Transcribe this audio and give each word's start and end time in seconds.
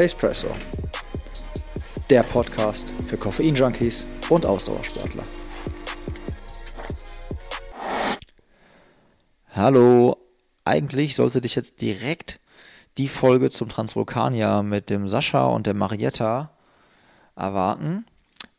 Pacepresso, 0.00 0.48
der 2.08 2.22
Podcast 2.22 2.94
für 3.06 3.18
Koffein-Junkies 3.18 4.06
und 4.30 4.46
Ausdauersportler. 4.46 5.24
Hallo, 9.50 10.16
eigentlich 10.64 11.14
sollte 11.14 11.42
dich 11.42 11.54
jetzt 11.54 11.82
direkt 11.82 12.40
die 12.96 13.08
Folge 13.08 13.50
zum 13.50 13.68
Transvulkanier 13.68 14.62
mit 14.62 14.88
dem 14.88 15.06
Sascha 15.06 15.44
und 15.44 15.66
der 15.66 15.74
Marietta 15.74 16.48
erwarten. 17.36 18.06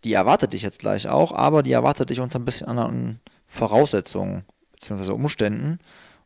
Die 0.03 0.13
erwartet 0.13 0.53
dich 0.53 0.61
jetzt 0.61 0.77
gleich 0.77 1.07
auch, 1.07 1.31
aber 1.31 1.63
die 1.63 1.71
erwartet 1.71 2.11
dich 2.11 2.19
unter 2.19 2.37
ein 2.37 2.45
bisschen 2.45 2.67
anderen 2.67 3.19
Voraussetzungen 3.47 4.45
bzw. 4.73 5.13
Umständen. 5.13 5.79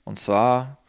Und 0.03 0.19
zwar, 0.19 0.79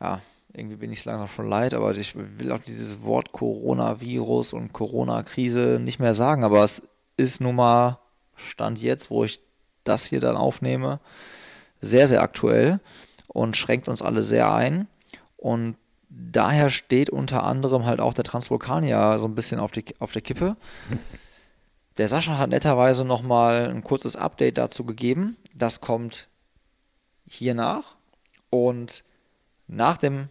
ja, 0.00 0.22
irgendwie 0.52 0.76
bin 0.76 0.92
ich 0.92 1.00
es 1.00 1.04
langsam 1.04 1.28
schon 1.28 1.48
leid, 1.48 1.74
aber 1.74 1.92
ich 1.92 2.14
will 2.16 2.52
auch 2.52 2.60
dieses 2.60 3.02
Wort 3.02 3.32
Coronavirus 3.32 4.52
und 4.52 4.72
Corona-Krise 4.72 5.78
nicht 5.80 6.00
mehr 6.00 6.14
sagen, 6.14 6.44
aber 6.44 6.64
es 6.64 6.82
ist 7.16 7.40
nun 7.40 7.56
mal 7.56 7.98
Stand 8.36 8.80
jetzt, 8.80 9.10
wo 9.10 9.24
ich 9.24 9.40
das 9.84 10.06
hier 10.06 10.20
dann 10.20 10.36
aufnehme, 10.36 11.00
sehr, 11.80 12.08
sehr 12.08 12.22
aktuell 12.22 12.80
und 13.28 13.56
schränkt 13.56 13.88
uns 13.88 14.02
alle 14.02 14.22
sehr 14.22 14.52
ein. 14.52 14.88
Und 15.36 15.76
daher 16.08 16.70
steht 16.70 17.10
unter 17.10 17.44
anderem 17.44 17.86
halt 17.86 18.00
auch 18.00 18.14
der 18.14 18.24
Transvulkanier 18.24 19.18
so 19.18 19.26
ein 19.26 19.34
bisschen 19.34 19.60
auf, 19.60 19.70
die, 19.70 19.84
auf 19.98 20.12
der 20.12 20.22
Kippe. 20.22 20.56
Der 21.96 22.08
Sascha 22.08 22.38
hat 22.38 22.50
netterweise 22.50 23.04
nochmal 23.04 23.68
ein 23.70 23.84
kurzes 23.84 24.16
Update 24.16 24.58
dazu 24.58 24.84
gegeben. 24.84 25.36
Das 25.54 25.80
kommt 25.80 26.28
hier 27.26 27.54
nach. 27.54 27.96
Und 28.48 29.04
nach 29.66 29.96
dem 29.96 30.28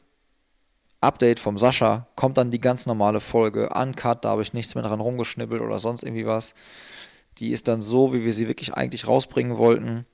Update 1.02 1.40
vom 1.40 1.58
Sascha 1.58 2.08
kommt 2.16 2.38
dann 2.38 2.52
die 2.52 2.60
ganz 2.60 2.86
normale 2.86 3.22
Folge. 3.22 3.70
Uncut, 3.70 4.26
da 4.26 4.30
habe 4.30 4.42
ich 4.42 4.54
nichts 4.54 4.76
mehr 4.76 4.84
dran 4.84 5.00
rumgeschnibbelt 5.00 5.62
oder 5.62 5.80
sonst 5.80 6.04
irgendwie 6.04 6.26
was. 6.26 6.54
Die 7.38 7.52
ist 7.52 7.68
dann 7.68 7.82
so, 7.82 8.14
wie 8.14 8.26
wir 8.26 8.34
sie 8.34 8.48
wirklich 8.48 8.74
eigentlich 8.74 9.08
rausbringen 9.08 9.58
wollten. 9.58 10.06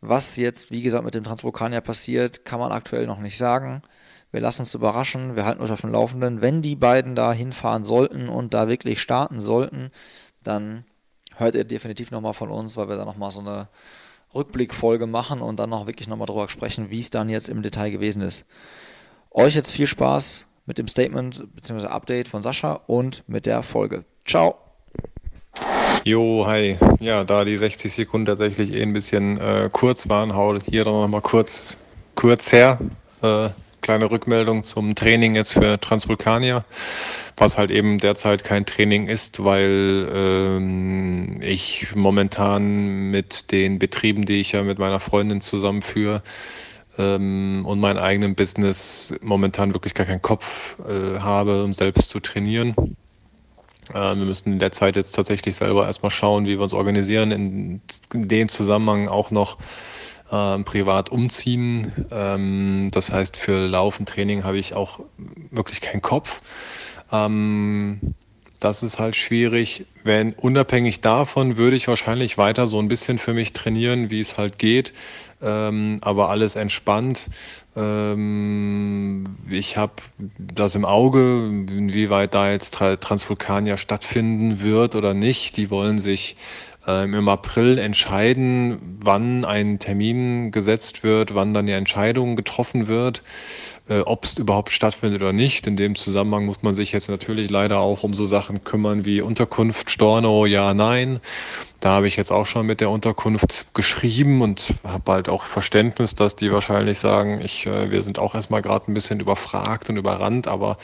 Was 0.00 0.36
jetzt, 0.36 0.70
wie 0.70 0.82
gesagt, 0.82 1.04
mit 1.04 1.14
dem 1.14 1.24
Transvulkanier 1.24 1.80
passiert, 1.80 2.44
kann 2.44 2.60
man 2.60 2.72
aktuell 2.72 3.06
noch 3.06 3.20
nicht 3.20 3.36
sagen. 3.36 3.82
Wir 4.32 4.40
lassen 4.40 4.62
uns 4.62 4.74
überraschen, 4.74 5.36
wir 5.36 5.44
halten 5.44 5.62
euch 5.62 5.70
auf 5.70 5.82
dem 5.82 5.92
Laufenden. 5.92 6.40
Wenn 6.40 6.62
die 6.62 6.76
beiden 6.76 7.14
da 7.14 7.32
hinfahren 7.32 7.84
sollten 7.84 8.28
und 8.28 8.52
da 8.52 8.68
wirklich 8.68 9.00
starten 9.00 9.38
sollten, 9.38 9.90
dann 10.42 10.84
hört 11.36 11.54
ihr 11.54 11.64
definitiv 11.64 12.10
nochmal 12.10 12.34
von 12.34 12.50
uns, 12.50 12.76
weil 12.76 12.88
wir 12.88 12.96
da 12.96 13.04
nochmal 13.04 13.30
so 13.30 13.40
eine 13.40 13.68
Rückblickfolge 14.34 15.06
machen 15.06 15.40
und 15.40 15.58
dann 15.58 15.70
noch 15.70 15.86
wirklich 15.86 16.08
nochmal 16.08 16.26
drüber 16.26 16.48
sprechen, 16.48 16.90
wie 16.90 17.00
es 17.00 17.10
dann 17.10 17.28
jetzt 17.28 17.48
im 17.48 17.62
Detail 17.62 17.90
gewesen 17.90 18.22
ist. 18.22 18.44
Euch 19.36 19.56
jetzt 19.56 19.72
viel 19.72 19.88
Spaß 19.88 20.46
mit 20.64 20.78
dem 20.78 20.86
Statement 20.86 21.42
bzw. 21.56 21.88
Update 21.88 22.28
von 22.28 22.40
Sascha 22.40 22.80
und 22.86 23.24
mit 23.26 23.46
der 23.46 23.64
Folge. 23.64 24.04
Ciao! 24.24 24.54
Jo, 26.04 26.46
hi. 26.46 26.78
Ja, 27.00 27.24
da 27.24 27.44
die 27.44 27.58
60 27.58 27.92
Sekunden 27.92 28.26
tatsächlich 28.26 28.72
eh 28.72 28.80
ein 28.80 28.92
bisschen 28.92 29.40
äh, 29.40 29.68
kurz 29.72 30.08
waren, 30.08 30.36
hau 30.36 30.56
hier 30.60 30.84
dann 30.84 30.94
nochmal 30.94 31.20
kurz, 31.20 31.76
kurz 32.14 32.52
her. 32.52 32.78
Äh, 33.22 33.48
kleine 33.80 34.08
Rückmeldung 34.08 34.62
zum 34.62 34.94
Training 34.94 35.34
jetzt 35.34 35.54
für 35.54 35.80
Transvulkanier, 35.80 36.64
was 37.36 37.58
halt 37.58 37.72
eben 37.72 37.98
derzeit 37.98 38.44
kein 38.44 38.66
Training 38.66 39.08
ist, 39.08 39.42
weil 39.42 40.08
ähm, 40.14 41.42
ich 41.42 41.88
momentan 41.96 43.10
mit 43.10 43.50
den 43.50 43.80
Betrieben, 43.80 44.26
die 44.26 44.38
ich 44.38 44.52
ja 44.52 44.62
mit 44.62 44.78
meiner 44.78 45.00
Freundin 45.00 45.40
zusammenführe, 45.40 46.22
ähm, 46.98 47.64
und 47.66 47.80
meinen 47.80 47.98
eigenen 47.98 48.34
Business 48.34 49.12
momentan 49.20 49.72
wirklich 49.72 49.94
gar 49.94 50.06
keinen 50.06 50.22
Kopf 50.22 50.76
äh, 50.86 51.18
habe, 51.18 51.64
um 51.64 51.72
selbst 51.72 52.08
zu 52.08 52.20
trainieren. 52.20 52.96
Äh, 53.90 53.94
wir 53.94 54.24
müssen 54.24 54.52
in 54.52 54.58
der 54.58 54.72
Zeit 54.72 54.96
jetzt 54.96 55.12
tatsächlich 55.12 55.56
selber 55.56 55.86
erstmal 55.86 56.10
schauen, 56.10 56.46
wie 56.46 56.56
wir 56.56 56.62
uns 56.62 56.74
organisieren. 56.74 57.30
In, 57.30 57.80
in 58.12 58.28
dem 58.28 58.48
Zusammenhang 58.48 59.08
auch 59.08 59.30
noch 59.30 59.58
äh, 60.30 60.58
privat 60.62 61.10
umziehen. 61.10 61.92
Ähm, 62.10 62.88
das 62.92 63.10
heißt, 63.10 63.36
für 63.36 63.66
Laufen, 63.66 64.06
Training 64.06 64.44
habe 64.44 64.58
ich 64.58 64.74
auch 64.74 65.00
wirklich 65.50 65.80
keinen 65.80 66.02
Kopf. 66.02 66.40
Ähm, 67.12 68.14
das 68.60 68.82
ist 68.82 68.98
halt 68.98 69.16
schwierig. 69.16 69.86
Wenn 70.02 70.32
unabhängig 70.32 71.00
davon 71.00 71.56
würde 71.56 71.76
ich 71.76 71.88
wahrscheinlich 71.88 72.38
weiter 72.38 72.66
so 72.66 72.78
ein 72.78 72.88
bisschen 72.88 73.18
für 73.18 73.34
mich 73.34 73.52
trainieren, 73.52 74.10
wie 74.10 74.20
es 74.20 74.36
halt 74.38 74.58
geht, 74.58 74.92
ähm, 75.42 75.98
aber 76.00 76.30
alles 76.30 76.56
entspannt. 76.56 77.28
Ähm, 77.76 79.24
ich 79.50 79.76
habe 79.76 79.94
das 80.38 80.74
im 80.74 80.84
Auge, 80.84 81.46
inwieweit 81.48 82.34
da 82.34 82.50
jetzt 82.50 82.74
Transvulkania 82.74 83.76
stattfinden 83.76 84.60
wird 84.60 84.94
oder 84.94 85.12
nicht. 85.12 85.56
Die 85.56 85.70
wollen 85.70 85.98
sich 85.98 86.36
ähm, 86.86 87.14
im 87.14 87.28
April 87.28 87.78
entscheiden, 87.78 88.98
wann 89.02 89.44
ein 89.44 89.78
Termin 89.78 90.50
gesetzt 90.50 91.02
wird, 91.02 91.34
wann 91.34 91.54
dann 91.54 91.66
die 91.66 91.72
Entscheidung 91.72 92.36
getroffen 92.36 92.88
wird, 92.88 93.22
äh, 93.88 94.00
ob 94.00 94.24
es 94.24 94.38
überhaupt 94.38 94.72
stattfindet 94.72 95.20
oder 95.20 95.32
nicht. 95.32 95.66
In 95.66 95.76
dem 95.76 95.94
Zusammenhang 95.94 96.46
muss 96.46 96.62
man 96.62 96.74
sich 96.74 96.92
jetzt 96.92 97.08
natürlich 97.08 97.50
leider 97.50 97.80
auch 97.80 98.02
um 98.02 98.14
so 98.14 98.24
Sachen 98.24 98.64
kümmern 98.64 99.04
wie 99.04 99.20
Unterkunft, 99.20 99.90
Storno, 99.90 100.46
ja, 100.46 100.72
nein. 100.74 101.20
Da 101.80 101.90
habe 101.90 102.08
ich 102.08 102.16
jetzt 102.16 102.32
auch 102.32 102.46
schon 102.46 102.66
mit 102.66 102.80
der 102.80 102.90
Unterkunft 102.90 103.66
geschrieben 103.74 104.40
und 104.40 104.74
habe 104.84 105.12
halt 105.12 105.28
auch 105.28 105.44
Verständnis, 105.44 106.14
dass 106.14 106.34
die 106.34 106.50
wahrscheinlich 106.50 106.98
sagen, 106.98 107.40
ich, 107.42 107.66
äh, 107.66 107.90
wir 107.90 108.02
sind 108.02 108.18
auch 108.18 108.34
erstmal 108.34 108.62
gerade 108.62 108.90
ein 108.90 108.94
bisschen 108.94 109.20
überfragt 109.20 109.90
und 109.90 109.96
überrannt, 109.96 110.48
aber 110.48 110.78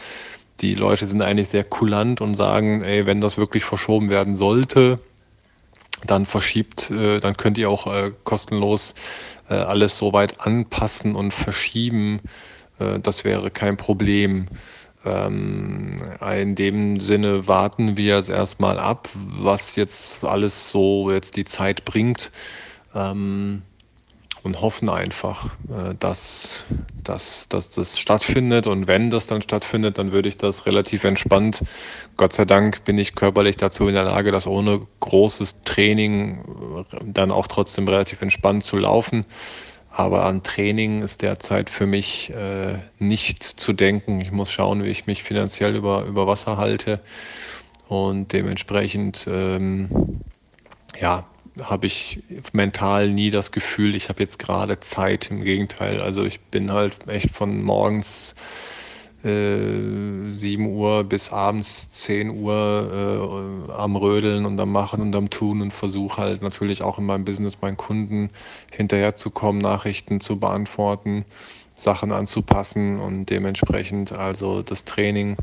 die 0.60 0.74
Leute 0.74 1.06
sind 1.06 1.22
eigentlich 1.22 1.48
sehr 1.48 1.64
kulant 1.64 2.20
und 2.20 2.34
sagen, 2.34 2.82
ey, 2.82 3.06
wenn 3.06 3.22
das 3.22 3.38
wirklich 3.38 3.64
verschoben 3.64 4.10
werden 4.10 4.36
sollte, 4.36 5.00
dann 6.06 6.26
verschiebt, 6.26 6.90
äh, 6.90 7.20
dann 7.20 7.36
könnt 7.36 7.56
ihr 7.56 7.70
auch 7.70 7.86
äh, 7.86 8.12
kostenlos 8.24 8.94
äh, 9.48 9.54
alles 9.54 9.96
so 9.96 10.12
weit 10.12 10.40
anpassen 10.40 11.14
und 11.16 11.32
verschieben. 11.32 12.20
Äh, 12.80 13.00
das 13.00 13.24
wäre 13.24 13.50
kein 13.50 13.76
Problem. 13.76 14.48
Ähm, 15.04 15.96
in 16.20 16.54
dem 16.56 17.00
Sinne 17.00 17.46
warten 17.46 17.96
wir 17.96 18.16
jetzt 18.16 18.28
erstmal 18.28 18.78
ab, 18.78 19.08
was 19.14 19.76
jetzt 19.76 20.22
alles 20.24 20.70
so 20.70 21.10
jetzt 21.10 21.36
die 21.36 21.44
Zeit 21.44 21.84
bringt. 21.84 22.30
Ähm, 22.94 23.62
und 24.42 24.60
hoffen 24.60 24.88
einfach, 24.88 25.50
äh, 25.68 25.94
dass, 25.98 26.64
dass, 27.04 27.48
dass 27.48 27.70
das 27.70 27.98
stattfindet. 27.98 28.66
Und 28.66 28.86
wenn 28.86 29.10
das 29.10 29.26
dann 29.26 29.42
stattfindet, 29.42 29.98
dann 29.98 30.12
würde 30.12 30.28
ich 30.28 30.38
das 30.38 30.66
relativ 30.66 31.04
entspannt. 31.04 31.62
Gott 32.16 32.32
sei 32.32 32.44
Dank 32.44 32.84
bin 32.84 32.98
ich 32.98 33.14
körperlich 33.14 33.56
dazu 33.56 33.86
in 33.88 33.94
der 33.94 34.04
Lage, 34.04 34.32
das 34.32 34.46
ohne 34.46 34.86
großes 35.00 35.62
Training 35.62 36.84
äh, 36.90 36.96
dann 37.04 37.30
auch 37.30 37.46
trotzdem 37.46 37.86
relativ 37.86 38.22
entspannt 38.22 38.64
zu 38.64 38.76
laufen. 38.76 39.26
Aber 39.90 40.24
an 40.24 40.42
Training 40.42 41.02
ist 41.02 41.22
derzeit 41.22 41.68
für 41.68 41.86
mich 41.86 42.30
äh, 42.30 42.78
nicht 42.98 43.42
zu 43.42 43.72
denken. 43.72 44.20
Ich 44.20 44.30
muss 44.30 44.50
schauen, 44.50 44.84
wie 44.84 44.88
ich 44.88 45.06
mich 45.06 45.24
finanziell 45.24 45.74
über, 45.74 46.04
über 46.04 46.26
Wasser 46.26 46.56
halte. 46.56 47.00
Und 47.88 48.32
dementsprechend, 48.32 49.26
ähm, 49.28 50.20
ja, 51.00 51.26
habe 51.60 51.86
ich 51.86 52.22
mental 52.52 53.10
nie 53.10 53.30
das 53.30 53.50
Gefühl, 53.50 53.96
ich 53.96 54.08
habe 54.08 54.22
jetzt 54.22 54.38
gerade 54.38 54.78
Zeit. 54.78 55.30
Im 55.30 55.42
Gegenteil, 55.42 56.00
also 56.00 56.24
ich 56.24 56.40
bin 56.40 56.72
halt 56.72 56.96
echt 57.08 57.34
von 57.34 57.62
morgens 57.62 58.34
äh, 59.24 60.30
7 60.30 60.66
Uhr 60.66 61.04
bis 61.04 61.30
abends 61.30 61.90
10 61.90 62.30
Uhr 62.42 63.68
äh, 63.68 63.72
am 63.72 63.96
Rödeln 63.96 64.46
und 64.46 64.58
am 64.58 64.72
Machen 64.72 65.00
und 65.02 65.14
am 65.14 65.30
Tun 65.30 65.60
und 65.60 65.72
versuche 65.72 66.20
halt 66.20 66.42
natürlich 66.42 66.82
auch 66.82 66.98
in 66.98 67.06
meinem 67.06 67.24
Business 67.24 67.60
meinen 67.60 67.76
Kunden 67.76 68.30
hinterherzukommen, 68.70 69.60
Nachrichten 69.60 70.20
zu 70.20 70.38
beantworten, 70.38 71.24
Sachen 71.76 72.12
anzupassen 72.12 73.00
und 73.00 73.26
dementsprechend 73.26 74.12
also 74.12 74.62
das 74.62 74.84
Training. 74.84 75.36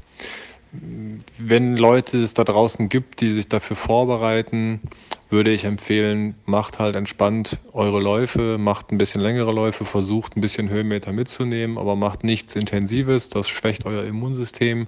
Wenn 1.38 1.78
Leute 1.78 2.18
es 2.18 2.34
da 2.34 2.44
draußen 2.44 2.90
gibt, 2.90 3.22
die 3.22 3.34
sich 3.34 3.48
dafür 3.48 3.76
vorbereiten, 3.76 4.82
würde 5.30 5.52
ich 5.52 5.66
empfehlen, 5.66 6.36
macht 6.46 6.80
halt 6.80 6.96
entspannt 6.96 7.60
eure 7.74 8.00
Läufe, 8.00 8.58
macht 8.58 8.92
ein 8.92 8.98
bisschen 8.98 9.22
längere 9.22 9.52
Läufe, 9.52 9.86
versucht 9.86 10.38
ein 10.38 10.42
bisschen 10.42 10.70
Höhenmeter 10.70 11.12
mitzunehmen, 11.12 11.78
aber 11.78 11.96
macht 11.96 12.24
nichts 12.24 12.56
Intensives, 12.56 13.30
das 13.30 13.50
schwächt 13.50 13.86
euer 13.86 14.04
Immunsystem, 14.04 14.88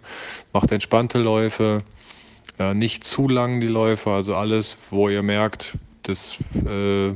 macht 0.53 0.71
entspannte 0.71 1.19
Läufe, 1.19 1.83
äh, 2.57 2.74
nicht 2.74 3.03
zu 3.03 3.27
lang 3.27 3.59
die 3.59 3.68
Läufe, 3.68 4.12
also 4.12 4.36
alles, 4.36 4.77
wo 4.89 5.09
ihr 5.09 5.24
merkt, 5.24 5.77
das 6.03 6.38
äh, 6.65 7.09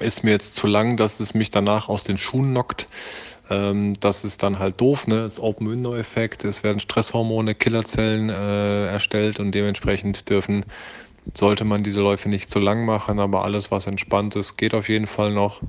ist 0.00 0.24
mir 0.24 0.32
jetzt 0.32 0.56
zu 0.56 0.66
lang, 0.66 0.96
dass 0.96 1.20
es 1.20 1.34
mich 1.34 1.50
danach 1.50 1.88
aus 1.88 2.02
den 2.04 2.18
Schuhen 2.18 2.50
knockt 2.50 2.88
ähm, 3.50 3.94
das 3.98 4.24
ist 4.24 4.42
dann 4.44 4.60
halt 4.60 4.80
doof, 4.80 5.08
ne? 5.08 5.22
Das 5.22 5.40
Open-Window-Effekt, 5.40 6.44
es 6.44 6.62
werden 6.62 6.78
Stresshormone, 6.78 7.56
Killerzellen 7.56 8.30
äh, 8.30 8.86
erstellt 8.86 9.40
und 9.40 9.52
dementsprechend 9.52 10.30
dürfen, 10.30 10.64
sollte 11.34 11.64
man 11.64 11.84
diese 11.84 12.00
Läufe 12.00 12.28
nicht 12.28 12.50
zu 12.50 12.58
lang 12.58 12.84
machen, 12.84 13.18
aber 13.18 13.44
alles, 13.44 13.70
was 13.70 13.86
entspannt 13.86 14.36
ist, 14.36 14.56
geht 14.56 14.74
auf 14.74 14.88
jeden 14.88 15.06
Fall 15.06 15.32
noch. 15.32 15.60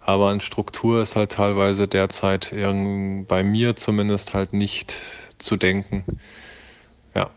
Aber 0.00 0.28
an 0.28 0.40
Struktur 0.40 1.02
ist 1.02 1.16
halt 1.16 1.32
teilweise 1.32 1.88
derzeit 1.88 2.50
bei 2.52 3.42
mir 3.42 3.76
zumindest 3.76 4.34
halt 4.34 4.52
nicht 4.52 4.94
zu 5.38 5.56
denken. 5.56 6.04
Ja, 7.14 7.30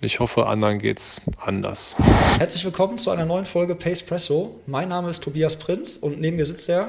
ich 0.00 0.20
hoffe, 0.20 0.46
anderen 0.46 0.78
geht's 0.78 1.20
anders. 1.38 1.96
Herzlich 2.38 2.64
willkommen 2.64 2.98
zu 2.98 3.10
einer 3.10 3.24
neuen 3.24 3.46
Folge 3.46 3.74
Pace 3.74 4.02
Presso. 4.02 4.60
Mein 4.66 4.88
Name 4.88 5.08
ist 5.08 5.22
Tobias 5.22 5.56
Prinz 5.56 5.96
und 5.96 6.20
neben 6.20 6.36
mir 6.36 6.46
sitzt 6.46 6.68
der 6.68 6.88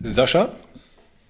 Sascha 0.00 0.50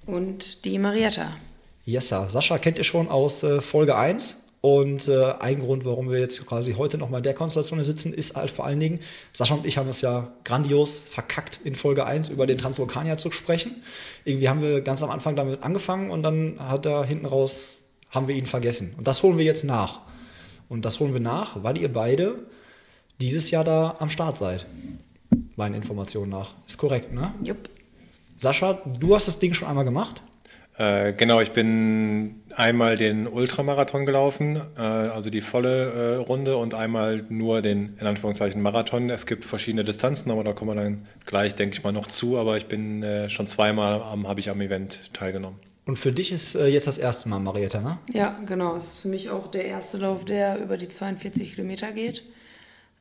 und 0.06 0.64
die 0.64 0.78
Marietta. 0.78 1.36
Yes, 1.84 2.08
sir. 2.08 2.28
Sascha 2.28 2.58
kennt 2.58 2.78
ihr 2.78 2.84
schon 2.84 3.08
aus 3.08 3.42
äh, 3.42 3.60
Folge 3.60 3.96
1. 3.96 4.36
Und 4.66 5.06
äh, 5.06 5.32
ein 5.38 5.60
Grund, 5.60 5.84
warum 5.84 6.10
wir 6.10 6.18
jetzt 6.18 6.44
quasi 6.44 6.72
heute 6.72 6.98
nochmal 6.98 7.20
in 7.20 7.22
der 7.22 7.34
Konstellation 7.34 7.84
sitzen, 7.84 8.12
ist 8.12 8.34
halt 8.34 8.50
vor 8.50 8.66
allen 8.66 8.80
Dingen, 8.80 8.98
Sascha 9.32 9.54
und 9.54 9.64
ich 9.64 9.78
haben 9.78 9.88
es 9.88 10.00
ja 10.00 10.32
grandios 10.42 10.96
verkackt, 10.96 11.60
in 11.62 11.76
Folge 11.76 12.04
1 12.04 12.30
über 12.30 12.48
den 12.48 12.58
Transvulkanier 12.58 13.16
zu 13.16 13.30
sprechen. 13.30 13.84
Irgendwie 14.24 14.48
haben 14.48 14.62
wir 14.62 14.80
ganz 14.80 15.04
am 15.04 15.10
Anfang 15.10 15.36
damit 15.36 15.62
angefangen 15.62 16.10
und 16.10 16.24
dann 16.24 16.56
hat 16.58 16.84
er 16.84 17.04
hinten 17.04 17.26
raus, 17.26 17.76
haben 18.10 18.26
wir 18.26 18.34
ihn 18.34 18.46
vergessen. 18.46 18.92
Und 18.98 19.06
das 19.06 19.22
holen 19.22 19.38
wir 19.38 19.44
jetzt 19.44 19.62
nach. 19.62 20.00
Und 20.68 20.84
das 20.84 20.98
holen 20.98 21.12
wir 21.12 21.20
nach, 21.20 21.62
weil 21.62 21.78
ihr 21.78 21.92
beide 21.92 22.34
dieses 23.20 23.52
Jahr 23.52 23.62
da 23.62 23.94
am 24.00 24.10
Start 24.10 24.36
seid. 24.36 24.66
Meinen 25.54 25.76
Informationen 25.76 26.32
nach. 26.32 26.54
Ist 26.66 26.76
korrekt, 26.76 27.12
ne? 27.12 27.32
Jupp. 27.40 27.68
Sascha, 28.36 28.82
du 28.98 29.14
hast 29.14 29.28
das 29.28 29.38
Ding 29.38 29.54
schon 29.54 29.68
einmal 29.68 29.84
gemacht? 29.84 30.22
Äh, 30.78 31.14
genau, 31.14 31.40
ich 31.40 31.52
bin 31.52 32.42
einmal 32.54 32.96
den 32.96 33.26
Ultramarathon 33.26 34.04
gelaufen, 34.04 34.60
äh, 34.76 34.80
also 34.80 35.30
die 35.30 35.40
volle 35.40 35.92
äh, 35.92 36.14
Runde 36.16 36.58
und 36.58 36.74
einmal 36.74 37.24
nur 37.28 37.62
den, 37.62 37.96
in 37.98 38.06
Anführungszeichen, 38.06 38.60
Marathon. 38.60 39.08
Es 39.08 39.24
gibt 39.24 39.44
verschiedene 39.44 39.84
Distanzen, 39.84 40.30
aber 40.30 40.44
da 40.44 40.52
kommen 40.52 40.76
wir 40.76 40.82
dann 40.82 41.06
gleich, 41.24 41.54
denke 41.54 41.76
ich 41.76 41.84
mal, 41.84 41.92
noch 41.92 42.08
zu. 42.08 42.36
Aber 42.36 42.58
ich 42.58 42.66
bin 42.66 43.02
äh, 43.02 43.30
schon 43.30 43.46
zweimal 43.46 44.02
am, 44.02 44.28
habe 44.28 44.40
ich 44.40 44.50
am 44.50 44.60
Event 44.60 44.98
teilgenommen. 45.14 45.58
Und 45.86 45.98
für 45.98 46.12
dich 46.12 46.32
ist 46.32 46.56
äh, 46.56 46.66
jetzt 46.66 46.86
das 46.86 46.98
erste 46.98 47.28
Mal, 47.28 47.38
Marietta, 47.38 47.80
ne? 47.80 47.98
Ja, 48.12 48.38
genau. 48.44 48.76
Es 48.76 48.86
ist 48.86 48.98
für 49.00 49.08
mich 49.08 49.30
auch 49.30 49.50
der 49.50 49.64
erste 49.64 49.98
Lauf, 49.98 50.24
der 50.24 50.60
über 50.60 50.76
die 50.76 50.88
42 50.88 51.54
Kilometer 51.54 51.92
geht. 51.92 52.22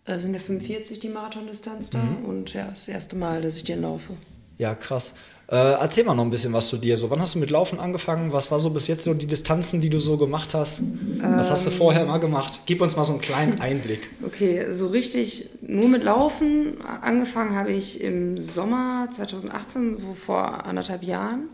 Es 0.06 0.21
sind 0.21 0.36
ja 0.36 0.39
45 0.39 1.00
die 1.00 1.10
Marathondistanz 1.10 1.89
da 1.89 1.98
mhm. 1.98 2.25
und 2.25 2.54
ja, 2.54 2.68
das 2.68 2.88
erste 2.88 3.16
Mal, 3.16 3.42
dass 3.42 3.57
ich 3.57 3.63
den 3.63 3.81
laufe. 3.81 4.13
Ja, 4.57 4.75
krass. 4.75 5.13
Äh, 5.48 5.56
erzähl 5.56 6.04
mal 6.04 6.16
noch 6.16 6.24
ein 6.24 6.31
bisschen 6.31 6.54
was 6.54 6.68
zu 6.68 6.78
dir. 6.78 6.98
So, 6.98 7.12
wann 7.12 7.19
hast 7.19 7.36
du 7.36 7.40
mit 7.40 7.52
Laufen 7.52 7.80
angefangen? 7.80 8.34
Was 8.34 8.50
war 8.50 8.60
so 8.60 8.72
bis 8.72 8.88
jetzt 8.88 9.04
so 9.04 9.13
die 9.13 9.28
Distanzen, 9.28 9.80
die 9.80 9.92
du 9.92 10.00
so 10.00 10.18
gemacht 10.18 10.56
hast? 10.56 10.81
Was 11.19 11.52
hast 11.52 11.66
du 11.66 11.69
ähm, 11.69 11.75
vorher 11.75 12.06
mal 12.06 12.18
gemacht? 12.18 12.62
Gib 12.66 12.81
uns 12.81 12.96
mal 12.96 13.06
so 13.06 13.13
einen 13.13 13.22
kleinen 13.22 13.60
Einblick. 13.62 14.10
Okay, 14.25 14.72
so 14.72 14.88
richtig 14.88 15.50
nur 15.62 15.88
mit 15.88 16.04
Laufen 16.04 16.81
angefangen 16.81 17.56
habe 17.56 17.72
ich 17.72 18.02
im 18.02 18.40
Sommer 18.40 19.10
2018, 19.12 19.98
so 20.00 20.16
vor 20.16 20.66
anderthalb 20.66 21.04
Jahren. 21.04 21.50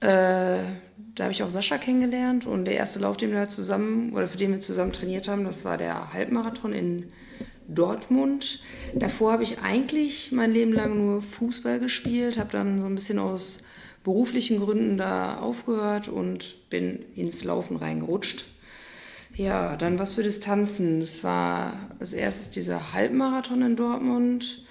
Äh, 0.00 0.58
da 1.16 1.24
habe 1.24 1.32
ich 1.32 1.42
auch 1.42 1.50
Sascha 1.50 1.78
kennengelernt 1.78 2.46
und 2.46 2.64
der 2.64 2.76
erste 2.76 3.00
Lauf, 3.00 3.16
den 3.16 3.32
wir 3.32 3.48
zusammen 3.48 4.12
oder 4.14 4.28
für 4.28 4.38
den 4.38 4.52
wir 4.52 4.60
zusammen 4.60 4.92
trainiert 4.92 5.26
haben, 5.26 5.44
das 5.44 5.64
war 5.64 5.76
der 5.76 6.12
Halbmarathon 6.12 6.72
in 6.72 7.12
Dortmund. 7.74 8.60
Davor 8.94 9.32
habe 9.32 9.42
ich 9.42 9.60
eigentlich 9.60 10.32
mein 10.32 10.52
Leben 10.52 10.72
lang 10.72 10.96
nur 10.96 11.22
Fußball 11.22 11.80
gespielt, 11.80 12.38
habe 12.38 12.52
dann 12.52 12.80
so 12.80 12.86
ein 12.86 12.94
bisschen 12.94 13.18
aus 13.18 13.60
beruflichen 14.04 14.60
Gründen 14.60 14.96
da 14.96 15.38
aufgehört 15.38 16.08
und 16.08 16.68
bin 16.70 17.04
ins 17.16 17.44
Laufen 17.44 17.76
reingerutscht. 17.76 18.44
Ja, 19.36 19.76
dann 19.76 19.98
was 19.98 20.14
für 20.14 20.22
Distanzen. 20.22 21.02
Es 21.02 21.22
war 21.22 21.90
als 22.00 22.12
erstes 22.12 22.50
dieser 22.50 22.92
Halbmarathon 22.92 23.62
in 23.62 23.76
Dortmund. 23.76 24.64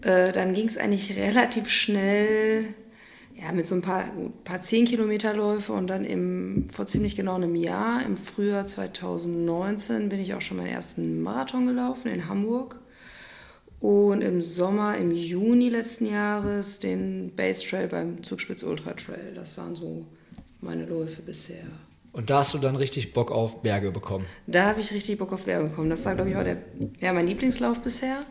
Äh, 0.00 0.32
dann 0.32 0.54
ging 0.54 0.68
es 0.68 0.78
eigentlich 0.78 1.16
relativ 1.16 1.68
schnell 1.68 2.74
ja, 3.34 3.52
mit 3.52 3.66
so 3.66 3.74
ein 3.74 3.82
paar, 3.82 4.04
paar 4.44 4.62
10 4.62 4.86
Kilometerläufe 4.86 5.72
und 5.72 5.86
dann 5.86 6.04
im, 6.04 6.68
vor 6.72 6.86
ziemlich 6.86 7.16
genau 7.16 7.34
einem 7.34 7.54
Jahr, 7.54 8.04
im 8.04 8.16
Frühjahr 8.16 8.66
2019, 8.66 10.08
bin 10.08 10.20
ich 10.20 10.34
auch 10.34 10.40
schon 10.40 10.58
meinen 10.58 10.68
ersten 10.68 11.22
Marathon 11.22 11.66
gelaufen 11.66 12.08
in 12.08 12.28
Hamburg. 12.28 12.78
Und 13.80 14.22
im 14.22 14.42
Sommer, 14.42 14.96
im 14.96 15.10
Juni 15.10 15.68
letzten 15.68 16.06
Jahres, 16.06 16.78
den 16.78 17.32
Base 17.34 17.66
Trail 17.66 17.88
beim 17.88 18.22
Zugspitz 18.22 18.62
Ultra 18.62 18.92
Trail. 18.92 19.32
Das 19.34 19.58
waren 19.58 19.74
so 19.74 20.06
meine 20.60 20.86
Läufe 20.86 21.20
bisher. 21.20 21.64
Und 22.12 22.30
da 22.30 22.38
hast 22.38 22.54
du 22.54 22.58
dann 22.58 22.76
richtig 22.76 23.12
Bock 23.12 23.32
auf 23.32 23.62
Berge 23.62 23.90
bekommen? 23.90 24.26
Da 24.46 24.66
habe 24.66 24.80
ich 24.80 24.92
richtig 24.92 25.18
Bock 25.18 25.32
auf 25.32 25.44
Berge 25.44 25.70
bekommen. 25.70 25.90
Das 25.90 26.04
war, 26.04 26.14
glaube 26.14 26.30
ich, 26.30 26.36
auch 26.36 26.44
der, 26.44 26.58
ja, 27.00 27.12
mein 27.12 27.26
Lieblingslauf 27.26 27.80
bisher. 27.80 28.24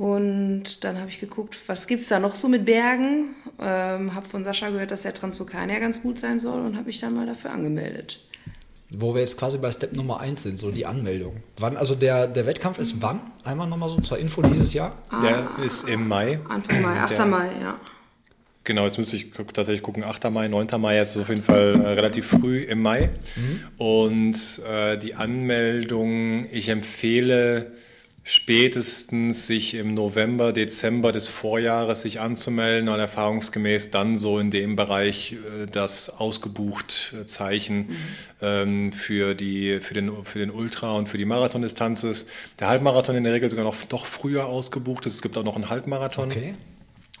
Und 0.00 0.82
dann 0.82 0.98
habe 0.98 1.10
ich 1.10 1.20
geguckt, 1.20 1.58
was 1.66 1.86
gibt 1.86 2.00
es 2.00 2.08
da 2.08 2.18
noch 2.18 2.34
so 2.34 2.48
mit 2.48 2.64
Bergen. 2.64 3.34
Ähm, 3.60 4.14
habe 4.14 4.26
von 4.30 4.44
Sascha 4.44 4.70
gehört, 4.70 4.90
dass 4.92 5.02
der 5.02 5.12
Transvulkanier 5.12 5.78
ganz 5.78 6.00
gut 6.00 6.18
sein 6.18 6.40
soll 6.40 6.62
und 6.62 6.76
habe 6.76 6.86
mich 6.86 7.00
dann 7.00 7.14
mal 7.14 7.26
dafür 7.26 7.52
angemeldet. 7.52 8.18
Wo 8.88 9.12
wir 9.12 9.20
jetzt 9.20 9.36
quasi 9.36 9.58
bei 9.58 9.70
Step 9.70 9.92
Nummer 9.92 10.18
1 10.20 10.42
sind, 10.42 10.58
so 10.58 10.70
die 10.70 10.86
Anmeldung. 10.86 11.42
Wann, 11.58 11.76
also 11.76 11.94
der, 11.94 12.28
der 12.28 12.46
Wettkampf 12.46 12.78
ist 12.78 13.02
wann? 13.02 13.20
Einmal 13.44 13.68
nochmal 13.68 13.90
so 13.90 14.00
zur 14.00 14.16
Info 14.16 14.40
dieses 14.40 14.72
Jahr? 14.72 14.96
Der 15.22 15.50
ah, 15.54 15.62
ist 15.62 15.86
im 15.86 16.08
Mai. 16.08 16.40
Anfang 16.48 16.80
Mai, 16.80 16.98
8. 16.98 17.10
Der, 17.10 17.26
Mai, 17.26 17.50
ja. 17.60 17.78
Genau, 18.64 18.86
jetzt 18.86 18.96
müsste 18.96 19.16
ich 19.16 19.32
tatsächlich 19.32 19.82
gucken, 19.82 20.02
8. 20.02 20.30
Mai, 20.30 20.48
9. 20.48 20.66
Mai, 20.78 20.96
jetzt 20.96 21.14
ist 21.14 21.20
auf 21.20 21.28
jeden 21.28 21.42
Fall 21.42 21.78
äh, 21.78 21.88
relativ 21.88 22.26
früh 22.26 22.62
im 22.62 22.80
Mai. 22.80 23.10
Mhm. 23.36 23.60
Und 23.76 24.62
äh, 24.66 24.96
die 24.96 25.14
Anmeldung, 25.14 26.46
ich 26.50 26.70
empfehle 26.70 27.72
spätestens 28.22 29.46
sich 29.46 29.74
im 29.74 29.94
November, 29.94 30.52
Dezember 30.52 31.10
des 31.10 31.28
Vorjahres 31.28 32.02
sich 32.02 32.20
anzumelden 32.20 32.88
und 32.88 32.98
erfahrungsgemäß 32.98 33.90
dann 33.90 34.18
so 34.18 34.38
in 34.38 34.50
dem 34.50 34.76
Bereich 34.76 35.32
äh, 35.32 35.66
das 35.70 36.10
ausgebucht 36.10 37.14
äh, 37.18 37.26
Zeichen 37.26 37.76
mhm. 37.78 37.96
ähm, 38.42 38.92
für, 38.92 39.34
die, 39.34 39.80
für, 39.80 39.94
den, 39.94 40.24
für 40.24 40.38
den 40.38 40.50
Ultra 40.50 40.92
und 40.96 41.08
für 41.08 41.18
die 41.18 41.24
Marathondistanz 41.24 42.04
ist. 42.04 42.28
Der 42.58 42.68
Halbmarathon 42.68 43.16
in 43.16 43.24
der 43.24 43.32
Regel 43.32 43.48
sogar 43.48 43.64
noch 43.64 43.76
doch 43.84 44.06
früher 44.06 44.46
ausgebucht 44.46 45.06
ist. 45.06 45.14
Es 45.14 45.22
gibt 45.22 45.38
auch 45.38 45.44
noch 45.44 45.56
einen 45.56 45.70
Halbmarathon. 45.70 46.30
Okay. 46.30 46.54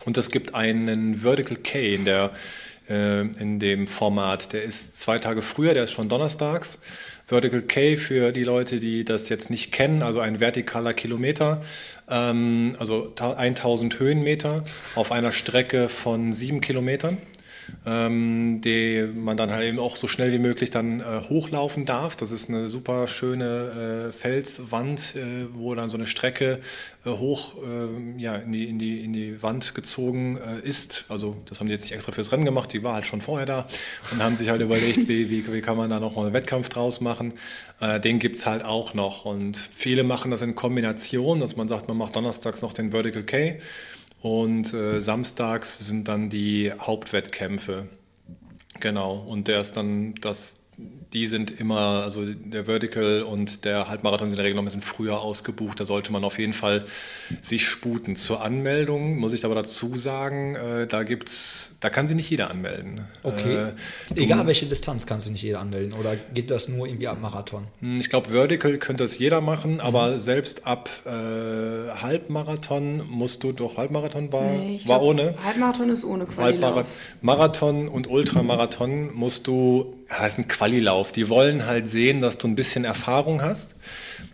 Und 0.04 0.16
es 0.18 0.30
gibt 0.30 0.54
einen 0.54 1.22
Vertical 1.22 1.56
K 1.56 1.94
in, 1.94 2.04
der, 2.04 2.30
äh, 2.88 3.20
in 3.20 3.58
dem 3.58 3.86
Format. 3.86 4.52
Der 4.52 4.62
ist 4.62 4.98
zwei 5.00 5.18
Tage 5.18 5.42
früher, 5.42 5.74
der 5.74 5.84
ist 5.84 5.92
schon 5.92 6.08
donnerstags. 6.08 6.78
Vertical 7.30 7.62
K 7.62 7.96
für 7.96 8.32
die 8.32 8.42
Leute, 8.42 8.80
die 8.80 9.04
das 9.04 9.28
jetzt 9.28 9.50
nicht 9.50 9.70
kennen, 9.70 10.02
also 10.02 10.18
ein 10.18 10.40
vertikaler 10.40 10.92
Kilometer, 10.92 11.62
ähm, 12.08 12.74
also 12.78 13.12
1000 13.16 14.00
Höhenmeter 14.00 14.64
auf 14.96 15.12
einer 15.12 15.30
Strecke 15.30 15.88
von 15.88 16.32
sieben 16.32 16.60
Kilometern 16.60 17.18
ähm, 17.86 18.60
die 18.62 19.08
man 19.14 19.36
dann 19.36 19.50
halt 19.50 19.64
eben 19.64 19.78
auch 19.78 19.96
so 19.96 20.08
schnell 20.08 20.32
wie 20.32 20.38
möglich 20.38 20.70
dann 20.70 21.00
äh, 21.00 21.22
hochlaufen 21.28 21.86
darf. 21.86 22.16
Das 22.16 22.30
ist 22.30 22.48
eine 22.48 22.68
super 22.68 23.08
schöne 23.08 24.10
äh, 24.10 24.12
Felswand, 24.12 25.16
äh, 25.16 25.46
wo 25.52 25.74
dann 25.74 25.88
so 25.88 25.96
eine 25.96 26.06
Strecke 26.06 26.60
äh, 27.04 27.10
hoch 27.10 27.54
ähm, 27.64 28.18
ja, 28.18 28.36
in, 28.36 28.52
die, 28.52 28.68
in, 28.68 28.78
die, 28.78 29.04
in 29.04 29.12
die 29.12 29.42
Wand 29.42 29.74
gezogen 29.74 30.38
äh, 30.38 30.66
ist. 30.66 31.04
Also 31.08 31.36
das 31.46 31.60
haben 31.60 31.66
die 31.66 31.72
jetzt 31.72 31.82
nicht 31.82 31.92
extra 31.92 32.12
fürs 32.12 32.32
Rennen 32.32 32.44
gemacht, 32.44 32.72
die 32.72 32.82
war 32.82 32.94
halt 32.94 33.06
schon 33.06 33.20
vorher 33.20 33.46
da 33.46 33.66
und 34.12 34.22
haben 34.22 34.36
sich 34.36 34.48
halt 34.48 34.60
überlegt, 34.60 35.08
wie, 35.08 35.30
wie, 35.30 35.50
wie 35.50 35.60
kann 35.60 35.76
man 35.76 35.90
da 35.90 36.00
noch 36.00 36.16
mal 36.16 36.26
einen 36.26 36.34
Wettkampf 36.34 36.68
draus 36.68 37.00
machen. 37.00 37.32
Äh, 37.80 38.00
den 38.00 38.18
gibt 38.18 38.36
es 38.36 38.46
halt 38.46 38.64
auch 38.64 38.94
noch 38.94 39.24
und 39.24 39.56
viele 39.56 40.02
machen 40.02 40.30
das 40.30 40.42
in 40.42 40.54
Kombination, 40.54 41.40
dass 41.40 41.56
man 41.56 41.68
sagt, 41.68 41.88
man 41.88 41.96
macht 41.96 42.16
donnerstags 42.16 42.60
noch 42.62 42.72
den 42.72 42.90
Vertical 42.90 43.22
K 43.22 43.60
und 44.20 44.74
äh, 44.74 45.00
samstags 45.00 45.78
sind 45.78 46.08
dann 46.08 46.28
die 46.28 46.72
Hauptwettkämpfe. 46.78 47.88
Genau. 48.78 49.14
Und 49.14 49.48
der 49.48 49.60
ist 49.60 49.76
dann 49.76 50.14
das 50.16 50.54
die 51.12 51.26
sind 51.26 51.50
immer, 51.50 52.02
also 52.04 52.24
der 52.24 52.66
Vertical 52.66 53.22
und 53.22 53.64
der 53.64 53.88
Halbmarathon 53.88 54.26
sind 54.26 54.34
in 54.34 54.36
der 54.36 54.44
Regel 54.44 54.54
noch 54.54 54.62
ein 54.62 54.66
bisschen 54.66 54.82
früher 54.82 55.20
ausgebucht. 55.20 55.80
Da 55.80 55.84
sollte 55.84 56.12
man 56.12 56.22
auf 56.22 56.38
jeden 56.38 56.52
Fall 56.52 56.84
sich 57.42 57.66
sputen. 57.66 58.14
Zur 58.14 58.42
Anmeldung 58.42 59.18
muss 59.18 59.32
ich 59.32 59.44
aber 59.44 59.56
dazu 59.56 59.96
sagen, 59.96 60.54
äh, 60.54 60.86
da 60.86 61.02
gibt's, 61.02 61.76
da 61.80 61.90
kann 61.90 62.06
sich 62.06 62.16
nicht 62.16 62.30
jeder 62.30 62.50
anmelden. 62.50 63.02
Okay. 63.24 63.72
Äh, 64.14 64.22
Egal 64.22 64.46
welche 64.46 64.66
Distanz 64.66 65.06
kann 65.06 65.18
sich 65.18 65.32
nicht 65.32 65.42
jeder 65.42 65.60
anmelden 65.60 65.98
oder 65.98 66.16
geht 66.32 66.50
das 66.50 66.68
nur 66.68 66.86
irgendwie 66.86 67.08
ab 67.08 67.18
Marathon? 67.20 67.64
Hm, 67.80 67.98
ich 67.98 68.08
glaube, 68.08 68.30
Vertical 68.30 68.78
könnte 68.78 69.02
das 69.02 69.18
jeder 69.18 69.40
machen, 69.40 69.74
mhm. 69.74 69.80
aber 69.80 70.20
selbst 70.20 70.66
ab 70.66 70.88
äh, 71.04 71.10
Halbmarathon 71.10 73.04
musst 73.08 73.42
du 73.42 73.50
doch 73.52 73.76
Halbmarathon 73.76 74.32
war, 74.32 74.50
nee, 74.52 74.80
war 74.84 74.98
glaub, 74.98 75.02
ohne. 75.02 75.34
Halbmarathon 75.44 75.90
ist 75.90 76.04
ohne 76.04 76.26
Quali. 76.26 76.60
Marathon 77.20 77.88
und 77.88 78.08
Ultramarathon 78.08 79.12
musst 79.14 79.46
du, 79.46 79.94
ist 80.26 80.38
ein 80.38 80.48
Qualilauf. 80.48 81.12
Die 81.12 81.28
wollen 81.28 81.66
halt 81.66 81.90
sehen, 81.90 82.20
dass 82.20 82.36
du 82.36 82.48
ein 82.48 82.56
bisschen 82.56 82.84
Erfahrung 82.84 83.42
hast. 83.42 83.74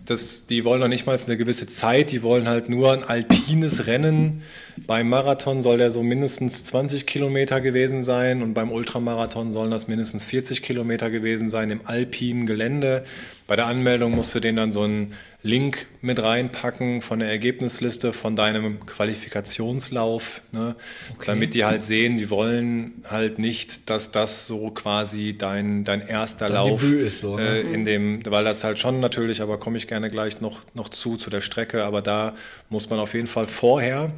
das, 0.07 0.47
die 0.47 0.65
wollen 0.65 0.81
noch 0.81 0.89
nicht 0.89 1.07
mal 1.07 1.19
eine 1.19 1.37
gewisse 1.37 1.67
Zeit, 1.67 2.11
die 2.11 2.23
wollen 2.23 2.49
halt 2.49 2.69
nur 2.69 2.93
ein 2.93 3.05
alpines 3.05 3.87
Rennen. 3.87 4.43
Beim 4.87 5.09
Marathon 5.09 5.63
soll 5.63 5.79
der 5.79 5.91
so 5.91 6.03
mindestens 6.03 6.65
20 6.65 7.07
Kilometer 7.07 7.61
gewesen 7.61 8.05
sein 8.05 8.43
und 8.43 8.55
beim 8.55 8.73
Ultramarathon 8.73 9.53
sollen 9.53 9.71
das 9.71 9.89
mindestens 9.89 10.25
40 10.25 10.63
Kilometer 10.63 11.11
gewesen 11.11 11.51
sein 11.51 11.71
im 11.71 11.81
alpinen 11.85 12.47
Gelände. 12.47 13.05
Bei 13.47 13.57
der 13.57 13.67
Anmeldung 13.67 14.13
musst 14.15 14.35
du 14.35 14.41
denen 14.41 14.57
dann 14.57 14.73
so 14.73 14.83
einen 14.83 15.15
Link 15.47 15.87
mit 16.03 16.23
reinpacken 16.23 17.01
von 17.01 17.21
der 17.21 17.31
Ergebnisliste 17.31 18.13
von 18.13 18.37
deinem 18.37 18.85
Qualifikationslauf, 18.85 20.43
ne? 20.53 20.77
okay. 21.15 21.25
damit 21.27 21.55
die 21.55 21.65
halt 21.65 21.85
sehen, 21.85 22.17
die 22.17 22.29
wollen 22.31 23.05
halt 23.09 23.39
nicht, 23.39 23.89
dass 23.89 24.11
das 24.11 24.47
so 24.47 24.71
quasi 24.71 25.37
dein, 25.39 25.85
dein 25.85 26.07
erster 26.07 26.47
Dein 26.47 26.55
Lauf 26.55 26.83
ist, 26.83 27.21
so, 27.21 27.37
ne? 27.37 27.61
äh, 27.61 27.73
in 27.73 27.85
dem, 27.85 28.21
weil 28.27 28.45
das 28.45 28.65
halt 28.65 28.79
schon 28.79 29.01
natürlich, 29.01 29.41
aber 29.41 29.59
komme 29.59 29.79
ich 29.79 29.87
gerne 29.87 30.11
gleich 30.11 30.41
noch, 30.41 30.61
noch 30.75 30.89
zu, 30.89 31.17
zu 31.17 31.31
der 31.31 31.41
Strecke, 31.41 31.85
aber 31.85 32.03
da 32.03 32.35
muss 32.69 32.91
man 32.91 32.99
auf 32.99 33.15
jeden 33.15 33.29
Fall 33.29 33.47
vorher 33.47 34.11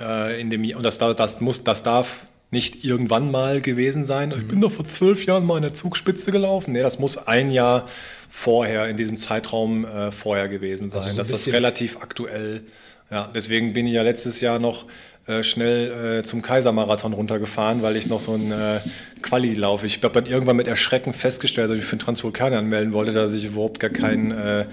äh, 0.00 0.40
in 0.40 0.50
dem, 0.50 0.64
und 0.74 0.82
das, 0.82 0.98
das 0.98 1.40
muss, 1.40 1.64
das 1.64 1.82
darf 1.82 2.27
nicht 2.50 2.84
irgendwann 2.84 3.30
mal 3.30 3.60
gewesen 3.60 4.04
sein. 4.04 4.32
Ich 4.36 4.48
bin 4.48 4.60
doch 4.60 4.72
vor 4.72 4.88
zwölf 4.88 5.24
Jahren 5.26 5.44
mal 5.44 5.56
in 5.56 5.62
der 5.62 5.74
Zugspitze 5.74 6.32
gelaufen. 6.32 6.72
Nee, 6.72 6.80
das 6.80 6.98
muss 6.98 7.18
ein 7.18 7.50
Jahr 7.50 7.88
vorher, 8.30 8.88
in 8.88 8.96
diesem 8.96 9.18
Zeitraum 9.18 9.84
äh, 9.84 10.10
vorher 10.10 10.48
gewesen 10.48 10.88
sein. 10.88 11.00
Also 11.00 11.10
so 11.10 11.18
das 11.18 11.30
ist 11.30 11.52
relativ 11.52 11.98
aktuell. 11.98 12.62
Ja, 13.10 13.30
deswegen 13.34 13.72
bin 13.74 13.86
ich 13.86 13.94
ja 13.94 14.02
letztes 14.02 14.40
Jahr 14.40 14.58
noch 14.58 14.86
äh, 15.26 15.42
schnell 15.42 16.20
äh, 16.20 16.22
zum 16.22 16.40
Kaisermarathon 16.40 17.12
runtergefahren, 17.12 17.82
weil 17.82 17.96
ich 17.96 18.06
noch 18.06 18.20
so 18.20 18.32
einen 18.32 18.50
äh, 18.50 18.80
Quali 19.20 19.52
laufe. 19.52 19.84
Ich 19.84 20.02
habe 20.02 20.14
dann 20.14 20.30
irgendwann 20.30 20.56
mit 20.56 20.68
Erschrecken 20.68 21.12
festgestellt, 21.12 21.68
dass 21.68 21.76
ich 21.76 21.84
für 21.84 21.96
den 21.96 22.00
Transvulkan 22.00 22.54
anmelden 22.54 22.94
wollte, 22.94 23.12
dass 23.12 23.34
ich 23.34 23.44
überhaupt 23.44 23.78
gar 23.78 23.90
keinen 23.90 24.30
äh, 24.30 24.64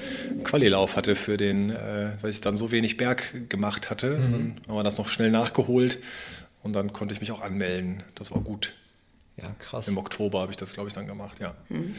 Quali-Lauf 0.45 0.95
hatte 0.95 1.15
für 1.15 1.35
den, 1.35 1.71
äh, 1.71 2.11
weil 2.21 2.29
ich 2.29 2.39
dann 2.39 2.55
so 2.55 2.71
wenig 2.71 2.95
Berg 2.95 3.49
gemacht 3.49 3.89
hatte. 3.89 4.11
Mhm. 4.11 4.31
Dann 4.31 4.55
haben 4.69 4.75
wir 4.77 4.83
das 4.83 4.97
noch 4.97 5.09
schnell 5.09 5.29
nachgeholt 5.29 5.99
und 6.65 6.73
dann 6.73 6.91
konnte 6.93 7.13
ich 7.13 7.21
mich 7.21 7.31
auch 7.31 7.41
anmelden. 7.41 8.03
Das 8.15 8.31
war 8.31 8.41
gut. 8.41 8.73
Ja, 9.37 9.53
krass. 9.59 9.87
Im 9.87 9.99
Oktober 9.99 10.41
habe 10.41 10.51
ich 10.51 10.57
das, 10.57 10.73
glaube 10.73 10.89
ich, 10.89 10.95
dann 10.95 11.05
gemacht, 11.05 11.39
ja. 11.39 11.53
Mhm. 11.69 11.95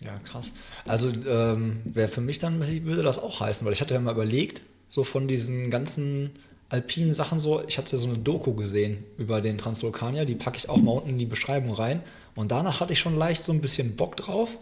Ja, 0.00 0.18
krass. 0.20 0.54
Also 0.86 1.08
ähm, 1.08 1.82
wäre 1.84 2.08
für 2.08 2.22
mich 2.22 2.38
dann, 2.38 2.60
würde 2.60 3.02
das 3.02 3.18
auch 3.18 3.40
heißen, 3.40 3.66
weil 3.66 3.74
ich 3.74 3.82
hatte 3.82 3.92
ja 3.92 4.00
mal 4.00 4.12
überlegt, 4.12 4.62
so 4.88 5.04
von 5.04 5.28
diesen 5.28 5.70
ganzen 5.70 6.30
alpinen 6.70 7.12
Sachen 7.12 7.38
so, 7.38 7.62
ich 7.66 7.76
hatte 7.76 7.96
so 7.98 8.08
eine 8.08 8.18
Doku 8.18 8.54
gesehen 8.54 9.04
über 9.18 9.42
den 9.42 9.58
Transvulkanier, 9.58 10.24
die 10.24 10.34
packe 10.34 10.56
ich 10.56 10.70
auch 10.70 10.80
mal 10.80 10.92
unten 10.92 11.10
in 11.10 11.18
die 11.18 11.26
Beschreibung 11.26 11.72
rein. 11.72 12.02
Und 12.38 12.52
danach 12.52 12.78
hatte 12.78 12.92
ich 12.92 13.00
schon 13.00 13.18
leicht 13.18 13.42
so 13.42 13.50
ein 13.50 13.60
bisschen 13.60 13.96
Bock 13.96 14.16
drauf. 14.16 14.58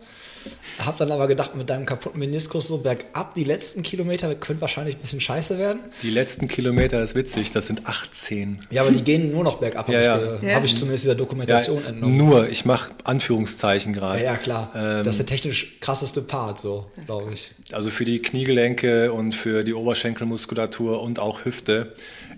Hab 0.79 0.97
dann 0.97 1.13
aber 1.13 1.29
gedacht, 1.29 1.55
mit 1.57 1.69
deinem 1.69 1.85
kaputten 1.85 2.19
Meniskus 2.19 2.69
so 2.69 2.79
bergab, 2.79 3.35
die 3.35 3.45
letzten 3.45 3.83
Kilometer 3.83 4.35
könnte 4.35 4.63
wahrscheinlich 4.63 4.97
ein 4.97 5.03
bisschen 5.03 5.21
scheiße 5.21 5.59
werden. 5.59 5.81
Die 6.03 6.09
letzten 6.09 6.49
Kilometer 6.49 7.03
ist 7.03 7.15
witzig, 7.15 7.53
das 7.53 7.67
sind 7.67 7.87
18. 7.87 8.63
Ja, 8.71 8.81
aber 8.81 8.93
die 8.93 9.05
gehen 9.05 9.31
nur 9.31 9.45
noch 9.45 9.59
bergab, 9.59 9.91
ja, 9.91 10.09
habe 10.09 10.39
ich, 10.41 10.49
ja. 10.49 10.55
hab 10.55 10.65
ich 10.65 10.75
zumindest 10.75 11.05
dieser 11.05 11.17
Dokumentation 11.17 11.83
ja, 11.83 11.91
entnommen. 11.91 12.17
Nur, 12.17 12.49
ich 12.49 12.65
mache 12.65 12.93
Anführungszeichen 13.05 13.93
gerade. 13.93 14.21
Ja, 14.21 14.33
ja, 14.33 14.37
klar. 14.39 14.73
Ähm, 14.75 15.05
das 15.05 15.09
ist 15.09 15.19
der 15.19 15.27
technisch 15.27 15.79
krasseste 15.81 16.23
Part, 16.23 16.61
so, 16.61 16.87
glaube 17.05 17.35
ich. 17.35 17.51
Also 17.73 17.91
für 17.91 18.07
die 18.07 18.23
Kniegelenke 18.23 19.13
und 19.13 19.35
für 19.35 19.65
die 19.65 19.75
Oberschenkelmuskulatur 19.75 21.03
und 21.03 21.19
auch 21.19 21.45
Hüfte 21.45 21.93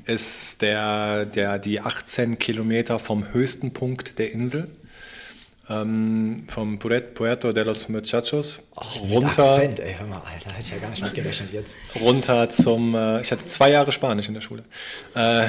ist 0.04 0.62
der, 0.62 1.26
der, 1.26 1.60
die 1.60 1.80
18 1.80 2.40
Kilometer 2.40 2.98
vom 2.98 3.32
höchsten 3.32 3.72
Punkt 3.72 4.18
der 4.18 4.32
Insel 4.32 4.68
ähm, 5.68 6.44
vom 6.48 6.78
Puerto 6.78 7.52
de 7.52 7.64
los 7.64 7.88
Muchachos 7.88 8.62
oh, 8.74 9.04
runter. 9.06 9.44
Akzent, 9.44 9.80
ey, 9.80 9.94
hör 9.98 10.06
mal, 10.06 10.22
Alter, 10.24 10.50
hätte 10.50 10.60
ich 10.60 10.70
ja 10.70 10.78
gar 10.78 10.90
nicht 10.90 11.02
mitgerechnet 11.02 11.52
jetzt. 11.52 11.76
Runter 12.00 12.48
zum, 12.50 12.94
äh, 12.94 13.20
ich 13.20 13.30
hatte 13.30 13.46
zwei 13.46 13.70
Jahre 13.70 13.92
Spanisch 13.92 14.28
in 14.28 14.34
der 14.34 14.40
Schule, 14.40 14.64
äh, 15.14 15.48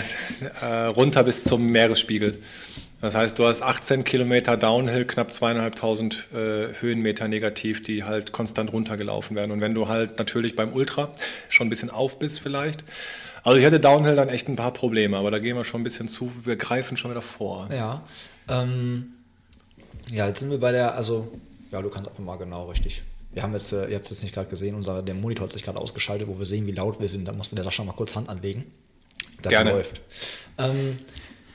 äh, 0.61 0.85
runter 0.88 1.23
bis 1.23 1.43
zum 1.43 1.65
Meeresspiegel. 1.67 2.41
Das 3.01 3.15
heißt, 3.15 3.39
du 3.39 3.45
hast 3.45 3.61
18 3.61 4.03
Kilometer 4.03 4.57
Downhill, 4.57 5.05
knapp 5.05 5.31
zweieinhalbtausend 5.31 6.27
äh, 6.33 6.73
Höhenmeter 6.81 7.29
negativ, 7.29 7.81
die 7.81 8.03
halt 8.03 8.33
konstant 8.33 8.73
runtergelaufen 8.73 9.38
werden. 9.38 9.51
Und 9.51 9.61
wenn 9.61 9.73
du 9.73 9.88
halt 9.88 10.19
natürlich 10.19 10.57
beim 10.57 10.73
Ultra 10.73 11.13
schon 11.47 11.67
ein 11.67 11.69
bisschen 11.69 11.89
auf 11.89 12.19
bist 12.19 12.41
vielleicht, 12.41 12.83
also 13.43 13.57
ich 13.57 13.65
hatte 13.65 13.79
Downhill 13.79 14.17
dann 14.17 14.27
echt 14.27 14.49
ein 14.49 14.57
paar 14.57 14.73
Probleme, 14.73 15.15
aber 15.15 15.31
da 15.31 15.39
gehen 15.39 15.55
wir 15.55 15.63
schon 15.63 15.79
ein 15.79 15.85
bisschen 15.85 16.09
zu, 16.09 16.29
wir 16.43 16.57
greifen 16.57 16.97
schon 16.97 17.11
wieder 17.11 17.21
vor. 17.21 17.69
Ja, 17.73 18.01
ähm, 18.49 19.13
ja, 20.12 20.28
jetzt 20.28 20.39
sind 20.39 20.50
wir 20.50 20.60
bei 20.60 20.72
der, 20.72 20.96
also, 20.96 21.32
ja, 21.72 21.82
du 21.82 21.89
kannst 21.89 22.10
einfach 22.10 22.24
mal 22.24 22.38
genau 22.38 22.70
richtig. 22.70 23.04
Wir 23.32 23.44
haben 23.44 23.54
jetzt, 23.54 23.72
äh, 23.72 23.88
ihr 23.88 23.96
habt 23.96 24.06
es 24.06 24.12
jetzt 24.12 24.24
nicht 24.24 24.34
gerade 24.34 24.50
gesehen, 24.50 24.75
unser, 24.75 25.04
der 25.04 25.16
Monitor 25.16 25.46
hat 25.46 25.51
sich 25.51 25.63
gerade 25.63 25.80
ausgeschaltet, 25.80 26.28
wo 26.28 26.39
wir 26.39 26.46
sehen, 26.46 26.66
wie 26.66 26.72
laut 26.72 27.00
wir 27.00 27.10
sind. 27.10 27.28
Da 27.28 27.32
musste 27.32 27.56
der 27.56 27.63
Sascha 27.63 27.84
mal 27.84 27.94
kurz 27.94 28.16
Hand 28.16 28.28
anlegen. 28.28 28.66
Das 29.42 29.51
Gerne. 29.51 29.72
läuft. 29.72 30.01
Ähm, 30.58 31.00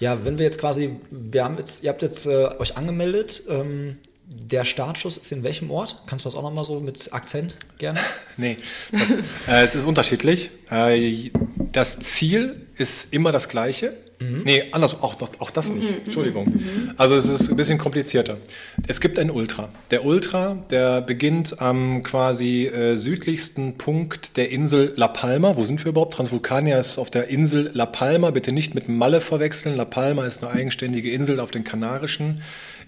ja, 0.01 0.25
wenn 0.25 0.39
wir 0.39 0.45
jetzt 0.45 0.59
quasi, 0.59 0.97
wir 1.11 1.45
haben 1.45 1.59
jetzt, 1.59 1.83
ihr 1.83 1.91
habt 1.91 2.03
jetzt 2.03 2.27
äh, 2.27 2.47
euch 2.59 2.77
angemeldet. 2.77 3.43
Ähm, 3.49 3.99
der 4.27 4.65
Startschuss 4.65 5.19
ist 5.19 5.33
in 5.33 5.43
welchem 5.43 5.71
Ort? 5.71 6.03
Kannst 6.07 6.25
du 6.25 6.29
das 6.29 6.37
auch 6.37 6.43
nochmal 6.43 6.65
so 6.65 6.81
mit 6.81 7.13
Akzent 7.13 7.57
gerne? 7.79 8.01
nee, 8.37 8.57
das, 8.91 9.11
äh, 9.11 9.65
es 9.65 9.75
ist 9.75 9.85
unterschiedlich. 9.85 10.51
Äh, 10.71 11.31
das 11.73 11.99
Ziel 12.01 12.67
ist 12.77 13.13
immer 13.13 13.33
das 13.33 13.49
gleiche. 13.49 13.97
Mhm. 14.19 14.43
Nee, 14.45 14.65
anders, 14.73 15.03
auch, 15.03 15.17
auch 15.39 15.51
das 15.51 15.69
nicht. 15.69 15.83
Mhm. 15.83 16.05
Entschuldigung. 16.05 16.47
Mhm. 16.47 16.95
Also 16.97 17.17
es 17.17 17.29
ist 17.29 17.51
ein 17.51 17.57
bisschen 17.57 17.79
komplizierter. 17.79 18.39
Es 18.87 19.01
gibt 19.01 19.19
ein 19.19 19.31
Ultra. 19.31 19.69
Der 19.91 20.05
Ultra, 20.05 20.57
der 20.71 21.01
beginnt 21.01 21.61
am 21.61 22.03
quasi 22.03 22.67
äh, 22.67 22.97
südlichsten 22.97 23.77
Punkt 23.77 24.37
der 24.37 24.51
Insel 24.51 24.93
La 24.97 25.09
Palma. 25.09 25.57
Wo 25.57 25.65
sind 25.65 25.85
wir 25.85 25.91
überhaupt? 25.91 26.15
Transvulkania 26.15 26.79
ist 26.79 26.99
auf 26.99 27.11
der 27.11 27.29
Insel 27.29 27.71
La 27.75 27.87
Palma. 27.87 28.31
Bitte 28.31 28.53
nicht 28.53 28.75
mit 28.75 28.89
Malle 28.89 29.21
verwechseln. 29.21 29.77
La 29.77 29.85
Palma 29.85 30.27
ist 30.27 30.43
eine 30.43 30.53
eigenständige 30.53 31.11
Insel 31.11 31.41
auf 31.41 31.51
den 31.51 31.65
Kanarischen 31.65 32.41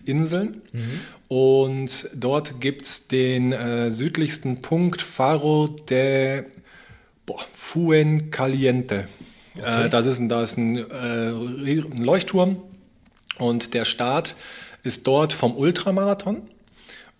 Inseln. 0.04 0.62
Mhm. 0.72 1.00
Und 1.28 2.08
dort 2.14 2.60
gibt 2.60 2.82
es 2.82 3.08
den 3.08 3.52
äh, 3.52 3.90
südlichsten 3.90 4.62
Punkt 4.62 5.02
Faro 5.02 5.66
de 5.66 6.44
boah, 7.26 7.44
Fuencaliente. 7.56 9.06
Okay. 9.58 9.86
Äh, 9.86 9.88
das 9.88 10.06
ist, 10.06 10.20
da 10.28 10.42
ist 10.42 10.56
ein, 10.56 10.76
äh, 10.76 11.30
ein 11.30 12.04
Leuchtturm 12.04 12.62
und 13.38 13.74
der 13.74 13.84
Start 13.84 14.34
ist 14.82 15.06
dort 15.06 15.32
vom 15.32 15.56
Ultramarathon 15.56 16.42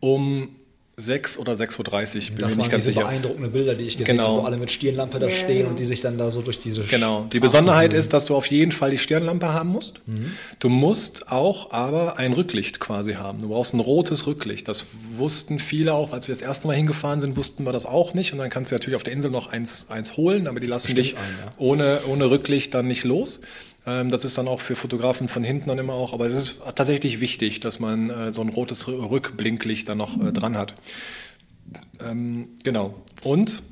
um 0.00 0.56
6 0.98 1.36
oder 1.36 1.52
6.30 1.52 1.76
Uhr, 1.76 2.28
bin 2.30 2.38
das 2.38 2.56
mir 2.56 2.62
nicht 2.62 2.70
ganz 2.70 2.84
sicher. 2.84 3.02
beeindruckende 3.02 3.50
Bilder, 3.50 3.74
die 3.74 3.84
ich 3.84 3.98
gesehen 3.98 4.16
genau. 4.16 4.28
habe, 4.28 4.42
wo 4.42 4.46
alle 4.46 4.56
mit 4.56 4.70
Stirnlampe 4.70 5.18
da 5.18 5.28
stehen 5.30 5.66
und 5.66 5.78
die 5.78 5.84
sich 5.84 6.00
dann 6.00 6.16
da 6.16 6.30
so 6.30 6.40
durch 6.40 6.58
diese 6.58 6.84
Genau. 6.84 7.26
Die 7.30 7.38
Besonderheit 7.38 7.92
ist, 7.92 8.14
dass 8.14 8.24
du 8.24 8.34
auf 8.34 8.46
jeden 8.46 8.72
Fall 8.72 8.92
die 8.92 8.96
Stirnlampe 8.96 9.52
haben 9.52 9.68
musst. 9.68 10.00
Mhm. 10.06 10.32
Du 10.58 10.70
musst 10.70 11.30
auch 11.30 11.70
aber 11.70 12.18
ein 12.18 12.32
Rücklicht 12.32 12.80
quasi 12.80 13.12
haben. 13.12 13.42
Du 13.42 13.48
brauchst 13.48 13.74
ein 13.74 13.80
rotes 13.80 14.26
Rücklicht. 14.26 14.68
Das 14.68 14.86
wussten 15.18 15.58
viele 15.58 15.92
auch, 15.92 16.12
als 16.14 16.28
wir 16.28 16.34
das 16.34 16.40
erste 16.40 16.66
Mal 16.66 16.76
hingefahren 16.76 17.20
sind, 17.20 17.36
wussten 17.36 17.64
wir 17.64 17.72
das 17.72 17.84
auch 17.84 18.14
nicht. 18.14 18.32
Und 18.32 18.38
dann 18.38 18.48
kannst 18.48 18.70
du 18.70 18.74
natürlich 18.74 18.96
auf 18.96 19.02
der 19.02 19.12
Insel 19.12 19.30
noch 19.30 19.48
eins, 19.48 19.90
eins 19.90 20.16
holen, 20.16 20.46
aber 20.46 20.60
die 20.60 20.66
lassen 20.66 20.94
dich 20.94 21.18
ein, 21.18 21.34
ja. 21.44 21.50
ohne, 21.58 22.00
ohne 22.08 22.30
Rücklicht 22.30 22.72
dann 22.72 22.86
nicht 22.86 23.04
los. 23.04 23.42
Ähm, 23.86 24.10
das 24.10 24.24
ist 24.24 24.36
dann 24.36 24.48
auch 24.48 24.60
für 24.60 24.76
Fotografen 24.76 25.28
von 25.28 25.44
hinten 25.44 25.68
dann 25.68 25.78
immer 25.78 25.94
auch, 25.94 26.12
aber 26.12 26.26
es 26.26 26.36
ist 26.36 26.60
tatsächlich 26.74 27.20
wichtig, 27.20 27.60
dass 27.60 27.78
man 27.78 28.10
äh, 28.10 28.32
so 28.32 28.42
ein 28.42 28.48
rotes 28.48 28.88
Rückblinklicht 28.88 29.88
dann 29.88 29.98
noch 29.98 30.20
äh, 30.20 30.32
dran 30.32 30.58
hat. 30.58 30.74
Ähm, 32.00 32.48
genau. 32.62 32.94
Und 33.22 33.62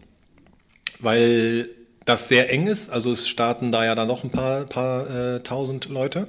weil 1.00 1.68
das 2.04 2.28
sehr 2.28 2.52
eng 2.52 2.66
ist, 2.66 2.90
also 2.90 3.10
es 3.12 3.28
starten 3.28 3.72
da 3.72 3.84
ja 3.84 3.94
dann 3.94 4.08
noch 4.08 4.24
ein 4.24 4.30
paar, 4.30 4.64
paar 4.64 5.08
äh, 5.08 5.40
tausend 5.40 5.88
Leute, 5.88 6.28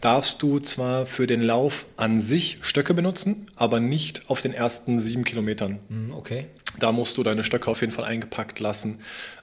darfst 0.00 0.42
du 0.42 0.58
zwar 0.60 1.06
für 1.06 1.26
den 1.26 1.40
Lauf 1.40 1.86
an 1.96 2.20
sich 2.20 2.58
Stöcke 2.60 2.92
benutzen, 2.92 3.46
aber 3.56 3.80
nicht 3.80 4.28
auf 4.28 4.42
den 4.42 4.52
ersten 4.52 5.00
sieben 5.00 5.24
Kilometern. 5.24 5.78
Hm, 5.88 6.12
okay. 6.12 6.46
Da 6.78 6.92
musst 6.92 7.16
du 7.16 7.22
deine 7.22 7.44
Stöcke 7.44 7.70
auf 7.70 7.80
jeden 7.80 7.92
Fall 7.92 8.04
eingepackt 8.04 8.58
lassen. 8.60 8.98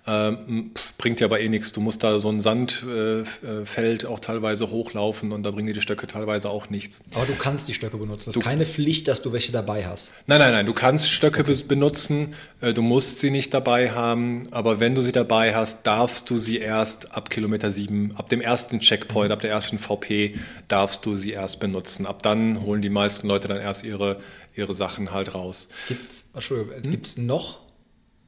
Ähm, 0.08 0.72
bringt 0.98 1.20
dir 1.20 1.26
aber 1.26 1.40
eh 1.42 1.50
nichts. 1.50 1.72
Du 1.74 1.80
musst 1.80 2.04
da 2.04 2.20
so 2.20 2.30
ein 2.30 2.42
Sandfeld 2.42 4.04
äh, 4.04 4.08
auch 4.08 4.20
teilweise 4.20 4.72
hochlaufen 4.72 5.32
und 5.32 5.44
da 5.44 5.52
bringen 5.52 5.68
dir 5.68 5.74
die 5.74 5.82
Stöcke 5.82 6.08
teilweise 6.08 6.50
auch 6.50 6.70
nichts. 6.72 7.04
Aber 7.14 7.26
du 7.26 7.36
kannst 7.36 7.68
die 7.68 7.76
Stöcke 7.76 7.98
benutzen. 7.98 8.30
Es 8.32 8.36
ist 8.36 8.44
keine 8.44 8.66
Pflicht, 8.66 9.08
dass 9.08 9.22
du 9.22 9.32
welche 9.32 9.52
dabei 9.52 9.86
hast. 9.86 10.12
Nein, 10.26 10.40
nein, 10.40 10.54
nein. 10.54 10.66
Du 10.66 10.74
kannst 10.74 11.10
Stöcke 11.10 11.42
okay. 11.42 11.64
benutzen. 11.68 12.34
Äh, 12.62 12.74
du 12.74 12.82
musst 12.82 13.20
sie 13.20 13.30
nicht 13.30 13.54
dabei 13.54 13.92
haben. 13.92 14.48
Aber 14.52 14.80
wenn 14.80 14.96
du 14.96 15.02
sie 15.02 15.12
dabei 15.12 15.54
hast, 15.54 15.86
darfst 15.86 16.30
du 16.30 16.40
sie 16.40 16.58
erst 16.58 17.12
ab 17.16 17.30
Kilometer 17.30 17.70
7, 17.70 18.14
ab 18.16 18.30
dem 18.30 18.42
ersten 18.42 18.80
Checkpoint, 18.80 19.32
ab 19.32 19.42
der 19.42 19.52
ersten 19.52 19.78
VP, 19.78 20.36
darfst 20.68 21.06
du 21.06 21.16
sie 21.16 21.32
erst 21.32 21.60
benutzen. 21.60 22.08
Ab 22.08 22.24
dann 22.24 22.62
holen 22.66 22.82
die 22.82 22.90
meisten 22.90 23.28
Leute 23.28 23.48
dann 23.48 23.60
erst 23.60 23.84
ihre 23.84 24.18
ihre 24.54 24.74
Sachen 24.74 25.12
halt 25.12 25.34
raus. 25.34 25.70
Gibt's, 25.88 26.30
Entschuldigung, 26.34 26.84
hm? 26.84 26.92
gibt's 26.92 27.18
noch 27.18 27.60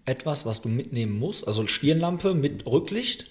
etwas, 0.05 0.45
was 0.45 0.62
du 0.62 0.69
mitnehmen 0.69 1.17
musst? 1.17 1.48
Also 1.48 1.67
Stirnlampe 1.67 2.33
mit 2.33 2.65
Rücklicht? 2.65 3.27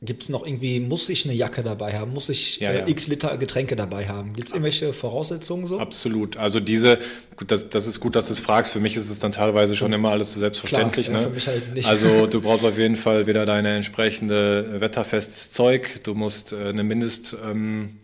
Gibt 0.00 0.22
es 0.22 0.28
noch 0.28 0.46
irgendwie, 0.46 0.78
muss 0.78 1.08
ich 1.08 1.24
eine 1.24 1.34
Jacke 1.34 1.64
dabei 1.64 1.98
haben? 1.98 2.12
Muss 2.12 2.28
ich 2.28 2.60
Ja, 2.60 2.70
äh, 2.70 2.78
ja. 2.80 2.86
x 2.86 3.08
Liter 3.08 3.36
Getränke 3.36 3.74
dabei 3.74 4.06
haben? 4.06 4.32
Gibt 4.32 4.46
es 4.46 4.54
irgendwelche 4.54 4.92
Voraussetzungen 4.92 5.66
so? 5.66 5.80
Absolut. 5.80 6.36
Also 6.36 6.60
diese, 6.60 7.00
gut, 7.34 7.50
das, 7.50 7.68
das 7.68 7.88
ist 7.88 7.98
gut, 7.98 8.14
dass 8.14 8.28
du 8.28 8.34
es 8.34 8.38
fragst. 8.38 8.70
Für 8.72 8.78
mich 8.78 8.94
ist 8.96 9.10
es 9.10 9.18
dann 9.18 9.32
teilweise 9.32 9.74
schon 9.74 9.92
immer 9.92 10.10
alles 10.10 10.32
so 10.32 10.38
selbstverständlich. 10.38 11.08
Klar, 11.08 11.30
ne? 11.30 11.40
halt 11.44 11.74
nicht. 11.74 11.88
Also 11.88 12.26
du 12.28 12.40
brauchst 12.40 12.64
auf 12.64 12.78
jeden 12.78 12.94
Fall 12.94 13.26
wieder 13.26 13.44
deine 13.44 13.74
entsprechende 13.74 14.80
wetterfestes 14.80 15.50
Zeug. 15.50 16.00
Du 16.04 16.14
musst 16.14 16.52
äh, 16.52 16.68
eine 16.68 16.84
Mindest 16.84 17.36
ähm, 17.44 17.96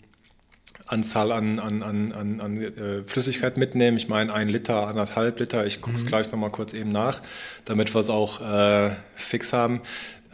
Anzahl 0.86 1.32
an, 1.32 1.58
an, 1.58 1.82
an, 1.82 2.12
an, 2.12 2.40
an 2.40 2.62
äh, 2.62 3.02
Flüssigkeit 3.06 3.56
mitnehmen. 3.56 3.96
Ich 3.96 4.08
meine 4.08 4.32
ein 4.32 4.48
Liter, 4.48 4.86
anderthalb 4.86 5.38
Liter. 5.40 5.64
Ich 5.66 5.80
gucke 5.80 5.96
es 5.96 6.04
gleich 6.04 6.30
nochmal 6.30 6.50
kurz 6.50 6.74
eben 6.74 6.90
nach, 6.90 7.22
damit 7.64 7.94
wir 7.94 8.00
es 8.00 8.10
auch 8.10 8.40
äh, 8.40 8.90
fix 9.16 9.52
haben. 9.52 9.80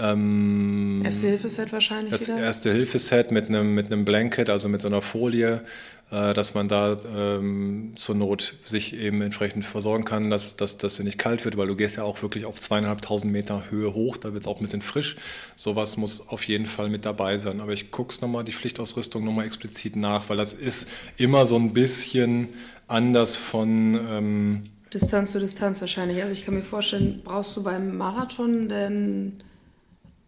Ähm, 0.01 1.03
Erste-Hilfe-Set 1.05 1.73
wahrscheinlich 1.73 2.11
das 2.11 2.23
wieder. 2.23 2.39
Erste-Hilfe-Set 2.39 3.31
mit 3.31 3.49
einem, 3.49 3.75
mit 3.75 3.87
einem 3.87 4.05
Blanket, 4.05 4.49
also 4.49 4.69
mit 4.69 4.81
so 4.81 4.89
einer 4.89 5.03
Folie, 5.03 5.63
äh, 6.11 6.33
dass 6.33 6.55
man 6.55 6.69
da 6.69 6.99
ähm, 7.15 7.93
zur 7.97 8.15
Not 8.15 8.55
sich 8.65 8.95
eben 8.97 9.21
entsprechend 9.21 9.65
versorgen 9.65 10.05
kann, 10.05 10.31
dass, 10.31 10.57
dass, 10.57 10.79
dass 10.79 10.97
sie 10.97 11.05
nicht 11.05 11.19
kalt 11.19 11.45
wird, 11.45 11.57
weil 11.57 11.67
du 11.67 11.77
gehst 11.77 11.97
ja 11.97 12.03
auch 12.03 12.23
wirklich 12.23 12.47
auf 12.47 12.59
zweieinhalbtausend 12.59 13.31
Meter 13.31 13.65
Höhe 13.71 13.93
hoch, 13.93 14.17
da 14.17 14.33
wird 14.33 14.45
es 14.45 14.49
auch 14.49 14.59
ein 14.59 14.65
bisschen 14.65 14.83
frisch. 14.83 15.17
Sowas 15.55 15.97
muss 15.97 16.27
auf 16.29 16.45
jeden 16.45 16.67
Fall 16.67 16.89
mit 16.89 17.05
dabei 17.05 17.37
sein. 17.37 17.61
Aber 17.61 17.73
ich 17.73 17.91
gucke 17.91 18.13
es 18.15 18.23
nochmal, 18.23 18.45
die 18.45 18.53
Pflichtausrüstung 18.53 19.25
nochmal 19.25 19.45
explizit 19.47 19.97
nach, 19.97 20.29
weil 20.31 20.39
das 20.39 20.55
ist 20.55 20.89
immer 21.19 21.45
so 21.45 21.57
ein 21.57 21.75
bisschen 21.75 22.49
anders 22.89 23.37
von... 23.37 23.95
Ähm, 24.09 24.63
Distanz 24.93 25.31
zu 25.31 25.39
Distanz 25.39 25.81
wahrscheinlich. 25.81 26.21
Also 26.23 26.33
ich 26.33 26.45
kann 26.45 26.55
mir 26.55 26.63
vorstellen, 26.63 27.21
brauchst 27.23 27.57
du 27.57 27.63
beim 27.63 27.97
Marathon 27.97 28.69
denn 28.69 29.35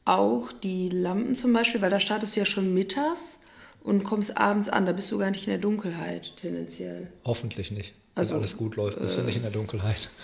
auch 0.05 0.53
die 0.53 0.89
Lampen 0.89 1.35
zum 1.35 1.53
Beispiel, 1.53 1.81
weil 1.81 1.91
da 1.91 2.01
startest 2.01 2.37
du 2.37 2.41
ja 2.41 2.47
schon 2.47 2.75
mittags 2.75 3.39
und 3.83 4.05
kommst 4.05 4.37
abends 4.37 4.69
an, 4.69 4.87
da 4.87 4.93
bist 4.93 5.11
du 5.11 5.19
gar 5.19 5.31
nicht 5.31 5.47
in 5.47 5.51
der 5.53 5.61
Dunkelheit 5.61 6.37
tendenziell. 6.37 7.09
Hoffentlich 7.25 7.71
nicht. 7.71 7.95
Also, 8.15 8.31
Wenn 8.31 8.39
alles 8.39 8.57
gut 8.57 8.77
läuft, 8.77 9.01
bist 9.01 9.17
du 9.17 9.23
äh, 9.23 9.25
nicht 9.25 9.37
in 9.37 9.43
der 9.43 9.51
Dunkelheit. 9.51 10.09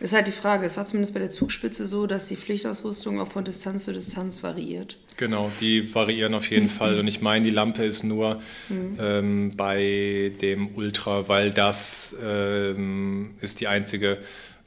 Ist 0.00 0.12
halt 0.12 0.26
die 0.26 0.32
Frage. 0.32 0.66
Es 0.66 0.76
war 0.76 0.84
zumindest 0.84 1.14
bei 1.14 1.20
der 1.20 1.30
Zugspitze 1.30 1.86
so, 1.86 2.06
dass 2.06 2.26
die 2.26 2.36
Pflichtausrüstung 2.36 3.20
auch 3.20 3.28
von 3.28 3.44
Distanz 3.44 3.84
zu 3.84 3.92
Distanz 3.92 4.42
variiert. 4.42 4.98
Genau, 5.16 5.50
die 5.60 5.94
variieren 5.94 6.34
auf 6.34 6.50
jeden 6.50 6.68
Fall. 6.68 6.98
Und 6.98 7.06
ich 7.06 7.22
meine, 7.22 7.44
die 7.44 7.52
Lampe 7.52 7.84
ist 7.84 8.02
nur 8.02 8.42
ähm, 8.98 9.52
bei 9.56 10.32
dem 10.42 10.74
Ultra, 10.74 11.28
weil 11.28 11.52
das 11.52 12.14
ähm, 12.22 13.36
ist 13.40 13.60
die 13.60 13.68
einzige 13.68 14.18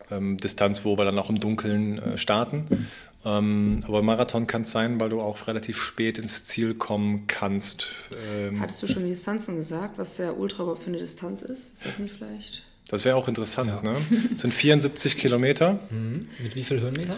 ähm, 0.10 0.38
Distanz, 0.38 0.86
wo 0.86 0.98
wir 0.98 1.06
dann 1.06 1.20
auch 1.20 1.30
im 1.30 1.40
Dunkeln 1.40 2.00
äh, 2.00 2.18
starten. 2.18 2.88
Ähm, 3.26 3.84
aber 3.88 4.02
Marathon 4.04 4.48
kann 4.48 4.62
es 4.62 4.72
sein, 4.72 5.00
weil 5.00 5.10
du 5.10 5.22
auch 5.22 5.48
relativ 5.48 5.82
spät 5.82 6.18
ins 6.18 6.44
Ziel 6.46 6.76
kommen 6.76 7.26
kannst. 7.28 7.88
Ähm, 8.30 8.60
Hattest 8.62 8.82
du 8.84 8.88
schon 8.88 9.04
die 9.04 9.10
Distanzen 9.10 9.56
gesagt, 9.56 9.98
was 9.98 10.18
der 10.18 10.38
Ultra 10.38 10.64
überhaupt 10.64 10.84
für 10.84 10.90
eine 10.90 11.00
Distanz 11.00 11.42
ist? 11.42 11.74
Ist 11.74 11.86
das 11.86 12.00
nicht 12.00 12.14
vielleicht? 12.16 12.64
das 12.90 13.04
wäre 13.04 13.18
auch 13.18 13.28
interessant. 13.28 13.70
Ja. 13.70 13.82
Ne? 13.82 13.98
Das 14.32 14.42
sind 14.42 14.54
74 14.54 15.18
Kilometer, 15.18 15.80
Mhm. 15.90 16.30
Mit 16.42 16.56
wie 16.56 16.64
viel 16.64 16.80
Höhenmeter? 16.80 17.18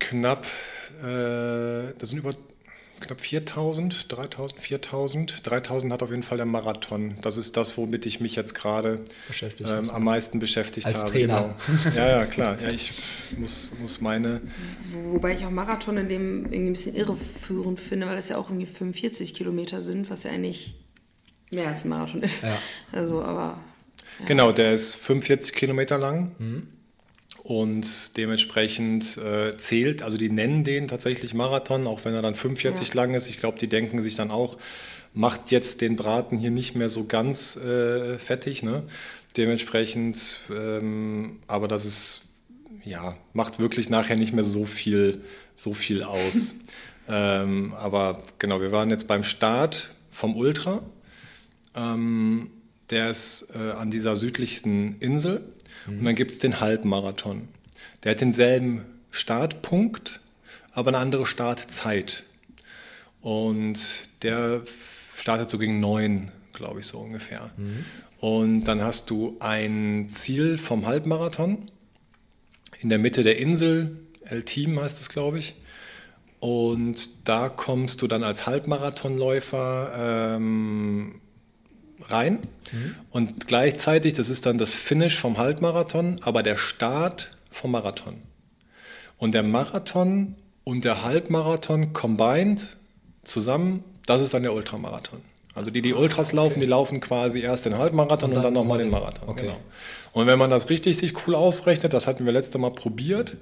knapp, 0.00 0.46
äh, 1.00 1.92
das 1.98 2.08
sind 2.10 2.18
über 2.18 2.32
knapp 3.02 3.20
4000, 3.20 4.06
3000, 4.10 4.60
4000. 4.60 5.40
3000 5.44 5.92
hat 5.92 6.02
auf 6.02 6.10
jeden 6.10 6.22
Fall 6.22 6.38
der 6.38 6.46
Marathon. 6.46 7.16
Das 7.22 7.36
ist 7.36 7.56
das, 7.56 7.76
womit 7.76 8.06
ich 8.06 8.20
mich 8.20 8.34
jetzt 8.36 8.54
gerade 8.54 9.04
ähm, 9.68 9.90
am 9.90 10.04
meisten 10.04 10.38
beschäftigt 10.38 10.86
Als 10.86 11.00
habe. 11.00 11.10
Trainer. 11.10 11.54
Genau. 11.84 11.96
Ja, 11.96 12.08
ja, 12.08 12.24
klar. 12.26 12.56
Ja, 12.62 12.70
ich 12.70 12.92
muss, 13.36 13.72
muss 13.80 14.00
meine. 14.00 14.40
Wo- 14.92 15.14
Wobei 15.14 15.34
ich 15.36 15.44
auch 15.44 15.50
Marathon 15.50 15.96
in 15.98 16.08
dem 16.08 16.44
irgendwie 16.46 16.58
ein 16.70 16.72
bisschen 16.72 16.94
irreführend 16.96 17.78
finde, 17.80 18.06
weil 18.06 18.16
es 18.18 18.28
ja 18.30 18.38
auch 18.38 18.48
irgendwie 18.48 18.66
45 18.66 19.34
Kilometer 19.34 19.82
sind, 19.82 20.08
was 20.10 20.22
ja 20.22 20.30
eigentlich 20.30 20.74
mehr 21.50 21.68
als 21.68 21.84
ein 21.84 21.90
Marathon 21.90 22.22
ist. 22.22 22.42
Ja. 22.42 22.56
Also, 22.92 23.22
aber. 23.22 23.58
Ja. 24.20 24.26
Genau, 24.26 24.52
der 24.52 24.72
ist 24.74 24.94
45 24.94 25.52
Kilometer 25.54 25.98
lang 25.98 26.32
Mhm. 26.38 26.68
Und 27.42 28.16
dementsprechend 28.16 29.16
äh, 29.18 29.56
zählt, 29.56 30.02
also 30.02 30.16
die 30.16 30.30
nennen 30.30 30.62
den 30.62 30.86
tatsächlich 30.86 31.34
Marathon, 31.34 31.88
auch 31.88 32.04
wenn 32.04 32.14
er 32.14 32.22
dann 32.22 32.36
45 32.36 32.88
Ja. 32.88 32.94
lang 32.94 33.14
ist. 33.14 33.28
Ich 33.28 33.38
glaube, 33.38 33.58
die 33.58 33.68
denken 33.68 34.00
sich 34.00 34.14
dann 34.14 34.30
auch, 34.30 34.58
macht 35.12 35.50
jetzt 35.50 35.80
den 35.80 35.96
Braten 35.96 36.38
hier 36.38 36.52
nicht 36.52 36.76
mehr 36.76 36.88
so 36.88 37.04
ganz 37.06 37.56
äh, 37.56 38.16
fettig. 38.18 38.62
Ne? 38.62 38.84
Dementsprechend, 39.36 40.38
ähm, 40.50 41.40
aber 41.48 41.66
das 41.66 41.84
ist, 41.84 42.22
ja, 42.84 43.16
macht 43.32 43.58
wirklich 43.58 43.90
nachher 43.90 44.16
nicht 44.16 44.32
mehr 44.32 44.44
so 44.44 44.64
viel, 44.64 45.22
so 45.56 45.74
viel 45.74 46.04
aus. 46.04 46.54
ähm, 47.08 47.74
aber 47.76 48.22
genau, 48.38 48.60
wir 48.60 48.70
waren 48.70 48.90
jetzt 48.90 49.08
beim 49.08 49.24
Start 49.24 49.90
vom 50.12 50.36
Ultra. 50.36 50.82
Ähm, 51.74 52.50
der 52.90 53.10
ist 53.10 53.48
äh, 53.54 53.72
an 53.72 53.90
dieser 53.90 54.16
südlichsten 54.16 54.96
Insel. 55.00 55.42
Und 55.86 56.04
dann 56.04 56.14
gibt 56.14 56.30
es 56.32 56.38
den 56.38 56.60
Halbmarathon. 56.60 57.48
Der 58.04 58.12
hat 58.12 58.20
denselben 58.20 58.84
Startpunkt, 59.10 60.20
aber 60.72 60.88
eine 60.88 60.98
andere 60.98 61.26
Startzeit. 61.26 62.24
Und 63.20 63.78
der 64.22 64.62
startet 65.16 65.50
so 65.50 65.58
gegen 65.58 65.80
neun, 65.80 66.30
glaube 66.52 66.80
ich, 66.80 66.86
so 66.86 66.98
ungefähr. 66.98 67.50
Und 68.18 68.64
dann 68.64 68.82
hast 68.82 69.10
du 69.10 69.36
ein 69.40 70.06
Ziel 70.08 70.58
vom 70.58 70.86
Halbmarathon 70.86 71.70
in 72.82 72.88
der 72.88 72.98
Mitte 72.98 73.22
der 73.22 73.38
Insel, 73.38 73.96
El 74.24 74.42
Team 74.42 74.80
heißt 74.80 75.00
es, 75.00 75.08
glaube 75.08 75.38
ich. 75.38 75.54
Und 76.40 77.28
da 77.28 77.48
kommst 77.48 78.02
du 78.02 78.08
dann 78.08 78.24
als 78.24 78.46
Halbmarathonläufer 78.46 80.34
ähm, 80.36 81.20
rein. 82.08 82.38
Und 83.10 83.46
gleichzeitig, 83.46 84.14
das 84.14 84.28
ist 84.30 84.46
dann 84.46 84.58
das 84.58 84.72
Finish 84.72 85.18
vom 85.18 85.38
Halbmarathon, 85.38 86.20
aber 86.22 86.42
der 86.42 86.56
Start 86.56 87.30
vom 87.50 87.70
Marathon. 87.72 88.14
Und 89.18 89.32
der 89.34 89.42
Marathon 89.42 90.34
und 90.64 90.84
der 90.84 91.02
Halbmarathon 91.02 91.92
combined 91.92 92.66
zusammen, 93.24 93.84
das 94.06 94.20
ist 94.20 94.34
dann 94.34 94.42
der 94.42 94.52
Ultramarathon. 94.54 95.20
Also 95.54 95.70
die, 95.70 95.82
die 95.82 95.92
Ultras 95.92 96.32
laufen, 96.32 96.60
die 96.60 96.66
laufen 96.66 97.00
quasi 97.00 97.40
erst 97.40 97.66
den 97.66 97.76
Halbmarathon 97.76 98.30
Und 98.30 98.34
dann 98.36 98.42
dann 98.44 98.52
nochmal 98.54 98.78
den- 98.78 98.90
Marathon. 98.90 99.28
okay. 99.28 99.42
Genau. 99.42 99.56
Und 100.14 100.26
wenn 100.26 100.38
man 100.38 100.50
das 100.50 100.68
richtig 100.70 100.96
sich 100.98 101.14
cool 101.26 101.34
ausrechnet, 101.34 101.92
das 101.92 102.06
hatten 102.06 102.24
wir 102.24 102.32
letzte 102.32 102.58
Mal 102.58 102.70
probiert, 102.70 103.36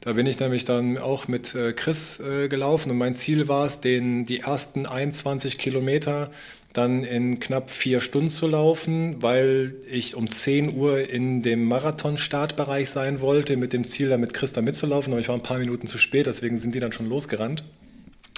da 0.00 0.14
bin 0.14 0.26
ich 0.26 0.40
nämlich 0.40 0.64
dann 0.64 0.96
auch 0.96 1.28
mit 1.28 1.54
äh, 1.54 1.72
Chris 1.72 2.20
äh, 2.20 2.48
gelaufen 2.48 2.90
und 2.90 2.98
mein 2.98 3.14
Ziel 3.14 3.48
war 3.48 3.66
es, 3.66 3.80
den, 3.80 4.24
die 4.24 4.40
ersten 4.40 4.86
21 4.86 5.58
Kilometer 5.58 6.30
dann 6.72 7.04
in 7.04 7.40
knapp 7.40 7.70
vier 7.70 8.00
Stunden 8.00 8.30
zu 8.30 8.46
laufen, 8.46 9.22
weil 9.22 9.74
ich 9.90 10.14
um 10.14 10.30
10 10.30 10.76
Uhr 10.76 11.08
in 11.10 11.42
dem 11.42 11.64
Marathon-Startbereich 11.64 12.90
sein 12.90 13.20
wollte, 13.20 13.56
mit 13.56 13.72
dem 13.72 13.84
Ziel, 13.84 14.08
dann 14.08 14.20
mit 14.20 14.34
Chris 14.34 14.52
da 14.52 14.62
mitzulaufen, 14.62 15.12
aber 15.12 15.20
ich 15.20 15.28
war 15.28 15.34
ein 15.34 15.42
paar 15.42 15.58
Minuten 15.58 15.88
zu 15.88 15.98
spät, 15.98 16.26
deswegen 16.26 16.58
sind 16.58 16.74
die 16.74 16.80
dann 16.80 16.92
schon 16.92 17.08
losgerannt. 17.08 17.64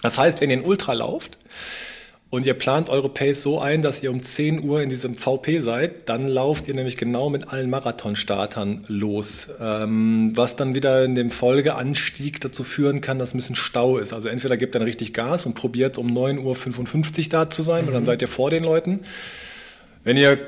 Das 0.03 0.19
heißt, 0.19 0.41
wenn 0.41 0.51
ihr 0.51 0.57
in 0.57 0.65
Ultra 0.65 0.95
lauft 0.95 1.39
und 2.33 2.47
ihr 2.47 2.55
plant 2.55 2.89
eure 2.89 3.11
Pace 3.11 3.43
so 3.43 3.61
ein, 3.61 3.83
dass 3.83 4.03
ihr 4.03 4.11
um 4.11 4.23
10 4.23 4.65
Uhr 4.65 4.81
in 4.81 4.89
diesem 4.89 5.17
VP 5.17 5.61
seid, 5.61 6.09
dann 6.09 6.27
lauft 6.27 6.67
ihr 6.67 6.73
nämlich 6.73 6.97
genau 6.97 7.29
mit 7.29 7.53
allen 7.53 7.69
Marathonstartern 7.69 8.85
los, 8.89 9.49
ähm, 9.61 10.33
was 10.35 10.57
dann 10.57 10.75
wieder 10.75 11.05
in 11.05 11.15
dem 11.15 11.31
Folgeanstieg 11.31 12.41
dazu 12.41 12.65
führen 12.65 13.03
kann, 13.03 13.19
dass 13.19 13.35
ein 13.35 13.37
bisschen 13.37 13.55
Stau 13.55 13.99
ist. 13.99 14.15
Also 14.15 14.31
entweder 14.31 14.57
gebt 14.57 14.75
dann 14.75 14.81
richtig 14.81 15.13
Gas 15.13 15.45
und 15.45 15.53
probiert 15.53 15.99
um 15.99 16.07
9.55 16.07 17.25
Uhr 17.25 17.29
da 17.29 17.51
zu 17.51 17.61
sein 17.61 17.87
und 17.87 17.93
dann 17.93 18.07
seid 18.07 18.23
ihr 18.23 18.29
vor 18.29 18.49
den 18.49 18.65
Leuten. 18.65 19.01
Wenn 20.03 20.17
ihr 20.17 20.39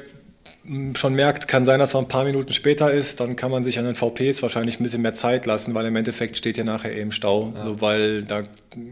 schon 0.95 1.15
merkt, 1.15 1.47
kann 1.47 1.65
sein, 1.65 1.79
dass 1.79 1.93
man 1.93 2.05
ein 2.05 2.09
paar 2.09 2.25
Minuten 2.25 2.53
später 2.53 2.91
ist, 2.91 3.21
dann 3.21 3.37
kann 3.37 3.51
man 3.51 3.65
sich 3.65 3.79
an 3.79 3.85
den 3.85 3.95
VPs 3.95 4.43
wahrscheinlich 4.43 4.81
ein 4.81 4.83
bisschen 4.83 5.03
mehr 5.03 5.15
Zeit 5.15 5.45
lassen, 5.45 5.75
weil 5.75 5.85
im 5.87 5.97
Endeffekt 5.97 6.37
steht 6.37 6.57
ihr 6.57 6.65
nachher 6.65 6.97
eben 6.97 7.13
Stau, 7.13 7.53
also 7.55 7.81
weil 7.81 8.23
da 8.23 8.45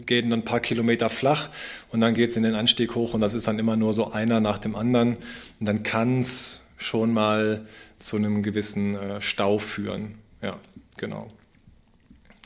gehen 0.07 0.29
dann 0.29 0.41
ein 0.41 0.45
paar 0.45 0.61
Kilometer 0.61 1.09
flach 1.09 1.49
und 1.91 2.01
dann 2.01 2.15
geht 2.15 2.31
es 2.31 2.37
in 2.37 2.43
den 2.43 2.55
Anstieg 2.55 2.95
hoch 2.95 3.15
und 3.15 3.23
das 3.23 3.33
ist 3.33 3.49
dann 3.49 3.59
immer 3.59 3.77
nur 3.77 3.95
so 3.95 4.13
einer 4.13 4.41
nach 4.41 4.59
dem 4.59 4.77
anderen 4.77 5.17
und 5.61 5.67
dann 5.67 5.83
kann 5.83 6.21
es 6.21 6.61
schon 6.77 7.13
mal 7.13 7.67
zu 7.99 8.17
einem 8.17 8.43
gewissen 8.43 8.95
äh, 8.95 9.21
Stau 9.21 9.59
führen. 9.59 10.17
Ja, 10.43 10.59
genau. 10.97 11.31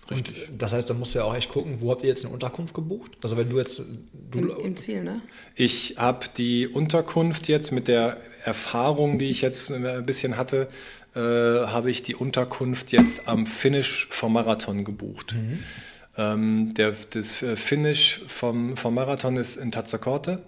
Und 0.09 0.35
das 0.57 0.73
heißt, 0.73 0.89
da 0.89 0.95
musst 0.95 1.15
du 1.15 1.19
ja 1.19 1.25
auch 1.25 1.35
echt 1.35 1.51
gucken, 1.51 1.79
wo 1.81 1.91
habt 1.91 2.03
ihr 2.03 2.09
jetzt 2.09 2.25
eine 2.25 2.33
Unterkunft 2.33 2.75
gebucht? 2.75 3.13
Also 3.23 3.37
wenn 3.37 3.49
du 3.49 3.59
jetzt, 3.59 3.83
du, 4.31 4.39
Im, 4.39 4.51
Im 4.51 4.77
Ziel, 4.77 5.03
ne? 5.03 5.21
Ich 5.57 5.97
habe 5.99 6.27
die 6.37 6.69
Unterkunft 6.69 7.49
jetzt 7.49 7.73
mit 7.73 7.89
der 7.89 8.19
Erfahrung, 8.47 9.19
die 9.19 9.29
ich 9.29 9.41
jetzt 9.43 9.71
ein 9.71 10.07
bisschen 10.07 10.37
hatte, 10.37 10.69
äh, 11.15 11.19
habe 11.21 11.91
ich 11.91 12.03
die 12.03 12.15
Unterkunft 12.15 12.93
jetzt 12.93 13.27
am 13.27 13.47
Finish 13.47 14.07
vom 14.11 14.35
Marathon 14.35 14.85
gebucht. 14.85 15.35
Ähm, 16.17 16.73
der, 16.75 16.95
das 17.11 17.43
äh, 17.43 17.57
Finish 17.57 18.21
vom, 18.29 18.77
vom 18.77 18.95
Marathon 18.95 19.37
ist 19.37 19.57
in 19.57 19.73
Tazacorte. 19.73 20.39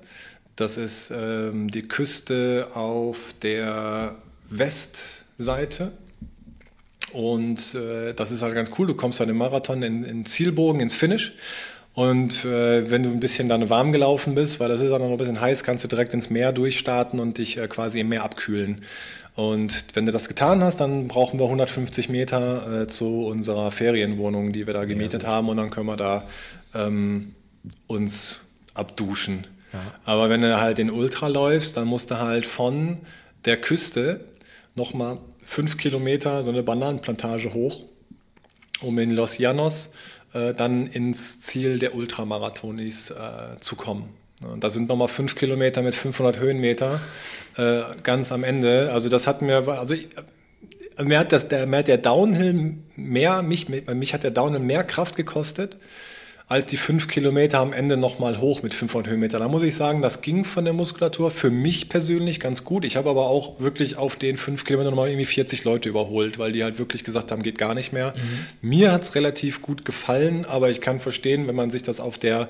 Das 0.54 0.76
ist 0.76 1.12
ähm, 1.14 1.70
die 1.70 1.82
Küste 1.82 2.68
auf 2.74 3.16
der 3.42 4.14
Westseite. 4.48 5.92
Und 7.12 7.74
äh, 7.74 8.12
das 8.14 8.30
ist 8.30 8.42
halt 8.42 8.54
ganz 8.54 8.70
cool. 8.78 8.86
Du 8.86 8.94
kommst 8.94 9.20
dann 9.20 9.28
im 9.28 9.38
Marathon 9.38 9.82
in, 9.82 10.04
in 10.04 10.24
Zielbogen 10.24 10.80
ins 10.80 10.94
Finish. 10.94 11.32
Und 11.98 12.44
äh, 12.44 12.88
wenn 12.92 13.02
du 13.02 13.10
ein 13.10 13.18
bisschen 13.18 13.48
dann 13.48 13.70
warm 13.70 13.90
gelaufen 13.90 14.36
bist, 14.36 14.60
weil 14.60 14.68
das 14.68 14.80
ist 14.80 14.92
auch 14.92 15.00
noch 15.00 15.10
ein 15.10 15.16
bisschen 15.16 15.40
heiß, 15.40 15.64
kannst 15.64 15.82
du 15.82 15.88
direkt 15.88 16.14
ins 16.14 16.30
Meer 16.30 16.52
durchstarten 16.52 17.18
und 17.18 17.38
dich 17.38 17.58
äh, 17.58 17.66
quasi 17.66 17.98
im 17.98 18.08
Meer 18.08 18.22
abkühlen. 18.22 18.82
Und 19.34 19.84
wenn 19.94 20.06
du 20.06 20.12
das 20.12 20.28
getan 20.28 20.62
hast, 20.62 20.76
dann 20.76 21.08
brauchen 21.08 21.40
wir 21.40 21.46
150 21.46 22.08
Meter 22.08 22.82
äh, 22.82 22.86
zu 22.86 23.26
unserer 23.26 23.72
Ferienwohnung, 23.72 24.52
die 24.52 24.68
wir 24.68 24.74
da 24.74 24.84
gemietet 24.84 25.24
ja, 25.24 25.30
haben. 25.30 25.48
Und 25.48 25.56
dann 25.56 25.70
können 25.70 25.86
wir 25.86 25.96
da 25.96 26.28
ähm, 26.72 27.34
uns 27.88 28.38
abduschen. 28.74 29.48
Ja. 29.72 29.92
Aber 30.04 30.30
wenn 30.30 30.42
du 30.42 30.56
halt 30.56 30.78
in 30.78 30.92
Ultra 30.92 31.26
läufst, 31.26 31.76
dann 31.76 31.88
musst 31.88 32.12
du 32.12 32.20
halt 32.20 32.46
von 32.46 32.98
der 33.44 33.56
Küste 33.56 34.20
nochmal 34.76 35.18
fünf 35.44 35.76
Kilometer 35.76 36.44
so 36.44 36.52
eine 36.52 36.62
Bananenplantage 36.62 37.54
hoch, 37.54 37.80
um 38.82 39.00
in 39.00 39.10
Los 39.10 39.40
Llanos 39.40 39.90
äh, 40.32 40.54
dann 40.54 40.86
ins 40.86 41.40
Ziel 41.40 41.78
der 41.78 41.94
Ultramarathonis 41.94 43.10
äh, 43.10 43.60
zu 43.60 43.76
kommen. 43.76 44.10
Und 44.42 44.62
da 44.62 44.70
sind 44.70 44.88
nochmal 44.88 45.08
fünf 45.08 45.34
Kilometer 45.34 45.82
mit 45.82 45.94
500 45.94 46.38
Höhenmeter 46.38 47.00
äh, 47.56 47.82
ganz 48.02 48.30
am 48.30 48.44
Ende. 48.44 48.90
Also 48.92 49.08
das 49.08 49.26
hat 49.26 49.42
mir, 49.42 49.66
also 49.66 49.94
mir 51.02 51.18
hat, 51.18 51.32
das, 51.32 51.48
der, 51.48 51.66
mir 51.66 51.78
hat 51.78 51.88
der 51.88 51.98
Downhill 51.98 52.76
mehr, 52.94 53.42
mich, 53.42 53.68
mich 53.68 54.14
hat 54.14 54.22
der 54.22 54.30
Downhill 54.30 54.60
mehr 54.60 54.84
Kraft 54.84 55.16
gekostet 55.16 55.76
als 56.48 56.64
die 56.64 56.78
fünf 56.78 57.08
Kilometer 57.08 57.58
am 57.58 57.74
Ende 57.74 57.98
nochmal 57.98 58.40
hoch 58.40 58.62
mit 58.62 58.72
500 58.72 59.10
Höhenmeter. 59.10 59.38
Da 59.38 59.48
muss 59.48 59.62
ich 59.62 59.76
sagen, 59.76 60.00
das 60.00 60.22
ging 60.22 60.44
von 60.44 60.64
der 60.64 60.72
Muskulatur 60.72 61.30
für 61.30 61.50
mich 61.50 61.90
persönlich 61.90 62.40
ganz 62.40 62.64
gut. 62.64 62.86
Ich 62.86 62.96
habe 62.96 63.10
aber 63.10 63.26
auch 63.26 63.60
wirklich 63.60 63.96
auf 63.96 64.16
den 64.16 64.38
fünf 64.38 64.64
Kilometern 64.64 64.94
nochmal 64.94 65.10
irgendwie 65.10 65.26
40 65.26 65.64
Leute 65.64 65.90
überholt, 65.90 66.38
weil 66.38 66.52
die 66.52 66.64
halt 66.64 66.78
wirklich 66.78 67.04
gesagt 67.04 67.32
haben, 67.32 67.42
geht 67.42 67.58
gar 67.58 67.74
nicht 67.74 67.92
mehr. 67.92 68.14
Mhm. 68.16 68.68
Mir 68.70 68.92
hat 68.92 69.02
es 69.02 69.14
relativ 69.14 69.60
gut 69.60 69.84
gefallen, 69.84 70.46
aber 70.46 70.70
ich 70.70 70.80
kann 70.80 71.00
verstehen, 71.00 71.48
wenn 71.48 71.54
man 71.54 71.70
sich 71.70 71.82
das 71.82 72.00
auf 72.00 72.16
der, 72.16 72.48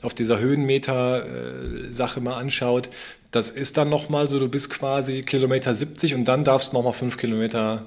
auf 0.00 0.14
dieser 0.14 0.38
Höhenmeter-Sache 0.38 2.20
äh, 2.20 2.22
mal 2.22 2.36
anschaut, 2.36 2.88
das 3.30 3.50
ist 3.50 3.76
dann 3.76 3.90
nochmal 3.90 4.28
so, 4.30 4.38
du 4.38 4.48
bist 4.48 4.70
quasi 4.70 5.20
Kilometer 5.20 5.74
70 5.74 6.14
und 6.14 6.24
dann 6.24 6.44
darfst 6.44 6.72
du 6.72 6.76
nochmal 6.76 6.94
fünf 6.94 7.18
Kilometer 7.18 7.84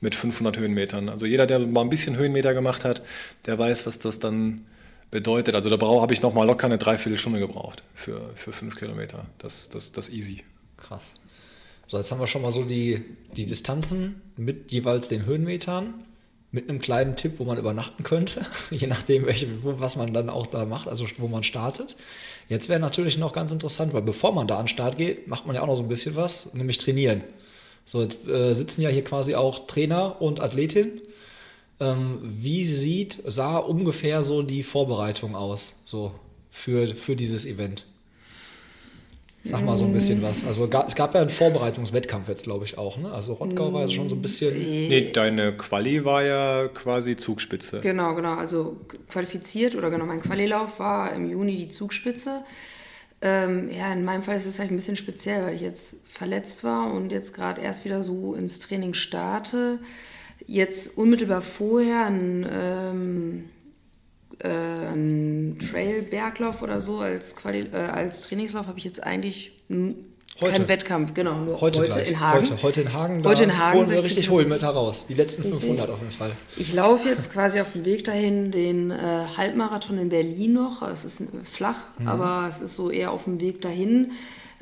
mit 0.00 0.16
500 0.16 0.56
Höhenmetern. 0.58 1.08
Also 1.08 1.26
jeder, 1.26 1.46
der 1.46 1.60
mal 1.60 1.82
ein 1.82 1.90
bisschen 1.90 2.16
Höhenmeter 2.16 2.54
gemacht 2.54 2.84
hat, 2.84 3.02
der 3.44 3.56
weiß, 3.56 3.86
was 3.86 4.00
das 4.00 4.18
dann 4.18 4.62
bedeutet. 5.10 5.54
Also 5.54 5.74
da 5.74 5.86
habe 5.86 6.12
ich 6.12 6.22
nochmal 6.22 6.46
locker 6.46 6.66
eine 6.66 6.78
Dreiviertelstunde 6.78 7.38
gebraucht 7.38 7.82
für, 7.94 8.20
für 8.34 8.52
fünf 8.52 8.76
Kilometer. 8.76 9.26
Das, 9.38 9.68
das, 9.68 9.92
das 9.92 10.08
easy. 10.10 10.44
Krass. 10.76 11.14
So, 11.86 11.96
jetzt 11.96 12.10
haben 12.10 12.20
wir 12.20 12.26
schon 12.26 12.42
mal 12.42 12.50
so 12.50 12.64
die, 12.64 13.04
die 13.36 13.46
Distanzen 13.46 14.20
mit 14.36 14.72
jeweils 14.72 15.08
den 15.08 15.24
Höhenmetern, 15.24 15.94
mit 16.50 16.68
einem 16.68 16.80
kleinen 16.80 17.16
Tipp, 17.16 17.38
wo 17.38 17.44
man 17.44 17.58
übernachten 17.58 18.02
könnte, 18.02 18.44
je 18.70 18.86
nachdem, 18.86 19.26
welche, 19.26 19.46
was 19.62 19.96
man 19.96 20.12
dann 20.12 20.28
auch 20.28 20.46
da 20.46 20.64
macht, 20.64 20.88
also 20.88 21.06
wo 21.18 21.28
man 21.28 21.44
startet. 21.44 21.96
Jetzt 22.48 22.68
wäre 22.68 22.80
natürlich 22.80 23.18
noch 23.18 23.32
ganz 23.32 23.52
interessant, 23.52 23.92
weil 23.92 24.02
bevor 24.02 24.32
man 24.32 24.48
da 24.48 24.56
an 24.56 24.64
den 24.64 24.68
Start 24.68 24.96
geht, 24.96 25.28
macht 25.28 25.46
man 25.46 25.54
ja 25.54 25.62
auch 25.62 25.66
noch 25.66 25.76
so 25.76 25.82
ein 25.82 25.88
bisschen 25.88 26.16
was, 26.16 26.52
nämlich 26.54 26.78
trainieren. 26.78 27.22
So, 27.84 28.02
jetzt 28.02 28.26
äh, 28.26 28.52
sitzen 28.52 28.82
ja 28.82 28.88
hier 28.88 29.04
quasi 29.04 29.36
auch 29.36 29.66
Trainer 29.68 30.20
und 30.20 30.40
Athletin 30.40 31.00
wie 31.78 32.64
sieht, 32.64 33.22
sah 33.26 33.58
ungefähr 33.58 34.22
so 34.22 34.42
die 34.42 34.62
Vorbereitung 34.62 35.34
aus, 35.34 35.74
so 35.84 36.12
für, 36.50 36.86
für 36.94 37.16
dieses 37.16 37.44
Event? 37.44 37.84
Sag 39.44 39.64
mal 39.64 39.76
so 39.76 39.84
ein 39.84 39.92
bisschen 39.92 40.22
was. 40.22 40.44
Also 40.44 40.68
es 40.68 40.94
gab 40.96 41.14
ja 41.14 41.20
einen 41.20 41.30
Vorbereitungswettkampf 41.30 42.28
jetzt, 42.28 42.44
glaube 42.44 42.64
ich, 42.64 42.78
auch. 42.78 42.98
Ne? 42.98 43.12
Also 43.12 43.34
Rottgau 43.34 43.72
war 43.72 43.82
ja 43.82 43.88
schon 43.88 44.08
so 44.08 44.16
ein 44.16 44.22
bisschen. 44.22 44.58
Nee, 44.58 45.12
deine 45.12 45.56
Quali 45.56 46.04
war 46.04 46.24
ja 46.24 46.68
quasi 46.68 47.16
Zugspitze. 47.16 47.80
Genau, 47.80 48.14
genau. 48.16 48.34
Also 48.34 48.76
qualifiziert 49.08 49.76
oder 49.76 49.90
genau, 49.90 50.04
mein 50.04 50.20
Qualilauf 50.20 50.80
war 50.80 51.12
im 51.12 51.30
Juni 51.30 51.56
die 51.56 51.70
Zugspitze. 51.70 52.42
Ähm, 53.22 53.70
ja, 53.70 53.92
in 53.92 54.04
meinem 54.04 54.24
Fall 54.24 54.36
ist 54.36 54.46
es 54.46 54.58
halt 54.58 54.70
ein 54.70 54.76
bisschen 54.76 54.96
speziell, 54.96 55.44
weil 55.44 55.54
ich 55.54 55.62
jetzt 55.62 55.94
verletzt 56.06 56.64
war 56.64 56.92
und 56.92 57.12
jetzt 57.12 57.32
gerade 57.32 57.60
erst 57.60 57.84
wieder 57.84 58.02
so 58.02 58.34
ins 58.34 58.58
Training 58.58 58.94
starte 58.94 59.78
jetzt 60.46 60.96
unmittelbar 60.96 61.42
vorher 61.42 62.06
ein, 62.06 62.46
ähm, 62.50 63.44
äh, 64.38 64.48
ein 64.48 65.58
Trail-Berglauf 65.58 66.62
oder 66.62 66.80
so 66.80 66.98
als, 66.98 67.34
Quali 67.34 67.68
äh, 67.72 67.76
als 67.76 68.22
Trainingslauf 68.22 68.66
habe 68.66 68.78
ich 68.78 68.84
jetzt 68.84 69.02
eigentlich 69.02 69.52
Heute. 70.38 70.52
Kein 70.52 70.68
Wettkampf, 70.68 71.14
genau. 71.14 71.38
Nur 71.38 71.60
heute, 71.62 71.80
heute 71.80 71.98
in 72.00 72.20
Hagen. 72.20 72.44
Heute, 72.44 72.62
heute 72.62 72.80
in 72.82 72.92
Hagen. 72.92 73.24
Heute 73.24 73.44
in 73.44 73.58
Hagen. 73.58 73.78
Holen 73.78 73.88
wir 73.90 74.04
richtig 74.04 74.28
holen 74.28 74.50
mit 74.50 74.62
heraus. 74.62 75.06
Die 75.08 75.14
letzten 75.14 75.44
500 75.44 75.88
auf 75.88 75.98
jeden 76.00 76.12
Fall. 76.12 76.32
Ich 76.58 76.74
laufe 76.74 77.08
jetzt 77.08 77.32
quasi 77.32 77.58
auf 77.58 77.72
dem 77.72 77.86
Weg 77.86 78.04
dahin 78.04 78.50
den 78.50 78.90
äh, 78.90 79.24
Halbmarathon 79.34 79.96
in 79.96 80.10
Berlin 80.10 80.52
noch. 80.52 80.82
Es 80.82 81.06
ist 81.06 81.22
flach, 81.44 81.78
mhm. 81.98 82.08
aber 82.08 82.50
es 82.50 82.60
ist 82.60 82.76
so 82.76 82.90
eher 82.90 83.12
auf 83.12 83.24
dem 83.24 83.40
Weg 83.40 83.62
dahin. 83.62 84.12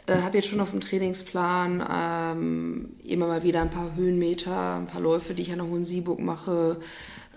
Äh, 0.06 0.16
habe 0.20 0.36
jetzt 0.36 0.48
schon 0.48 0.60
auf 0.60 0.70
dem 0.70 0.80
Trainingsplan 0.80 1.86
ähm, 1.90 2.96
immer 3.04 3.26
mal 3.26 3.42
wieder 3.42 3.62
ein 3.62 3.70
paar 3.70 3.94
Höhenmeter, 3.96 4.76
ein 4.76 4.86
paar 4.86 5.00
Läufe, 5.00 5.34
die 5.34 5.42
ich 5.42 5.52
an 5.52 5.58
der 5.58 5.66
Hohen 5.66 5.86
Sieburg 5.86 6.20
mache. 6.20 6.80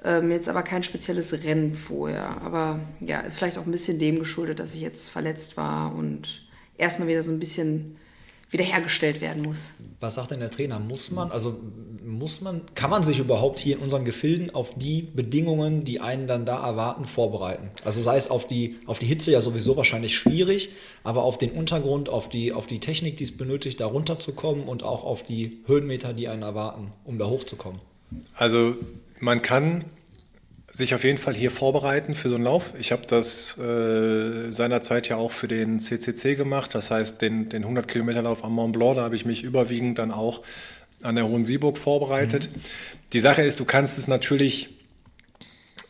Ähm, 0.04 0.32
jetzt 0.32 0.50
aber 0.50 0.64
kein 0.64 0.84
spezielles 0.84 1.32
Rennen 1.32 1.76
vorher. 1.76 2.42
Aber 2.42 2.80
ja, 3.00 3.22
ist 3.22 3.38
vielleicht 3.38 3.58
auch 3.58 3.66
ein 3.66 3.72
bisschen 3.72 4.00
dem 4.00 4.20
geschuldet, 4.20 4.60
dass 4.60 4.76
ich 4.76 4.82
jetzt 4.82 5.10
verletzt 5.10 5.56
war 5.56 5.96
und 5.96 6.46
erstmal 6.78 7.08
wieder 7.08 7.24
so 7.24 7.32
ein 7.32 7.40
bisschen 7.40 7.98
wiederhergestellt 8.50 9.20
werden 9.20 9.44
muss. 9.44 9.74
Was 10.00 10.16
sagt 10.16 10.32
denn 10.32 10.40
der 10.40 10.50
Trainer? 10.50 10.80
Muss 10.80 11.12
man, 11.12 11.32
also 11.32 11.60
muss 12.06 12.42
man, 12.42 12.62
kann 12.76 12.90
man 12.90 13.04
sich 13.04 13.20
überhaupt 13.20 13.60
hier 13.60 13.76
in 13.76 13.82
unseren 13.82 14.06
Gefilden 14.06 14.54
auf 14.54 14.74
die 14.76 15.02
Bedingungen, 15.02 15.84
die 15.84 16.00
einen 16.00 16.28
dann 16.28 16.46
da 16.46 16.66
erwarten, 16.66 17.06
vorbereiten? 17.06 17.70
Also 17.84 18.00
sei 18.02 18.16
es 18.16 18.30
auf 18.30 18.48
die, 18.48 18.78
auf 18.86 19.00
die 19.00 19.06
Hitze 19.06 19.32
ja 19.32 19.42
sowieso 19.42 19.76
wahrscheinlich 19.76 20.16
schwierig, 20.16 20.70
aber 21.04 21.24
auf 21.24 21.38
den 21.38 21.52
Untergrund, 21.52 22.08
auf 22.10 22.30
die, 22.30 22.54
auf 22.54 22.68
die 22.68 22.80
Technik, 22.80 23.18
die 23.18 23.26
es 23.26 23.36
benötigt, 23.36 23.80
da 23.82 23.86
runterzukommen 23.86 24.64
und 24.64 24.84
auch 24.84 25.04
auf 25.04 25.24
die 25.24 25.60
Höhenmeter, 25.66 26.14
die 26.14 26.30
einen 26.30 26.44
erwarten, 26.44 26.94
um 27.04 27.20
da 27.20 27.28
hochzukommen. 27.28 27.82
Also 28.36 28.76
man 29.20 29.42
kann 29.42 29.86
sich 30.78 30.94
auf 30.94 31.04
jeden 31.04 31.18
Fall 31.18 31.34
hier 31.34 31.50
vorbereiten 31.50 32.14
für 32.14 32.30
so 32.30 32.36
einen 32.36 32.44
Lauf. 32.44 32.74
Ich 32.80 32.92
habe 32.92 33.02
das 33.08 33.58
äh, 33.58 34.52
seinerzeit 34.52 35.10
ja 35.10 35.18
auch 35.18 35.32
für 35.32 35.48
den 35.48 35.80
CCC 35.80 36.36
gemacht, 36.36 36.76
das 36.76 36.92
heißt 36.92 37.22
den, 37.22 37.50
den 37.50 37.64
100 37.64 37.88
Kilometer 37.88 38.22
Lauf 38.22 38.44
am 38.44 38.54
Mont 38.54 38.74
Blanc, 38.74 38.96
da 38.96 39.04
habe 39.04 39.16
ich 39.16 39.26
mich 39.26 39.44
überwiegend 39.44 39.98
dann 39.98 40.12
auch 40.12 40.44
an 41.02 41.16
der 41.16 41.28
Hohen 41.28 41.46
Sieburg 41.46 41.78
vorbereitet. 41.78 42.50
Mhm. 42.54 42.62
Die 43.14 43.20
Sache 43.20 43.42
ist, 43.42 43.60
du 43.60 43.66
kannst 43.66 43.98
es 43.98 44.08
natürlich 44.08 44.77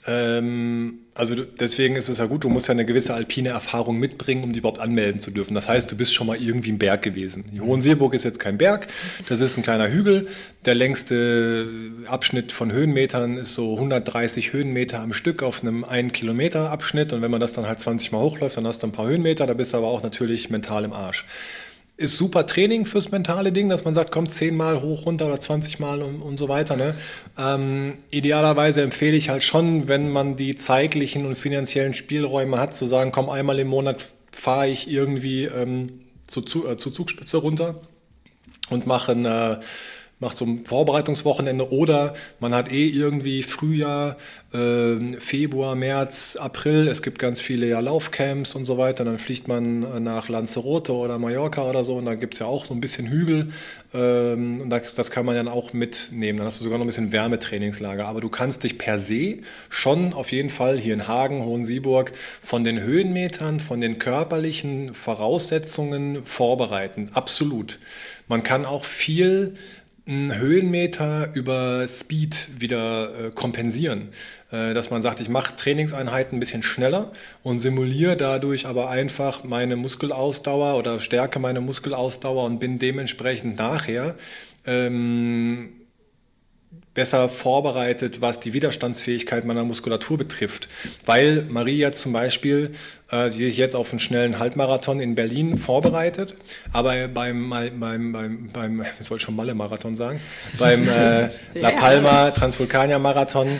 also 0.07 1.35
deswegen 1.35 1.97
ist 1.97 2.07
es 2.07 2.19
ja 2.19 2.27
gut, 2.27 2.45
du 2.45 2.49
musst 2.49 2.67
ja 2.67 2.71
eine 2.71 2.85
gewisse 2.85 3.13
alpine 3.13 3.49
Erfahrung 3.49 3.99
mitbringen, 3.99 4.45
um 4.45 4.53
die 4.53 4.59
überhaupt 4.59 4.79
anmelden 4.79 5.19
zu 5.19 5.31
dürfen. 5.31 5.53
Das 5.53 5.67
heißt, 5.67 5.91
du 5.91 5.97
bist 5.97 6.13
schon 6.13 6.27
mal 6.27 6.41
irgendwie 6.41 6.69
im 6.69 6.77
Berg 6.77 7.01
gewesen. 7.01 7.43
Die 7.51 7.59
Hohenseeburg 7.59 8.13
ist 8.13 8.23
jetzt 8.23 8.39
kein 8.39 8.57
Berg, 8.57 8.87
das 9.27 9.41
ist 9.41 9.57
ein 9.57 9.63
kleiner 9.63 9.91
Hügel. 9.91 10.27
Der 10.63 10.75
längste 10.75 11.67
Abschnitt 12.05 12.53
von 12.53 12.71
Höhenmetern 12.71 13.37
ist 13.37 13.53
so 13.53 13.73
130 13.73 14.53
Höhenmeter 14.53 15.01
am 15.01 15.11
Stück 15.11 15.43
auf 15.43 15.61
einem 15.61 15.83
1 15.83 16.13
Kilometer 16.13 16.71
Abschnitt. 16.71 17.11
Und 17.11 17.21
wenn 17.21 17.31
man 17.31 17.41
das 17.41 17.51
dann 17.51 17.67
halt 17.67 17.81
20 17.81 18.13
Mal 18.13 18.21
hochläuft, 18.21 18.55
dann 18.55 18.65
hast 18.65 18.83
du 18.83 18.87
ein 18.87 18.93
paar 18.93 19.07
Höhenmeter, 19.07 19.45
da 19.45 19.55
bist 19.55 19.73
du 19.73 19.77
aber 19.77 19.87
auch 19.87 20.03
natürlich 20.03 20.49
mental 20.49 20.85
im 20.85 20.93
Arsch 20.93 21.25
ist 21.97 22.15
super 22.15 22.45
Training 22.45 22.85
fürs 22.85 23.09
mentale 23.09 23.51
Ding, 23.51 23.69
dass 23.69 23.83
man 23.83 23.95
sagt, 23.95 24.11
kommt 24.11 24.31
zehnmal 24.31 24.81
hoch, 24.81 25.07
runter 25.07 25.25
oder 25.25 25.39
20 25.39 25.79
Mal 25.79 26.03
und, 26.03 26.21
und 26.21 26.37
so 26.37 26.47
weiter. 26.47 26.75
Ne? 26.75 26.93
Ähm, 27.37 27.97
idealerweise 28.11 28.83
empfehle 28.83 29.17
ich 29.17 29.29
halt 29.29 29.43
schon, 29.43 29.87
wenn 29.87 30.11
man 30.11 30.37
die 30.37 30.55
zeitlichen 30.55 31.25
und 31.25 31.35
finanziellen 31.35 31.95
Spielräume 31.95 32.59
hat, 32.59 32.75
zu 32.75 32.85
sagen, 32.85 33.11
komm, 33.11 33.29
einmal 33.29 33.57
im 33.57 33.67
Monat 33.67 34.05
fahre 34.31 34.69
ich 34.69 34.89
irgendwie 34.89 35.45
ähm, 35.45 36.01
zu, 36.27 36.41
zu, 36.41 36.67
äh, 36.67 36.77
zu 36.77 36.91
Zugspitze 36.91 37.37
runter 37.37 37.81
und 38.69 38.85
mache 38.85 39.13
eine 39.13 39.61
macht 40.19 40.37
so 40.37 40.45
ein 40.45 40.65
Vorbereitungswochenende 40.65 41.71
oder 41.71 42.15
man 42.39 42.55
hat 42.55 42.71
eh 42.71 42.87
irgendwie 42.87 43.43
Frühjahr, 43.43 44.17
äh, 44.51 45.19
Februar, 45.19 45.75
März, 45.75 46.35
April, 46.37 46.87
es 46.87 47.03
gibt 47.03 47.19
ganz 47.19 47.39
viele 47.39 47.67
ja 47.67 47.79
Laufcamps 47.79 48.55
und 48.55 48.65
so 48.65 48.79
weiter, 48.79 49.05
dann 49.05 49.19
fliegt 49.19 49.47
man 49.47 49.83
äh, 49.83 49.99
nach 49.99 50.27
Lanzarote 50.27 50.93
oder 50.93 51.19
Mallorca 51.19 51.69
oder 51.69 51.83
so 51.83 51.95
und 51.97 52.05
da 52.05 52.15
gibt's 52.15 52.39
ja 52.39 52.47
auch 52.47 52.65
so 52.65 52.73
ein 52.73 52.81
bisschen 52.81 53.07
Hügel 53.07 53.53
ähm, 53.93 54.61
und 54.61 54.71
das, 54.71 54.95
das 54.95 55.11
kann 55.11 55.23
man 55.25 55.35
dann 55.35 55.47
auch 55.47 55.73
mitnehmen, 55.73 56.39
dann 56.39 56.47
hast 56.47 56.59
du 56.59 56.63
sogar 56.63 56.79
noch 56.79 56.85
ein 56.85 56.87
bisschen 56.87 57.11
Wärmetrainingslager, 57.11 58.07
aber 58.07 58.19
du 58.19 58.29
kannst 58.29 58.63
dich 58.63 58.79
per 58.79 58.97
se 58.97 59.39
schon 59.69 60.13
auf 60.13 60.31
jeden 60.31 60.49
Fall 60.49 60.79
hier 60.79 60.95
in 60.95 61.07
Hagen, 61.07 61.45
Hohensieburg 61.45 62.11
von 62.41 62.63
den 62.63 62.81
Höhenmetern, 62.81 63.59
von 63.59 63.81
den 63.81 63.99
körperlichen 63.99 64.95
Voraussetzungen 64.95 66.25
vorbereiten, 66.25 67.11
absolut. 67.13 67.77
Man 68.27 68.43
kann 68.43 68.65
auch 68.65 68.83
viel 68.83 69.55
Höhenmeter 70.07 71.29
über 71.33 71.85
Speed 71.87 72.47
wieder 72.57 73.27
äh, 73.27 73.31
kompensieren. 73.31 74.09
Äh, 74.51 74.73
dass 74.73 74.89
man 74.89 75.01
sagt, 75.01 75.19
ich 75.19 75.27
mache 75.27 75.55
Trainingseinheiten 75.57 76.37
ein 76.37 76.39
bisschen 76.39 76.63
schneller 76.63 77.11
und 77.43 77.59
simuliere 77.59 78.15
dadurch 78.15 78.65
aber 78.65 78.89
einfach 78.89 79.43
meine 79.43 79.75
Muskelausdauer 79.75 80.77
oder 80.77 81.01
stärke 81.01 81.39
meine 81.39 81.59
Muskelausdauer 81.59 82.45
und 82.45 82.59
bin 82.59 82.79
dementsprechend 82.79 83.57
nachher 83.59 84.15
ähm, 84.65 85.69
besser 86.93 87.29
vorbereitet, 87.29 88.21
was 88.21 88.39
die 88.39 88.53
Widerstandsfähigkeit 88.53 89.45
meiner 89.45 89.63
Muskulatur 89.63 90.17
betrifft. 90.17 90.67
Weil 91.05 91.45
Maria 91.47 91.91
zum 91.91 92.11
Beispiel 92.11 92.71
äh, 93.11 93.29
sich 93.29 93.55
jetzt 93.55 93.75
auf 93.75 93.91
einen 93.91 93.99
schnellen 93.99 94.39
Halbmarathon 94.39 94.99
in 94.99 95.13
Berlin 95.13 95.57
vorbereitet, 95.59 96.33
aber 96.73 97.07
beim, 97.07 97.49
beim, 97.51 97.79
beim, 97.79 98.49
beim 98.51 98.81
ich 98.99 99.05
soll 99.05 99.19
schon 99.19 99.35
Malle-Marathon 99.35 99.95
sagen, 99.95 100.19
beim 100.57 100.87
äh, 100.89 101.29
La 101.53 101.71
Palma 101.71 102.31
Transvulkania-Marathon 102.31 103.59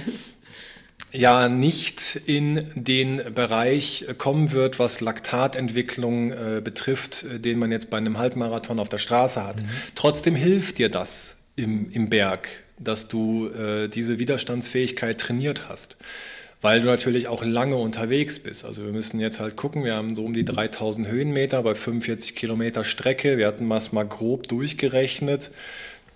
ja 1.11 1.47
nicht 1.47 2.19
in 2.25 2.71
den 2.75 3.21
Bereich 3.33 4.05
kommen 4.17 4.51
wird, 4.51 4.79
was 4.79 4.99
Laktatentwicklung 4.99 6.31
äh, 6.31 6.61
betrifft, 6.63 7.23
äh, 7.23 7.39
den 7.39 7.59
man 7.59 7.71
jetzt 7.71 7.89
bei 7.89 7.97
einem 7.97 8.17
Halbmarathon 8.17 8.79
auf 8.79 8.89
der 8.89 8.97
Straße 8.97 9.45
hat. 9.45 9.57
Mhm. 9.57 9.69
Trotzdem 9.95 10.35
hilft 10.35 10.79
dir 10.79 10.89
das 10.89 11.35
im, 11.55 11.91
im 11.91 12.09
Berg, 12.09 12.49
dass 12.79 13.07
du 13.07 13.47
äh, 13.47 13.87
diese 13.87 14.19
Widerstandsfähigkeit 14.19 15.19
trainiert 15.19 15.69
hast. 15.69 15.97
Weil 16.61 16.81
du 16.81 16.87
natürlich 16.87 17.27
auch 17.27 17.43
lange 17.43 17.75
unterwegs 17.75 18.39
bist. 18.39 18.65
Also 18.65 18.83
wir 18.83 18.91
müssen 18.91 19.19
jetzt 19.19 19.39
halt 19.39 19.55
gucken, 19.55 19.83
wir 19.83 19.93
haben 19.93 20.15
so 20.15 20.25
um 20.25 20.33
die 20.33 20.43
3000 20.45 21.07
Höhenmeter 21.07 21.61
bei 21.61 21.75
45 21.75 22.35
Kilometer 22.35 22.83
Strecke. 22.83 23.37
Wir 23.37 23.45
hatten 23.47 23.69
das 23.69 23.91
mal 23.91 24.05
grob 24.07 24.47
durchgerechnet. 24.47 25.51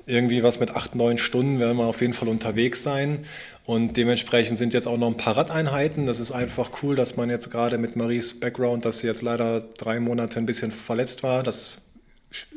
Irgendwie 0.08 0.41
was 0.41 0.60
mit 0.60 0.71
8, 0.71 0.95
9 0.95 1.19
Stunden 1.19 1.60
werden 1.60 1.78
wir 1.78 1.86
auf 1.86 2.02
jeden 2.02 2.13
Fall 2.13 2.28
unterwegs 2.28 2.82
sein. 2.82 3.26
Und 3.65 3.97
dementsprechend 3.97 4.58
sind 4.58 4.74
jetzt 4.74 4.88
auch 4.88 4.97
noch 4.97 5.08
ein 5.08 5.17
paar 5.17 5.38
Radeinheiten. 5.38 6.08
Das 6.08 6.19
ist 6.19 6.32
einfach 6.32 6.71
cool, 6.82 6.95
dass 6.95 7.15
man 7.15 7.30
jetzt 7.30 7.52
gerade 7.52 7.78
mit 7.78 7.95
Maries 7.95 8.39
Background, 8.39 8.84
dass 8.84 9.00
sie 9.00 9.08
jetzt 9.08 9.21
leider 9.21 9.62
drei 9.78 10.00
Monate 10.00 10.39
ein 10.39 10.47
bisschen 10.47 10.71
verletzt 10.71 11.21
war, 11.21 11.43
das 11.43 11.80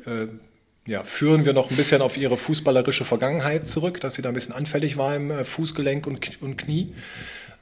äh, 0.07 0.27
ja, 0.87 1.03
führen 1.03 1.45
wir 1.45 1.53
noch 1.55 1.71
ein 1.71 1.77
bisschen 1.77 2.03
auf 2.03 2.17
ihre 2.17 2.37
fußballerische 2.37 3.05
Vergangenheit 3.05 3.69
zurück, 3.69 4.01
dass 4.01 4.15
sie 4.15 4.23
da 4.23 4.29
ein 4.29 4.35
bisschen 4.35 4.55
anfällig 4.55 4.97
war 4.97 5.17
im 5.17 5.31
äh, 5.31 5.45
Fußgelenk 5.45 6.07
und, 6.07 6.21
Knie. 6.59 6.95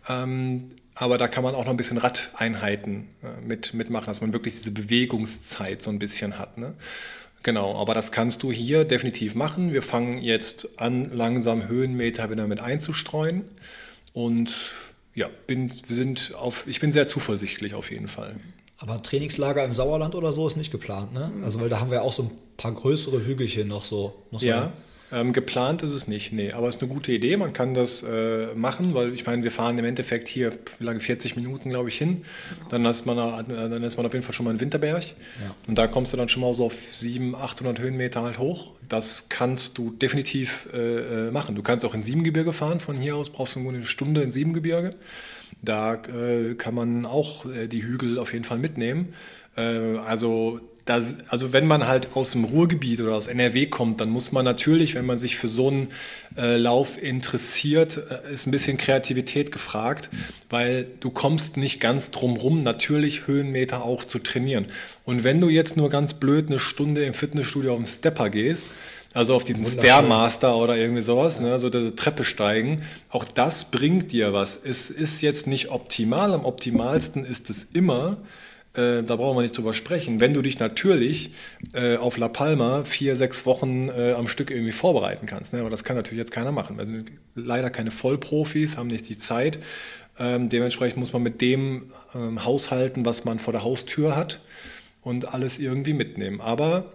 Ähm, 0.08 0.72
aber 0.94 1.18
da 1.18 1.28
kann 1.28 1.44
man 1.44 1.54
auch 1.54 1.64
noch 1.64 1.70
ein 1.70 1.76
bisschen 1.76 1.98
Radeinheiten 1.98 3.08
äh, 3.22 3.40
mit, 3.46 3.74
mitmachen, 3.74 4.06
dass 4.06 4.20
man 4.20 4.32
wirklich 4.32 4.54
diese 4.54 4.72
Bewegungszeit 4.72 5.82
so 5.82 5.90
ein 5.90 5.98
bisschen 5.98 6.38
hat. 6.38 6.58
Ne? 6.58 6.74
Genau, 7.44 7.80
aber 7.80 7.94
das 7.94 8.10
kannst 8.12 8.42
du 8.42 8.50
hier 8.50 8.84
definitiv 8.84 9.34
machen. 9.34 9.72
Wir 9.72 9.82
fangen 9.82 10.18
jetzt 10.18 10.80
an, 10.80 11.10
langsam 11.12 11.68
Höhenmeter 11.68 12.30
wieder 12.30 12.46
mit 12.46 12.60
einzustreuen. 12.60 13.44
Und 14.12 14.70
ja, 15.14 15.28
bin, 15.46 15.68
sind 15.68 16.34
auf, 16.34 16.66
ich 16.66 16.80
bin 16.80 16.92
sehr 16.92 17.06
zuversichtlich 17.06 17.74
auf 17.74 17.90
jeden 17.90 18.08
Fall. 18.08 18.36
Aber 18.82 19.00
Trainingslager 19.00 19.64
im 19.64 19.72
Sauerland 19.72 20.16
oder 20.16 20.32
so 20.32 20.46
ist 20.46 20.56
nicht 20.56 20.72
geplant, 20.72 21.12
ne? 21.12 21.30
Also, 21.44 21.60
weil 21.60 21.68
da 21.68 21.78
haben 21.78 21.90
wir 21.92 22.02
auch 22.02 22.12
so 22.12 22.24
ein 22.24 22.30
paar 22.56 22.72
größere 22.72 23.24
Hügelchen 23.24 23.68
noch 23.68 23.84
so. 23.84 24.14
Ja, 24.32 24.72
ähm, 25.12 25.34
geplant 25.34 25.82
ist 25.82 25.90
es 25.90 26.08
nicht, 26.08 26.32
nee. 26.32 26.52
Aber 26.52 26.68
es 26.68 26.76
ist 26.76 26.82
eine 26.82 26.90
gute 26.90 27.12
Idee, 27.12 27.36
man 27.36 27.52
kann 27.52 27.74
das 27.74 28.02
äh, 28.02 28.46
machen, 28.54 28.94
weil 28.94 29.12
ich 29.12 29.26
meine, 29.26 29.44
wir 29.44 29.50
fahren 29.50 29.78
im 29.78 29.84
Endeffekt 29.84 30.26
hier, 30.26 30.58
wie 30.78 30.84
lange, 30.84 31.00
40 31.00 31.36
Minuten, 31.36 31.68
glaube 31.68 31.90
ich, 31.90 31.98
hin. 31.98 32.24
Dann 32.70 32.86
ist, 32.86 33.04
man, 33.04 33.16
dann 33.16 33.84
ist 33.84 33.98
man 33.98 34.06
auf 34.06 34.14
jeden 34.14 34.24
Fall 34.24 34.32
schon 34.32 34.46
mal 34.46 34.52
in 34.52 34.60
Winterberg. 34.60 35.04
Ja. 35.04 35.54
Und 35.68 35.76
da 35.76 35.86
kommst 35.86 36.14
du 36.14 36.16
dann 36.16 36.30
schon 36.30 36.40
mal 36.40 36.54
so 36.54 36.64
auf 36.66 36.74
700, 36.90 37.42
800 37.42 37.78
Höhenmeter 37.78 38.22
halt 38.22 38.38
hoch. 38.38 38.72
Das 38.88 39.28
kannst 39.28 39.76
du 39.76 39.90
definitiv 39.90 40.66
äh, 40.72 41.28
äh, 41.28 41.30
machen. 41.30 41.54
Du 41.54 41.62
kannst 41.62 41.84
auch 41.84 41.94
in 41.94 42.02
Siebengebirge 42.02 42.54
fahren, 42.54 42.80
von 42.80 42.96
hier 42.96 43.14
aus 43.14 43.28
brauchst 43.28 43.54
du 43.54 43.60
nur 43.60 43.72
eine 43.72 43.84
Stunde 43.84 44.22
in 44.22 44.30
Siebengebirge. 44.30 44.94
Da 45.60 45.94
äh, 45.94 46.54
kann 46.54 46.74
man 46.74 47.06
auch 47.06 47.46
äh, 47.46 47.68
die 47.68 47.82
Hügel 47.82 48.18
auf 48.18 48.32
jeden 48.32 48.44
Fall 48.44 48.58
mitnehmen. 48.58 49.14
Äh, 49.56 49.98
also 49.98 50.60
das, 50.84 51.14
also 51.28 51.52
wenn 51.52 51.66
man 51.66 51.86
halt 51.86 52.16
aus 52.16 52.32
dem 52.32 52.44
Ruhrgebiet 52.44 53.00
oder 53.00 53.14
aus 53.14 53.28
NRW 53.28 53.66
kommt, 53.66 54.00
dann 54.00 54.10
muss 54.10 54.32
man 54.32 54.44
natürlich, 54.44 54.94
wenn 54.94 55.06
man 55.06 55.18
sich 55.18 55.36
für 55.36 55.46
so 55.46 55.68
einen 55.68 55.88
äh, 56.36 56.56
Lauf 56.56 57.00
interessiert, 57.00 58.00
äh, 58.10 58.32
ist 58.32 58.46
ein 58.46 58.50
bisschen 58.50 58.78
Kreativität 58.78 59.52
gefragt, 59.52 60.10
weil 60.50 60.86
du 60.98 61.10
kommst 61.10 61.56
nicht 61.56 61.80
ganz 61.80 62.10
drum 62.10 62.36
rum, 62.36 62.64
natürlich 62.64 63.28
Höhenmeter 63.28 63.84
auch 63.84 64.04
zu 64.04 64.18
trainieren. 64.18 64.66
Und 65.04 65.22
wenn 65.22 65.40
du 65.40 65.48
jetzt 65.48 65.76
nur 65.76 65.88
ganz 65.88 66.14
blöd 66.14 66.48
eine 66.48 66.58
Stunde 66.58 67.04
im 67.04 67.14
Fitnessstudio 67.14 67.74
auf 67.74 67.78
den 67.78 67.86
Stepper 67.86 68.28
gehst, 68.30 68.68
also 69.14 69.34
auf 69.34 69.44
diesen 69.44 69.66
Stairmaster 69.66 70.56
oder 70.56 70.76
irgendwie 70.76 71.02
sowas, 71.02 71.36
ja. 71.36 71.42
ne, 71.42 71.58
so 71.58 71.68
diese 71.70 71.94
Treppe 71.94 72.24
steigen. 72.24 72.82
Auch 73.10 73.24
das 73.24 73.70
bringt 73.70 74.12
dir 74.12 74.32
was. 74.32 74.58
Es 74.62 74.90
ist 74.90 75.20
jetzt 75.22 75.46
nicht 75.46 75.70
optimal. 75.70 76.32
Am 76.32 76.44
optimalsten 76.44 77.24
ist 77.24 77.50
es 77.50 77.66
immer, 77.74 78.18
äh, 78.74 79.02
da 79.02 79.16
brauchen 79.16 79.36
wir 79.36 79.42
nicht 79.42 79.56
drüber 79.56 79.74
sprechen, 79.74 80.20
wenn 80.20 80.32
du 80.32 80.40
dich 80.40 80.58
natürlich 80.58 81.32
äh, 81.74 81.96
auf 81.96 82.16
La 82.16 82.28
Palma 82.28 82.84
vier, 82.84 83.16
sechs 83.16 83.44
Wochen 83.44 83.88
äh, 83.88 84.12
am 84.12 84.28
Stück 84.28 84.50
irgendwie 84.50 84.72
vorbereiten 84.72 85.26
kannst. 85.26 85.52
Ne? 85.52 85.60
Aber 85.60 85.70
das 85.70 85.84
kann 85.84 85.96
natürlich 85.96 86.18
jetzt 86.18 86.32
keiner 86.32 86.52
machen. 86.52 86.78
Wir 86.78 86.86
sind 86.86 87.12
leider 87.34 87.68
keine 87.68 87.90
Vollprofis, 87.90 88.78
haben 88.78 88.86
nicht 88.86 89.08
die 89.08 89.18
Zeit. 89.18 89.58
Ähm, 90.18 90.48
dementsprechend 90.48 90.98
muss 90.98 91.12
man 91.12 91.22
mit 91.22 91.40
dem 91.40 91.92
ähm, 92.14 92.44
haushalten, 92.44 93.04
was 93.04 93.24
man 93.24 93.38
vor 93.38 93.52
der 93.52 93.62
Haustür 93.62 94.16
hat 94.16 94.40
und 95.02 95.34
alles 95.34 95.58
irgendwie 95.58 95.94
mitnehmen. 95.94 96.40
Aber 96.40 96.92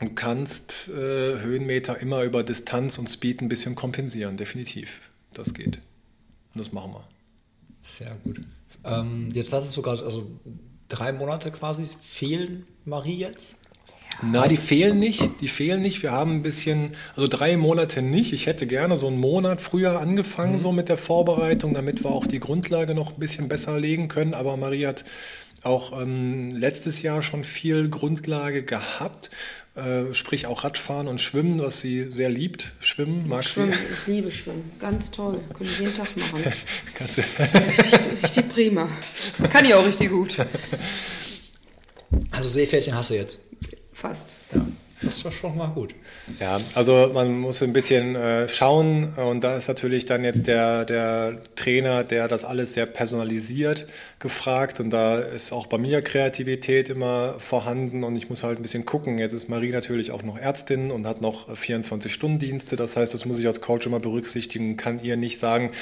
Du 0.00 0.10
kannst 0.10 0.88
äh, 0.88 0.92
Höhenmeter 0.92 1.98
immer 1.98 2.22
über 2.22 2.42
Distanz 2.42 2.98
und 2.98 3.08
Speed 3.08 3.40
ein 3.40 3.48
bisschen 3.48 3.74
kompensieren, 3.74 4.36
definitiv. 4.36 5.00
Das 5.32 5.54
geht. 5.54 5.78
Und 6.54 6.60
das 6.60 6.72
machen 6.72 6.92
wir. 6.92 7.08
Sehr 7.82 8.16
gut. 8.24 8.40
Ähm, 8.84 9.30
jetzt 9.32 9.52
hast 9.52 9.64
du 9.66 9.70
sogar, 9.70 10.02
also 10.02 10.30
drei 10.88 11.12
Monate 11.12 11.50
quasi 11.50 11.96
fehlen 12.02 12.66
Marie 12.84 13.18
jetzt? 13.18 13.56
Na, 14.22 14.46
die 14.46 14.58
fehlen 14.58 14.98
nicht, 15.00 15.40
die 15.40 15.48
fehlen 15.48 15.82
nicht. 15.82 16.02
Wir 16.02 16.12
haben 16.12 16.36
ein 16.36 16.42
bisschen, 16.42 16.94
also 17.16 17.26
drei 17.26 17.56
Monate 17.56 18.00
nicht. 18.00 18.32
Ich 18.32 18.46
hätte 18.46 18.66
gerne 18.66 18.96
so 18.96 19.08
einen 19.08 19.18
Monat 19.18 19.60
früher 19.60 19.98
angefangen, 20.00 20.52
mhm. 20.52 20.58
so 20.58 20.72
mit 20.72 20.88
der 20.88 20.98
Vorbereitung, 20.98 21.74
damit 21.74 22.04
wir 22.04 22.10
auch 22.10 22.26
die 22.26 22.40
Grundlage 22.40 22.94
noch 22.94 23.14
ein 23.14 23.18
bisschen 23.18 23.48
besser 23.48 23.78
legen 23.78 24.08
können. 24.08 24.34
Aber 24.34 24.56
Marie 24.56 24.86
hat 24.86 25.04
auch 25.62 26.00
ähm, 26.00 26.50
letztes 26.50 27.02
Jahr 27.02 27.22
schon 27.22 27.42
viel 27.42 27.88
Grundlage 27.88 28.62
gehabt 28.62 29.30
äh, 29.74 30.14
sprich 30.14 30.46
auch 30.46 30.64
Radfahren 30.64 31.08
und 31.08 31.20
Schwimmen, 31.20 31.60
was 31.60 31.80
sie 31.80 32.10
sehr 32.10 32.28
liebt. 32.28 32.72
Schwimmen 32.80 33.28
mag 33.28 33.44
Schwimmen, 33.44 33.72
sie. 33.72 33.78
Ich 33.92 34.06
liebe 34.06 34.30
Schwimmen, 34.30 34.70
ganz 34.78 35.10
toll. 35.10 35.40
Können 35.52 35.70
ich 35.70 35.80
jeden 35.80 35.94
Tag 35.94 36.16
machen. 36.16 36.44
Kannst 36.94 37.18
du? 37.18 37.22
richtig, 37.22 38.22
richtig 38.22 38.48
prima. 38.50 38.88
Kann 39.50 39.64
ich 39.64 39.74
auch 39.74 39.84
richtig 39.84 40.10
gut. 40.10 40.36
Also 42.30 42.48
Seepferdchen 42.48 42.94
hast 42.94 43.10
du 43.10 43.14
jetzt? 43.14 43.40
Fast. 43.92 44.34
Ja. 44.54 44.64
Das 45.04 45.16
ist 45.16 45.24
doch 45.24 45.32
schon 45.32 45.56
mal 45.56 45.68
gut. 45.68 45.94
Ja, 46.40 46.60
also 46.74 47.10
man 47.12 47.38
muss 47.38 47.62
ein 47.62 47.72
bisschen 47.72 48.16
äh, 48.16 48.48
schauen 48.48 49.12
und 49.14 49.44
da 49.44 49.56
ist 49.56 49.68
natürlich 49.68 50.06
dann 50.06 50.24
jetzt 50.24 50.46
der, 50.46 50.84
der 50.84 51.38
Trainer, 51.56 52.04
der 52.04 52.28
das 52.28 52.44
alles 52.44 52.74
sehr 52.74 52.86
personalisiert, 52.86 53.86
gefragt 54.18 54.80
und 54.80 54.90
da 54.90 55.18
ist 55.18 55.52
auch 55.52 55.66
bei 55.66 55.76
mir 55.76 56.00
Kreativität 56.00 56.88
immer 56.88 57.34
vorhanden 57.38 58.04
und 58.04 58.16
ich 58.16 58.30
muss 58.30 58.42
halt 58.42 58.58
ein 58.58 58.62
bisschen 58.62 58.86
gucken. 58.86 59.18
Jetzt 59.18 59.34
ist 59.34 59.48
Marie 59.48 59.70
natürlich 59.70 60.10
auch 60.10 60.22
noch 60.22 60.38
Ärztin 60.38 60.90
und 60.90 61.06
hat 61.06 61.20
noch 61.20 61.50
24-Stunden-Dienste, 61.50 62.76
das 62.76 62.96
heißt, 62.96 63.12
das 63.12 63.26
muss 63.26 63.38
ich 63.38 63.46
als 63.46 63.60
Coach 63.60 63.86
immer 63.86 64.00
berücksichtigen, 64.00 64.76
kann 64.76 65.02
ihr 65.02 65.16
nicht 65.16 65.40
sagen, 65.40 65.72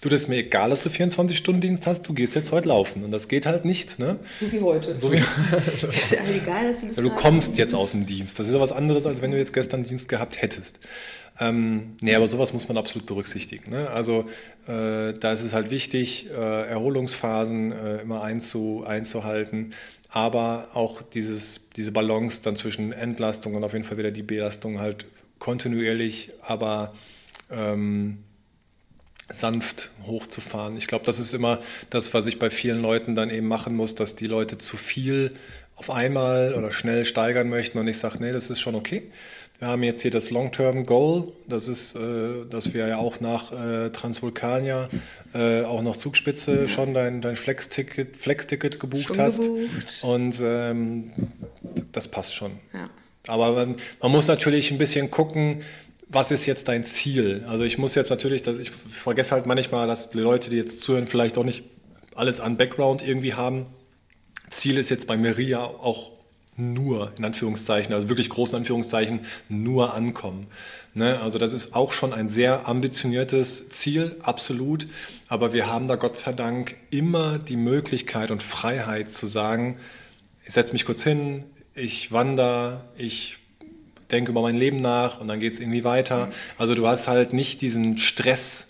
du, 0.00 0.08
das 0.08 0.22
ist 0.22 0.28
mir 0.28 0.38
egal, 0.38 0.70
dass 0.70 0.82
du 0.82 0.88
24-Stunden-Dienst 0.88 1.86
hast, 1.86 2.02
du 2.02 2.14
gehst 2.14 2.34
jetzt 2.34 2.50
heute 2.50 2.68
laufen 2.68 3.04
und 3.04 3.12
das 3.12 3.28
geht 3.28 3.46
halt 3.46 3.64
nicht. 3.64 4.00
Ne? 4.00 4.18
So 4.40 4.50
wie 4.50 4.60
heute. 4.60 4.98
So 4.98 5.12
wie, 5.12 5.22
ist 5.72 6.10
ja 6.10 6.18
egal, 6.28 6.68
dass 6.68 6.80
du 6.80 6.88
das 6.88 6.96
Du 6.96 7.10
kommst 7.10 7.56
jetzt 7.56 7.74
aus 7.74 7.92
dem 7.92 8.06
Dienst, 8.06 8.38
das 8.38 8.48
ist 8.48 8.54
aber 8.54 8.71
was 8.72 8.78
anderes, 8.78 9.06
als 9.06 9.22
wenn 9.22 9.30
du 9.30 9.38
jetzt 9.38 9.52
gestern 9.52 9.84
Dienst 9.84 10.08
gehabt 10.08 10.40
hättest. 10.40 10.78
Ähm, 11.40 11.96
nee, 12.00 12.14
aber 12.14 12.28
sowas 12.28 12.52
muss 12.52 12.68
man 12.68 12.76
absolut 12.76 13.06
berücksichtigen. 13.06 13.70
Ne? 13.70 13.88
Also 13.90 14.28
äh, 14.66 15.14
da 15.14 15.32
ist 15.32 15.42
es 15.42 15.54
halt 15.54 15.70
wichtig, 15.70 16.28
äh, 16.30 16.68
Erholungsphasen 16.68 17.72
äh, 17.72 18.02
immer 18.02 18.22
einzu, 18.22 18.84
einzuhalten, 18.86 19.72
aber 20.10 20.68
auch 20.74 21.00
dieses, 21.00 21.60
diese 21.76 21.90
Balance 21.90 22.40
dann 22.42 22.56
zwischen 22.56 22.92
Entlastung 22.92 23.54
und 23.54 23.64
auf 23.64 23.72
jeden 23.72 23.84
Fall 23.84 23.96
wieder 23.96 24.10
die 24.10 24.22
Belastung 24.22 24.78
halt 24.78 25.06
kontinuierlich, 25.38 26.30
aber 26.42 26.92
ähm, 27.50 28.18
sanft 29.32 29.90
hochzufahren. 30.06 30.76
Ich 30.76 30.86
glaube, 30.86 31.06
das 31.06 31.18
ist 31.18 31.32
immer 31.32 31.60
das, 31.88 32.12
was 32.12 32.26
ich 32.26 32.38
bei 32.38 32.50
vielen 32.50 32.82
Leuten 32.82 33.14
dann 33.14 33.30
eben 33.30 33.48
machen 33.48 33.74
muss, 33.74 33.94
dass 33.94 34.14
die 34.16 34.26
Leute 34.26 34.58
zu 34.58 34.76
viel 34.76 35.32
auf 35.82 35.90
einmal 35.90 36.54
oder 36.54 36.70
schnell 36.70 37.04
steigern 37.04 37.48
möchten 37.48 37.76
und 37.78 37.88
ich 37.88 37.98
sage, 37.98 38.18
nee, 38.20 38.30
das 38.30 38.50
ist 38.50 38.60
schon 38.60 38.76
okay. 38.76 39.10
Wir 39.58 39.66
haben 39.66 39.82
jetzt 39.82 40.02
hier 40.02 40.12
das 40.12 40.30
Long-Term 40.30 40.86
Goal, 40.86 41.32
das 41.48 41.66
ist, 41.66 41.96
äh, 41.96 42.46
dass 42.48 42.72
wir 42.72 42.86
ja 42.86 42.98
auch 42.98 43.18
nach 43.18 43.52
äh, 43.52 43.90
Transvulkania 43.90 44.88
äh, 45.34 45.62
auch 45.62 45.82
noch 45.82 45.96
Zugspitze 45.96 46.68
schon 46.68 46.94
dein, 46.94 47.20
dein 47.20 47.34
Flex-Ticket 47.34 48.16
Flex 48.16 48.46
-Ticket 48.46 48.78
gebucht 48.78 49.08
schon 49.08 49.18
hast. 49.18 49.38
Gebucht. 49.38 50.00
Und 50.02 50.40
ähm, 50.40 51.10
das 51.90 52.06
passt 52.06 52.32
schon. 52.32 52.52
Ja. 52.72 52.88
Aber 53.26 53.52
man, 53.52 53.76
man, 54.00 54.12
muss 54.12 54.28
natürlich 54.28 54.70
ein 54.70 54.78
bisschen 54.78 55.10
gucken, 55.10 55.62
was 56.08 56.30
ist 56.30 56.46
jetzt 56.46 56.68
dein 56.68 56.84
Ziel? 56.84 57.44
Also 57.48 57.64
ich 57.64 57.76
muss 57.76 57.96
jetzt 57.96 58.10
natürlich, 58.10 58.44
dass 58.44 58.60
ich 58.60 58.70
vergesse 58.70 59.32
halt 59.32 59.46
manchmal, 59.46 59.88
dass 59.88 60.10
die 60.10 60.18
Leute, 60.18 60.50
die 60.50 60.56
jetzt 60.56 60.82
zuhören, 60.82 61.08
vielleicht 61.08 61.38
auch 61.38 61.44
nicht 61.44 61.64
alles 62.14 62.38
an 62.38 62.56
Background 62.56 63.06
irgendwie 63.06 63.34
haben. 63.34 63.66
Ziel 64.52 64.78
ist 64.78 64.90
jetzt 64.90 65.06
bei 65.06 65.16
Maria 65.16 65.64
auch 65.64 66.10
nur, 66.56 67.12
in 67.16 67.24
Anführungszeichen, 67.24 67.94
also 67.94 68.08
wirklich 68.08 68.28
großen 68.28 68.56
Anführungszeichen, 68.56 69.20
nur 69.48 69.94
ankommen. 69.94 70.46
Ne? 70.94 71.18
Also 71.20 71.38
das 71.38 71.52
ist 71.52 71.74
auch 71.74 71.92
schon 71.92 72.12
ein 72.12 72.28
sehr 72.28 72.68
ambitioniertes 72.68 73.68
Ziel, 73.70 74.16
absolut. 74.22 74.86
Aber 75.28 75.54
wir 75.54 75.66
haben 75.66 75.88
da 75.88 75.96
Gott 75.96 76.18
sei 76.18 76.32
Dank 76.32 76.76
immer 76.90 77.38
die 77.38 77.56
Möglichkeit 77.56 78.30
und 78.30 78.42
Freiheit 78.42 79.12
zu 79.12 79.26
sagen, 79.26 79.78
ich 80.44 80.52
setze 80.52 80.72
mich 80.72 80.84
kurz 80.84 81.02
hin, 81.02 81.44
ich 81.74 82.12
wandere, 82.12 82.84
ich 82.98 83.38
denke 84.10 84.30
über 84.30 84.42
mein 84.42 84.56
Leben 84.56 84.82
nach 84.82 85.20
und 85.20 85.28
dann 85.28 85.40
geht 85.40 85.54
es 85.54 85.60
irgendwie 85.60 85.84
weiter. 85.84 86.30
Also 86.58 86.74
du 86.74 86.86
hast 86.86 87.08
halt 87.08 87.32
nicht 87.32 87.62
diesen 87.62 87.96
Stress 87.96 88.66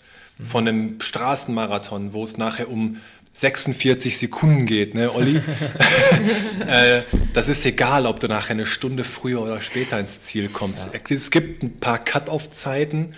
von 0.49 0.67
einem 0.67 1.01
Straßenmarathon, 1.01 2.13
wo 2.13 2.23
es 2.23 2.37
nachher 2.37 2.69
um 2.69 2.97
46 3.33 4.19
Sekunden 4.19 4.65
geht, 4.65 4.93
ne, 4.93 5.11
Olli? 5.11 5.37
äh, 6.67 7.01
das 7.33 7.49
ist 7.49 7.65
egal, 7.65 8.05
ob 8.05 8.19
du 8.19 8.27
nachher 8.27 8.51
eine 8.51 8.65
Stunde 8.65 9.03
früher 9.03 9.41
oder 9.41 9.59
später 9.59 9.99
ins 9.99 10.21
Ziel 10.23 10.49
kommst. 10.49 10.87
Ja. 10.93 10.99
Es 11.09 11.31
gibt 11.31 11.63
ein 11.63 11.79
paar 11.79 11.97
Cut-off-Zeiten, 11.97 13.15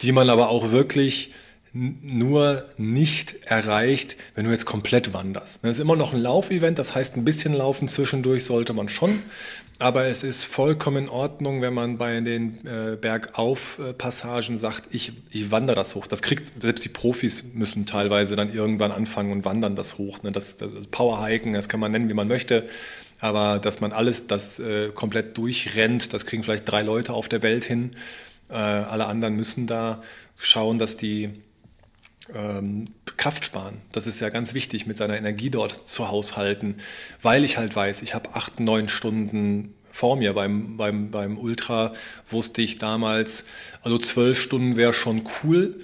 die 0.00 0.12
man 0.12 0.30
aber 0.30 0.48
auch 0.48 0.70
wirklich 0.70 1.32
nur 1.72 2.64
nicht 2.76 3.36
erreicht, 3.44 4.16
wenn 4.34 4.44
du 4.44 4.50
jetzt 4.50 4.66
komplett 4.66 5.12
wanderst. 5.12 5.58
Das 5.62 5.72
ist 5.72 5.80
immer 5.80 5.96
noch 5.96 6.12
ein 6.12 6.20
Laufevent, 6.20 6.78
das 6.78 6.94
heißt, 6.94 7.16
ein 7.16 7.24
bisschen 7.24 7.52
laufen 7.52 7.88
zwischendurch 7.88 8.44
sollte 8.44 8.72
man 8.72 8.88
schon, 8.88 9.22
aber 9.80 10.06
es 10.06 10.24
ist 10.24 10.44
vollkommen 10.44 11.04
in 11.04 11.08
Ordnung, 11.08 11.62
wenn 11.62 11.72
man 11.72 11.98
bei 11.98 12.20
den 12.20 12.66
äh, 12.66 12.96
Bergauf-Passagen 13.00 14.58
sagt, 14.58 14.92
ich, 14.92 15.12
ich 15.30 15.52
wandere 15.52 15.76
das 15.76 15.94
hoch. 15.94 16.08
Das 16.08 16.20
kriegt, 16.20 16.60
selbst 16.60 16.84
die 16.84 16.88
Profis 16.88 17.44
müssen 17.54 17.86
teilweise 17.86 18.34
dann 18.34 18.52
irgendwann 18.52 18.90
anfangen 18.90 19.30
und 19.30 19.44
wandern 19.44 19.76
das 19.76 19.96
hoch. 19.96 20.22
Ne? 20.24 20.32
Das, 20.32 20.56
das 20.56 20.70
Powerhiken, 20.90 21.52
das 21.52 21.68
kann 21.68 21.78
man 21.78 21.92
nennen, 21.92 22.08
wie 22.08 22.14
man 22.14 22.26
möchte. 22.26 22.68
Aber 23.20 23.60
dass 23.60 23.80
man 23.80 23.92
alles 23.92 24.26
das 24.26 24.58
äh, 24.58 24.88
komplett 24.88 25.38
durchrennt, 25.38 26.12
das 26.12 26.26
kriegen 26.26 26.42
vielleicht 26.42 26.68
drei 26.68 26.82
Leute 26.82 27.12
auf 27.12 27.28
der 27.28 27.42
Welt 27.42 27.64
hin. 27.64 27.92
Äh, 28.48 28.54
alle 28.54 29.06
anderen 29.06 29.36
müssen 29.36 29.68
da 29.68 30.02
schauen, 30.38 30.80
dass 30.80 30.96
die 30.96 31.30
Kraft 33.16 33.44
sparen. 33.44 33.78
Das 33.92 34.06
ist 34.06 34.20
ja 34.20 34.28
ganz 34.28 34.54
wichtig, 34.54 34.86
mit 34.86 34.96
seiner 34.96 35.16
Energie 35.16 35.50
dort 35.50 35.88
zu 35.88 36.08
haushalten, 36.08 36.76
weil 37.22 37.44
ich 37.44 37.58
halt 37.58 37.74
weiß, 37.74 38.02
ich 38.02 38.14
habe 38.14 38.34
acht, 38.34 38.60
neun 38.60 38.88
Stunden 38.88 39.74
vor 39.90 40.16
mir. 40.16 40.32
Beim, 40.32 40.76
beim, 40.76 41.10
beim 41.10 41.38
Ultra 41.38 41.92
wusste 42.30 42.62
ich 42.62 42.78
damals, 42.78 43.44
also 43.82 43.98
zwölf 43.98 44.40
Stunden 44.40 44.76
wäre 44.76 44.92
schon 44.92 45.22
cool. 45.42 45.80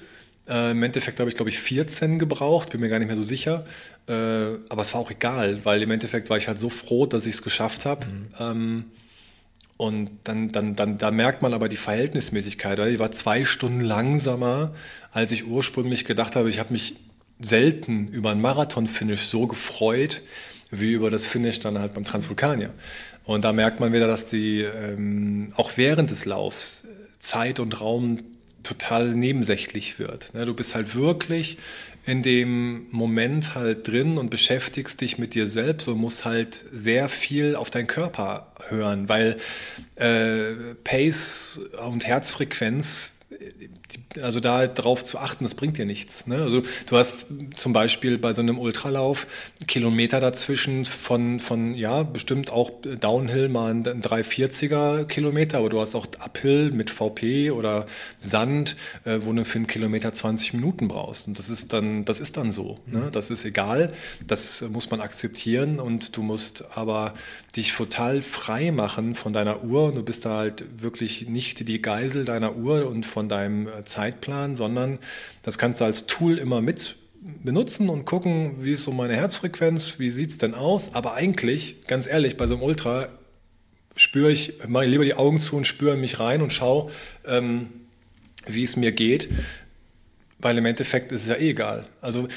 Äh, 0.49 0.71
Im 0.71 0.83
Endeffekt 0.83 1.19
habe 1.19 1.29
ich, 1.29 1.37
glaube 1.37 1.51
ich, 1.51 1.59
14 1.59 2.19
gebraucht, 2.19 2.71
bin 2.71 2.81
mir 2.81 2.89
gar 2.89 2.99
nicht 2.99 3.09
mehr 3.09 3.17
so 3.17 3.23
sicher. 3.23 3.67
Äh, 4.07 4.13
aber 4.69 4.83
es 4.83 4.93
war 4.95 5.01
auch 5.01 5.11
egal, 5.11 5.65
weil 5.65 5.83
im 5.83 5.91
Endeffekt 5.91 6.31
war 6.31 6.37
ich 6.37 6.47
halt 6.47 6.61
so 6.61 6.69
froh, 6.69 7.07
dass 7.07 7.27
ich 7.27 7.35
es 7.35 7.43
geschafft 7.43 7.87
habe. 7.87 8.07
Mhm. 8.07 8.27
Ähm, 8.39 8.85
und 9.77 10.11
dann, 10.25 10.53
dann, 10.53 10.77
dann, 10.77 10.99
da 10.99 11.11
merkt 11.11 11.43
man 11.43 11.53
aber 11.53 11.69
die 11.69 11.77
Verhältnismäßigkeit. 11.77 12.79
Ich 12.79 12.99
war 12.99 13.13
zwei 13.13 13.45
Stunden 13.45 13.81
langsamer, 13.81 14.75
als 15.11 15.33
ich 15.33 15.47
ursprünglich 15.47 16.05
gedacht 16.05 16.37
habe. 16.37 16.49
Ich 16.49 16.59
habe 16.61 16.73
mich 16.73 16.97
selten 17.41 18.09
über 18.09 18.31
einen 18.31 18.41
Marathon-Finish 18.41 19.23
so 19.23 19.47
gefreut, 19.47 20.23
wie 20.71 20.93
über 20.93 21.11
das 21.11 21.27
Finish 21.27 21.61
dann 21.61 21.79
halt 21.79 21.95
beim 21.95 22.05
Transvulkanier. 22.05 22.71
Und 23.25 23.45
da 23.45 23.53
merkt 23.53 23.81
man 23.81 23.93
wieder, 23.93 24.07
dass 24.07 24.27
die 24.27 24.61
ähm, 24.61 25.53
auch 25.57 25.73
während 25.77 26.11
des 26.11 26.25
Laufs 26.25 26.85
Zeit 27.19 27.59
und 27.59 27.81
Raum 27.81 28.21
total 28.65 29.15
nebensächlich 29.15 29.99
wird. 29.99 30.35
Ne? 30.35 30.45
Du 30.45 30.55
bist 30.55 30.75
halt 30.75 30.95
wirklich 30.95 31.59
in 32.07 32.23
dem 32.23 32.87
Moment 32.91 33.55
halt 33.55 33.89
drin 33.89 34.19
und 34.19 34.31
beschäftigst 34.31 35.01
dich 35.01 35.17
mit 35.19 35.35
dir 35.35 35.47
selbst 35.47 35.89
und 35.89 35.99
musst 35.99 36.25
halt 36.25 36.65
sehr 36.73 37.09
viel 37.09 37.57
auf 37.57 37.71
deinen 37.71 37.87
Körper 37.87 38.53
hören, 38.69 39.09
weil 39.09 39.39
äh, 39.97 40.75
Pace 40.83 41.61
und 41.87 42.05
Herzfrequenz 42.05 43.11
also 44.23 44.41
da 44.41 44.67
drauf 44.67 45.05
zu 45.05 45.19
achten, 45.19 45.45
das 45.45 45.55
bringt 45.55 45.79
dir 45.79 45.87
nichts. 45.87 46.27
Ne? 46.27 46.37
Also 46.37 46.63
du 46.87 46.97
hast 46.97 47.27
zum 47.57 47.73
Beispiel 47.73 48.19
bei 48.19 48.33
so 48.33 48.43
einem 48.43 48.59
Ultralauf 48.59 49.27
Kilometer 49.67 50.21
dazwischen 50.21 50.85
von, 50.85 51.41
von 51.41 51.75
ja, 51.75 52.03
bestimmt 52.03 52.51
auch 52.51 52.71
Downhill 53.01 53.49
mal 53.49 53.71
ein 53.71 53.85
340er 53.85 55.05
Kilometer, 55.05 55.59
aber 55.59 55.71
du 55.71 55.81
hast 55.81 55.95
auch 55.95 56.07
Uphill 56.19 56.71
mit 56.71 56.91
VP 56.91 57.51
oder 57.51 57.87
Sand, 58.21 58.77
äh, 59.05 59.21
wo 59.23 59.33
du 59.33 59.45
für 59.45 59.57
einen 59.57 59.67
Kilometer 59.67 60.13
20 60.13 60.55
Minuten 60.55 60.89
brauchst. 60.89 61.29
Und 61.29 61.39
das 61.39 61.49
ist 61.49 61.73
dann, 61.73 62.05
das 62.05 62.21
ist 62.21 62.37
dann 62.37 62.53
so. 62.53 62.79
Ne? 62.87 62.99
Mhm. 62.99 63.13
Das 63.13 63.31
ist 63.31 63.45
egal. 63.45 63.93
Das 64.27 64.63
muss 64.63 64.91
man 64.91 65.01
akzeptieren 65.01 65.81
und 65.81 66.17
du 66.17 66.23
musst 66.23 66.65
aber 66.75 67.15
dich 67.57 67.73
total 67.73 68.23
frei 68.23 68.73
machen 68.73 69.15
von 69.15 69.33
deiner 69.33 69.63
Uhr 69.65 69.85
und 69.85 69.95
du 69.97 70.03
bist 70.03 70.25
da 70.25 70.39
halt 70.39 70.83
wirklich 70.83 71.29
nicht 71.29 71.69
die 71.69 71.83
Geisel 71.83 72.25
deiner 72.25 72.57
Uhr 72.57 72.87
und 72.87 73.07
von 73.07 73.29
deinem 73.35 73.67
äh, 73.67 73.85
Zeitplan, 73.85 74.57
sondern 74.57 74.99
das 75.43 75.59
kannst 75.59 75.81
du 75.81 75.85
als 75.85 76.07
Tool 76.07 76.39
immer 76.39 76.61
mit 76.61 76.97
benutzen 77.43 77.89
und 77.89 78.05
gucken, 78.05 78.65
wie 78.65 78.73
ist 78.73 78.85
so 78.85 78.93
meine 78.93 79.17
Herzfrequenz, 79.17 79.99
wie 79.99 80.11
sieht 80.11 80.31
es 80.31 80.39
denn 80.39 80.55
aus. 80.55 80.95
Aber 80.95 81.15
eigentlich, 81.15 81.87
ganz 81.87 82.07
ehrlich, 82.07 82.37
bei 82.37 82.47
so 82.47 82.55
einem 82.55 82.63
Ultra 82.63 83.09
spüre 83.97 84.31
ich, 84.31 84.59
mache 84.67 84.85
ich 84.85 84.91
lieber 84.91 85.05
die 85.05 85.15
Augen 85.15 85.41
zu 85.41 85.57
und 85.57 85.67
spüre 85.67 85.97
mich 85.97 86.21
rein 86.21 86.43
und 86.43 86.53
schaue, 86.53 86.91
ähm, 87.27 87.69
wie 88.47 88.63
es 88.63 88.77
mir 88.77 88.93
geht. 88.93 89.31
Weil 90.39 90.59
im 90.59 90.67
Endeffekt 90.67 91.13
ist 91.13 91.23
es 91.23 91.29
ja 91.29 91.37
eh 91.37 91.51
egal. 91.51 91.87
Also 92.03 92.29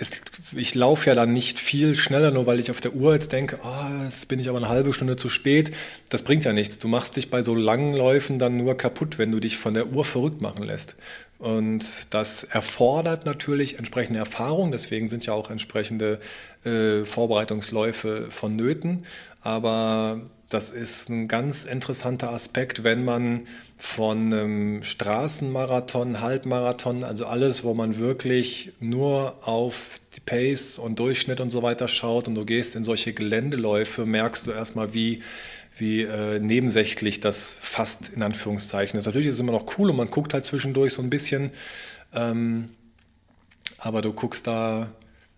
es, 0.00 0.10
ich 0.54 0.74
laufe 0.74 1.08
ja 1.08 1.14
dann 1.14 1.32
nicht 1.32 1.58
viel 1.58 1.96
schneller, 1.96 2.30
nur 2.30 2.46
weil 2.46 2.60
ich 2.60 2.70
auf 2.70 2.80
der 2.80 2.94
Uhr 2.94 3.14
jetzt 3.14 3.32
denke, 3.32 3.58
oh, 3.62 4.04
jetzt 4.04 4.28
bin 4.28 4.38
ich 4.38 4.48
aber 4.48 4.58
eine 4.58 4.68
halbe 4.68 4.92
Stunde 4.92 5.16
zu 5.16 5.28
spät. 5.28 5.74
Das 6.08 6.22
bringt 6.22 6.44
ja 6.44 6.52
nichts. 6.52 6.78
Du 6.78 6.88
machst 6.88 7.16
dich 7.16 7.30
bei 7.30 7.42
so 7.42 7.54
langen 7.54 7.94
Läufen 7.94 8.38
dann 8.38 8.56
nur 8.56 8.76
kaputt, 8.76 9.18
wenn 9.18 9.32
du 9.32 9.40
dich 9.40 9.58
von 9.58 9.74
der 9.74 9.88
Uhr 9.88 10.04
verrückt 10.04 10.40
machen 10.40 10.62
lässt. 10.62 10.94
Und 11.38 12.12
das 12.12 12.44
erfordert 12.44 13.24
natürlich 13.24 13.78
entsprechende 13.78 14.18
Erfahrung. 14.18 14.72
Deswegen 14.72 15.06
sind 15.06 15.24
ja 15.26 15.32
auch 15.32 15.50
entsprechende 15.50 16.20
äh, 16.64 17.04
Vorbereitungsläufe 17.04 18.30
vonnöten. 18.30 19.04
Aber 19.40 20.20
das 20.48 20.70
ist 20.70 21.10
ein 21.10 21.28
ganz 21.28 21.64
interessanter 21.64 22.32
Aspekt, 22.32 22.82
wenn 22.82 23.04
man 23.04 23.46
von 23.76 24.32
einem 24.32 24.82
Straßenmarathon, 24.82 26.20
Halbmarathon, 26.20 27.04
also 27.04 27.26
alles, 27.26 27.64
wo 27.64 27.74
man 27.74 27.98
wirklich 27.98 28.72
nur 28.80 29.46
auf 29.46 30.00
die 30.16 30.20
Pace 30.20 30.78
und 30.78 30.98
Durchschnitt 30.98 31.40
und 31.40 31.50
so 31.50 31.62
weiter 31.62 31.86
schaut 31.86 32.28
und 32.28 32.34
du 32.34 32.46
gehst 32.46 32.76
in 32.76 32.84
solche 32.84 33.12
Geländeläufe, 33.12 34.06
merkst 34.06 34.46
du 34.46 34.52
erstmal, 34.52 34.94
wie, 34.94 35.22
wie 35.76 36.02
äh, 36.02 36.38
nebensächlich 36.38 37.20
das 37.20 37.58
fast 37.60 38.08
in 38.08 38.22
Anführungszeichen 38.22 38.98
ist. 38.98 39.04
Natürlich 39.04 39.28
ist 39.28 39.34
es 39.34 39.40
immer 39.40 39.52
noch 39.52 39.78
cool 39.78 39.90
und 39.90 39.96
man 39.96 40.10
guckt 40.10 40.32
halt 40.32 40.46
zwischendurch 40.46 40.94
so 40.94 41.02
ein 41.02 41.10
bisschen, 41.10 41.50
ähm, 42.14 42.70
aber 43.76 44.00
du 44.00 44.14
guckst 44.14 44.46
da, 44.46 44.94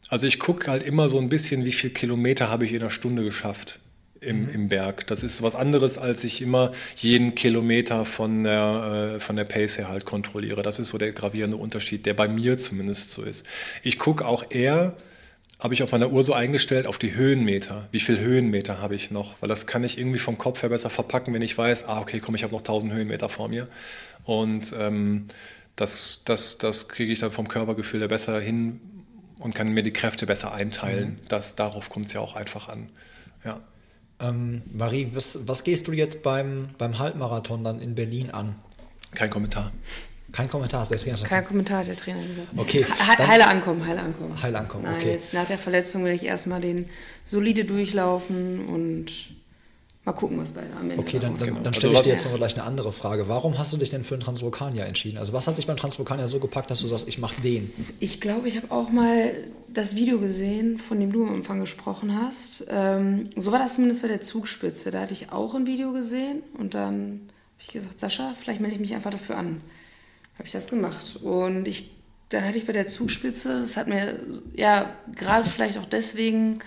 also 0.08 0.28
ich 0.28 0.38
gucke 0.38 0.70
halt 0.70 0.84
immer 0.84 1.08
so 1.08 1.18
ein 1.18 1.28
bisschen, 1.28 1.64
wie 1.64 1.72
viele 1.72 1.92
Kilometer 1.92 2.48
habe 2.48 2.64
ich 2.64 2.72
in 2.72 2.80
einer 2.80 2.90
Stunde 2.90 3.24
geschafft 3.24 3.80
im, 4.20 4.44
mhm. 4.44 4.50
im 4.50 4.68
Berg. 4.68 5.06
Das 5.06 5.22
ist 5.22 5.42
was 5.42 5.54
anderes, 5.54 5.98
als 5.98 6.24
ich 6.24 6.42
immer 6.42 6.72
jeden 6.96 7.34
Kilometer 7.34 8.04
von 8.04 8.44
der, 8.44 9.14
äh, 9.16 9.20
von 9.20 9.36
der 9.36 9.44
Pace 9.44 9.78
her 9.78 9.88
halt 9.88 10.04
kontrolliere. 10.04 10.62
Das 10.62 10.78
ist 10.78 10.88
so 10.88 10.98
der 10.98 11.12
gravierende 11.12 11.56
Unterschied, 11.56 12.06
der 12.06 12.14
bei 12.14 12.28
mir 12.28 12.58
zumindest 12.58 13.10
so 13.10 13.22
ist. 13.22 13.44
Ich 13.82 13.98
gucke 13.98 14.26
auch 14.26 14.50
eher, 14.50 14.96
habe 15.58 15.74
ich 15.74 15.82
auf 15.82 15.92
meiner 15.92 16.10
Uhr 16.10 16.24
so 16.24 16.32
eingestellt, 16.32 16.86
auf 16.86 16.98
die 16.98 17.14
Höhenmeter. 17.14 17.88
Wie 17.90 18.00
viel 18.00 18.18
Höhenmeter 18.18 18.80
habe 18.80 18.94
ich 18.94 19.10
noch? 19.10 19.40
Weil 19.40 19.48
das 19.48 19.66
kann 19.66 19.84
ich 19.84 19.98
irgendwie 19.98 20.18
vom 20.18 20.38
Kopf 20.38 20.62
her 20.62 20.70
besser 20.70 20.90
verpacken, 20.90 21.34
wenn 21.34 21.42
ich 21.42 21.56
weiß, 21.56 21.84
ah, 21.84 22.00
okay, 22.00 22.20
komm, 22.20 22.34
ich 22.34 22.42
habe 22.42 22.52
noch 22.52 22.60
1000 22.60 22.92
Höhenmeter 22.92 23.28
vor 23.28 23.48
mir. 23.48 23.68
Und 24.24 24.74
ähm, 24.78 25.28
das, 25.76 26.22
das, 26.24 26.58
das 26.58 26.88
kriege 26.88 27.12
ich 27.12 27.20
dann 27.20 27.30
vom 27.30 27.48
Körpergefühl 27.48 28.00
her 28.00 28.08
besser 28.08 28.40
hin 28.40 28.80
und 29.38 29.54
kann 29.54 29.72
mir 29.72 29.82
die 29.82 29.92
Kräfte 29.92 30.26
besser 30.26 30.52
einteilen. 30.52 31.10
Mhm. 31.10 31.28
Das, 31.28 31.54
darauf 31.54 31.88
kommt 31.88 32.06
es 32.06 32.12
ja 32.12 32.20
auch 32.20 32.36
einfach 32.36 32.68
an. 32.68 32.90
Ja. 33.44 33.60
Ähm, 34.20 34.62
Marie, 34.72 35.08
was, 35.14 35.38
was, 35.46 35.64
gehst 35.64 35.88
du 35.88 35.92
jetzt 35.92 36.22
beim, 36.22 36.68
beim 36.78 36.98
Halbmarathon 36.98 37.64
dann 37.64 37.80
in 37.80 37.94
Berlin 37.94 38.30
an? 38.30 38.56
Kein 39.12 39.30
Kommentar. 39.30 39.72
Kein 40.32 40.48
Kommentar, 40.48 40.86
der 40.86 40.98
Trainer. 40.98 41.16
Kein 41.16 41.44
Kommentar, 41.44 41.84
der 41.84 41.96
Trainer 41.96 42.20
Okay. 42.56 42.84
He 42.84 42.92
heile 43.26 43.48
ankommen, 43.48 43.84
heile 43.84 44.00
ankommen. 44.00 44.40
Heile 44.40 44.58
ankommen, 44.58 44.84
Nein, 44.84 44.96
okay. 44.96 45.12
Jetzt 45.12 45.34
nach 45.34 45.46
der 45.46 45.58
Verletzung 45.58 46.04
will 46.04 46.12
ich 46.12 46.22
erstmal 46.22 46.60
den 46.60 46.88
solide 47.24 47.64
durchlaufen 47.64 48.66
und 48.66 49.06
Mal 50.10 50.16
gucken, 50.16 50.40
was 50.40 50.50
bei 50.50 50.62
am 50.76 50.90
Ende 50.90 50.98
Okay, 50.98 51.20
dann, 51.20 51.38
dann, 51.38 51.48
dann 51.54 51.66
also 51.68 51.78
stelle 51.78 51.94
ich 51.94 52.00
dir 52.00 52.08
jetzt 52.10 52.24
noch 52.24 52.34
gleich 52.34 52.54
eine 52.54 52.64
andere 52.64 52.92
Frage. 52.92 53.28
Warum 53.28 53.56
hast 53.58 53.72
du 53.72 53.76
dich 53.76 53.90
denn 53.90 54.02
für 54.02 54.14
einen 54.14 54.22
Transvulkanier 54.22 54.84
entschieden? 54.84 55.18
Also 55.18 55.32
was 55.32 55.46
hat 55.46 55.56
dich 55.56 55.68
beim 55.68 55.76
Transvulkanier 55.76 56.26
so 56.26 56.40
gepackt, 56.40 56.68
dass 56.68 56.80
du 56.80 56.88
sagst, 56.88 57.06
ich 57.06 57.18
mache 57.18 57.40
den? 57.40 57.72
Ich 58.00 58.20
glaube, 58.20 58.48
ich 58.48 58.56
habe 58.56 58.72
auch 58.72 58.90
mal 58.90 59.32
das 59.68 59.94
Video 59.94 60.18
gesehen, 60.18 60.78
von 60.78 60.98
dem 60.98 61.12
du 61.12 61.24
am 61.24 61.36
Anfang 61.36 61.60
gesprochen 61.60 62.20
hast. 62.20 62.64
Ähm, 62.68 63.30
so 63.36 63.52
war 63.52 63.60
das 63.60 63.74
zumindest 63.74 64.02
bei 64.02 64.08
der 64.08 64.20
Zugspitze. 64.20 64.90
Da 64.90 65.02
hatte 65.02 65.12
ich 65.12 65.30
auch 65.30 65.54
ein 65.54 65.66
Video 65.66 65.92
gesehen 65.92 66.42
und 66.58 66.74
dann 66.74 67.20
habe 67.30 67.60
ich 67.60 67.68
gesagt, 67.68 68.00
Sascha, 68.00 68.34
vielleicht 68.40 68.60
melde 68.60 68.74
ich 68.74 68.80
mich 68.80 68.94
einfach 68.96 69.12
dafür 69.12 69.36
an. 69.36 69.60
Habe 70.38 70.46
ich 70.46 70.52
das 70.52 70.66
gemacht. 70.66 71.20
Und 71.22 71.68
ich, 71.68 71.88
dann 72.30 72.44
hatte 72.44 72.58
ich 72.58 72.66
bei 72.66 72.72
der 72.72 72.88
Zugspitze, 72.88 73.62
das 73.62 73.76
hat 73.76 73.86
mir 73.86 74.18
ja 74.56 74.90
gerade 75.14 75.48
vielleicht 75.48 75.78
auch 75.78 75.86
deswegen 75.86 76.58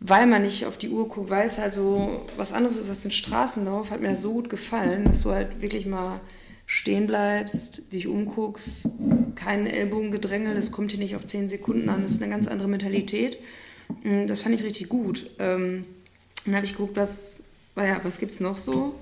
weil 0.00 0.26
man 0.26 0.42
nicht 0.42 0.66
auf 0.66 0.78
die 0.78 0.90
Uhr 0.90 1.08
guckt, 1.08 1.30
weil 1.30 1.46
es 1.46 1.58
halt 1.58 1.74
so 1.74 2.26
was 2.36 2.52
anderes 2.52 2.76
ist 2.76 2.88
als 2.88 3.04
ein 3.04 3.10
Straßenlauf, 3.10 3.90
hat 3.90 4.00
mir 4.00 4.10
das 4.10 4.22
so 4.22 4.32
gut 4.32 4.48
gefallen, 4.50 5.04
dass 5.04 5.22
du 5.22 5.30
halt 5.30 5.60
wirklich 5.60 5.86
mal 5.86 6.20
stehen 6.66 7.06
bleibst, 7.06 7.92
dich 7.92 8.06
umguckst, 8.06 8.88
kein 9.34 9.66
Ellbogengedrängel, 9.66 10.54
das 10.54 10.70
kommt 10.70 10.90
hier 10.90 11.00
nicht 11.00 11.16
auf 11.16 11.24
10 11.24 11.48
Sekunden 11.48 11.88
an, 11.88 12.02
das 12.02 12.12
ist 12.12 12.22
eine 12.22 12.30
ganz 12.30 12.46
andere 12.46 12.68
Mentalität. 12.68 13.38
Mm, 14.04 14.26
Das 14.26 14.42
fand 14.42 14.54
ich 14.54 14.62
richtig 14.62 14.88
gut. 14.88 15.30
Ähm, 15.38 15.84
Dann 16.44 16.54
habe 16.56 16.66
ich 16.66 16.72
geguckt, 16.72 16.96
was, 16.96 17.42
ja, 17.76 18.00
was 18.02 18.18
gibt 18.18 18.32
es 18.32 18.40
noch 18.40 18.58
so? 18.58 18.94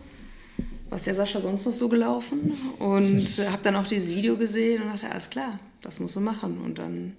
Was 0.90 1.00
ist 1.00 1.06
der 1.08 1.16
Sascha 1.16 1.40
sonst 1.40 1.66
noch 1.66 1.72
so 1.72 1.88
gelaufen? 1.88 2.52
Und 2.78 3.26
habe 3.50 3.62
dann 3.64 3.74
auch 3.74 3.88
dieses 3.88 4.14
Video 4.14 4.36
gesehen 4.36 4.82
und 4.82 4.88
dachte, 4.88 5.10
alles 5.10 5.28
klar, 5.28 5.58
das 5.82 5.98
musst 5.98 6.14
du 6.14 6.20
machen. 6.20 6.58
Und 6.64 6.78
dann 6.78 7.16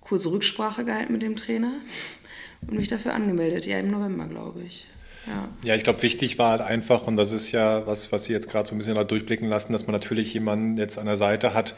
kurze 0.00 0.30
Rücksprache 0.32 0.84
gehalten 0.86 1.12
mit 1.12 1.22
dem 1.22 1.36
Trainer 1.36 1.72
und 2.66 2.76
mich 2.76 2.88
dafür 2.88 3.14
angemeldet. 3.14 3.66
Ja, 3.66 3.78
im 3.78 3.90
November, 3.90 4.26
glaube 4.26 4.60
ich. 4.62 4.86
Ja. 5.26 5.48
Ja, 5.62 5.74
ich 5.74 5.84
glaube, 5.84 6.02
wichtig 6.02 6.38
war 6.38 6.52
halt 6.52 6.62
einfach, 6.62 7.06
und 7.06 7.16
das 7.16 7.32
ist 7.32 7.52
ja 7.52 7.86
was, 7.86 8.12
was 8.12 8.24
Sie 8.24 8.32
jetzt 8.32 8.48
gerade 8.48 8.68
so 8.68 8.74
ein 8.74 8.78
bisschen 8.78 8.94
da 8.94 9.04
durchblicken 9.04 9.48
lassen, 9.48 9.72
dass 9.72 9.86
man 9.86 9.92
natürlich 9.92 10.32
jemanden 10.32 10.78
jetzt 10.78 10.98
an 10.98 11.06
der 11.06 11.16
Seite 11.16 11.54
hat, 11.54 11.74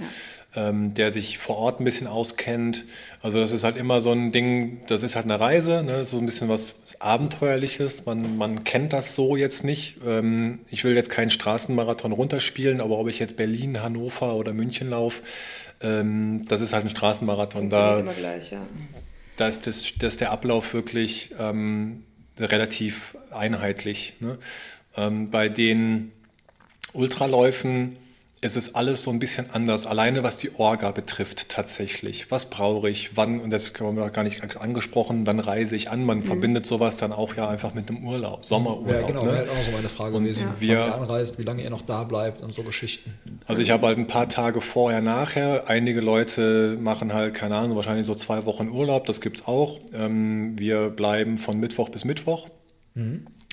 ähm, 0.55 0.95
der 0.95 1.11
sich 1.11 1.39
vor 1.39 1.57
Ort 1.57 1.81
ein 1.81 1.85
bisschen 1.85 2.07
auskennt. 2.07 2.85
Also 3.23 3.41
das 3.41 3.53
ist 3.53 3.65
halt 3.65 3.77
immer 3.77 4.01
so 4.01 4.13
ein 4.13 4.33
Ding, 4.33 4.81
das 4.87 5.03
ist 5.03 5.17
halt 5.17 5.25
eine 5.25 5.39
Reise, 5.39 5.83
ne? 5.83 6.05
so 6.05 6.19
ein 6.19 6.27
bisschen 6.27 6.49
was 6.49 6.75
Abenteuerliches. 6.99 8.07
Man, 8.07 8.37
man 8.37 8.65
kennt 8.65 8.93
das 8.93 9.15
so 9.17 9.37
jetzt 9.37 9.65
nicht. 9.65 9.97
Ähm, 10.07 10.61
ich 10.69 10.85
will 10.85 10.95
jetzt 10.95 11.11
keinen 11.11 11.31
Straßenmarathon 11.31 12.13
runterspielen, 12.13 12.81
aber 12.81 12.99
ob 12.99 13.09
ich 13.09 13.19
jetzt 13.19 13.37
Berlin, 13.37 13.83
Hannover 13.83 14.35
oder 14.35 14.53
München 14.53 14.91
laufe, 14.91 15.23
ähm, 15.83 16.47
das 16.49 16.61
ist 16.61 16.73
halt 16.73 16.85
ein 16.85 16.91
Straßenmarathon. 16.91 17.71
Da, 17.71 18.01
immer 18.01 18.13
gleich, 18.13 18.51
ja. 18.51 18.61
Da 19.41 19.49
ist, 19.49 19.67
das, 19.67 19.83
das 19.99 20.15
ist 20.15 20.21
der 20.21 20.31
Ablauf 20.33 20.75
wirklich 20.75 21.31
ähm, 21.39 22.05
relativ 22.39 23.17
einheitlich. 23.31 24.15
Ne? 24.21 24.39
Ähm, 24.97 25.31
bei 25.31 25.49
den 25.49 26.13
Ultraläufen 26.93 27.97
ist 28.43 28.57
es 28.57 28.75
alles 28.75 29.03
so 29.03 29.11
ein 29.11 29.19
bisschen 29.19 29.51
anders, 29.53 29.87
alleine 29.87 30.23
was 30.23 30.39
die 30.39 30.55
Orga 30.57 30.93
betrifft 30.93 31.51
tatsächlich. 31.51 32.31
Was 32.31 32.47
brauche 32.49 32.89
ich, 32.89 33.15
wann, 33.15 33.39
und 33.41 33.51
das 33.51 33.71
haben 33.79 33.97
wir 33.97 34.07
noch 34.07 34.13
gar 34.15 34.23
nicht 34.23 34.43
angesprochen, 34.57 35.27
wann 35.27 35.41
reise 35.41 35.77
ich 35.77 35.91
an? 35.91 36.07
Man 36.07 36.23
verbindet 36.23 36.65
sowas 36.65 36.97
dann 36.97 37.13
auch 37.13 37.37
ja 37.37 37.49
einfach 37.51 37.75
mit 37.75 37.91
einem 37.91 38.03
Urlaub, 38.07 38.47
Sommerurlaub. 38.47 38.91
Ja, 39.03 39.07
genau, 39.07 39.21
ne? 39.25 39.27
wäre 39.27 39.39
halt 39.41 39.51
auch 39.51 39.57
noch 39.57 39.63
so 39.63 39.71
meine 39.73 39.89
Frage 39.91 40.17
Und 40.17 40.23
gewesen. 40.23 40.49
wir- 40.59 40.79
wann 40.79 40.89
ihr 40.89 40.95
anreist, 40.95 41.39
wie 41.39 41.43
lange 41.43 41.63
ihr 41.63 41.69
noch 41.69 41.83
da 41.83 42.03
bleibt 42.05 42.41
und 42.41 42.55
so 42.55 42.63
Geschichten. 42.63 43.13
Also 43.47 43.61
ich 43.61 43.71
habe 43.71 43.87
halt 43.87 43.99
ein 43.99 44.07
paar 44.07 44.31
Tage 44.31 44.63
vorher, 44.63 45.03
nachher. 45.03 45.69
Einige 45.69 46.01
Leute 46.01 46.79
machen 46.81 47.13
halt, 47.13 47.35
keine 47.35 47.57
Ahnung, 47.57 47.77
wahrscheinlich 47.77 48.07
so 48.07 48.15
zwei 48.15 48.47
Wochen 48.47 48.71
Urlaub, 48.71 49.05
das 49.05 49.21
gibt's 49.21 49.47
auch. 49.47 49.81
Ähm, 49.93 50.59
wir 50.59 50.89
bleiben 50.89 51.37
von 51.37 51.61
Mittwoch 51.61 51.91
bis 51.91 52.07
Mittwoch. 52.07 52.49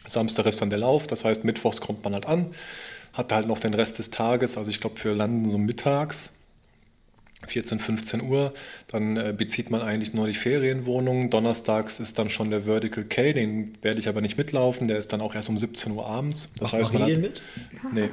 Samstag 0.05 0.45
ist 0.45 0.61
dann 0.61 0.69
der 0.69 0.79
Lauf, 0.79 1.07
das 1.07 1.25
heißt, 1.25 1.43
mittwochs 1.43 1.81
kommt 1.81 2.03
man 2.03 2.13
halt 2.13 2.25
an, 2.25 2.47
hat 3.17 3.31
halt 3.33 3.47
noch 3.47 3.59
den 3.59 3.73
Rest 3.73 3.97
des 3.99 4.09
Tages, 4.11 4.57
also 4.57 4.69
ich 4.69 4.79
glaube, 4.79 5.03
wir 5.03 5.13
landen 5.13 5.49
so 5.49 5.57
mittags, 5.57 6.31
14, 7.47 7.79
15 7.79 8.21
Uhr, 8.23 8.53
dann 8.87 9.15
äh, 9.15 9.33
bezieht 9.35 9.69
man 9.69 9.81
eigentlich 9.81 10.13
nur 10.13 10.27
die 10.27 10.33
Ferienwohnung. 10.33 11.29
Donnerstags 11.29 11.99
ist 11.99 12.17
dann 12.19 12.29
schon 12.29 12.49
der 12.49 12.65
Vertical 12.65 13.03
K, 13.05 13.31
den 13.33 13.77
werde 13.81 13.99
ich 13.99 14.09
aber 14.09 14.21
nicht 14.21 14.37
mitlaufen, 14.37 14.87
der 14.87 14.97
ist 14.97 15.13
dann 15.13 15.21
auch 15.21 15.33
erst 15.35 15.47
um 15.49 15.57
17 15.57 15.91
Uhr 15.93 16.05
abends. 16.05 16.51
Das 16.59 16.71
Macht 16.73 16.81
heißt, 16.81 16.93
man 16.93 17.03
hat, 17.03 17.17
mit? 17.17 17.41
nee, 17.93 18.09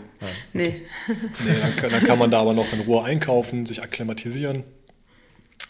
Nee. 0.52 0.82
Nee, 1.44 1.54
dann, 1.60 1.76
kann- 1.76 1.90
dann 1.90 2.04
kann 2.04 2.18
man 2.18 2.30
da 2.30 2.40
aber 2.40 2.52
noch 2.52 2.70
in 2.72 2.80
Ruhe 2.80 3.02
einkaufen, 3.02 3.66
sich 3.66 3.82
akklimatisieren. 3.82 4.62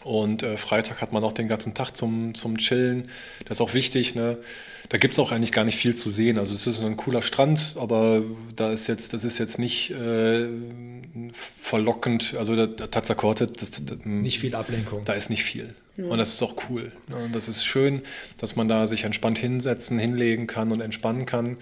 Und 0.03 0.43
äh, 0.43 0.55
Freitag 0.57 1.01
hat 1.01 1.11
man 1.13 1.23
auch 1.23 1.33
den 1.33 1.47
ganzen 1.47 1.73
Tag 1.73 1.91
zum, 1.97 2.35
zum 2.35 2.59
Chillen. 2.59 3.09
Das 3.47 3.57
ist 3.57 3.61
auch 3.61 3.73
wichtig. 3.73 4.13
Ne? 4.13 4.37
Da 4.89 4.99
gibt 4.99 5.15
es 5.15 5.19
auch 5.19 5.31
eigentlich 5.31 5.51
gar 5.51 5.63
nicht 5.63 5.77
viel 5.77 5.95
zu 5.95 6.09
sehen. 6.09 6.37
Also 6.37 6.53
es 6.53 6.67
ist 6.67 6.79
ein 6.79 6.95
cooler 6.95 7.23
Strand, 7.23 7.75
aber 7.75 8.21
da 8.55 8.71
ist 8.71 8.87
jetzt, 8.87 9.13
das 9.13 9.23
ist 9.23 9.39
jetzt 9.39 9.57
nicht 9.57 9.89
äh, 9.91 10.47
verlockend. 11.59 12.35
Also 12.37 12.55
der, 12.55 12.67
der 12.67 12.91
Tazakorte, 12.91 13.47
das, 13.47 13.71
das, 13.71 13.81
Nicht 14.03 14.39
viel 14.39 14.53
Ablenkung. 14.53 15.03
da 15.05 15.13
ist 15.13 15.31
nicht 15.31 15.43
viel. 15.43 15.73
Und 15.97 16.17
das 16.17 16.33
ist 16.33 16.43
auch 16.43 16.55
cool. 16.69 16.91
Ne? 17.09 17.15
Und 17.23 17.33
das 17.33 17.47
ist 17.47 17.65
schön, 17.65 18.01
dass 18.37 18.55
man 18.55 18.67
da 18.67 18.85
sich 18.85 19.05
entspannt 19.05 19.37
hinsetzen, 19.37 19.97
hinlegen 19.97 20.45
kann 20.45 20.71
und 20.71 20.81
entspannen 20.81 21.25
kann. 21.25 21.57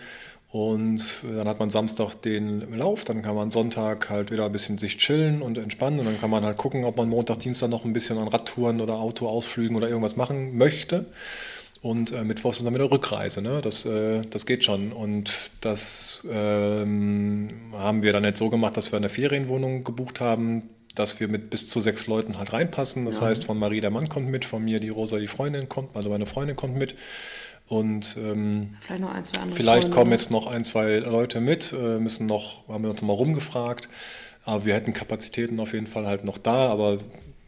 Und 0.53 1.03
dann 1.23 1.47
hat 1.47 1.59
man 1.59 1.71
Samstag 1.71 2.13
den 2.21 2.77
Lauf, 2.77 3.03
dann 3.05 3.23
kann 3.23 3.33
man 3.33 3.49
Sonntag 3.49 4.11
halt 4.11 4.29
wieder 4.29 4.45
ein 4.45 4.51
bisschen 4.51 4.77
sich 4.77 4.97
chillen 4.99 5.41
und 5.41 5.57
entspannen. 5.57 5.99
Und 5.99 6.05
dann 6.05 6.21
kann 6.21 6.29
man 6.29 6.43
halt 6.43 6.57
gucken, 6.57 6.85
ob 6.85 6.95
man 6.95 7.09
Montag, 7.09 7.39
Dienstag 7.39 7.69
noch 7.69 7.85
ein 7.85 7.91
bisschen 7.93 8.19
an 8.19 8.27
Radtouren 8.27 8.79
oder 8.79 8.99
Autoausflügen 8.99 9.75
oder 9.75 9.89
irgendwas 9.89 10.15
machen 10.15 10.55
möchte. 10.55 11.07
Und 11.81 12.11
äh, 12.11 12.23
Mittwochs 12.23 12.59
ist 12.59 12.65
dann 12.67 12.75
wieder 12.75 12.91
Rückreise. 12.91 13.41
Ne? 13.41 13.61
Das, 13.63 13.83
äh, 13.83 14.21
das 14.29 14.45
geht 14.45 14.63
schon. 14.63 14.91
Und 14.91 15.33
das 15.59 16.21
ähm, 16.29 17.47
haben 17.73 18.03
wir 18.03 18.13
dann 18.13 18.23
jetzt 18.23 18.37
so 18.37 18.51
gemacht, 18.51 18.77
dass 18.77 18.91
wir 18.91 18.97
eine 18.97 19.09
Ferienwohnung 19.09 19.83
gebucht 19.83 20.19
haben, 20.21 20.69
dass 20.93 21.19
wir 21.19 21.29
mit 21.29 21.49
bis 21.49 21.67
zu 21.67 21.81
sechs 21.81 22.05
Leuten 22.05 22.37
halt 22.37 22.53
reinpassen. 22.53 23.05
Das 23.05 23.21
Ja. 23.21 23.25
heißt, 23.25 23.43
von 23.45 23.57
Marie 23.57 23.81
der 23.81 23.89
Mann 23.89 24.07
kommt 24.07 24.29
mit, 24.29 24.45
von 24.45 24.63
mir 24.63 24.79
die 24.79 24.89
Rosa 24.89 25.17
die 25.17 25.27
Freundin 25.27 25.67
kommt, 25.67 25.95
also 25.95 26.11
meine 26.11 26.27
Freundin 26.27 26.55
kommt 26.55 26.75
mit. 26.77 26.93
Und 27.73 28.17
ähm, 28.19 28.75
Vielleicht 28.81 29.39
ein, 29.39 29.53
Vielleicht 29.53 29.91
kommen 29.91 30.11
ne? 30.11 30.15
jetzt 30.15 30.29
noch 30.29 30.45
ein, 30.45 30.63
zwei 30.63 30.97
Leute 30.97 31.41
mit, 31.41 31.73
äh, 31.73 31.97
müssen 31.97 32.27
noch, 32.27 32.67
haben 32.67 32.83
wir 32.83 32.91
uns 32.91 33.01
noch 33.01 33.07
mal 33.07 33.15
rumgefragt. 33.15 33.89
Aber 34.45 34.63
wir 34.65 34.75
hätten 34.75 34.93
Kapazitäten 34.93 35.59
auf 35.59 35.73
jeden 35.73 35.87
Fall 35.87 36.05
halt 36.05 36.23
noch 36.23 36.37
da, 36.37 36.69
aber 36.69 36.99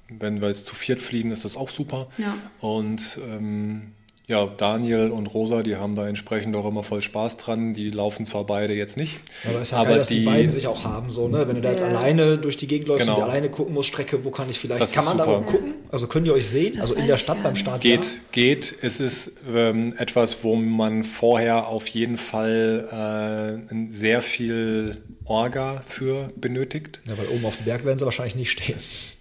wenn 0.09 0.41
wir 0.41 0.47
jetzt 0.47 0.65
zu 0.65 0.73
viert 0.73 1.03
fliegen, 1.03 1.31
ist 1.31 1.45
das 1.45 1.55
auch 1.55 1.69
super. 1.69 2.07
Ja. 2.17 2.37
Und 2.59 3.19
ähm, 3.23 3.91
ja, 4.27 4.45
Daniel 4.57 5.11
und 5.11 5.27
Rosa, 5.27 5.61
die 5.61 5.75
haben 5.75 5.95
da 5.95 6.07
entsprechend 6.07 6.55
auch 6.55 6.65
immer 6.65 6.83
voll 6.83 7.01
Spaß 7.01 7.37
dran. 7.37 7.73
Die 7.73 7.91
laufen 7.91 8.25
zwar 8.25 8.43
beide 8.45 8.73
jetzt 8.73 8.97
nicht. 8.97 9.19
Aber 9.47 9.55
es 9.57 9.61
ist 9.63 9.71
ja 9.71 9.77
aber 9.77 9.89
geil, 9.89 9.97
dass 9.99 10.07
die, 10.07 10.19
die- 10.19 10.25
beiden 10.25 10.51
sich 10.51 10.65
auch 10.67 10.83
haben, 10.83 11.09
so, 11.11 11.27
ne? 11.27 11.47
Wenn 11.47 11.55
du 11.55 11.61
da 11.61 11.69
jetzt 11.71 11.81
Ja. 11.81 11.87
alleine 11.87 12.37
durch 12.37 12.57
die 12.57 12.67
Gegend 12.67 12.87
läufst 12.87 13.05
Genau. 13.07 13.17
und 13.19 13.23
alleine 13.23 13.49
gucken 13.49 13.73
musst, 13.73 13.89
Strecke, 13.89 14.25
wo 14.25 14.31
kann 14.31 14.49
ich 14.49 14.57
vielleicht. 14.59 14.81
Das 14.81 14.93
kann 14.93 15.05
man 15.05 15.17
da 15.17 15.25
auch 15.25 15.45
gucken? 15.45 15.75
Also 15.91 16.07
könnt 16.07 16.25
ihr 16.27 16.33
euch 16.33 16.47
sehen? 16.47 16.73
Das 16.73 16.81
also 16.91 16.95
in 16.95 17.07
der 17.07 17.17
Stadt 17.17 17.43
beim. 17.43 17.55
Start. 17.55 17.81
Geht, 17.81 18.01
ja? 18.03 18.07
geht. 18.31 18.75
Es 18.81 18.99
ist 18.99 19.31
ähm, 19.53 19.93
etwas, 19.97 20.43
wo 20.43 20.55
man 20.55 21.03
vorher 21.03 21.67
auf 21.67 21.87
jeden 21.87 22.17
Fall 22.17 23.59
äh, 23.71 23.93
sehr 23.93 24.21
viel 24.21 24.97
Orga 25.25 25.83
für 25.87 26.31
benötigt. 26.35 26.99
Ja, 27.07 27.17
weil 27.17 27.27
oben 27.27 27.45
auf 27.45 27.57
dem 27.57 27.65
Berg 27.65 27.85
werden 27.85 27.97
sie 27.97 28.05
wahrscheinlich 28.05 28.35
nicht 28.35 28.51
stehen. 28.51 28.77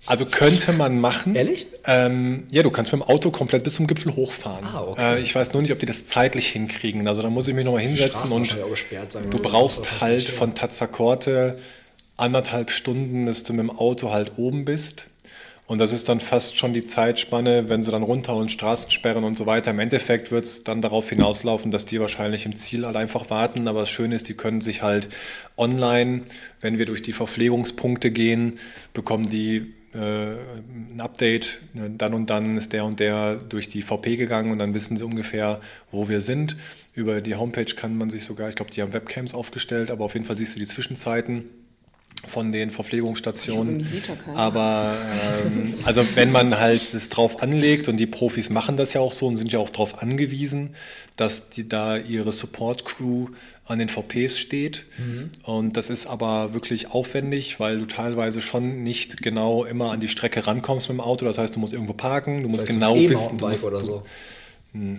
Also 0.07 0.27
könnte 0.27 0.73
man 0.73 1.01
machen. 1.01 1.35
Ehrlich? 1.35 1.67
Ähm, 1.87 2.45
ja, 2.51 2.63
du 2.63 2.71
kannst 2.71 2.93
mit 2.93 3.01
dem 3.01 3.09
Auto 3.09 3.31
komplett 3.31 3.65
bis 3.65 3.75
zum 3.75 3.87
Gipfel 3.87 4.15
hochfahren. 4.15 4.65
Ah, 4.65 4.83
okay. 4.83 5.17
äh, 5.17 5.21
ich 5.21 5.35
weiß 5.35 5.53
nur 5.53 5.63
nicht, 5.63 5.73
ob 5.73 5.79
die 5.79 5.87
das 5.87 6.07
zeitlich 6.07 6.49
hinkriegen. 6.49 7.09
Also 7.09 7.23
da 7.23 7.31
muss 7.31 7.49
ich 7.49 7.55
mich 7.55 7.65
nochmal 7.65 7.83
hinsetzen 7.83 8.33
und 8.33 8.57
gesperrt 8.69 9.17
du 9.31 9.39
brauchst 9.39 10.01
halt 10.01 10.29
von 10.29 10.55
Tazakorte 10.55 11.59
anderthalb 12.17 12.71
Stunden, 12.71 13.25
bis 13.25 13.43
du 13.45 13.55
mit 13.55 13.63
dem 13.63 13.71
Auto 13.71 14.11
halt 14.11 14.33
oben 14.37 14.65
bist. 14.65 15.07
Und 15.67 15.79
das 15.79 15.93
ist 15.93 16.11
dann 16.11 16.21
fast 16.21 16.59
schon 16.59 16.75
die 16.75 16.87
Zeitspanne, 16.87 17.71
wenn 17.71 17.83
sie 17.83 17.91
dann 17.91 18.03
runter 18.03 18.37
und 18.37 18.51
Straßensperren 18.51 19.25
und 19.25 19.35
so 19.35 19.47
weiter. 19.47 19.71
Im 19.71 19.79
Endeffekt 19.79 20.31
wird 20.31 20.45
es 20.45 20.63
dann 20.63 20.83
darauf 20.83 21.09
hinauslaufen, 21.09 21.71
dass 21.71 21.87
die 21.87 22.01
wahrscheinlich 22.01 22.45
im 22.45 22.55
Ziel 22.55 22.85
halt 22.85 22.97
einfach 22.97 23.31
warten. 23.31 23.67
Aber 23.67 23.81
das 23.81 23.89
Schöne 23.89 24.15
ist, 24.15 24.29
die 24.29 24.35
können 24.35 24.61
sich 24.61 24.83
halt 24.83 25.09
online, 25.57 26.25
wenn 26.61 26.77
wir 26.77 26.85
durch 26.85 27.01
die 27.01 27.15
Verpflegungspunkte 27.15 28.11
gehen, 28.11 28.59
bekommen 28.93 29.31
die 29.31 29.73
ein 29.95 31.01
Update. 31.01 31.61
Ne, 31.73 31.91
Dann 31.91 32.15
und 32.15 32.31
dann 32.31 32.57
ist 32.57 32.73
der 32.73 32.85
und 32.85 33.01
der 33.01 33.37
durch 33.37 33.69
die 33.69 33.83
VP 33.83 34.17
gegangen 34.17 34.51
und 34.51 34.59
dann 34.59 34.75
wissen 34.75 34.97
sie 34.97 35.05
ungefähr, 35.05 35.61
wo 35.91 36.09
wir 36.09 36.21
sind. 36.21 36.57
Über 36.95 37.21
die 37.21 37.37
Homepage 37.37 37.75
kann 37.75 37.97
man 37.97 38.11
sich 38.11 38.25
sogar, 38.25 38.49
ich 38.49 38.57
glaube, 38.57 38.71
die 38.71 38.83
haben 38.83 38.93
Webcams 38.93 39.35
aufgestellt, 39.35 39.91
aber 39.91 40.05
auf 40.05 40.15
jeden 40.15 40.27
Fall 40.27 40.37
siehst 40.37 40.55
du 40.55 40.61
die 40.61 40.67
Zwischenzeiten 40.67 41.45
von 42.29 42.53
den 42.53 42.71
Verpflegungsstationen. 42.71 43.87
Keiner. 44.25 44.39
Aber 44.39 44.97
ähm, 45.45 45.75
also 45.85 46.05
wenn 46.15 46.33
man 46.33 46.59
halt 46.59 46.95
das 46.95 47.09
drauf 47.09 47.43
anlegt 47.43 47.89
und 47.89 47.99
die 47.99 48.07
Profis 48.07 48.51
machen 48.51 48.77
das 48.77 48.93
ja 48.93 49.01
auch 49.01 49.13
so 49.13 49.27
und 49.27 49.37
sind 49.37 49.53
ja 49.53 49.59
auch 49.59 49.71
darauf 49.71 50.03
angewiesen, 50.03 50.75
dass 51.17 51.49
die 51.51 51.69
da 51.69 51.97
ihre 51.97 52.33
Support 52.33 52.85
Crew 52.85 53.29
an 53.67 53.79
den 53.79 53.89
VPs 53.89 54.39
steht. 54.39 54.85
Und 55.45 55.77
das 55.77 55.91
ist 55.91 56.07
aber 56.07 56.53
wirklich 56.55 56.91
aufwendig, 56.91 57.61
weil 57.61 57.79
du 57.79 57.87
teilweise 57.87 58.43
schon 58.43 58.83
nicht 58.83 59.23
genau 59.23 59.65
immer 59.65 59.91
an 59.91 60.01
die 60.01 60.09
Strecke 60.09 60.47
rankommst 60.47 60.89
mit 60.89 60.99
dem 60.99 61.01
Auto. 61.01 61.25
Das 61.25 61.39
heißt, 61.39 61.57
du 61.57 61.61
musst 61.61 61.73
irgendwo 61.73 61.95
parken, 61.95 62.43
du 62.43 62.49
musst 62.49 62.65
Vielleicht 62.65 62.81
genau 62.81 62.97
wissen, 62.97 63.39
du 63.39 63.49
musst, 63.49 63.65
oder 63.65 63.83
so. 63.83 64.03
Nee. 64.73 64.99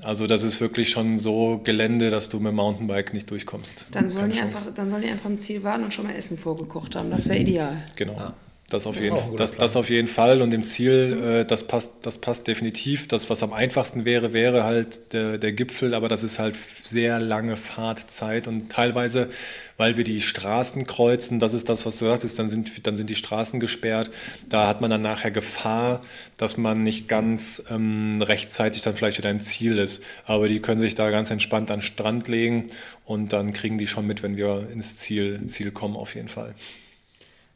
Also 0.00 0.26
das 0.26 0.42
ist 0.42 0.60
wirklich 0.60 0.90
schon 0.90 1.18
so 1.18 1.60
Gelände, 1.62 2.10
dass 2.10 2.28
du 2.28 2.38
mit 2.38 2.48
dem 2.48 2.56
Mountainbike 2.56 3.14
nicht 3.14 3.30
durchkommst. 3.30 3.86
Dann 3.92 4.08
sollen, 4.08 4.30
Keine 4.30 4.32
die 4.32 4.38
Chance. 4.40 4.56
einfach, 4.58 4.74
dann 4.74 4.88
sollen 4.90 5.02
die 5.02 5.08
einfach 5.08 5.30
im 5.30 5.38
Ziel 5.38 5.62
warten 5.62 5.84
und 5.84 5.94
schon 5.94 6.06
mal 6.06 6.14
Essen 6.14 6.36
vorgekocht 6.36 6.96
haben. 6.96 7.10
Das 7.10 7.28
wäre 7.28 7.38
ideal. 7.38 7.84
Genau. 7.96 8.14
Ja. 8.14 8.34
Das 8.70 8.86
auf, 8.86 8.96
Das 8.96 9.04
jeden, 9.04 9.18
ein 9.18 9.36
das, 9.36 9.54
das 9.54 9.76
auf 9.76 9.90
jeden 9.90 10.08
Fall 10.08 10.40
und 10.40 10.54
im 10.54 10.64
Ziel, 10.64 11.22
äh, 11.22 11.44
das, 11.44 11.64
passt, 11.64 11.90
das 12.00 12.16
passt 12.16 12.46
definitiv. 12.46 13.08
Das, 13.08 13.28
was 13.28 13.42
am 13.42 13.52
einfachsten 13.52 14.06
wäre, 14.06 14.32
wäre 14.32 14.64
halt 14.64 15.12
der, 15.12 15.36
der 15.36 15.52
Gipfel, 15.52 15.92
aber 15.94 16.08
das 16.08 16.22
ist 16.22 16.38
halt 16.38 16.56
sehr 16.82 17.20
lange 17.20 17.58
Fahrtzeit 17.58 18.48
und 18.48 18.72
teilweise, 18.72 19.28
weil 19.76 19.98
wir 19.98 20.04
die 20.04 20.22
Straßen 20.22 20.86
kreuzen, 20.86 21.40
das 21.40 21.52
ist 21.52 21.68
das, 21.68 21.84
was 21.84 21.98
du 21.98 22.06
sagtest, 22.06 22.38
dann 22.38 22.48
sind, 22.48 22.86
dann 22.86 22.96
sind 22.96 23.10
die 23.10 23.16
Straßen 23.16 23.60
gesperrt. 23.60 24.10
Da 24.48 24.66
hat 24.66 24.80
man 24.80 24.90
dann 24.90 25.02
nachher 25.02 25.30
Gefahr, 25.30 26.02
dass 26.38 26.56
man 26.56 26.82
nicht 26.82 27.06
ganz 27.06 27.62
ähm, 27.70 28.22
rechtzeitig 28.22 28.80
dann 28.82 28.96
vielleicht 28.96 29.18
wieder 29.18 29.30
im 29.30 29.40
Ziel 29.40 29.76
ist. 29.76 30.02
Aber 30.24 30.48
die 30.48 30.60
können 30.60 30.80
sich 30.80 30.94
da 30.94 31.10
ganz 31.10 31.30
entspannt 31.30 31.70
an 31.70 31.80
den 31.80 31.82
Strand 31.82 32.28
legen 32.28 32.70
und 33.04 33.34
dann 33.34 33.52
kriegen 33.52 33.76
die 33.76 33.88
schon 33.88 34.06
mit, 34.06 34.22
wenn 34.22 34.38
wir 34.38 34.70
ins 34.72 34.96
Ziel, 34.96 35.46
Ziel 35.48 35.70
kommen, 35.70 35.96
auf 35.96 36.14
jeden 36.14 36.28
Fall. 36.28 36.54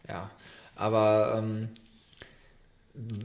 Ja, 0.07 0.31
aber 0.79 1.35
ähm, 1.37 1.69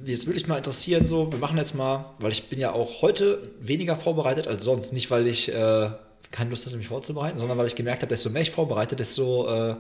jetzt 0.06 0.28
würde 0.28 0.40
ich 0.40 0.48
mal 0.48 0.58
interessieren, 0.58 1.06
so, 1.06 1.32
wir 1.32 1.40
machen 1.40 1.58
jetzt 1.58 1.74
mal, 1.74 2.06
weil 2.20 2.32
ich 2.32 2.50
bin 2.50 2.60
ja 2.60 2.74
auch 2.74 3.02
heute 3.02 3.52
weniger 3.60 3.96
vorbereitet 3.96 4.48
als 4.48 4.64
sonst. 4.64 4.94
Nicht, 4.94 5.10
weil 5.12 5.28
ich 5.28 5.50
äh, 5.50 5.90
keine 6.32 6.50
Lust 6.50 6.66
hatte, 6.66 6.78
mich 6.78 6.88
vorzubereiten, 6.88 7.38
sondern 7.38 7.58
weil 7.58 7.68
ich 7.68 7.76
gemerkt 7.76 8.02
habe, 8.02 8.10
desto 8.10 8.30
mehr 8.30 8.42
ich 8.42 8.52
vorbereite, 8.52 8.96
desto 8.96 9.48
äh, 9.48 9.76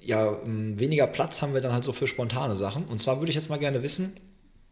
ja, 0.00 0.32
m, 0.44 0.78
weniger 0.78 1.06
Platz 1.06 1.42
haben 1.42 1.54
wir 1.54 1.60
dann 1.60 1.72
halt 1.72 1.84
so 1.84 1.92
für 1.92 2.06
spontane 2.06 2.54
Sachen. 2.54 2.84
Und 2.86 3.00
zwar 3.00 3.20
würde 3.20 3.30
ich 3.30 3.36
jetzt 3.36 3.50
mal 3.50 3.58
gerne 3.58 3.82
wissen, 3.82 4.14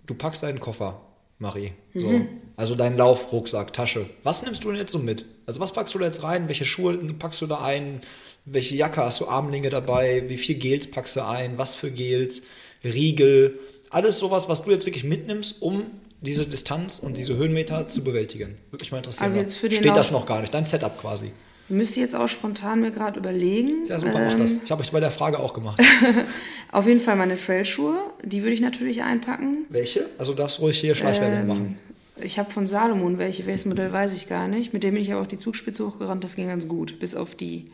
du 0.07 0.15
packst 0.15 0.43
deinen 0.43 0.61
Koffer, 0.61 1.01
Marie. 1.39 1.73
So. 1.95 2.21
Also 2.57 2.75
deinen 2.77 2.97
Laufrucksack, 2.97 3.73
Tasche. 3.73 4.09
Was 4.23 4.43
nimmst 4.43 4.63
du 4.65 4.69
denn 4.71 4.79
jetzt 4.79 4.93
so 4.93 4.99
mit? 4.99 5.25
Also 5.47 5.61
was 5.61 5.73
packst 5.73 5.95
du 5.95 5.99
da 5.99 6.07
jetzt 6.07 6.23
rein? 6.23 6.49
Welche 6.49 6.65
Schuhe 6.65 6.97
packst 7.19 7.41
du 7.41 7.47
da 7.47 7.61
ein? 7.63 8.01
Welche 8.45 8.77
Jacke 8.77 9.03
hast 9.03 9.21
du 9.21 9.27
Armlinge 9.29 9.71
dabei? 9.71 10.25
Wie 10.29 10.37
viel 10.39 10.55
Gels 10.57 10.91
packst 10.91 11.17
du 11.17 11.27
ein? 11.27 11.59
Was 11.59 11.75
für 11.75 11.91
Gels? 11.91 12.43
Riegel? 12.85 13.59
Alles 13.91 14.19
sowas, 14.19 14.49
was 14.49 14.63
du 14.65 14.71
jetzt 14.71 14.87
wirklich 14.87 15.05
mitnimmst, 15.05 15.61
um 15.63 15.85
diese 16.21 16.47
Distanz 16.47 16.99
und 16.99 17.19
diese 17.19 17.37
Höhenmeter 17.37 17.89
zu 17.89 18.03
bewältigen. 18.05 18.57
Würde 18.71 18.83
mich 18.85 18.93
mal 18.93 18.99
interessieren. 18.99 19.25
Also 19.25 19.39
jetzt 19.39 19.57
für 19.57 19.69
den 19.69 19.81
Steht 19.81 19.97
das 19.97 20.11
Lauf- 20.11 20.21
noch 20.21 20.27
gar 20.27 20.41
nicht? 20.41 20.55
Dein 20.55 20.65
Setup 20.65 20.97
quasi. 20.99 21.33
Müsste 21.69 22.01
jetzt 22.01 22.15
auch 22.15 22.29
spontan 22.29 22.81
mir 22.81 22.91
gerade 22.91 23.19
überlegen. 23.19 23.87
Ja, 23.89 23.99
super, 23.99 24.19
mach 24.25 24.33
Ähm, 24.33 24.39
das. 24.41 24.59
Ich 24.65 24.71
habe 24.71 24.83
euch 24.83 24.93
bei 24.93 25.01
der 25.01 25.11
Frage 25.11 25.39
auch 25.39 25.55
gemacht. 25.55 25.81
Auf 26.73 26.87
jeden 26.87 27.01
Fall 27.01 27.17
meine 27.17 27.37
Trailschuhe, 27.39 27.97
die 28.23 28.43
würde 28.43 28.53
ich 28.53 28.61
natürlich 28.61 29.03
einpacken. 29.03 29.65
Welche? 29.71 30.07
Also 30.19 30.35
darfst 30.35 30.61
ruhig 30.61 30.79
hier 30.79 30.95
Schleichwerbung 30.95 31.41
Ähm, 31.41 31.47
machen. 31.49 31.79
Ich 32.23 32.39
habe 32.39 32.51
von 32.53 32.67
Salomon 32.67 33.19
welche, 33.19 33.47
welches 33.47 33.65
Modell 33.65 33.93
weiß 33.93 34.13
ich 34.15 34.29
gar 34.29 34.47
nicht. 34.47 34.73
Mit 34.73 34.85
dem 34.85 34.95
bin 34.95 35.03
ich 35.03 35.13
aber 35.13 35.23
auch 35.23 35.27
die 35.27 35.39
Zugspitze 35.39 35.87
hochgerannt, 35.87 36.23
das 36.23 36.37
ging 36.37 36.49
ganz 36.49 36.69
gut, 36.69 37.01
bis 37.01 37.15
auf 37.17 37.35
die 37.35 37.65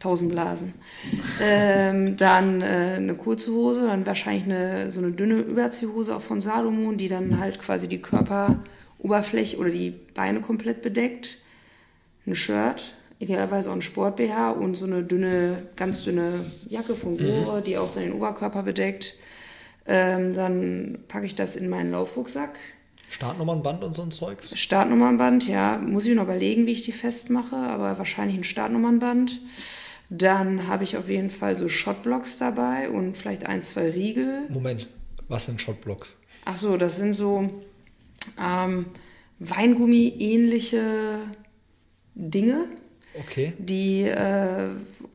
1000 0.00 0.30
Blasen. 0.32 0.74
ähm, 1.40 2.16
dann 2.18 2.62
äh, 2.62 2.94
eine 2.96 3.14
kurze 3.14 3.52
Hose, 3.52 3.82
dann 3.86 4.06
wahrscheinlich 4.06 4.44
eine, 4.44 4.90
so 4.90 5.00
eine 5.00 5.12
dünne 5.12 5.40
Überziehhose 5.40 6.16
auch 6.16 6.22
von 6.22 6.40
Salomon, 6.40 6.96
die 6.96 7.08
dann 7.08 7.38
halt 7.38 7.60
quasi 7.60 7.86
die 7.86 8.00
Körperoberfläche 8.00 9.56
oder 9.58 9.70
die 9.70 9.92
Beine 10.14 10.40
komplett 10.40 10.82
bedeckt. 10.82 11.38
Ein 12.26 12.34
Shirt, 12.34 12.92
idealerweise 13.18 13.70
auch 13.70 13.74
ein 13.74 13.82
Sport-BH 13.82 14.50
und 14.50 14.74
so 14.74 14.84
eine 14.84 15.02
dünne, 15.02 15.62
ganz 15.76 16.04
dünne 16.04 16.44
Jacke 16.68 16.94
von 16.94 17.16
Gore, 17.16 17.62
die 17.62 17.78
auch 17.78 17.92
dann 17.92 18.02
den 18.02 18.12
Oberkörper 18.12 18.62
bedeckt. 18.62 19.14
Ähm, 19.86 20.34
dann 20.34 20.98
packe 21.08 21.26
ich 21.26 21.34
das 21.34 21.56
in 21.56 21.68
meinen 21.68 21.92
Laufrucksack. 21.92 22.56
Startnummernband 23.08 23.84
und 23.84 23.94
so 23.94 24.02
ein 24.02 24.10
Zeugs? 24.10 24.58
Startnummernband, 24.58 25.46
ja, 25.46 25.78
muss 25.78 26.06
ich 26.06 26.14
noch 26.14 26.24
überlegen, 26.24 26.66
wie 26.66 26.72
ich 26.72 26.82
die 26.82 26.92
festmache, 26.92 27.56
aber 27.56 27.98
wahrscheinlich 27.98 28.36
ein 28.36 28.44
Startnummernband. 28.44 29.40
Dann 30.10 30.66
habe 30.66 30.84
ich 30.84 30.96
auf 30.96 31.08
jeden 31.08 31.30
Fall 31.30 31.56
so 31.56 31.68
Shotblocks 31.68 32.38
dabei 32.38 32.90
und 32.90 33.16
vielleicht 33.16 33.46
ein, 33.46 33.62
zwei 33.62 33.90
Riegel. 33.90 34.48
Moment, 34.50 34.88
was 35.28 35.46
sind 35.46 35.60
Shotblocks? 35.60 36.16
Ach 36.44 36.56
so, 36.56 36.76
das 36.76 36.96
sind 36.96 37.12
so 37.12 37.48
ähm, 38.40 38.86
Weingummi-ähnliche 39.38 41.18
Dinge, 42.14 42.66
Okay. 43.20 43.52
die 43.58 44.02
äh, 44.02 44.68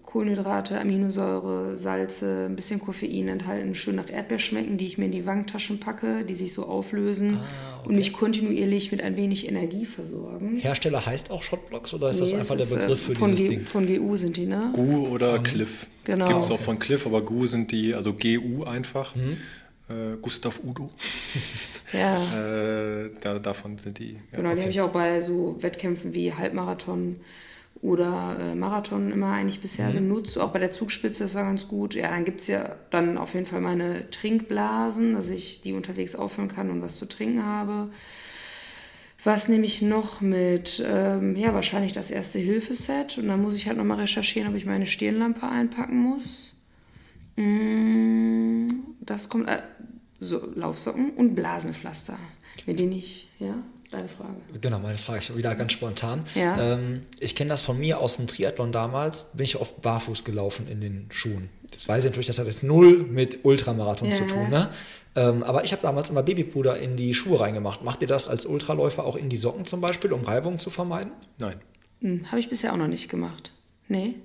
Kohlenhydrate, 0.06 0.78
Aminosäure, 0.80 1.78
Salze, 1.78 2.48
ein 2.50 2.56
bisschen 2.58 2.82
Koffein 2.82 3.30
enthalten, 3.30 3.76
schön 3.76 3.96
nach 3.96 4.10
Erdbeer 4.10 4.40
schmecken, 4.40 4.78
die 4.78 4.86
ich 4.88 4.98
mir 4.98 5.06
in 5.06 5.12
die 5.14 5.26
Wangtaschen 5.26 5.80
packe, 5.80 6.26
die 6.26 6.36
sich 6.36 6.52
so 6.52 6.66
auflösen 6.66 7.38
Ah, 7.40 7.80
okay. 7.80 7.90
und 7.90 7.96
mich 7.96 8.12
kontinuierlich 8.12 8.92
mit 8.92 9.02
ein 9.02 9.16
wenig 9.16 9.48
Energie 9.48 9.86
versorgen. 9.86 10.58
Hersteller 10.58 11.06
heißt 11.06 11.32
auch 11.32 11.42
Shotblocks 11.44 11.94
oder 11.94 12.10
ist 12.10 12.20
das 12.20 12.34
Nee, 12.34 12.40
einfach 12.40 12.58
es 12.58 12.68
der 12.70 12.78
ist, 12.78 12.84
Begriff 12.88 13.02
äh, 13.10 13.14
für 13.14 13.16
von 13.20 13.30
dieses 13.30 13.44
G, 13.44 13.50
Ding? 13.56 13.66
Von 13.66 13.88
GU 13.88 14.18
sind 14.18 14.36
die, 14.36 14.48
ne? 14.48 14.72
GU 14.76 15.08
oder 15.08 15.36
Ähm, 15.38 15.44
Cliff. 15.44 15.88
genau. 16.04 16.28
Gibt 16.28 16.40
es 16.42 16.52
auch 16.52 16.60
von 16.60 16.78
Cliff, 16.78 17.06
aber 17.06 17.22
GU 17.22 17.48
sind 17.48 17.72
die, 17.72 17.94
also 17.94 18.12
GU 18.14 18.66
einfach. 18.66 19.16
Mhm. 19.16 19.38
Äh, 19.90 20.18
Gustav 20.22 20.60
Udo. 20.64 20.90
Ja, 21.94 23.04
Äh, 23.04 23.10
da, 23.22 23.38
davon 23.40 23.78
sind 23.78 24.00
die. 24.00 24.14
ja. 24.14 24.38
genau, 24.38 24.50
die 24.50 24.54
okay. 24.54 24.62
habe 24.62 24.72
ich 24.72 24.82
auch 24.82 24.92
bei 24.92 25.22
so 25.22 25.58
Wettkämpfen 25.62 26.14
wie 26.14 26.34
Halbmarathon 26.34 27.18
oder 27.82 28.38
äh, 28.40 28.56
Marathon 28.56 29.12
immer 29.12 29.32
eigentlich 29.32 29.60
bisher 29.62 29.90
Mhm. 29.90 29.94
genutzt. 29.96 30.38
Auch 30.38 30.52
bei 30.54 30.60
der 30.60 30.72
Zugspitze, 30.72 31.24
das 31.24 31.34
war 31.36 31.44
ganz 31.44 31.68
gut. 31.68 31.96
Ja, 31.96 32.10
dann 32.10 32.26
gibt 32.26 32.42
es 32.42 32.48
ja 32.48 32.76
dann 32.92 33.18
auf 33.18 33.34
jeden 33.34 33.46
Fall 33.48 33.62
meine 33.62 34.10
Trinkblasen, 34.12 35.14
dass 35.14 35.30
ich 35.30 35.62
die 35.62 35.74
unterwegs 35.74 36.16
auffüllen 36.16 36.50
kann 36.50 36.70
und 36.70 36.82
was 36.82 36.98
zu 36.98 37.08
trinken 37.08 37.44
habe. 37.46 37.90
Was 39.24 39.48
nehme 39.48 39.66
ich 39.66 39.82
noch 39.82 40.22
mit? 40.22 40.84
Ähm, 40.86 41.36
ja, 41.36 41.54
wahrscheinlich 41.54 41.92
das 41.92 42.10
erste 42.12 42.40
Hilfeset. 42.40 43.18
Und 43.20 43.28
dann 43.28 43.42
muss 43.42 43.56
ich 43.56 43.68
halt 43.68 43.78
nochmal 43.78 44.00
recherchieren, 44.00 44.50
ob 44.50 44.56
ich 44.56 44.66
meine 44.66 44.88
Stirnlampe 44.88 45.48
einpacken 45.48 45.98
muss. 46.00 46.56
Mm, 47.38 48.68
Das 49.02 49.30
kommt. 49.30 49.48
Äh, 49.48 49.62
so, 50.20 50.40
Laufsocken 50.56 51.12
und 51.12 51.34
Blasenpflaster. 51.34 52.18
Mit 52.68 52.78
denen 52.80 52.92
ich. 52.92 53.28
Ja, 53.40 53.56
deine 53.92 54.08
Frage. 54.10 54.36
Genau, 54.60 54.80
meine 54.80 54.98
Frage. 54.98 55.20
Ich 55.20 55.36
wieder 55.38 55.54
ganz 55.56 55.72
spontan. 55.74 56.24
Ja. 56.36 56.74
Ähm, 56.76 57.04
ich 57.20 57.36
kenne 57.36 57.50
das 57.50 57.62
von 57.62 57.78
mir 57.80 58.00
aus 58.00 58.18
dem 58.18 58.28
Triathlon 58.28 58.72
damals. 58.72 59.26
Bin 59.34 59.44
ich 59.44 59.58
oft 59.60 59.82
barfuß 59.82 60.24
gelaufen 60.24 60.68
in 60.68 60.82
den 60.82 61.08
Schuhen. 61.12 61.50
Das 61.72 61.88
weiß 61.88 62.04
ich 62.04 62.10
natürlich, 62.10 62.28
das 62.28 62.40
hat 62.40 62.48
jetzt 62.48 62.64
null 62.64 63.04
mit 63.04 63.40
Ultramarathon 63.46 64.10
Ja. 64.10 64.16
zu 64.16 64.26
tun. 64.28 64.50
Ne? 64.50 64.70
Ähm, 65.16 65.44
aber 65.44 65.64
ich 65.64 65.72
habe 65.74 65.82
damals 65.82 66.10
immer 66.10 66.24
Babypuder 66.24 66.78
in 66.80 66.96
die 66.96 67.14
Schuhe 67.14 67.40
reingemacht. 67.40 67.84
Macht 67.84 68.02
ihr 68.02 68.08
das 68.08 68.28
als 68.28 68.46
Ultraläufer 68.46 69.04
auch 69.06 69.16
in 69.16 69.30
die 69.30 69.38
Socken 69.38 69.66
zum 69.66 69.82
Beispiel, 69.82 70.12
um 70.14 70.24
Reibung 70.24 70.58
zu 70.58 70.70
vermeiden? 70.70 71.12
Nein. 71.40 71.60
Hm, 72.02 72.26
Habe 72.32 72.40
ich 72.40 72.50
bisher 72.50 72.74
auch 72.74 72.78
noch 72.78 72.88
nicht 72.88 73.10
gemacht. 73.10 73.52
Nee. 73.88 74.16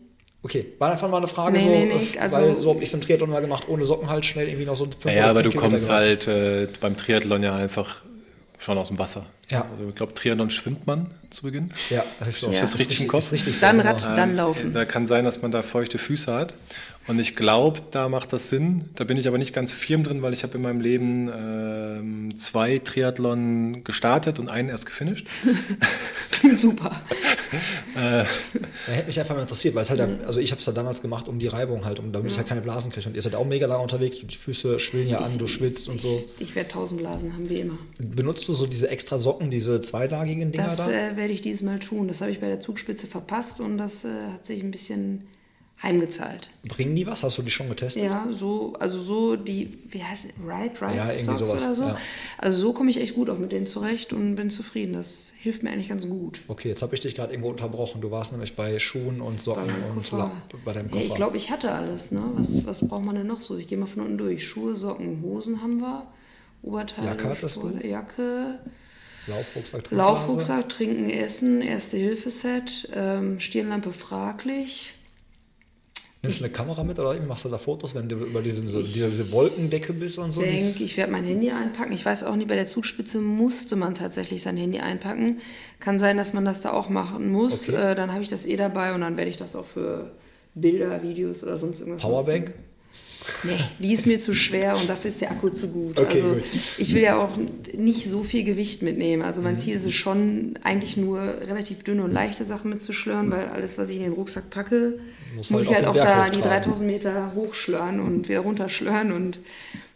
Okay, 0.42 0.66
war 0.78 0.92
einfach 0.92 1.10
mal 1.10 1.16
eine 1.18 1.26
Frage 1.28 1.56
Nee, 1.56 1.62
so, 1.64 1.68
nee, 1.70 1.86
nee, 1.86 2.08
äh, 2.14 2.18
also- 2.20 2.36
weil 2.36 2.56
so 2.56 2.70
habe 2.70 2.78
ich 2.82 2.88
es 2.88 2.94
im 2.94 3.00
Triathlon 3.00 3.30
mal 3.30 3.40
gemacht, 3.40 3.68
ohne 3.68 3.84
Socken 3.84 4.08
halt 4.08 4.24
schnell 4.24 4.46
irgendwie 4.46 4.64
noch 4.66 4.76
so 4.76 4.86
Naja, 5.04 5.22
oder 5.22 5.30
aber 5.30 5.42
du 5.42 5.50
Kilometer 5.50 5.70
kommst 5.70 5.86
gemacht. 5.86 6.00
halt 6.00 6.28
äh, 6.28 6.68
beim 6.80 6.96
Triathlon 6.96 7.42
ja 7.42 7.56
einfach 7.56 8.02
schon 8.58 8.78
aus 8.78 8.88
dem 8.88 8.98
Wasser. 8.98 9.26
Ja. 9.48 9.62
Also 9.70 9.88
ich 9.88 9.94
glaube, 9.94 10.12
Triathlon 10.14 10.50
schwimmt 10.50 10.86
man 10.86 11.06
zu 11.30 11.42
Beginn. 11.42 11.70
Ja, 11.90 12.04
das 12.18 12.28
ist 12.28 12.40
so. 12.40 12.50
Ja. 12.52 12.60
Das 12.62 12.74
Ist 12.74 12.80
richtig 12.80 13.00
im 13.02 13.08
Kopf? 13.08 13.24
Ist 13.24 13.32
richtig 13.32 13.60
Dann 13.60 13.76
so, 13.76 13.82
genau. 13.82 13.92
Rad- 13.94 14.18
Dann 14.18 14.36
laufen. 14.36 14.72
Da 14.72 14.84
kann 14.84 15.06
sein, 15.06 15.24
dass 15.24 15.40
man 15.42 15.50
da 15.52 15.62
feuchte 15.62 15.98
Füße 15.98 16.32
hat. 16.34 16.54
Und 17.08 17.20
ich 17.20 17.36
glaube, 17.36 17.80
da 17.92 18.08
macht 18.08 18.32
das 18.32 18.48
Sinn. 18.48 18.86
Da 18.96 19.04
bin 19.04 19.16
ich 19.16 19.28
aber 19.28 19.38
nicht 19.38 19.54
ganz 19.54 19.70
firm 19.70 20.02
drin, 20.02 20.22
weil 20.22 20.32
ich 20.32 20.42
habe 20.42 20.56
in 20.56 20.62
meinem 20.62 20.80
Leben 20.80 21.28
ähm, 21.32 22.36
zwei 22.36 22.80
Triathlon 22.80 23.84
gestartet 23.84 24.40
und 24.40 24.48
einen 24.48 24.68
erst 24.70 24.86
gefinisht. 24.86 25.24
Klingt 26.32 26.58
super. 26.60 27.00
Äh, 27.96 28.24
Ja, 28.24 28.26
hätte 28.88 29.06
mich 29.06 29.18
einfach 29.20 29.34
mal 29.36 29.40
interessiert, 29.42 29.74
weil 29.76 29.82
es 29.82 29.90
halt, 29.90 30.00
also 30.26 30.40
ich 30.40 30.50
habe 30.50 30.58
es 30.60 30.66
ja 30.66 30.72
damals 30.72 31.00
gemacht, 31.00 31.28
um 31.28 31.38
die 31.38 31.46
Reibung 31.46 31.84
halt, 31.84 31.98
um 32.00 32.12
damit 32.12 32.30
ich 32.32 32.36
halt 32.36 32.46
keine 32.48 32.60
Blasen 32.60 32.90
kriege. 32.90 33.08
Und 33.08 33.14
ihr 33.14 33.22
seid 33.22 33.34
auch 33.36 33.46
mega 33.46 33.66
lang 33.66 33.80
unterwegs, 33.80 34.18
die 34.18 34.36
Füße 34.36 34.78
schwillen 34.80 35.08
ja 35.08 35.20
an, 35.20 35.38
du 35.38 35.46
schwitzt 35.46 35.88
und 35.88 35.98
so. 35.98 36.24
Ich, 36.38 36.48
ich 36.48 36.54
werde 36.56 36.68
tausend 36.70 37.00
Blasen 37.00 37.32
haben, 37.32 37.48
wie 37.48 37.60
immer. 37.60 37.78
Benutzt 37.98 38.46
du 38.48 38.52
so 38.52 38.66
diese 38.66 38.88
extra 38.90 39.16
Socken, 39.16 39.35
diese 39.50 39.80
zweilagigen 39.80 40.52
Dinger 40.52 40.64
Das 40.66 40.76
da? 40.76 40.90
äh, 40.90 41.16
werde 41.16 41.32
ich 41.32 41.42
dieses 41.42 41.62
Mal 41.62 41.78
tun. 41.78 42.08
Das 42.08 42.20
habe 42.20 42.30
ich 42.30 42.40
bei 42.40 42.48
der 42.48 42.60
Zugspitze 42.60 43.06
verpasst 43.06 43.60
und 43.60 43.78
das 43.78 44.04
äh, 44.04 44.08
hat 44.32 44.46
sich 44.46 44.62
ein 44.62 44.70
bisschen 44.70 45.26
heimgezahlt. 45.82 46.48
Bringen 46.66 46.96
die 46.96 47.06
was? 47.06 47.22
Hast 47.22 47.36
du 47.36 47.42
die 47.42 47.50
schon 47.50 47.68
getestet? 47.68 48.02
Ja, 48.02 48.26
so, 48.32 48.74
also 48.80 48.98
so 49.02 49.36
die, 49.36 49.78
wie 49.90 50.02
heißt 50.02 50.24
es, 50.24 50.30
Ride, 50.42 50.72
Ride 50.80 50.96
Ja, 50.96 51.04
irgendwie 51.12 51.24
Socks 51.36 51.38
sowas, 51.40 51.64
oder 51.64 51.74
so. 51.74 51.82
ja. 51.82 51.96
Also 52.38 52.58
so 52.58 52.72
komme 52.72 52.88
ich 52.90 52.98
echt 52.98 53.14
gut 53.14 53.28
auch 53.28 53.36
mit 53.38 53.52
denen 53.52 53.66
zurecht 53.66 54.14
und 54.14 54.36
bin 54.36 54.48
zufrieden. 54.48 54.94
Das 54.94 55.30
hilft 55.38 55.62
mir 55.62 55.70
eigentlich 55.70 55.90
ganz 55.90 56.08
gut. 56.08 56.40
Okay, 56.48 56.68
jetzt 56.68 56.80
habe 56.80 56.94
ich 56.94 57.00
dich 57.00 57.14
gerade 57.14 57.32
irgendwo 57.34 57.50
unterbrochen. 57.50 58.00
Du 58.00 58.10
warst 58.10 58.32
nämlich 58.32 58.56
bei 58.56 58.78
Schuhen 58.78 59.20
und 59.20 59.38
Socken 59.40 59.68
und 59.94 59.96
Koffer. 60.08 60.16
La 60.16 60.30
bei 60.64 60.72
deinem 60.72 60.86
Ja, 60.86 60.92
Koffer. 60.92 61.04
ich 61.04 61.14
glaube, 61.14 61.36
ich 61.36 61.50
hatte 61.50 61.70
alles. 61.70 62.10
Ne? 62.10 62.22
Was, 62.36 62.64
was 62.64 62.80
braucht 62.88 63.04
man 63.04 63.14
denn 63.14 63.26
noch 63.26 63.42
so? 63.42 63.58
Ich 63.58 63.66
gehe 63.68 63.76
mal 63.76 63.84
von 63.86 64.00
unten 64.02 64.16
durch. 64.16 64.48
Schuhe, 64.48 64.76
Socken, 64.76 65.22
Hosen 65.22 65.60
haben 65.60 65.76
wir. 65.80 66.06
Oberteile, 66.62 67.08
Jacke 67.08 67.28
hattest 67.28 67.56
du? 67.56 67.60
Sport- 67.68 67.84
Jacke, 67.84 68.58
Laufrucksack, 69.26 69.84
Trinkblase. 69.84 69.96
Laufrucksack, 69.96 70.68
Trinken, 70.68 71.10
Essen, 71.10 71.62
Erste-Hilfe-Set, 71.62 72.88
ähm, 72.94 73.40
Stirnlampe 73.40 73.92
fraglich. 73.92 74.92
Nimmst 76.22 76.40
du 76.40 76.44
eine 76.44 76.52
Kamera 76.52 76.82
mit 76.82 76.98
oder 76.98 77.20
machst 77.20 77.44
du 77.44 77.48
da 77.48 77.58
Fotos, 77.58 77.94
wenn 77.94 78.08
du 78.08 78.16
über 78.16 78.42
diesen, 78.42 78.66
so, 78.66 78.82
diese, 78.82 79.30
Wolkendecke 79.30 79.92
bist 79.92 80.18
und 80.18 80.32
so? 80.32 80.42
Ich 80.42 80.50
Dieses- 80.50 80.72
denke, 80.72 80.84
ich 80.84 80.96
werde 80.96 81.12
mein 81.12 81.24
Handy 81.24 81.50
einpacken. 81.50 81.92
Ich 81.92 82.04
weiß 82.04 82.24
auch 82.24 82.34
nicht, 82.36 82.48
bei 82.48 82.56
der 82.56 82.66
Zugspitze 82.66 83.20
musste 83.20 83.76
man 83.76 83.94
tatsächlich 83.94 84.42
sein 84.42 84.56
Handy 84.56 84.78
einpacken. 84.78 85.40
Kann 85.78 85.98
sein, 85.98 86.16
dass 86.16 86.32
man 86.32 86.44
das 86.44 86.62
da 86.62 86.72
auch 86.72 86.88
machen 86.88 87.30
muss. 87.30 87.68
Okay. 87.68 87.92
Äh, 87.92 87.94
dann 87.94 88.12
habe 88.12 88.22
ich 88.22 88.28
das 88.28 88.44
eh 88.46 88.56
dabei 88.56 88.94
und 88.94 89.02
dann 89.02 89.16
werde 89.16 89.30
ich 89.30 89.36
das 89.36 89.54
auch 89.54 89.66
für 89.66 90.10
Bilder, 90.54 91.02
Videos 91.02 91.44
oder 91.44 91.58
sonst 91.58 91.80
irgendwas 91.80 92.02
Powerbank? 92.02 92.46
nutzen. 92.48 92.75
Nee, 93.42 93.58
die 93.80 93.92
ist 93.92 94.06
mir 94.06 94.20
zu 94.20 94.34
schwer 94.34 94.76
und 94.76 94.88
dafür 94.88 95.10
ist 95.10 95.20
der 95.20 95.32
Akku 95.32 95.48
zu 95.48 95.68
gut. 95.68 95.98
Okay, 95.98 96.22
also 96.22 96.34
gut. 96.34 96.42
ich 96.78 96.94
will 96.94 97.02
ja 97.02 97.16
auch 97.18 97.36
nicht 97.76 98.06
so 98.08 98.22
viel 98.22 98.44
Gewicht 98.44 98.82
mitnehmen. 98.82 99.22
Also 99.22 99.40
Mhm. 99.40 99.46
mein 99.46 99.58
Ziel 99.58 99.74
ist 99.76 99.84
es 99.84 99.94
schon, 99.94 100.56
eigentlich 100.62 100.96
nur 100.96 101.18
relativ 101.20 101.82
dünne 101.82 102.04
und 102.04 102.12
leichte 102.12 102.44
Sachen 102.44 102.70
mitzuschlören, 102.70 103.30
weil 103.32 103.48
alles, 103.48 103.78
was 103.78 103.88
ich 103.88 103.96
in 103.96 104.02
den 104.04 104.12
Rucksack 104.12 104.50
packe, 104.50 105.00
Muss 105.34 105.50
muss, 105.50 105.62
halt 105.62 105.70
ich 105.70 105.74
halt 105.76 105.86
auch 105.86 105.90
auch 105.90 105.94
da 105.96 106.30
die 106.30 106.38
hochtragen. 106.38 106.62
3000 106.62 106.88
Meter 106.90 107.32
hochschlören 107.34 107.98
und 108.00 108.28
wieder 108.28 108.40
runterschlören. 108.40 109.10
Und 109.12 109.40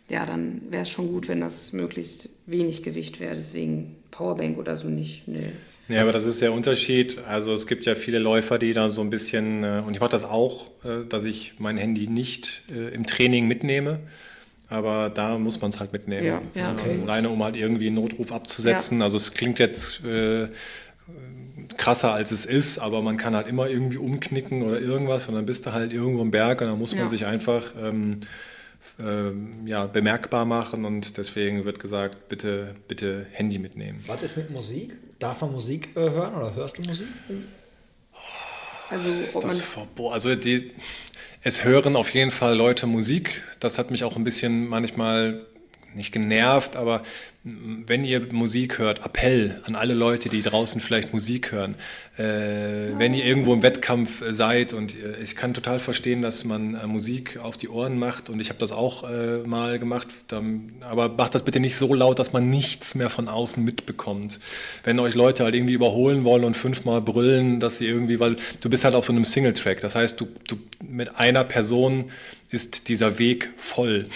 ja, 0.08 0.26
dann 0.26 0.62
wäre 0.70 0.82
es 0.82 0.90
schon 0.90 1.06
gut, 1.08 1.28
wenn 1.28 1.40
das 1.40 1.72
möglichst 1.72 2.28
wenig 2.46 2.82
Gewicht 2.82 3.20
wäre. 3.20 3.36
Deswegen 3.36 3.94
Powerbank 4.10 4.58
oder 4.58 4.76
so 4.76 4.88
nicht. 4.88 5.28
Nee. 5.28 5.52
Ja, 5.90 6.02
aber 6.02 6.12
das 6.12 6.24
ist 6.24 6.40
der 6.40 6.52
Unterschied. 6.52 7.18
Also 7.26 7.52
es 7.52 7.66
gibt 7.66 7.84
ja 7.84 7.94
viele 7.94 8.18
Läufer, 8.18 8.58
die 8.58 8.72
da 8.72 8.88
so 8.88 9.00
ein 9.00 9.10
bisschen, 9.10 9.64
äh, 9.64 9.82
und 9.86 9.94
ich 9.94 10.00
mache 10.00 10.10
das 10.10 10.24
auch, 10.24 10.68
äh, 10.84 11.04
dass 11.08 11.24
ich 11.24 11.54
mein 11.58 11.76
Handy 11.76 12.06
nicht 12.06 12.62
äh, 12.70 12.94
im 12.94 13.06
Training 13.06 13.46
mitnehme. 13.48 14.00
Aber 14.68 15.10
da 15.10 15.36
muss 15.36 15.60
man 15.60 15.70
es 15.70 15.80
halt 15.80 15.92
mitnehmen. 15.92 16.26
Ja, 16.26 16.40
ja, 16.54 16.70
Äh, 16.70 16.74
okay. 16.74 16.98
Alleine, 17.02 17.28
um 17.30 17.42
halt 17.42 17.56
irgendwie 17.56 17.88
einen 17.88 17.96
Notruf 17.96 18.30
abzusetzen. 18.32 19.02
Also 19.02 19.16
es 19.16 19.34
klingt 19.34 19.58
jetzt 19.58 20.04
äh, 20.04 20.46
krasser, 21.76 22.12
als 22.12 22.30
es 22.30 22.46
ist, 22.46 22.78
aber 22.78 23.02
man 23.02 23.16
kann 23.16 23.34
halt 23.34 23.46
immer 23.48 23.68
irgendwie 23.68 23.96
umknicken 23.96 24.62
oder 24.62 24.80
irgendwas 24.80 25.26
und 25.26 25.34
dann 25.34 25.46
bist 25.46 25.66
du 25.66 25.72
halt 25.72 25.92
irgendwo 25.92 26.22
im 26.22 26.30
Berg 26.30 26.60
und 26.60 26.68
dann 26.68 26.78
muss 26.78 26.92
man 26.92 27.02
Ja. 27.04 27.08
sich 27.08 27.26
einfach 27.26 27.72
ähm, 27.82 28.20
ähm, 28.98 29.66
ja, 29.66 29.86
bemerkbar 29.86 30.44
machen 30.44 30.84
und 30.84 31.16
deswegen 31.16 31.64
wird 31.64 31.78
gesagt, 31.78 32.28
bitte, 32.28 32.74
bitte 32.88 33.26
Handy 33.32 33.58
mitnehmen. 33.58 34.02
Was 34.06 34.22
ist 34.22 34.36
mit 34.36 34.50
Musik? 34.50 34.96
Darf 35.18 35.40
man 35.40 35.52
Musik 35.52 35.90
äh, 35.96 36.00
hören 36.00 36.34
oder 36.34 36.54
hörst 36.54 36.78
du 36.78 36.82
Musik? 36.82 37.08
Also 38.90 39.08
Ist 39.08 39.42
das 39.42 39.60
verboten? 39.60 40.12
Also 40.12 40.34
die, 40.34 40.72
es 41.42 41.64
hören 41.64 41.96
auf 41.96 42.10
jeden 42.10 42.30
Fall 42.30 42.56
Leute 42.56 42.86
Musik. 42.86 43.42
Das 43.60 43.78
hat 43.78 43.90
mich 43.90 44.04
auch 44.04 44.16
ein 44.16 44.24
bisschen 44.24 44.68
manchmal 44.68 45.46
nicht 45.94 46.12
genervt, 46.12 46.76
aber 46.76 47.02
wenn 47.42 48.04
ihr 48.04 48.20
Musik 48.32 48.78
hört, 48.78 49.04
Appell 49.04 49.62
an 49.64 49.74
alle 49.74 49.94
Leute, 49.94 50.28
die 50.28 50.42
draußen 50.42 50.82
vielleicht 50.82 51.14
Musik 51.14 51.52
hören. 51.52 51.74
Äh, 52.18 52.98
wenn 52.98 53.14
ihr 53.14 53.24
irgendwo 53.24 53.54
im 53.54 53.62
Wettkampf 53.62 54.20
äh, 54.20 54.34
seid 54.34 54.74
und 54.74 54.94
ihr, 54.94 55.18
ich 55.18 55.36
kann 55.36 55.54
total 55.54 55.78
verstehen, 55.78 56.20
dass 56.20 56.44
man 56.44 56.74
äh, 56.74 56.86
Musik 56.86 57.38
auf 57.38 57.56
die 57.56 57.70
Ohren 57.70 57.98
macht 57.98 58.28
und 58.28 58.40
ich 58.40 58.50
habe 58.50 58.58
das 58.58 58.72
auch 58.72 59.08
äh, 59.08 59.38
mal 59.38 59.78
gemacht, 59.78 60.08
dann, 60.28 60.72
aber 60.82 61.08
macht 61.08 61.34
das 61.34 61.42
bitte 61.42 61.60
nicht 61.60 61.76
so 61.76 61.94
laut, 61.94 62.18
dass 62.18 62.34
man 62.34 62.50
nichts 62.50 62.94
mehr 62.94 63.08
von 63.08 63.26
außen 63.26 63.64
mitbekommt. 63.64 64.38
Wenn 64.84 65.00
euch 65.00 65.14
Leute 65.14 65.44
halt 65.44 65.54
irgendwie 65.54 65.72
überholen 65.72 66.24
wollen 66.24 66.44
und 66.44 66.58
fünfmal 66.58 67.00
brüllen, 67.00 67.58
dass 67.58 67.78
sie 67.78 67.86
irgendwie, 67.86 68.20
weil 68.20 68.36
du 68.60 68.68
bist 68.68 68.84
halt 68.84 68.94
auf 68.94 69.06
so 69.06 69.12
einem 69.12 69.24
Single-Track, 69.24 69.80
das 69.80 69.94
heißt, 69.94 70.20
du, 70.20 70.28
du 70.46 70.58
mit 70.86 71.16
einer 71.16 71.44
Person 71.44 72.10
ist 72.50 72.88
dieser 72.88 73.18
Weg 73.18 73.50
voll. 73.56 74.06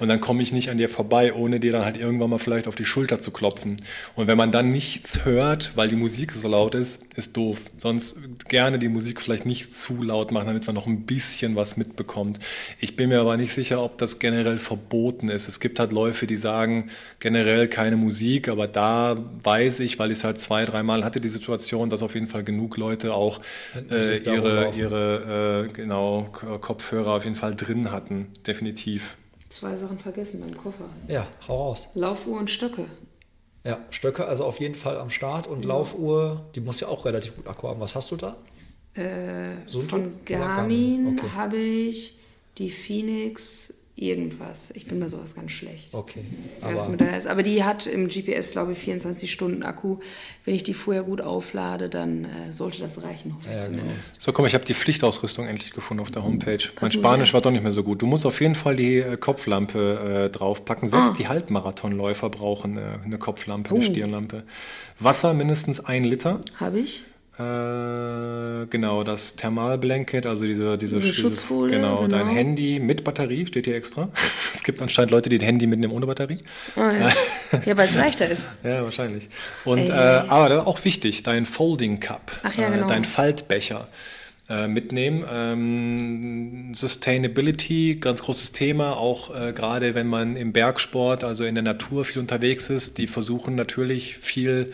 Und 0.00 0.08
dann 0.08 0.20
komme 0.20 0.42
ich 0.42 0.52
nicht 0.52 0.68
an 0.68 0.78
dir 0.78 0.88
vorbei, 0.88 1.32
ohne 1.32 1.60
dir 1.60 1.72
dann 1.72 1.84
halt 1.84 1.96
irgendwann 1.96 2.30
mal 2.30 2.38
vielleicht 2.38 2.57
auf 2.66 2.74
die 2.74 2.84
Schulter 2.84 3.20
zu 3.20 3.30
klopfen. 3.30 3.82
Und 4.16 4.26
wenn 4.26 4.36
man 4.36 4.50
dann 4.50 4.72
nichts 4.72 5.24
hört, 5.24 5.72
weil 5.76 5.88
die 5.88 5.96
Musik 5.96 6.32
so 6.32 6.48
laut 6.48 6.74
ist, 6.74 7.00
ist 7.16 7.36
doof. 7.36 7.58
Sonst 7.76 8.16
gerne 8.48 8.78
die 8.78 8.88
Musik 8.88 9.20
vielleicht 9.20 9.44
nicht 9.44 9.76
zu 9.76 10.02
laut 10.02 10.32
machen, 10.32 10.46
damit 10.46 10.66
man 10.66 10.74
noch 10.74 10.86
ein 10.86 11.04
bisschen 11.04 11.56
was 11.56 11.76
mitbekommt. 11.76 12.38
Ich 12.80 12.96
bin 12.96 13.10
mir 13.10 13.20
aber 13.20 13.36
nicht 13.36 13.52
sicher, 13.52 13.82
ob 13.82 13.98
das 13.98 14.18
generell 14.18 14.58
verboten 14.58 15.28
ist. 15.28 15.48
Es 15.48 15.60
gibt 15.60 15.78
halt 15.78 15.92
Läufe, 15.92 16.26
die 16.26 16.36
sagen 16.36 16.90
generell 17.20 17.68
keine 17.68 17.96
Musik, 17.96 18.48
aber 18.48 18.66
da 18.66 19.16
weiß 19.42 19.80
ich, 19.80 19.98
weil 19.98 20.10
ich 20.10 20.18
es 20.18 20.24
halt 20.24 20.38
zwei, 20.38 20.64
dreimal 20.64 21.04
hatte, 21.04 21.20
die 21.20 21.28
Situation, 21.28 21.90
dass 21.90 22.02
auf 22.02 22.14
jeden 22.14 22.28
Fall 22.28 22.44
genug 22.44 22.76
Leute 22.76 23.14
auch 23.14 23.40
äh, 23.90 24.18
ihre, 24.18 24.72
ihre 24.76 25.66
äh, 25.68 25.72
genau, 25.72 26.30
Kopfhörer 26.60 27.14
auf 27.14 27.24
jeden 27.24 27.36
Fall 27.36 27.54
drin 27.54 27.90
hatten. 27.90 28.28
Definitiv. 28.46 29.02
Zwei 29.48 29.76
Sachen 29.76 29.98
vergessen 29.98 30.40
beim 30.40 30.56
Koffer. 30.56 30.88
Ja, 31.06 31.26
hau 31.46 31.68
raus. 31.68 31.88
Laufuhr 31.94 32.38
und 32.38 32.50
Stöcke. 32.50 32.86
Ja, 33.64 33.80
Stöcke 33.90 34.26
also 34.26 34.44
auf 34.44 34.60
jeden 34.60 34.74
Fall 34.74 34.98
am 34.98 35.10
Start 35.10 35.46
und 35.46 35.64
Laufuhr, 35.64 36.46
die 36.54 36.60
muss 36.60 36.80
ja 36.80 36.88
auch 36.88 37.04
relativ 37.04 37.36
gut 37.36 37.46
Akku 37.46 37.68
haben. 37.68 37.80
Was 37.80 37.94
hast 37.94 38.10
du 38.10 38.16
da? 38.16 38.36
Äh, 38.94 39.56
Sunto 39.66 39.96
von 39.96 40.12
Garmin 40.24 41.04
Garmin? 41.04 41.18
Okay. 41.18 41.30
habe 41.34 41.56
ich 41.56 42.18
die 42.56 42.70
Phoenix 42.70 43.74
irgendwas. 44.02 44.70
Ich 44.74 44.86
bin 44.86 45.00
bei 45.00 45.08
sowas 45.08 45.34
ganz 45.34 45.50
schlecht. 45.52 45.92
Okay, 45.94 46.20
Ich 46.58 46.64
aber. 46.64 47.30
Aber 47.30 47.42
die 47.42 47.64
hat 47.64 47.86
im 47.86 48.08
GPS, 48.08 48.52
glaube 48.52 48.72
ich, 48.72 48.78
24 48.78 49.32
Stunden 49.32 49.62
Akku. 49.62 49.98
Wenn 50.44 50.54
ich 50.54 50.62
die 50.62 50.74
vorher 50.74 51.02
gut 51.02 51.20
auflade, 51.20 51.88
dann 51.88 52.24
äh, 52.24 52.52
sollte 52.52 52.80
das 52.80 53.02
reichen, 53.02 53.34
hoffe 53.34 53.48
ich 53.50 53.56
Ja, 53.56 53.66
genau. 53.66 53.78
zumindest. 53.82 54.20
So, 54.22 54.32
komm, 54.32 54.46
ich 54.46 54.54
habe 54.54 54.64
die 54.64 54.74
Pflichtausrüstung 54.74 55.46
endlich 55.46 55.72
gefunden 55.72 56.00
auf 56.02 56.10
der 56.10 56.22
Homepage. 56.24 56.58
Mein 56.66 56.74
Passen 56.76 56.92
Sie 56.92 56.98
Spanisch 56.98 57.34
war 57.34 57.40
doch 57.40 57.50
nicht 57.50 57.62
mehr 57.62 57.72
so 57.72 57.82
gut. 57.82 58.00
Du 58.02 58.06
musst 58.06 58.24
auf 58.26 58.40
jeden 58.40 58.54
Fall 58.54 58.76
die 58.76 58.96
äh, 58.98 59.16
Kopflampe 59.16 60.28
äh, 60.28 60.36
draufpacken. 60.36 60.88
Selbst 60.88 61.10
Ah. 61.12 61.16
die 61.18 61.28
Halbmarathonläufer 61.28 62.30
brauchen 62.30 62.76
äh, 62.78 62.98
eine 63.04 63.18
Kopflampe, 63.18 63.70
eine 63.70 63.78
Oh. 63.78 63.82
Stirnlampe. 63.82 64.44
Wasser 65.00 65.34
mindestens 65.34 65.80
ein 65.80 66.04
Liter. 66.04 66.40
Habe 66.58 66.80
ich? 66.80 67.04
Äh, 67.38 68.66
genau, 68.66 69.04
das 69.04 69.36
Thermalblanket, 69.36 70.26
also 70.26 70.44
diese, 70.44 70.76
diese, 70.76 70.96
Diese 70.98 71.14
Schutzfolie, 71.14 71.76
Genau, 71.76 72.08
dein 72.08 72.22
genau. 72.22 72.32
Handy 72.32 72.80
mit 72.80 73.04
Batterie, 73.04 73.46
steht 73.46 73.66
hier 73.66 73.76
extra. 73.76 74.08
es 74.54 74.64
gibt 74.64 74.82
anscheinend 74.82 75.12
Leute, 75.12 75.28
die 75.28 75.38
ein 75.38 75.44
Handy 75.44 75.68
mitnehmen 75.68 75.92
ohne 75.92 76.06
Batterie. 76.06 76.38
Ah, 76.74 76.90
ja, 76.92 77.12
ja 77.64 77.76
weil 77.76 77.88
es 77.88 77.94
leichter 77.94 78.28
ist. 78.28 78.48
Ja, 78.64 78.82
wahrscheinlich. 78.82 79.28
Und 79.64 79.88
äh, 79.88 79.92
aber 79.92 80.66
auch 80.66 80.84
wichtig, 80.84 81.22
dein 81.22 81.46
Folding 81.46 82.00
Cup, 82.00 82.32
ja, 82.56 82.68
äh, 82.68 82.70
genau. 82.72 82.88
dein 82.88 83.04
Faltbecher 83.04 83.86
äh, 84.48 84.66
mitnehmen. 84.66 85.24
Ähm, 85.30 86.74
Sustainability, 86.74 87.98
ganz 88.00 88.20
großes 88.22 88.50
Thema, 88.50 88.96
auch 88.96 89.34
äh, 89.34 89.52
gerade 89.52 89.94
wenn 89.94 90.08
man 90.08 90.36
im 90.36 90.52
Bergsport, 90.52 91.22
also 91.22 91.44
in 91.44 91.54
der 91.54 91.62
Natur 91.62 92.04
viel 92.04 92.20
unterwegs 92.20 92.68
ist, 92.68 92.98
die 92.98 93.06
versuchen 93.06 93.54
natürlich 93.54 94.16
viel 94.18 94.72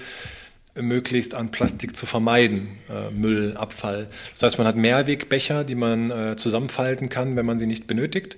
möglichst 0.74 1.34
an 1.34 1.50
Plastik 1.50 1.96
zu 1.96 2.06
vermeiden, 2.06 2.78
äh, 2.88 3.10
Müll, 3.10 3.56
Abfall. 3.56 4.08
Das 4.32 4.42
heißt, 4.42 4.58
man 4.58 4.66
hat 4.66 4.76
Mehrwegbecher, 4.76 5.64
die 5.64 5.74
man 5.74 6.10
äh, 6.10 6.36
zusammenfalten 6.36 7.08
kann, 7.08 7.36
wenn 7.36 7.46
man 7.46 7.58
sie 7.58 7.66
nicht 7.66 7.86
benötigt. 7.86 8.36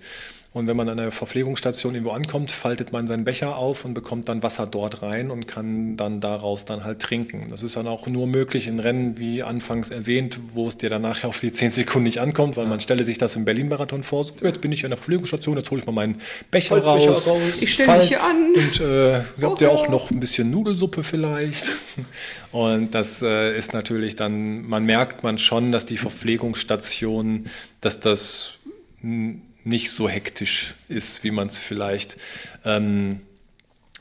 Und 0.57 0.69
wenn 0.69 0.77
man 0.79 0.89
an 0.89 0.99
einer 0.99 1.13
Verpflegungsstation 1.13 1.93
irgendwo 1.93 2.13
ankommt, 2.13 2.51
faltet 2.51 2.91
man 2.91 3.07
seinen 3.07 3.25
Becher 3.25 3.57
auf 3.57 3.85
und 3.85 3.93
bekommt 3.93 4.31
dann 4.31 4.43
Wasser 4.43 4.67
dort 4.67 5.03
rein 5.03 5.31
und 5.31 5.47
kann 5.47 5.99
dann 5.99 6.23
daraus 6.23 6.65
dann 6.65 6.83
halt 6.83 7.01
trinken. 7.01 7.49
Das 7.51 7.63
ist 7.63 7.77
dann 7.77 7.87
auch 7.87 8.07
nur 8.07 8.27
möglich 8.27 8.67
in 8.67 8.81
Rennen, 8.81 9.19
wie 9.19 9.43
anfangs 9.43 9.91
erwähnt, 9.91 10.39
wo 10.55 10.67
es 10.67 10.79
dir 10.79 10.89
dann 10.89 11.03
nachher 11.03 11.29
auf 11.29 11.41
die 11.41 11.53
10 11.53 11.73
Sekunden 11.73 12.05
nicht 12.05 12.21
ankommt, 12.23 12.57
weil 12.57 12.65
man 12.65 12.81
stelle 12.81 13.05
sich 13.05 13.19
das 13.19 13.37
im 13.37 13.45
Berlin-Marathon 13.45 14.03
vor, 14.03 14.25
so, 14.25 14.33
jetzt 14.41 14.63
bin 14.63 14.73
ich 14.73 14.83
an 14.85 14.93
der 14.93 14.97
Verpflegungsstation, 14.97 15.59
jetzt 15.59 15.71
hole 15.71 15.83
ich 15.83 15.87
mal 15.87 15.93
meinen 15.93 16.23
Becher 16.51 16.79
raus. 16.79 17.29
raus. 17.29 17.39
Ich 17.61 17.75
stelle 17.75 17.99
mich 17.99 18.09
hier 18.09 18.23
an. 18.25 18.55
Und 18.55 18.81
äh, 18.81 19.21
habt 19.43 19.61
ihr 19.61 19.71
auch 19.71 19.91
noch 19.91 20.11
ein 20.11 20.21
bisschen 20.21 20.51
Nudelsuppe 20.51 21.05
vielleicht? 21.05 21.71
Und 22.53 22.95
das 22.95 23.21
äh, 23.21 23.55
ist 23.59 23.75
natürlich 23.75 24.17
dann, 24.17 24.67
man 24.67 24.87
merkt 24.87 25.23
man 25.23 25.37
schon, 25.37 25.71
dass 25.71 25.85
die 25.85 25.99
Verpflegungsstation, 25.99 27.51
dass 27.83 28.01
das 28.01 28.55
n- 29.03 29.43
nicht 29.67 29.91
so 29.91 30.09
hektisch 30.09 30.75
ist, 30.89 31.25
wie 31.25 31.31
man 31.31 31.49
es 31.49 31.59
vielleicht 31.59 32.17
ähm, 32.64 33.21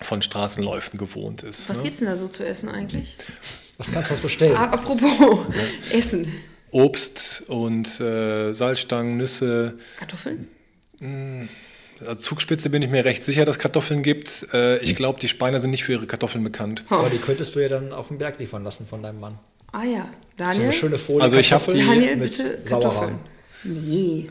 von 0.01 0.21
Straßenläufen 0.21 0.99
gewohnt 0.99 1.43
ist. 1.43 1.67
Was 1.69 1.77
ne? 1.77 1.83
gibt's 1.83 1.99
denn 1.99 2.07
da 2.07 2.15
so 2.17 2.27
zu 2.27 2.45
essen 2.45 2.69
eigentlich? 2.69 3.17
was 3.77 3.91
kannst 3.91 4.09
du 4.09 4.13
was 4.13 4.21
bestellen? 4.21 4.55
Ah, 4.55 4.65
apropos 4.71 5.45
Essen. 5.91 6.31
Obst 6.71 7.43
und 7.47 7.99
äh, 7.99 8.53
Salzstangen, 8.53 9.17
Nüsse. 9.17 9.77
Kartoffeln? 9.97 10.47
Also 11.99 12.15
Zugspitze 12.21 12.69
bin 12.69 12.81
ich 12.81 12.89
mir 12.89 13.05
recht 13.05 13.23
sicher, 13.23 13.45
dass 13.45 13.59
Kartoffeln 13.59 14.03
gibt. 14.03 14.47
Äh, 14.53 14.79
ich 14.79 14.95
glaube, 14.95 15.19
die 15.19 15.27
Speiner 15.29 15.59
sind 15.59 15.71
nicht 15.71 15.83
für 15.83 15.93
ihre 15.93 16.07
Kartoffeln 16.07 16.43
bekannt. 16.43 16.83
Aber 16.89 17.09
die 17.09 17.17
könntest 17.17 17.55
du 17.55 17.59
ja 17.59 17.69
dann 17.69 17.91
auf 17.93 18.09
den 18.09 18.17
Berg 18.17 18.39
liefern 18.39 18.63
lassen 18.63 18.85
von 18.87 19.01
deinem 19.01 19.19
Mann. 19.19 19.39
Ah 19.71 19.83
ja, 19.83 20.09
So 20.37 20.37
Daniel. 20.37 20.63
eine 20.63 20.73
schöne 20.73 20.97
Folie 20.97 21.21
Also 21.23 21.37
ich 21.37 21.51
hab 21.53 21.65
Kartoffeln 21.65 21.79
die- 21.81 21.93
Daniel, 22.01 22.15
mit 22.17 22.31
bitte 22.37 22.59
Sauerrahm. 22.65 22.91
Kartoffeln. 22.93 23.19
Nee. 23.63 24.29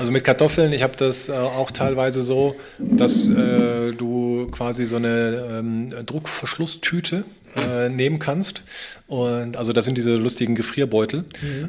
Also 0.00 0.12
mit 0.12 0.24
Kartoffeln, 0.24 0.72
ich 0.72 0.82
habe 0.82 0.96
das 0.96 1.28
äh, 1.28 1.32
auch 1.32 1.70
teilweise 1.70 2.22
so, 2.22 2.56
dass 2.78 3.28
äh, 3.28 3.92
du 3.92 4.48
quasi 4.50 4.86
so 4.86 4.96
eine 4.96 5.58
ähm, 5.58 5.92
Druckverschlusstüte 6.06 7.24
äh, 7.54 7.90
nehmen 7.90 8.18
kannst. 8.18 8.62
Und 9.08 9.58
also 9.58 9.74
das 9.74 9.84
sind 9.84 9.98
diese 9.98 10.16
lustigen 10.16 10.54
Gefrierbeutel. 10.54 11.26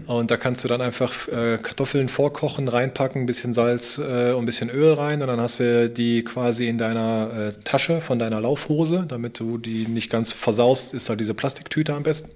Und 0.08 0.32
da 0.32 0.38
kannst 0.38 0.64
du 0.64 0.70
dann 0.70 0.80
einfach 0.80 1.28
äh, 1.28 1.58
Kartoffeln 1.62 2.08
vorkochen, 2.08 2.70
reinpacken, 2.70 3.24
ein 3.24 3.26
bisschen 3.26 3.54
Salz 3.54 3.98
äh, 3.98 4.32
und 4.32 4.44
ein 4.44 4.46
bisschen 4.46 4.70
Öl 4.70 4.94
rein. 4.94 5.22
Und 5.22 5.28
dann 5.28 5.42
hast 5.42 5.60
du 5.60 5.90
die 5.90 6.24
quasi 6.24 6.70
in 6.70 6.78
deiner 6.78 7.50
äh, 7.50 7.64
Tasche 7.66 8.00
von 8.00 8.18
deiner 8.18 8.40
Laufhose, 8.40 9.04
damit 9.10 9.42
du 9.42 9.58
die 9.58 9.88
nicht 9.88 10.10
ganz 10.10 10.32
versaust, 10.32 10.94
ist 10.94 11.10
halt 11.10 11.20
diese 11.20 11.34
Plastiktüte 11.34 11.94
am 11.96 12.04
besten. 12.04 12.30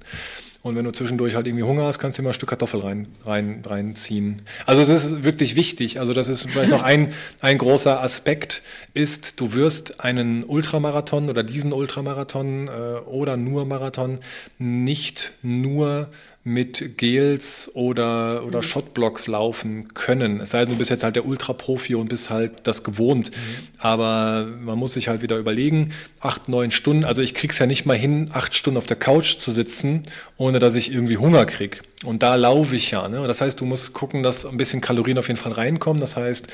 Und 0.66 0.76
wenn 0.76 0.84
du 0.84 0.92
zwischendurch 0.92 1.36
halt 1.36 1.46
irgendwie 1.46 1.64
Hunger 1.64 1.84
hast, 1.84 2.00
kannst 2.00 2.18
du 2.18 2.24
mal 2.24 2.32
ein 2.32 2.34
Stück 2.34 2.50
Kartoffel 2.50 2.80
rein, 2.80 3.08
rein, 3.24 3.62
reinziehen. 3.64 4.42
Also 4.66 4.82
es 4.82 4.90
ist 4.90 5.24
wirklich 5.24 5.56
wichtig. 5.56 6.00
Also 6.00 6.14
das 6.14 6.28
ist 6.28 6.50
vielleicht 6.50 6.72
noch 6.72 6.82
ein, 6.82 7.14
ein 7.40 7.60
großer 7.60 8.02
Aspekt, 8.02 8.64
ist, 8.96 9.40
du 9.40 9.54
wirst 9.54 10.00
einen 10.00 10.44
Ultramarathon 10.44 11.30
oder 11.30 11.44
diesen 11.44 11.72
Ultramarathon 11.72 12.68
äh, 12.68 12.72
oder 13.06 13.38
nur 13.38 13.66
Marathon 13.66 14.22
nicht 14.58 15.34
nur 15.44 16.10
mit 16.48 17.00
Gels 17.00 17.72
oder, 17.74 18.46
oder 18.46 18.60
mhm. 18.60 18.64
Shotblocks 18.64 19.26
laufen 19.26 19.96
können. 19.96 20.42
Es 20.42 20.52
sei 20.52 20.60
denn, 20.60 20.74
du 20.74 20.78
bist 20.78 20.92
jetzt 20.92 21.04
halt 21.04 21.16
der 21.16 21.26
Ultra-Profi 21.26 21.96
und 21.96 22.10
bist 22.10 22.30
halt 22.30 22.68
das 22.68 22.84
gewohnt. 22.84 23.32
Mhm. 23.32 23.68
Aber 23.80 24.48
man 24.62 24.78
muss 24.78 24.94
sich 24.94 25.08
halt 25.08 25.24
wieder 25.24 25.40
überlegen, 25.40 25.94
acht, 26.20 26.48
neun 26.48 26.70
Stunden, 26.70 27.04
also 27.04 27.24
ich 27.24 27.34
krieg's 27.34 27.58
ja 27.58 27.66
nicht 27.66 27.88
mal 27.88 27.98
hin, 27.98 28.30
acht 28.32 28.54
Stunden 28.54 28.78
auf 28.78 28.86
der 28.86 28.96
Couch 28.96 29.38
zu 29.38 29.50
sitzen, 29.50 30.04
ohne 30.38 30.60
dass 30.60 30.76
ich 30.76 30.92
irgendwie 30.92 31.18
Hunger 31.18 31.48
krieg. 31.48 31.82
Und 32.04 32.22
da 32.22 32.36
laufe 32.36 32.76
ich 32.76 32.92
ja. 32.92 33.08
Ne? 33.08 33.26
Das 33.26 33.42
heißt, 33.42 33.60
du 33.60 33.66
musst 33.66 33.94
gucken, 33.94 34.22
dass 34.22 34.46
ein 34.46 34.58
bisschen 34.58 34.82
Kalorien 34.82 35.18
auf 35.18 35.28
jeden 35.28 35.40
Fall 35.40 35.54
reinkommen. 35.54 36.00
Das 36.00 36.16
heißt, 36.16 36.46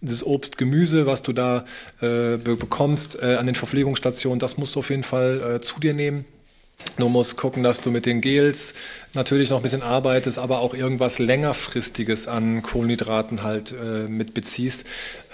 das 0.00 0.26
Obst, 0.26 0.58
Gemüse, 0.58 1.06
was 1.06 1.22
du 1.22 1.32
da 1.32 1.66
äh, 2.00 2.36
bekommst 2.36 3.22
äh, 3.22 3.36
an 3.36 3.46
den 3.46 3.54
Verpflegungsstationen, 3.54 4.40
das 4.40 4.56
musst 4.58 4.74
du 4.74 4.80
auf 4.80 4.90
jeden 4.90 5.04
Fall 5.04 5.56
äh, 5.56 5.60
zu 5.60 5.78
dir 5.78 5.94
nehmen. 5.94 6.24
Du 6.98 7.08
musst 7.08 7.36
gucken, 7.36 7.62
dass 7.62 7.80
du 7.80 7.90
mit 7.90 8.06
den 8.06 8.20
Gels 8.20 8.72
natürlich 9.12 9.50
noch 9.50 9.58
ein 9.58 9.62
bisschen 9.62 9.82
arbeitest, 9.82 10.38
aber 10.38 10.60
auch 10.60 10.72
irgendwas 10.72 11.18
längerfristiges 11.18 12.26
an 12.26 12.62
Kohlenhydraten 12.62 13.42
halt 13.42 13.72
äh, 13.72 14.08
mit 14.08 14.32
beziehst. 14.32 14.84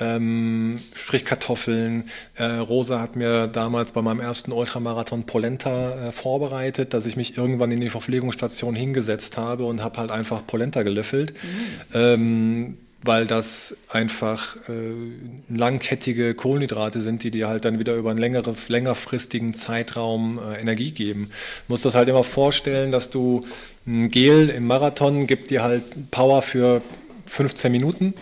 Ähm, 0.00 0.80
sprich 0.94 1.24
Kartoffeln. 1.24 2.10
Äh, 2.34 2.44
Rosa 2.44 3.00
hat 3.00 3.14
mir 3.14 3.46
damals 3.46 3.92
bei 3.92 4.02
meinem 4.02 4.20
ersten 4.20 4.50
Ultramarathon 4.50 5.24
Polenta 5.24 6.08
äh, 6.08 6.12
vorbereitet, 6.12 6.94
dass 6.94 7.06
ich 7.06 7.16
mich 7.16 7.36
irgendwann 7.36 7.70
in 7.70 7.80
die 7.80 7.90
Verpflegungsstation 7.90 8.74
hingesetzt 8.74 9.36
habe 9.36 9.64
und 9.64 9.82
habe 9.82 9.98
halt 9.98 10.10
einfach 10.10 10.44
Polenta 10.44 10.82
gelöffelt. 10.82 11.34
Mhm. 11.34 11.94
Ähm, 11.94 12.78
weil 13.04 13.26
das 13.26 13.76
einfach 13.88 14.56
äh, 14.68 15.52
langkettige 15.52 16.34
Kohlenhydrate 16.34 17.00
sind, 17.00 17.24
die 17.24 17.30
dir 17.30 17.48
halt 17.48 17.64
dann 17.64 17.78
wieder 17.78 17.94
über 17.96 18.10
einen 18.10 18.18
längere, 18.18 18.54
längerfristigen 18.68 19.54
Zeitraum 19.54 20.38
äh, 20.38 20.60
Energie 20.60 20.92
geben. 20.92 21.30
Du 21.66 21.72
musst 21.72 21.84
das 21.84 21.94
halt 21.94 22.08
immer 22.08 22.24
vorstellen, 22.24 22.92
dass 22.92 23.10
du 23.10 23.44
ein 23.86 24.08
Gel 24.08 24.48
im 24.50 24.66
Marathon 24.66 25.26
gibt 25.26 25.50
dir 25.50 25.62
halt 25.62 26.10
Power 26.10 26.42
für 26.42 26.82
15 27.30 27.72
Minuten 27.72 28.14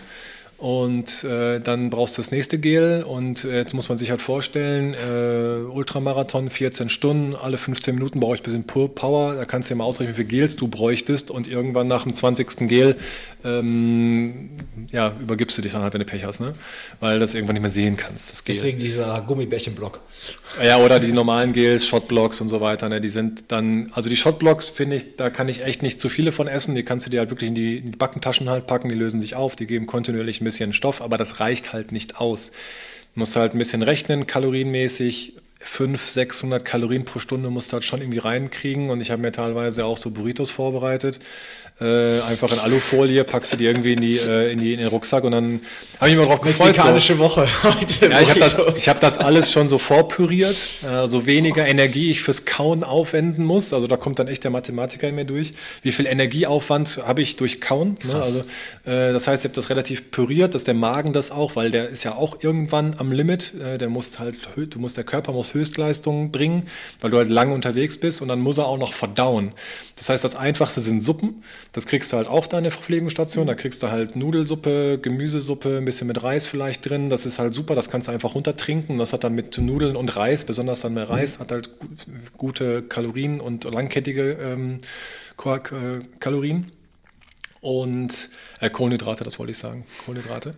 und 0.61 1.25
äh, 1.25 1.59
dann 1.59 1.89
brauchst 1.89 2.19
du 2.19 2.23
das 2.23 2.31
nächste 2.31 2.59
Gel 2.59 3.03
und 3.03 3.45
äh, 3.45 3.57
jetzt 3.57 3.73
muss 3.73 3.89
man 3.89 3.97
sich 3.97 4.11
halt 4.11 4.21
vorstellen, 4.21 4.93
äh, 4.93 5.67
Ultramarathon, 5.67 6.51
14 6.51 6.91
Stunden, 6.91 7.35
alle 7.35 7.57
15 7.57 7.95
Minuten 7.95 8.21
brauche 8.21 8.35
ich 8.35 8.43
ein 8.43 8.45
bisschen 8.45 8.65
Power, 8.65 9.37
da 9.37 9.47
kannst 9.47 9.71
du 9.71 9.75
dir 9.75 9.79
mal 9.79 9.85
ausrechnen, 9.85 10.15
wie 10.15 10.19
viel 10.19 10.27
Gels 10.27 10.57
du 10.57 10.69
bräuchtest 10.69 11.31
und 11.31 11.49
irgendwann 11.49 11.89
nach 11.89 12.03
dem 12.03 12.13
20. 12.13 12.69
Gel 12.69 12.97
ähm, 13.43 14.51
ja, 14.91 15.15
übergibst 15.19 15.57
du 15.57 15.63
dich 15.63 15.73
dann 15.73 15.83
halt, 15.83 15.95
wenn 15.95 16.01
du 16.01 16.05
Pech 16.05 16.25
hast, 16.25 16.41
ne? 16.41 16.55
weil 17.01 17.19
das 17.19 17.35
irgendwann 17.35 17.55
nicht 17.55 17.63
mehr 17.63 17.71
sehen 17.71 17.97
kannst. 17.97 18.31
Das 18.31 18.45
Gel. 18.45 18.55
Deswegen 18.55 18.79
dieser 18.79 19.23
Gummibärchenblock. 19.23 20.01
Ja, 20.63 20.77
oder 20.77 21.01
die 21.01 21.13
normalen 21.13 21.53
Gels, 21.53 21.87
Shotblocks 21.87 22.43
und 22.43 22.51
so 22.51 22.61
weiter, 22.61 22.91
ne? 22.91 23.01
die 23.01 23.09
sind 23.09 23.45
dann, 23.49 23.91
also 23.95 24.11
die 24.11 24.17
Shotblocks 24.17 24.69
finde 24.69 24.97
ich, 24.97 25.17
da 25.17 25.31
kann 25.31 25.49
ich 25.49 25.63
echt 25.63 25.83
nicht 25.83 26.03
zu 26.03 26.11
viele 26.11 26.33
von 26.33 26.49
essen, 26.49 26.75
die 26.75 26.83
kannst 26.83 27.07
du 27.07 27.11
dir 27.11 27.21
halt 27.21 27.31
wirklich 27.31 27.49
in 27.49 27.55
die, 27.55 27.79
in 27.79 27.93
die 27.93 27.97
Backentaschen 27.97 28.51
halt 28.51 28.67
packen, 28.67 28.91
die 28.91 28.95
lösen 28.95 29.21
sich 29.21 29.35
auf, 29.37 29.57
die 29.57 29.67
geben 29.67 29.87
kontinuierlich 29.87 30.43
ein 30.43 30.50
bisschen 30.51 30.73
Stoff, 30.73 31.01
aber 31.01 31.17
das 31.17 31.41
reicht 31.41 31.73
halt 31.73 31.93
nicht 31.93 32.17
aus. 32.17 32.51
Musst 33.15 33.37
halt 33.37 33.55
ein 33.55 33.59
bisschen 33.59 33.83
rechnen, 33.83 34.27
kalorienmäßig. 34.27 35.35
500, 35.63 36.01
600 36.01 36.65
Kalorien 36.65 37.05
pro 37.05 37.19
Stunde 37.19 37.51
musst 37.51 37.71
du 37.71 37.75
halt 37.75 37.85
schon 37.85 38.01
irgendwie 38.01 38.19
reinkriegen. 38.19 38.89
Und 38.89 39.03
ich 39.03 39.11
habe 39.11 39.21
mir 39.21 39.31
teilweise 39.31 39.85
auch 39.85 39.99
so 39.99 40.11
Burritos 40.11 40.51
vorbereitet 40.51 41.21
äh, 41.81 42.21
einfach 42.21 42.53
in 42.53 42.59
Alufolie, 42.59 43.25
packst 43.25 43.53
du 43.53 43.57
die 43.57 43.65
irgendwie 43.65 43.95
in, 43.95 44.01
die, 44.01 44.19
äh, 44.19 44.53
in, 44.53 44.59
die, 44.59 44.75
in 44.75 44.81
den 44.81 44.89
Rucksack 44.89 45.25
und 45.25 45.33
dann 45.33 45.61
habe 45.99 46.11
ich 46.11 46.17
mich 46.17 46.27
mal 46.27 46.31
drauf 46.31 46.41
gefreut. 46.41 46.69
Mexikanische 46.69 47.15
so. 47.15 47.19
Woche 47.21 47.49
heute. 47.63 48.11
Ja, 48.11 48.21
ich 48.21 48.31
habe 48.31 48.41
das, 48.41 48.57
hab 48.57 49.01
das 49.01 49.19
alles 49.19 49.51
schon 49.51 49.69
so 49.69 49.79
vorpüriert, 49.79 50.57
äh, 50.83 51.07
so 51.07 51.27
weniger 51.27 51.67
Energie 51.67 52.11
ich 52.11 52.23
fürs 52.23 52.45
Kauen 52.45 52.85
aufwenden 52.85 53.45
muss. 53.45 53.73
Also 53.73 53.87
da 53.87 53.97
kommt 53.97 54.19
dann 54.19 54.29
echt 54.29 54.45
der 54.45 54.51
Mathematiker 54.51 55.09
in 55.09 55.15
mir 55.15 55.25
durch. 55.25 55.53
Wie 55.83 55.93
viel 55.93 56.07
Energieaufwand 56.07 57.01
habe 57.07 57.23
ich 57.23 57.37
durch 57.37 57.61
Kauen? 57.61 57.97
Ne? 58.05 58.15
Also, 58.15 58.41
äh, 58.85 59.13
das 59.13 59.27
heißt, 59.27 59.45
ich 59.45 59.49
habe 59.49 59.55
das 59.55 59.71
relativ 59.71 60.11
püriert, 60.11 60.55
dass 60.55 60.65
der 60.65 60.75
Magen 60.75 61.13
das 61.13 61.31
auch, 61.31 61.57
weil 61.57 61.71
der 61.71 61.89
ist 61.89 62.05
ja 62.05 62.15
auch 62.15 62.43
irgendwann 62.43 62.95
am 62.99 63.11
Limit. 63.11 63.55
Äh, 63.55 63.79
der 63.79 63.89
muss 63.89 64.19
halt, 64.19 64.37
du 64.57 64.79
musst, 64.79 64.97
der 64.97 65.05
Körper 65.05 65.33
muss 65.33 65.55
Höchstleistungen 65.55 66.31
bringen, 66.31 66.69
weil 67.01 67.11
du 67.11 67.17
halt 67.17 67.31
lange 67.31 67.55
unterwegs 67.55 67.99
bist 67.99 68.21
und 68.21 68.29
dann 68.29 68.41
muss 68.41 68.59
er 68.59 68.67
auch 68.67 68.79
noch 68.79 68.93
verdauen. 68.93 69.53
Das 69.97 70.09
heißt, 70.09 70.25
das 70.25 70.37
Einfachste 70.37 70.81
sind 70.81 71.03
Suppen. 71.03 71.43
Das 71.73 71.87
kriegst 71.87 72.13
du 72.13 72.17
halt 72.17 72.27
auch 72.27 72.49
da 72.49 72.59
in 72.59 72.65
der 72.65 72.73
Verpflegungsstation. 72.73 73.47
Da 73.47 73.55
kriegst 73.55 73.83
du 73.83 73.91
halt 73.91 74.17
Nudelsuppe, 74.17 74.99
Gemüsesuppe, 75.01 75.79
ein 75.79 75.85
bisschen 75.85 76.09
mit 76.09 76.23
Reis 76.23 76.47
vielleicht 76.47 76.89
drin. 76.89 77.11
Das 77.11 77.27
ist 77.27 77.39
halt 77.39 77.55
super, 77.55 77.75
das 77.77 77.91
kannst 77.91 78.09
du 78.09 78.13
einfach 78.13 78.35
runtertrinken. 78.35 78.99
Das 78.99 79.13
hat 79.13 79.23
dann 79.23 79.35
mit 79.35 79.57
Nudeln 79.57 79.95
und 79.95 80.17
Reis, 80.17 80.45
besonders 80.45 80.81
dann 80.81 80.95
mit 80.95 81.09
Reis, 81.09 81.39
hat 81.39 81.53
halt 81.53 81.71
gute 82.37 82.83
Kalorien 82.83 83.41
und 83.41 83.65
langkettige 83.65 84.33
ähm, 84.33 84.79
Kalorien. 86.19 86.73
Und 87.61 88.31
äh, 88.61 88.71
Kohlenhydrate, 88.71 89.23
das 89.23 89.39
wollte 89.39 89.53
ich 89.53 89.59
sagen. 89.59 89.87
Kohlenhydrate. 90.05 90.55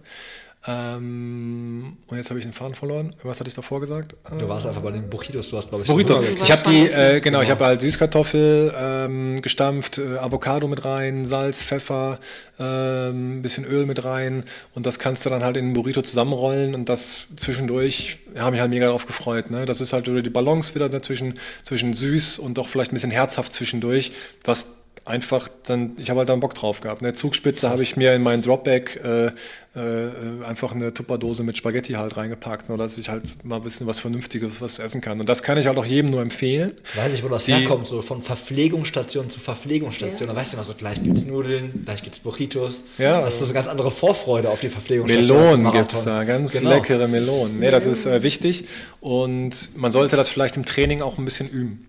Ähm, 0.64 1.96
und 2.06 2.16
jetzt 2.16 2.30
habe 2.30 2.38
ich 2.38 2.44
den 2.44 2.52
Faden 2.52 2.76
verloren. 2.76 3.16
Was 3.24 3.40
hatte 3.40 3.48
ich 3.48 3.54
davor 3.54 3.80
gesagt? 3.80 4.14
Du 4.38 4.48
warst 4.48 4.66
einfach 4.66 4.82
bei 4.82 4.92
den 4.92 5.10
Burritos. 5.10 5.50
Du 5.50 5.56
hast, 5.56 5.70
glaube 5.70 5.82
ich, 5.82 5.90
Burrito. 5.90 6.22
So 6.22 6.22
ich 6.22 6.52
habe 6.52 6.62
die, 6.70 6.86
äh, 6.86 7.20
genau, 7.20 7.38
genau, 7.38 7.42
ich 7.42 7.50
habe 7.50 7.64
halt 7.64 7.80
Süßkartoffel 7.80 8.72
ähm, 8.76 9.42
gestampft, 9.42 9.98
äh, 9.98 10.18
Avocado 10.18 10.68
mit 10.68 10.84
rein, 10.84 11.26
Salz, 11.26 11.60
Pfeffer, 11.60 12.20
äh, 12.60 12.62
ein 12.62 13.42
bisschen 13.42 13.64
Öl 13.64 13.86
mit 13.86 14.04
rein 14.04 14.44
und 14.74 14.86
das 14.86 15.00
kannst 15.00 15.26
du 15.26 15.30
dann 15.30 15.42
halt 15.42 15.56
in 15.56 15.68
den 15.68 15.72
Burrito 15.72 16.02
zusammenrollen 16.02 16.76
und 16.76 16.88
das 16.88 17.26
zwischendurch 17.36 18.18
habe 18.38 18.54
ich 18.54 18.60
halt 18.60 18.70
mega 18.70 18.86
drauf 18.86 19.06
gefreut. 19.06 19.50
Ne? 19.50 19.66
Das 19.66 19.80
ist 19.80 19.92
halt 19.92 20.06
die 20.06 20.30
Balance 20.30 20.76
wieder 20.76 20.88
dazwischen, 20.88 21.40
zwischen 21.64 21.94
süß 21.94 22.38
und 22.38 22.58
doch 22.58 22.68
vielleicht 22.68 22.92
ein 22.92 22.94
bisschen 22.94 23.10
herzhaft 23.10 23.52
zwischendurch, 23.52 24.12
was 24.44 24.66
einfach 25.04 25.48
dann, 25.66 25.92
ich 25.98 26.10
habe 26.10 26.18
halt 26.18 26.28
dann 26.28 26.40
Bock 26.40 26.54
drauf 26.54 26.80
gehabt. 26.80 27.02
Ne? 27.02 27.12
Zugspitze 27.12 27.68
habe 27.68 27.82
ich 27.82 27.96
mir 27.96 28.14
in 28.14 28.22
meinen 28.22 28.42
Dropback 28.42 29.00
äh, 29.02 29.32
äh, 29.74 30.44
einfach 30.46 30.72
eine 30.72 30.94
Tupperdose 30.94 31.42
mit 31.42 31.56
Spaghetti 31.56 31.94
halt 31.94 32.16
reingepackt, 32.16 32.68
nur 32.68 32.78
dass 32.78 32.98
ich 32.98 33.08
halt 33.08 33.44
mal 33.44 33.56
ein 33.56 33.62
bisschen 33.62 33.86
was 33.86 33.98
Vernünftiges 33.98 34.60
was 34.60 34.78
essen 34.78 35.00
kann. 35.00 35.18
Und 35.18 35.28
das 35.28 35.42
kann 35.42 35.58
ich 35.58 35.66
halt 35.66 35.76
auch 35.78 35.84
jedem 35.84 36.10
nur 36.10 36.22
empfehlen. 36.22 36.74
Jetzt 36.84 36.96
weiß 36.96 37.14
ich, 37.14 37.24
wo 37.24 37.28
das 37.28 37.46
Die, 37.46 37.54
herkommt, 37.54 37.86
so 37.86 38.00
von 38.02 38.22
Verpflegungsstation 38.22 39.28
zu 39.28 39.40
Verpflegungsstation. 39.40 40.28
Ja. 40.28 40.34
Da 40.34 40.40
weißt 40.40 40.52
du 40.52 40.56
immer 40.56 40.64
so, 40.64 40.74
gleich 40.74 41.02
gibt's 41.02 41.24
Nudeln, 41.24 41.82
gleich 41.84 42.02
gibt's 42.02 42.20
Burritos. 42.20 42.82
Ja. 42.98 43.20
Da 43.20 43.26
hast 43.26 43.40
du 43.40 43.44
so 43.44 43.52
ganz 43.52 43.66
andere 43.66 43.90
Vorfreude 43.90 44.50
auf 44.50 44.60
die 44.60 44.68
Verpflegungsstation. 44.68 45.62
Melonen 45.62 45.72
gibt's 45.72 46.04
da, 46.04 46.22
ganz 46.24 46.52
genau. 46.52 46.70
leckere 46.70 47.08
Melonen. 47.08 47.58
Nee, 47.58 47.70
das 47.70 47.86
ist 47.86 48.06
äh, 48.06 48.22
wichtig 48.22 48.68
und 49.00 49.76
man 49.76 49.90
sollte 49.90 50.16
das 50.16 50.28
vielleicht 50.28 50.56
im 50.56 50.64
Training 50.64 51.02
auch 51.02 51.18
ein 51.18 51.24
bisschen 51.24 51.48
üben. 51.48 51.88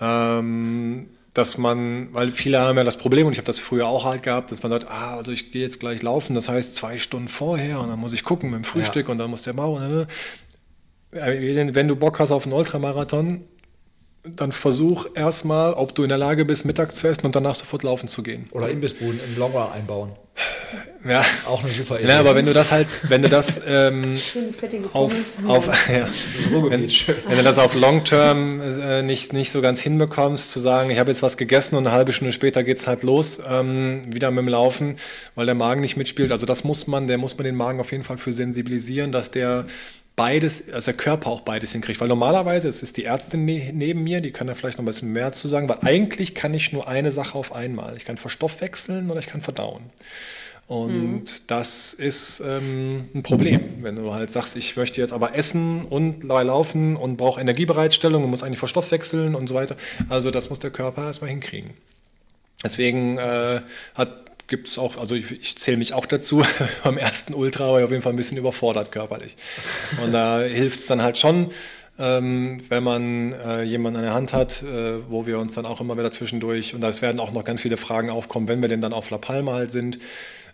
Ähm, 0.00 1.06
dass 1.34 1.58
man, 1.58 2.12
weil 2.12 2.28
viele 2.28 2.58
haben 2.58 2.76
ja 2.76 2.84
das 2.84 2.96
Problem, 2.96 3.26
und 3.26 3.32
ich 3.32 3.38
habe 3.38 3.46
das 3.46 3.58
früher 3.58 3.86
auch 3.86 4.04
halt 4.04 4.22
gehabt, 4.22 4.50
dass 4.50 4.62
man 4.62 4.72
sagt, 4.72 4.90
ah, 4.90 5.16
also 5.16 5.30
ich 5.30 5.52
gehe 5.52 5.62
jetzt 5.62 5.78
gleich 5.78 6.02
laufen, 6.02 6.34
das 6.34 6.48
heißt 6.48 6.74
zwei 6.74 6.98
Stunden 6.98 7.28
vorher 7.28 7.80
und 7.80 7.88
dann 7.88 7.98
muss 7.98 8.12
ich 8.12 8.24
gucken 8.24 8.50
mit 8.50 8.58
dem 8.58 8.64
Frühstück 8.64 9.06
ja. 9.06 9.12
und 9.12 9.18
dann 9.18 9.30
muss 9.30 9.42
der 9.42 9.52
Bau. 9.52 9.78
Ne? 9.78 10.06
Wenn 11.12 11.88
du 11.88 11.96
Bock 11.96 12.18
hast 12.18 12.30
auf 12.32 12.44
einen 12.44 12.52
Ultramarathon, 12.52 13.44
dann 14.22 14.52
versuch 14.52 15.06
erstmal, 15.14 15.72
ob 15.72 15.94
du 15.94 16.02
in 16.02 16.10
der 16.10 16.18
Lage 16.18 16.44
bist, 16.44 16.64
Mittag 16.64 16.94
zu 16.94 17.08
essen 17.08 17.24
und 17.24 17.34
danach 17.34 17.54
sofort 17.54 17.82
laufen 17.82 18.08
zu 18.08 18.22
gehen. 18.22 18.48
Oder 18.52 18.68
Imbissbuden 18.68 19.18
im 19.26 19.38
Longer 19.38 19.72
einbauen. 19.72 20.12
Ja. 21.08 21.24
Auch 21.46 21.64
eine 21.64 21.72
super 21.72 21.98
Idee. 21.98 22.08
Ja, 22.08 22.20
aber 22.20 22.34
wenn 22.34 22.44
du 22.44 22.52
das 22.52 22.70
halt, 22.70 22.86
wenn 23.08 23.22
du 23.22 23.30
das 23.30 23.60
ähm, 23.66 24.16
auf, 24.92 25.12
auf 25.46 25.66
ja, 25.88 26.08
wenn, 26.50 26.62
wenn, 26.70 27.36
du 27.36 27.42
das 27.42 27.56
auf 27.56 27.74
Long 27.74 28.04
Term 28.04 28.60
äh, 28.60 29.02
nicht, 29.02 29.32
nicht 29.32 29.50
so 29.50 29.62
ganz 29.62 29.80
hinbekommst, 29.80 30.52
zu 30.52 30.60
sagen, 30.60 30.90
ich 30.90 30.98
habe 30.98 31.10
jetzt 31.10 31.22
was 31.22 31.38
gegessen 31.38 31.76
und 31.76 31.86
eine 31.86 31.96
halbe 31.96 32.12
Stunde 32.12 32.32
später 32.32 32.62
geht 32.62 32.78
es 32.78 32.86
halt 32.86 33.02
los, 33.02 33.40
ähm, 33.48 34.02
wieder 34.06 34.30
mit 34.30 34.42
dem 34.44 34.48
Laufen, 34.48 34.96
weil 35.34 35.46
der 35.46 35.54
Magen 35.54 35.80
nicht 35.80 35.96
mitspielt. 35.96 36.32
Also 36.32 36.44
das 36.44 36.64
muss 36.64 36.86
man, 36.86 37.06
der 37.06 37.16
muss 37.16 37.36
man 37.36 37.44
den 37.44 37.56
Magen 37.56 37.80
auf 37.80 37.92
jeden 37.92 38.04
Fall 38.04 38.18
für 38.18 38.32
sensibilisieren, 38.32 39.10
dass 39.10 39.30
der 39.30 39.64
beides, 40.16 40.64
also 40.72 40.86
der 40.86 40.94
Körper 40.94 41.30
auch 41.30 41.42
beides 41.42 41.72
hinkriegt. 41.72 42.00
Weil 42.00 42.08
normalerweise, 42.08 42.68
es 42.68 42.82
ist 42.82 42.96
die 42.96 43.04
Ärztin 43.04 43.44
ne 43.44 43.72
neben 43.72 44.02
mir, 44.02 44.20
die 44.20 44.32
kann 44.32 44.46
da 44.46 44.54
vielleicht 44.54 44.78
noch 44.78 44.82
ein 44.82 44.86
bisschen 44.86 45.12
mehr 45.12 45.32
zu 45.32 45.48
sagen, 45.48 45.68
weil 45.68 45.78
eigentlich 45.82 46.34
kann 46.34 46.54
ich 46.54 46.72
nur 46.72 46.88
eine 46.88 47.10
Sache 47.10 47.36
auf 47.36 47.54
einmal. 47.54 47.96
Ich 47.96 48.04
kann 48.04 48.16
verstoffwechseln 48.16 49.10
oder 49.10 49.20
ich 49.20 49.26
kann 49.26 49.40
verdauen. 49.40 49.84
Und 50.70 51.24
mhm. 51.24 51.24
das 51.48 51.94
ist 51.94 52.40
ähm, 52.46 53.08
ein 53.12 53.24
Problem, 53.24 53.82
wenn 53.82 53.96
du 53.96 54.14
halt 54.14 54.30
sagst, 54.30 54.54
ich 54.54 54.76
möchte 54.76 55.00
jetzt 55.00 55.12
aber 55.12 55.34
essen 55.34 55.84
und 55.84 56.22
laufen 56.22 56.94
und 56.94 57.16
brauche 57.16 57.40
Energiebereitstellung 57.40 58.22
und 58.22 58.30
muss 58.30 58.44
eigentlich 58.44 58.60
verstoffwechseln 58.60 59.34
und 59.34 59.48
so 59.48 59.56
weiter. 59.56 59.76
Also 60.08 60.30
das 60.30 60.48
muss 60.48 60.60
der 60.60 60.70
Körper 60.70 61.06
erstmal 61.06 61.30
hinkriegen. 61.30 61.70
Deswegen 62.62 63.18
äh, 63.18 63.62
hat 63.94 64.29
gibt 64.50 64.68
es 64.68 64.76
auch, 64.76 64.98
also 64.98 65.14
ich, 65.14 65.30
ich 65.30 65.56
zähle 65.56 65.78
mich 65.78 65.94
auch 65.94 66.04
dazu, 66.04 66.42
beim 66.84 66.98
ersten 66.98 67.32
Ultra 67.32 67.72
war 67.72 67.78
ich 67.78 67.84
auf 67.84 67.90
jeden 67.90 68.02
Fall 68.02 68.12
ein 68.12 68.16
bisschen 68.16 68.36
überfordert 68.36 68.92
körperlich. 68.92 69.36
Und 70.04 70.12
da 70.12 70.40
hilft 70.42 70.80
es 70.80 70.86
dann 70.86 71.00
halt 71.00 71.16
schon, 71.16 71.52
ähm, 71.98 72.62
wenn 72.68 72.82
man 72.82 73.32
äh, 73.32 73.62
jemanden 73.62 73.98
an 73.98 74.04
der 74.04 74.14
Hand 74.14 74.32
hat, 74.34 74.62
äh, 74.62 75.10
wo 75.10 75.26
wir 75.26 75.38
uns 75.38 75.54
dann 75.54 75.64
auch 75.64 75.80
immer 75.80 75.96
wieder 75.96 76.12
zwischendurch, 76.12 76.74
und 76.74 76.82
es 76.82 77.00
werden 77.00 77.20
auch 77.20 77.32
noch 77.32 77.44
ganz 77.44 77.62
viele 77.62 77.78
Fragen 77.78 78.10
aufkommen, 78.10 78.48
wenn 78.48 78.60
wir 78.60 78.68
denn 78.68 78.82
dann 78.82 78.92
auf 78.92 79.08
La 79.08 79.18
Palma 79.18 79.54
halt 79.54 79.70
sind, 79.70 79.98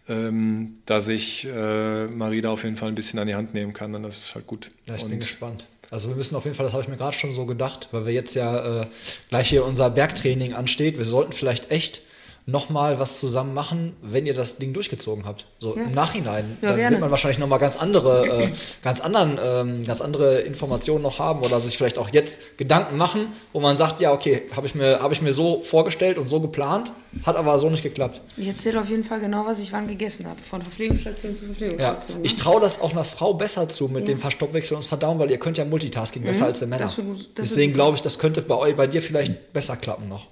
ähm, 0.09 0.79
dass 0.87 1.09
ich 1.09 1.45
äh, 1.45 2.07
Marie 2.07 2.41
da 2.41 2.51
auf 2.51 2.63
jeden 2.63 2.77
Fall 2.77 2.89
ein 2.89 2.95
bisschen 2.95 3.19
an 3.19 3.27
die 3.27 3.35
Hand 3.35 3.55
nehmen 3.55 3.73
kann, 3.73 3.93
dann 3.93 4.03
das 4.03 4.19
ist 4.19 4.35
halt 4.35 4.47
gut. 4.47 4.71
Ja, 4.87 4.95
ich 4.95 5.03
und 5.03 5.11
bin 5.11 5.21
gespannt. 5.21 5.67
Also 5.91 6.09
wir 6.09 6.17
müssen 6.17 6.35
auf 6.35 6.45
jeden 6.45 6.57
Fall, 6.57 6.65
das 6.65 6.73
habe 6.73 6.83
ich 6.83 6.89
mir 6.89 6.97
gerade 6.97 7.17
schon 7.17 7.33
so 7.33 7.47
gedacht, 7.47 7.89
weil 7.93 8.07
wir 8.07 8.13
jetzt 8.13 8.35
ja 8.35 8.83
äh, 8.83 8.87
gleich 9.29 9.49
hier 9.49 9.65
unser 9.65 9.89
Bergtraining 9.89 10.53
ansteht. 10.53 10.99
Wir 10.99 11.05
sollten 11.05 11.33
vielleicht 11.33 11.71
echt 11.71 12.03
nochmal 12.49 13.01
was 13.01 13.19
zusammen 13.19 13.55
machen, 13.55 13.97
wenn 14.03 14.25
ihr 14.25 14.33
das 14.35 14.59
Ding 14.59 14.73
durchgezogen 14.73 15.25
habt. 15.25 15.47
So 15.59 15.77
Ja. 15.77 15.83
im 15.83 15.93
Nachhinein. 15.95 16.57
Ja, 16.63 16.69
dann 16.69 16.77
gerne. 16.77 16.91
wird 16.93 17.01
man 17.01 17.11
wahrscheinlich 17.11 17.39
nochmal 17.39 17.59
ganz 17.59 17.75
andere, 17.77 18.45
äh, 18.45 18.49
ganz 18.85 19.01
anderen, 19.01 19.39
ähm, 19.43 19.85
ganz 19.85 20.01
andere 20.01 20.41
Informationen 20.43 21.03
noch 21.03 21.19
haben 21.19 21.41
oder 21.43 21.59
sich 21.59 21.77
vielleicht 21.77 21.99
auch 21.99 22.09
jetzt 22.11 22.41
Gedanken 22.57 22.97
machen, 22.97 23.29
wo 23.53 23.59
man 23.59 23.77
sagt, 23.77 24.01
ja, 24.01 24.13
okay, 24.13 24.43
habe 24.55 24.67
ich 24.69 24.77
mir, 24.77 25.01
habe 25.01 25.13
ich 25.13 25.21
mir 25.23 25.33
so 25.33 25.61
vorgestellt 25.63 26.19
und 26.19 26.29
so 26.29 26.41
geplant, 26.41 26.93
hat 27.25 27.35
aber 27.37 27.59
so 27.59 27.69
nicht 27.69 27.83
geklappt. 27.83 28.23
Ich 28.37 28.47
erzähle 28.47 28.81
auf 28.81 28.89
jeden 28.89 29.03
Fall 29.05 29.19
genau, 29.19 29.45
was 29.45 29.59
ich 29.59 29.73
wann 29.73 29.89
gegessen 29.89 30.27
habe. 30.27 30.41
Von 30.49 30.63
Verpflegungsstation 30.63 31.35
zu 31.37 31.47
Ja, 31.47 31.49
Verpflegungsstation. 31.49 32.25
ich 32.25 32.35
ne? 32.37 32.39
traue 32.43 32.61
das 32.61 32.81
auch 32.81 32.93
einer 32.93 33.05
Frau 33.05 33.35
besser 33.35 33.69
zu 33.69 33.89
mit 33.89 34.03
Ja. 34.09 34.15
dem 34.15 34.19
Verstoffwechsel 34.21 34.77
und 34.77 34.85
Verdauen, 34.85 35.19
weil 35.19 35.33
ihr 35.33 35.39
könnt 35.39 35.59
ja 35.59 35.65
Multitasking 35.65 36.23
besser 36.23 36.45
als 36.47 36.61
wir 36.61 36.69
Männer. 36.69 36.85
Das 36.85 36.95
das 36.95 37.27
Deswegen 37.51 37.73
glaube 37.73 37.97
ich, 37.97 38.03
das 38.03 38.21
könnte 38.21 38.41
bei, 38.43 38.55
euch, 38.55 38.77
bei 38.77 38.87
dir 38.87 39.03
vielleicht 39.03 39.53
besser 39.53 39.77
klappen 39.77 40.09
noch. 40.09 40.29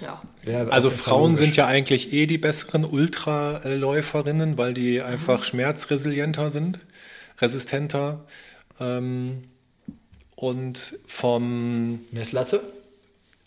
Ja. 0.00 0.20
Wäre 0.44 0.72
Also 0.72 0.90
Frauen 0.90 1.32
logisch. 1.32 1.38
sind 1.46 1.56
ja 1.56 1.66
eigentlich 1.66 2.12
eh 2.12 2.26
die 2.26 2.38
besseren 2.38 2.84
Ultraläuferinnen, 2.84 4.58
weil 4.58 4.74
die 4.74 5.00
einfach 5.00 5.44
schmerzresilienter 5.44 6.50
sind, 6.50 6.78
resistenter. 7.40 8.24
Ähm, 8.78 9.44
und 10.34 10.98
vom, 11.06 12.00
Messlatte? 12.10 12.60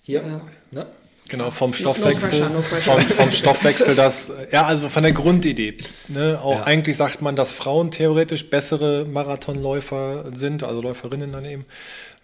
Hier? 0.01 0.22
Ja. 0.22 0.41
Ne? 0.72 0.88
genau, 1.28 1.51
vom 1.51 1.70
no 1.70 1.76
Stoffwechsel, 1.76 2.30
pressure, 2.39 2.49
no 2.49 2.61
pressure. 2.61 2.99
vom, 3.01 3.09
vom 3.11 3.32
Stoffwechsel 3.32 3.93
das, 3.93 4.32
ja, 4.51 4.65
also 4.65 4.89
von 4.89 5.03
der 5.03 5.11
Grundidee. 5.11 5.78
Ne, 6.07 6.39
auch 6.41 6.57
Ja. 6.57 6.63
eigentlich 6.63 6.97
sagt 6.97 7.22
man, 7.22 7.36
dass 7.36 7.51
Frauen 7.51 7.91
theoretisch 7.91 8.49
bessere 8.49 9.05
Marathonläufer 9.05 10.32
sind, 10.34 10.63
also 10.63 10.82
Läuferinnen 10.82 11.32
dann 11.32 11.45
eben. 11.45 11.65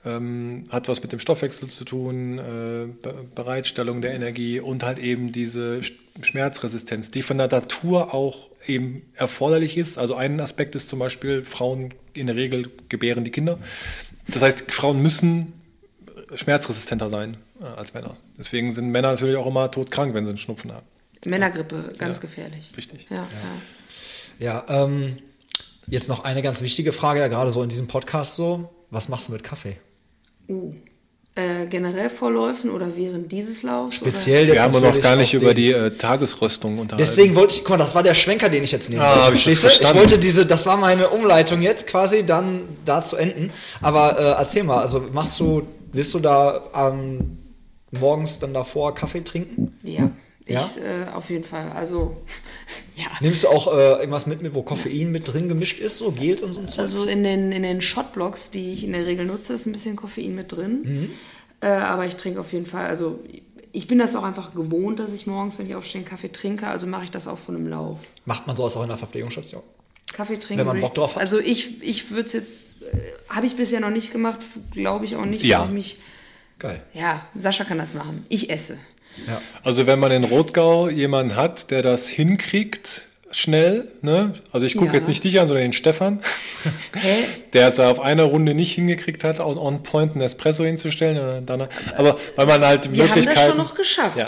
Ähm, 0.05 0.67
hat 0.69 0.87
was 0.87 1.01
mit 1.01 1.11
dem 1.11 1.19
Stoffwechsel 1.19 1.67
zu 1.69 1.83
tun, 1.83 2.37
äh, 2.37 2.85
Be 3.01 3.25
Bereitstellung 3.33 4.01
der 4.01 4.13
Energie 4.13 4.59
und 4.59 4.83
halt 4.83 4.99
eben 4.99 5.31
diese 5.31 5.79
Sch- 5.79 5.93
Schmerzresistenz, 6.21 7.09
die 7.11 7.23
von 7.23 7.37
der 7.39 7.47
Natur 7.47 8.13
auch 8.13 8.49
eben 8.67 9.01
erforderlich 9.15 9.77
ist. 9.77 9.97
Also 9.97 10.13
ein 10.15 10.39
Aspekt 10.39 10.75
ist 10.75 10.89
zum 10.89 10.99
Beispiel, 10.99 11.43
Frauen 11.43 11.93
in 12.13 12.27
der 12.27 12.35
Regel 12.35 12.69
gebären 12.89 13.23
die 13.23 13.31
Kinder. 13.31 13.57
Das 14.27 14.41
heißt, 14.41 14.71
Frauen 14.71 15.01
müssen 15.01 15.53
schmerzresistenter 16.35 17.09
sein 17.09 17.37
äh, 17.61 17.65
als 17.65 17.93
Männer. 17.93 18.17
Deswegen 18.37 18.73
sind 18.73 18.89
Männer 18.89 19.11
natürlich 19.11 19.37
auch 19.37 19.47
immer 19.47 19.71
todkrank, 19.71 20.13
wenn 20.13 20.25
sie 20.25 20.29
einen 20.29 20.37
Schnupfen 20.37 20.71
haben. 20.71 20.85
Männergrippe, 21.25 21.93
ganz 21.97 22.17
Ja. 22.17 22.21
gefährlich. 22.21 22.71
Richtig. 22.77 23.07
Ja, 23.09 23.27
ja. 24.39 24.65
Ja, 24.67 24.83
ähm, 24.85 25.17
jetzt 25.87 26.09
noch 26.09 26.23
eine 26.23 26.41
ganz 26.41 26.61
wichtige 26.61 26.91
Frage, 26.93 27.19
ja 27.21 27.27
gerade 27.27 27.49
so 27.51 27.63
in 27.63 27.69
diesem 27.69 27.87
Podcast 27.87 28.35
so. 28.35 28.69
Was 28.91 29.09
machst 29.09 29.27
du 29.27 29.31
mit 29.31 29.43
Kaffee? 29.43 29.77
Uh. 30.47 30.73
Äh, 31.37 31.65
generell 31.65 32.09
Vorläufen 32.09 32.69
oder 32.69 32.95
während 32.95 33.29
dieses 33.29 33.61
Laufs? 33.61 33.97
Speziell 33.97 34.47
Wir 34.47 34.63
haben 34.63 34.73
uns 34.73 34.83
noch 34.83 35.01
gar 35.01 35.17
nicht 35.17 35.33
über 35.33 35.53
die 35.53 35.73
äh, 35.73 35.91
Tagesröstung 35.91 36.79
unterhalten. 36.79 36.97
Deswegen 36.97 37.35
wollte 37.35 37.55
ich, 37.55 37.61
guck 37.65 37.71
mal, 37.71 37.77
das 37.77 37.93
war 37.93 38.03
der 38.03 38.13
Schwenker, 38.13 38.47
den 38.47 38.63
ich 38.63 38.71
jetzt 38.71 38.89
nehmen 38.89 39.01
Ah, 39.01 39.25
wollte. 39.25 39.49
ich 39.49 39.63
ich 39.63 39.93
wollte 39.93 40.17
diese, 40.17 40.45
das 40.45 40.65
war 40.65 40.77
meine 40.77 41.09
Umleitung 41.09 41.61
jetzt 41.61 41.87
quasi, 41.87 42.25
dann 42.25 42.61
da 42.85 43.03
zu 43.03 43.17
enden. 43.17 43.51
Aber 43.81 44.17
äh, 44.17 44.39
erzähl 44.39 44.63
mal, 44.63 44.79
also 44.79 45.03
machst 45.11 45.37
du, 45.41 45.63
willst 45.91 46.13
du 46.13 46.19
da 46.19 46.61
ähm, 46.73 47.37
morgens 47.91 48.39
dann 48.39 48.53
davor 48.53 48.95
Kaffee 48.95 49.21
trinken? 49.21 49.77
Oder? 49.83 50.11
Ja, 50.47 50.69
ich? 50.75 50.81
Äh, 50.81 51.11
auf 51.13 51.29
jeden 51.29 51.43
Fall. 51.43 51.71
Also, 51.71 52.17
ja. 52.95 53.07
Nimmst 53.19 53.43
du 53.43 53.47
auch 53.47 53.67
äh, 53.75 53.93
irgendwas 53.99 54.27
mit, 54.27 54.41
mit, 54.41 54.53
wo 54.53 54.61
Koffein 54.61 55.11
mit 55.11 55.31
drin 55.31 55.49
gemischt 55.49 55.79
ist, 55.79 55.97
so 55.97 56.11
Gels 56.11 56.41
und 56.41 56.51
so 56.51 56.61
ein 56.61 56.67
Zeug? 56.67 56.91
Also 56.91 57.05
in 57.05 57.23
den, 57.23 57.51
in 57.51 57.63
den 57.63 57.81
Shotblocks, 57.81 58.51
die 58.51 58.73
ich 58.73 58.83
in 58.83 58.93
der 58.93 59.05
Regel 59.05 59.25
nutze, 59.25 59.53
ist 59.53 59.65
ein 59.65 59.71
bisschen 59.71 59.95
Koffein 59.95 60.35
mit 60.35 60.51
drin. 60.51 60.81
Mhm. 60.83 61.09
Äh, 61.61 61.67
aber 61.67 62.05
ich 62.05 62.15
trinke 62.15 62.39
auf 62.39 62.53
jeden 62.53 62.65
Fall, 62.65 62.85
also 62.85 63.19
ich 63.71 63.87
bin 63.87 63.97
das 63.97 64.15
auch 64.15 64.23
einfach 64.23 64.53
gewohnt, 64.53 64.99
dass 64.99 65.11
ich 65.13 65.27
morgens, 65.27 65.57
wenn 65.59 65.67
ich 65.67 65.75
aufstehe, 65.75 66.01
einen 66.01 66.09
Kaffee 66.09 66.31
trinke. 66.31 66.67
Also 66.67 66.87
mache 66.87 67.05
ich 67.05 67.11
das 67.11 67.27
auch 67.27 67.39
von 67.39 67.55
einem 67.55 67.67
Lauf. 67.67 67.99
Macht 68.25 68.47
man 68.47 68.55
sowas 68.55 68.77
auch 68.77 68.83
in 68.83 68.87
der 68.89 68.97
Verpflegungsstation? 68.97 69.63
Kaffee 70.13 70.37
trinken. 70.37 70.59
Wenn 70.59 70.67
man 70.67 70.79
Bock 70.79 70.93
drauf 70.93 71.15
hat. 71.15 71.21
Also 71.21 71.39
ich, 71.39 71.83
ich 71.83 72.11
würde 72.11 72.27
es 72.27 72.33
jetzt, 72.33 72.63
äh, 72.81 72.97
habe 73.33 73.47
ich 73.47 73.55
bisher 73.57 73.79
noch 73.79 73.89
nicht 73.89 74.11
gemacht, 74.11 74.39
glaube 74.71 75.05
ich 75.05 75.15
auch 75.15 75.25
nicht, 75.25 75.43
Ja. 75.43 75.59
dass 75.59 75.67
ich 75.69 75.73
mich, 75.73 75.97
Geil. 76.59 76.83
ja, 76.93 77.25
Sascha 77.35 77.63
kann 77.65 77.77
das 77.79 77.93
machen. 77.93 78.25
Ich 78.29 78.49
esse. 78.49 78.77
Ja. 79.27 79.41
Also 79.63 79.87
wenn 79.87 79.99
man 79.99 80.11
in 80.11 80.23
Rotgau 80.23 80.89
jemanden 80.89 81.35
hat, 81.35 81.71
der 81.71 81.81
das 81.81 82.07
hinkriegt, 82.07 83.01
schnell, 83.31 83.89
ne? 84.01 84.33
Also 84.53 84.65
ich 84.65 84.75
gucke 84.75 84.87
Ja. 84.91 84.93
jetzt 84.99 85.07
nicht 85.07 85.23
dich 85.23 85.39
an, 85.41 85.47
sondern 85.47 85.65
den 85.65 85.73
Stefan, 85.73 86.19
der 87.53 87.67
es 87.67 87.79
auf 87.79 87.99
einer 87.99 88.23
Runde 88.23 88.53
nicht 88.53 88.73
hingekriegt 88.73 89.23
hat, 89.23 89.39
on, 89.39 89.57
on 89.57 89.83
point 89.83 90.13
einen 90.13 90.21
Espresso 90.21 90.63
hinzustellen. 90.63 91.17
äh, 91.17 91.41
Dann, 91.45 91.67
aber 91.97 92.17
weil 92.35 92.45
man 92.45 92.63
halt 92.65 92.85
die 92.85 92.93
Wir 92.93 93.03
haben 93.03 93.09
das 93.09 93.25
Möglichkeit. 93.25 93.49
schon 93.49 93.57
noch 93.57 93.75
geschafft. 93.75 94.17
Ja. 94.17 94.27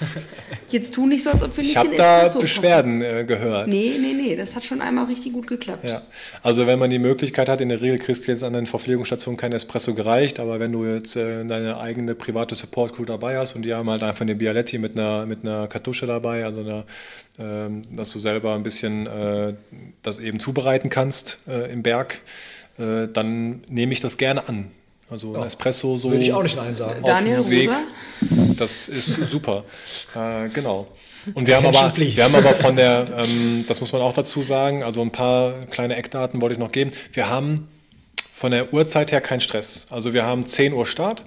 Jetzt 0.70 0.94
tu 0.94 1.06
nicht 1.06 1.22
so, 1.22 1.30
als 1.30 1.42
ob 1.42 1.56
wir 1.56 1.62
nicht 1.62 1.72
Ich 1.72 1.76
habe 1.76 1.94
da 1.94 2.18
Espresso 2.18 2.40
Beschwerden 2.40 3.02
äh, 3.02 3.24
gehört. 3.24 3.68
Nee, 3.68 3.96
nee, 3.98 4.12
nee, 4.12 4.36
das 4.36 4.54
hat 4.54 4.64
schon 4.64 4.80
einmal 4.80 5.06
richtig 5.06 5.32
gut 5.32 5.46
geklappt. 5.46 5.84
Ja, 5.84 6.02
also 6.42 6.66
wenn 6.66 6.78
man 6.78 6.90
die 6.90 6.98
Möglichkeit 6.98 7.48
hat, 7.48 7.60
in 7.60 7.68
der 7.68 7.80
Regel 7.80 7.98
kriegst 7.98 8.26
du 8.26 8.32
jetzt 8.32 8.44
an 8.44 8.52
den 8.52 8.66
Verpflegungsstationen 8.66 9.38
kein 9.38 9.52
Espresso 9.52 9.94
gereicht, 9.94 10.40
aber 10.40 10.60
wenn 10.60 10.72
du 10.72 10.84
jetzt 10.84 11.16
äh, 11.16 11.44
deine 11.44 11.78
eigene 11.78 12.14
private 12.14 12.54
Support 12.54 12.94
Crew 12.94 13.04
dabei 13.04 13.38
hast 13.38 13.56
und 13.56 13.62
die 13.62 13.74
haben 13.74 13.90
halt 13.90 14.02
einfach 14.02 14.22
eine 14.22 14.34
Bialetti 14.34 14.78
mit 14.78 14.98
einer 14.98 15.26
mit 15.26 15.44
einer 15.44 15.66
Kartusche 15.68 16.06
dabei, 16.06 16.44
also 16.44 16.60
einer, 16.60 16.84
ähm, 17.38 17.82
dass 17.96 18.10
du 18.12 18.18
selber 18.18 18.54
ein 18.54 18.62
bisschen 18.62 19.06
äh, 19.06 19.54
das 20.02 20.18
eben 20.18 20.40
zubereiten 20.40 20.88
kannst 20.88 21.40
äh, 21.48 21.72
im 21.72 21.82
Berg, 21.82 22.20
äh, 22.78 23.08
dann 23.12 23.62
nehme 23.68 23.92
ich 23.92 24.00
das 24.00 24.16
gerne 24.16 24.48
an. 24.48 24.70
Also 25.10 25.34
ein 25.34 25.40
Ja, 25.40 25.46
Espresso 25.46 25.96
so. 25.96 26.10
Würde 26.10 26.22
ich 26.22 26.32
auch 26.32 26.42
nicht 26.42 26.56
Nein 26.56 26.74
sagen. 26.76 27.02
Daniel 27.04 27.48
Weg. 27.50 27.70
Das 28.56 28.88
ist 28.88 29.06
super. 29.28 29.64
äh, 30.14 30.48
genau. 30.50 30.86
Und 31.34 31.46
wir 31.46 31.56
haben, 31.56 31.66
aber, 31.66 31.90
please. 31.90 32.16
wir 32.16 32.24
haben 32.24 32.34
aber 32.34 32.54
von 32.54 32.76
der, 32.76 33.08
ähm, 33.18 33.64
das 33.68 33.80
muss 33.80 33.92
man 33.92 34.00
auch 34.02 34.12
dazu 34.12 34.42
sagen, 34.42 34.82
also 34.82 35.02
ein 35.02 35.10
paar 35.10 35.66
kleine 35.66 35.96
Eckdaten 35.96 36.40
wollte 36.40 36.54
ich 36.54 36.58
noch 36.58 36.72
geben. 36.72 36.92
Wir 37.12 37.28
haben 37.28 37.68
von 38.32 38.52
der 38.52 38.72
Uhrzeit 38.72 39.12
her 39.12 39.20
keinen 39.20 39.40
Stress. 39.40 39.86
Also 39.90 40.14
wir 40.14 40.24
haben 40.24 40.46
10 40.46 40.72
Uhr 40.72 40.86
Start. 40.86 41.24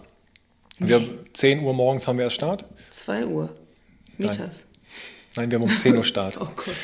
Wir, 0.80 1.08
10 1.34 1.62
Uhr 1.62 1.74
morgens 1.74 2.08
haben 2.08 2.18
wir 2.18 2.24
erst 2.24 2.38
Start. 2.38 2.66
2 2.90 3.28
Uhr. 3.28 3.50
Mittags. 4.18 4.64
Nein, 5.36 5.52
wir 5.52 5.60
haben 5.60 5.70
um 5.70 5.78
10 5.78 5.98
Uhr 5.98 6.04
Start. 6.04 6.38
Oh 6.40 6.48
Gott. 6.56 6.76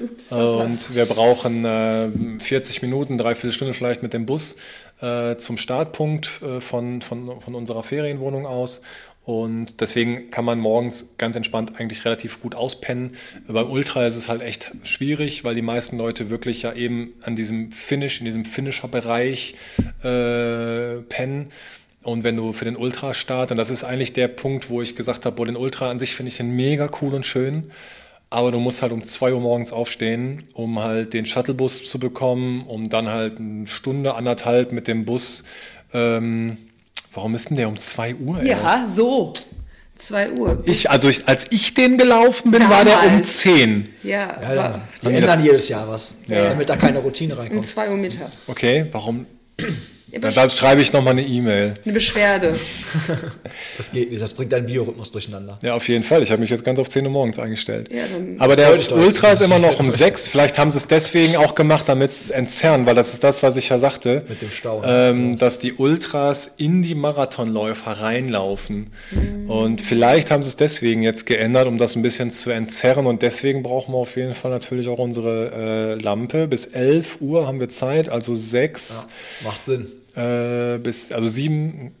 Ups, 0.00 0.32
Und 0.32 0.94
wir 0.94 1.06
brauchen 1.06 1.64
äh, 1.64 2.10
40 2.40 2.82
Minuten, 2.82 3.18
dreiviertel 3.18 3.52
Stunde 3.52 3.74
vielleicht 3.74 4.02
mit 4.02 4.12
dem 4.12 4.26
Bus 4.26 4.56
äh, 5.00 5.36
zum 5.36 5.56
Startpunkt 5.56 6.42
äh, 6.42 6.60
von, 6.60 7.02
von, 7.02 7.40
von 7.40 7.54
unserer 7.54 7.82
Ferienwohnung 7.82 8.46
aus. 8.46 8.82
Und 9.24 9.80
deswegen 9.80 10.30
kann 10.30 10.44
man 10.44 10.58
morgens 10.58 11.08
ganz 11.16 11.34
entspannt 11.34 11.80
eigentlich 11.80 12.04
relativ 12.04 12.42
gut 12.42 12.54
auspennen. 12.54 13.16
Beim 13.48 13.70
Ultra 13.70 14.06
ist 14.06 14.16
es 14.16 14.28
halt 14.28 14.42
echt 14.42 14.70
schwierig, 14.82 15.44
weil 15.44 15.54
die 15.54 15.62
meisten 15.62 15.96
Leute 15.96 16.28
wirklich 16.28 16.62
ja 16.62 16.74
eben 16.74 17.14
an 17.22 17.34
diesem 17.34 17.72
Finish, 17.72 18.18
in 18.18 18.26
diesem 18.26 18.44
Finisher-Bereich 18.44 19.54
äh, 20.02 20.96
pennen. 21.08 21.52
Und 22.04 22.22
wenn 22.22 22.36
du 22.36 22.52
für 22.52 22.64
den 22.66 22.76
Ultra-Start, 22.76 23.50
und 23.50 23.56
das 23.56 23.70
ist 23.70 23.82
eigentlich 23.82 24.12
der 24.12 24.28
Punkt, 24.28 24.68
wo 24.70 24.82
ich 24.82 24.94
gesagt 24.94 25.24
habe, 25.24 25.36
boah, 25.36 25.46
den 25.46 25.56
Ultra 25.56 25.90
an 25.90 25.98
sich 25.98 26.14
finde 26.14 26.28
ich 26.30 26.36
den 26.36 26.50
mega 26.54 26.88
cool 27.00 27.14
und 27.14 27.24
schön. 27.26 27.70
Aber 28.30 28.52
du 28.52 28.58
musst 28.58 28.82
halt 28.82 28.92
um 28.92 29.02
2 29.04 29.32
Uhr 29.32 29.40
morgens 29.40 29.72
aufstehen, 29.72 30.42
um 30.54 30.80
halt 30.80 31.14
den 31.14 31.24
Shuttlebus 31.24 31.84
zu 31.88 31.98
bekommen, 31.98 32.64
um 32.66 32.88
dann 32.88 33.08
halt 33.08 33.38
eine 33.38 33.66
Stunde, 33.66 34.14
anderthalb 34.16 34.72
mit 34.72 34.86
dem 34.88 35.04
Bus. 35.04 35.44
Ähm, 35.92 36.58
warum 37.14 37.34
ist 37.34 37.48
denn 37.50 37.56
der 37.56 37.68
um 37.68 37.76
2 37.76 38.16
Uhr? 38.16 38.42
erst? 38.42 38.48
Ja, 38.48 38.86
so. 38.88 39.32
2 39.96 40.32
Uhr. 40.32 40.62
Ich, 40.66 40.90
also 40.90 41.08
ich, 41.08 41.26
als 41.28 41.44
ich 41.50 41.72
den 41.72 41.96
gelaufen 41.96 42.50
bin, 42.50 42.68
war 42.68 42.84
der 42.84 42.98
um 42.98 43.04
Damals. 43.04 43.38
10. 43.38 43.88
Ja, 44.02 44.38
Ja, 44.42 44.54
ja. 44.54 44.80
Die 45.02 45.06
ändern 45.06 45.42
jedes 45.42 45.68
Jahr 45.68 45.88
was, 45.88 46.12
Ja. 46.26 46.48
damit 46.48 46.68
da 46.68 46.76
keine 46.76 46.98
Routine 46.98 47.34
um 47.34 47.40
reinkommt. 47.40 47.66
2 47.66 47.90
Uhr 47.90 47.96
mittags. 47.96 48.48
Okay, 48.48 48.86
warum? 48.92 49.26
Ja, 50.14 50.20
Dann, 50.20 50.34
dann 50.34 50.50
schreibe 50.50 50.80
ich 50.80 50.92
nochmal 50.92 51.12
eine 51.12 51.22
E-Mail. 51.26 51.74
Eine 51.84 51.92
Beschwerde. 51.92 52.58
Das 53.76 53.90
geht 53.90 54.10
nicht, 54.10 54.22
das 54.22 54.32
bringt 54.34 54.52
deinen 54.52 54.66
Biorhythmus 54.66 55.10
durcheinander. 55.10 55.58
Ja, 55.62 55.74
auf 55.74 55.88
jeden 55.88 56.04
Fall. 56.04 56.22
Ich 56.22 56.30
habe 56.30 56.40
mich 56.40 56.50
jetzt 56.50 56.64
ganz 56.64 56.78
auf 56.78 56.88
10 56.88 57.04
Uhr 57.04 57.10
morgens 57.10 57.38
eingestellt. 57.38 57.92
Ja, 57.92 58.04
dann. 58.12 58.36
Aber 58.38 58.56
der 58.56 58.72
Ultra 58.92 59.32
ist 59.32 59.42
immer 59.42 59.58
noch 59.58 59.78
um 59.80 59.90
6. 59.90 60.28
Vielleicht 60.28 60.58
haben 60.58 60.70
sie 60.70 60.78
es 60.78 60.86
deswegen 60.86 61.36
auch 61.36 61.54
gemacht, 61.54 61.88
damit 61.88 62.10
es 62.12 62.30
entzerren, 62.30 62.86
weil 62.86 62.94
das 62.94 63.12
ist 63.12 63.24
das, 63.24 63.42
was 63.42 63.56
ich 63.56 63.68
ja 63.68 63.78
sagte. 63.78 64.22
Mit 64.28 64.42
dem 64.42 64.50
Stau. 64.50 64.82
Ähm, 64.84 65.36
dass 65.38 65.58
die 65.58 65.72
Ultras 65.74 66.50
in 66.56 66.82
die 66.82 66.94
Marathonläufer 66.94 67.92
reinlaufen. 67.92 68.90
Und 69.48 69.80
vielleicht 69.80 70.30
haben 70.30 70.42
sie 70.42 70.48
es 70.50 70.56
deswegen 70.56 71.02
jetzt 71.02 71.26
geändert, 71.26 71.66
um 71.66 71.78
das 71.78 71.96
ein 71.96 72.02
bisschen 72.02 72.30
zu 72.30 72.50
entzerren. 72.50 73.06
Und 73.06 73.22
deswegen 73.22 73.62
brauchen 73.62 73.92
wir 73.92 73.98
auf 73.98 74.16
jeden 74.16 74.34
Fall 74.34 74.50
natürlich 74.50 74.88
auch 74.88 74.98
unsere 74.98 75.96
äh, 75.98 76.02
Lampe. 76.02 76.46
Bis 76.46 76.66
11 76.66 77.18
Uhr 77.20 77.46
haben 77.46 77.60
wir 77.60 77.70
Zeit, 77.70 78.08
also 78.08 78.36
6 78.36 78.88
ja, 78.90 79.04
macht 79.44 79.66
Sinn. 79.66 79.86
Äh, 80.16 80.78
bis, 80.78 81.12
also 81.12 81.28
7. 81.28 81.94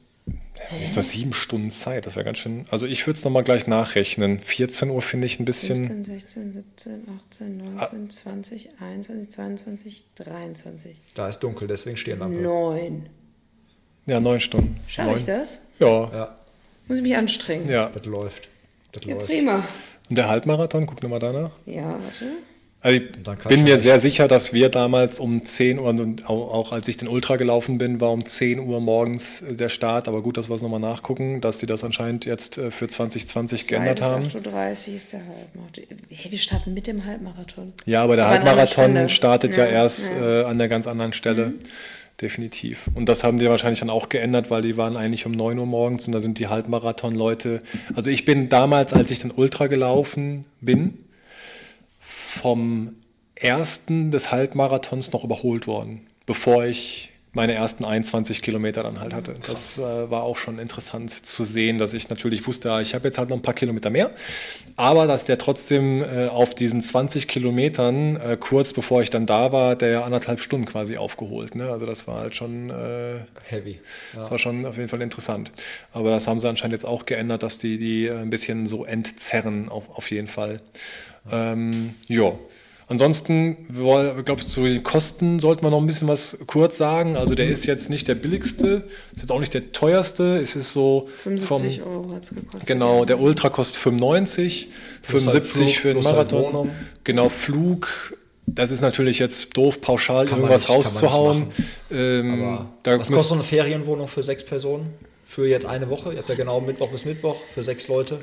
Ist 0.80 0.94
nur 0.94 1.02
sieben 1.02 1.34
Stunden 1.34 1.70
Zeit, 1.70 2.06
das 2.06 2.14
wäre 2.16 2.24
ganz 2.24 2.38
schön. 2.38 2.64
Also 2.70 2.86
ich 2.86 3.06
würde 3.06 3.18
es 3.18 3.24
nochmal 3.24 3.44
gleich 3.44 3.66
nachrechnen. 3.66 4.38
14 4.38 4.88
Uhr 4.88 5.02
finde 5.02 5.26
ich 5.26 5.38
ein 5.38 5.44
bisschen. 5.44 5.84
15, 5.84 6.04
16, 6.04 6.52
17, 6.52 7.08
18, 7.30 7.74
19, 7.74 8.10
20, 8.10 8.70
21, 8.80 9.30
22, 9.30 10.04
23. 10.14 10.96
Da 11.14 11.28
ist 11.28 11.40
dunkel, 11.40 11.68
deswegen 11.68 11.96
Stirnlampe. 11.98 12.38
9. 12.38 13.06
Ja, 14.06 14.20
neun 14.20 14.40
Stunden. 14.40 14.80
Schaffe 14.86 15.18
ich 15.18 15.26
Neun. 15.26 15.38
das? 15.40 15.58
Ja, 15.80 16.10
Ja, 16.12 16.38
Muss 16.88 16.96
ich 16.98 17.02
mich 17.02 17.16
anstrengen? 17.16 17.68
ja. 17.68 17.90
das 17.92 18.04
läuft. 18.06 18.48
Das 18.92 19.04
Ja, 19.04 19.14
läuft. 19.16 19.26
prima. 19.26 19.66
Und 20.08 20.16
der 20.16 20.28
Halbmarathon, 20.28 20.86
guck 20.86 21.02
nochmal 21.02 21.18
danach. 21.18 21.50
Ja, 21.66 21.82
warte. 21.90 22.24
Also 22.84 23.00
ich 23.00 23.48
bin 23.48 23.64
mir 23.64 23.78
sehr 23.78 23.98
sicher, 23.98 24.28
dass 24.28 24.52
wir 24.52 24.68
damals 24.68 25.18
um 25.18 25.46
10 25.46 25.78
Uhr, 25.78 25.88
und 25.88 26.28
auch, 26.28 26.70
als 26.70 26.86
ich 26.86 26.98
den 26.98 27.08
Ultra 27.08 27.36
gelaufen 27.36 27.78
bin, 27.78 27.98
war 27.98 28.12
um 28.12 28.26
10 28.26 28.60
Uhr 28.60 28.78
morgens 28.82 29.40
äh, 29.40 29.54
der 29.54 29.70
Start. 29.70 30.06
Aber 30.06 30.20
gut, 30.20 30.36
dass 30.36 30.50
wir 30.50 30.56
es 30.56 30.60
nochmal 30.60 30.80
nachgucken, 30.80 31.40
dass 31.40 31.56
die 31.56 31.64
das 31.64 31.82
anscheinend 31.82 32.26
jetzt 32.26 32.58
äh, 32.58 32.70
für 32.70 32.86
2020 32.86 33.68
geändert 33.68 34.02
haben. 34.02 34.24
8.30 34.26 34.88
Uhr 34.90 34.96
ist 34.96 35.12
der 35.14 35.20
Halbmarathon. 35.20 35.84
Hey, 36.10 36.30
wir 36.30 36.38
starten 36.38 36.74
mit 36.74 36.86
dem 36.86 37.06
Halbmarathon. 37.06 37.72
Ja, 37.86 38.02
aber 38.02 38.16
der 38.16 38.26
Aber 38.26 38.34
Halbmarathon 38.34 39.08
startet 39.08 39.56
ja, 39.56 39.64
Ja, 39.64 39.70
erst 39.70 40.10
ja. 40.10 40.16
Mhm. 40.16 40.22
Äh, 40.22 40.42
an 40.44 40.58
der 40.58 40.68
ganz 40.68 40.86
anderen 40.86 41.14
Stelle. 41.14 41.54
Definitiv. 42.20 42.90
Und 42.94 43.08
das 43.08 43.24
haben 43.24 43.38
die 43.38 43.48
wahrscheinlich 43.48 43.80
dann 43.80 43.90
auch 43.90 44.10
geändert, 44.10 44.50
weil 44.50 44.60
die 44.60 44.76
waren 44.76 44.98
eigentlich 44.98 45.24
um 45.24 45.32
9 45.32 45.58
Uhr 45.58 45.66
morgens 45.66 46.06
und 46.06 46.12
da 46.12 46.20
sind 46.20 46.38
die 46.38 46.48
Halbmarathon-Leute. 46.48 47.62
Also 47.96 48.10
ich 48.10 48.26
bin 48.26 48.50
damals, 48.50 48.92
als 48.92 49.10
ich 49.10 49.20
den 49.20 49.30
Ultra 49.30 49.68
gelaufen 49.68 50.44
bin, 50.60 50.98
vom 52.34 52.96
ersten 53.34 54.10
des 54.10 54.30
Halbmarathons 54.30 55.12
noch 55.12 55.24
überholt 55.24 55.66
worden, 55.66 56.06
bevor 56.26 56.64
ich 56.64 57.10
meine 57.34 57.54
ersten 57.54 57.84
21 57.84 58.42
Kilometer 58.42 58.82
dann 58.82 59.00
halt 59.00 59.12
hatte. 59.12 59.34
Das 59.46 59.76
äh, 59.76 59.80
war 60.10 60.22
auch 60.22 60.38
schon 60.38 60.58
interessant 60.58 61.10
zu 61.10 61.44
sehen, 61.44 61.78
dass 61.78 61.92
ich 61.92 62.08
natürlich 62.08 62.46
wusste, 62.46 62.72
ah, 62.72 62.80
ich 62.80 62.94
habe 62.94 63.08
jetzt 63.08 63.18
halt 63.18 63.28
noch 63.28 63.36
ein 63.36 63.42
paar 63.42 63.54
Kilometer 63.54 63.90
mehr, 63.90 64.10
aber 64.76 65.06
dass 65.06 65.24
der 65.24 65.36
trotzdem 65.38 66.02
äh, 66.02 66.28
auf 66.28 66.54
diesen 66.54 66.82
20 66.82 67.28
Kilometern, 67.28 68.16
äh, 68.16 68.36
kurz 68.38 68.72
bevor 68.72 69.02
ich 69.02 69.10
dann 69.10 69.26
da 69.26 69.52
war, 69.52 69.76
der 69.76 70.04
anderthalb 70.04 70.40
Stunden 70.40 70.66
quasi 70.66 70.96
aufgeholt. 70.96 71.54
Ne? 71.54 71.70
Also 71.70 71.86
das 71.86 72.06
war 72.06 72.20
halt 72.20 72.34
schon, 72.34 72.70
äh, 72.70 73.18
Heavy. 73.44 73.80
das 74.14 74.30
war 74.30 74.38
schon 74.38 74.64
auf 74.64 74.76
jeden 74.76 74.88
Fall 74.88 75.02
interessant. 75.02 75.52
Aber 75.92 76.10
das 76.10 76.26
haben 76.26 76.38
sie 76.38 76.48
anscheinend 76.48 76.72
jetzt 76.72 76.86
auch 76.86 77.04
geändert, 77.04 77.42
dass 77.42 77.58
die 77.58 77.78
die 77.78 78.06
äh, 78.06 78.16
ein 78.16 78.30
bisschen 78.30 78.66
so 78.66 78.84
entzerren, 78.84 79.68
auf, 79.68 79.90
auf 79.90 80.10
jeden 80.10 80.28
Fall. 80.28 80.60
Ähm, 81.30 81.94
ja. 82.06 82.32
Ansonsten, 82.86 83.66
glaube 83.72 84.40
ich, 84.40 84.46
zu 84.46 84.64
den 84.64 84.82
Kosten 84.82 85.40
sollten 85.40 85.62
wir 85.64 85.70
noch 85.70 85.80
ein 85.80 85.86
bisschen 85.86 86.06
was 86.06 86.36
kurz 86.46 86.76
sagen. 86.76 87.16
Also 87.16 87.34
der 87.34 87.48
ist 87.48 87.64
jetzt 87.66 87.88
nicht 87.88 88.08
der 88.08 88.14
billigste, 88.14 88.84
ist 89.14 89.22
jetzt 89.22 89.32
auch 89.32 89.40
nicht 89.40 89.54
der 89.54 89.72
teuerste. 89.72 90.38
Es 90.38 90.54
ist 90.54 90.72
so 90.72 91.08
75 91.22 91.80
vom, 91.80 91.92
Euro 91.92 92.14
hat 92.14 92.24
es 92.24 92.30
gekostet. 92.30 92.66
Genau, 92.66 93.04
der 93.06 93.18
Ultra 93.20 93.48
kostet 93.48 93.76
95, 93.76 94.68
Plus 95.02 95.26
halt 95.26 95.44
75 95.44 95.78
Flug, 95.78 95.82
für 95.82 95.88
den 95.94 96.04
halt 96.04 96.14
Marathon. 96.32 96.42
Wohnung. 96.44 96.70
genau, 97.04 97.28
Flug. 97.30 97.88
Das 98.46 98.70
ist 98.70 98.82
natürlich 98.82 99.18
jetzt 99.18 99.56
doof, 99.56 99.80
pauschal 99.80 100.26
Kann 100.26 100.42
man 100.42 100.50
irgendwas 100.50 100.68
nicht- 100.68 100.76
man 100.76 100.76
rauszuhauen. 100.84 101.46
ähm, 101.90 102.58
was 102.84 103.08
kostet 103.10 103.24
so 103.28 103.34
eine 103.34 103.44
Ferienwohnung 103.44 104.06
für 104.08 104.22
sechs 104.22 104.44
Personen? 104.44 104.92
Für 105.26 105.48
jetzt 105.48 105.64
eine 105.64 105.88
Woche? 105.88 106.12
Ihr 106.12 106.18
habt 106.18 106.28
ja 106.28 106.34
genau 106.34 106.60
Mittwoch 106.60 106.90
bis 106.90 107.06
Mittwoch 107.06 107.36
für 107.54 107.62
sechs 107.62 107.88
Leute. 107.88 108.20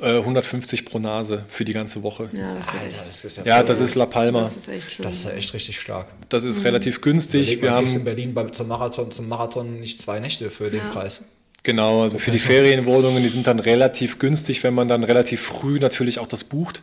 Äh, 0.00 0.18
150 0.18 0.84
pro 0.84 0.98
Nase 0.98 1.44
für 1.48 1.64
die 1.64 1.72
ganze 1.72 2.02
Woche. 2.02 2.28
Ja, 2.32 2.54
das, 2.54 2.68
Alter, 2.68 3.04
das 3.06 3.24
ist 3.24 3.36
ja, 3.38 3.44
Ja, 3.44 3.62
das 3.62 3.80
ist 3.80 3.94
La 3.94 4.06
Palma. 4.06 4.42
das 4.42 4.56
ist 4.56 4.68
echt 4.68 4.92
schön. 4.92 5.02
das 5.04 5.18
ist 5.18 5.24
ja 5.24 5.30
echt 5.32 5.54
richtig 5.54 5.80
stark. 5.80 6.06
Das 6.28 6.44
ist 6.44 6.64
relativ 6.64 7.00
günstig. 7.00 7.52
Überleg 7.54 7.62
Wir 7.62 7.78
kriegst 7.78 7.94
in 7.94 8.00
haben 8.00 8.04
Berlin 8.04 8.34
beim, 8.34 8.52
zum, 8.52 8.68
Marathon, 8.68 9.10
zum 9.10 9.28
Marathon 9.28 9.80
nicht 9.80 10.00
zwei 10.00 10.20
Nächte 10.20 10.50
für 10.50 10.70
den. 10.70 10.80
Preis. 10.92 11.22
genau, 11.62 12.02
also 12.02 12.18
für 12.18 12.30
die 12.30 12.38
Ferienwohnungen, 12.38 13.22
die 13.22 13.28
sind 13.28 13.46
dann 13.46 13.58
relativ 13.58 14.18
günstig, 14.18 14.62
wenn 14.62 14.74
man 14.74 14.88
dann 14.88 15.04
relativ 15.04 15.42
früh 15.42 15.78
natürlich 15.78 16.18
auch 16.18 16.26
das 16.28 16.44
bucht. 16.44 16.82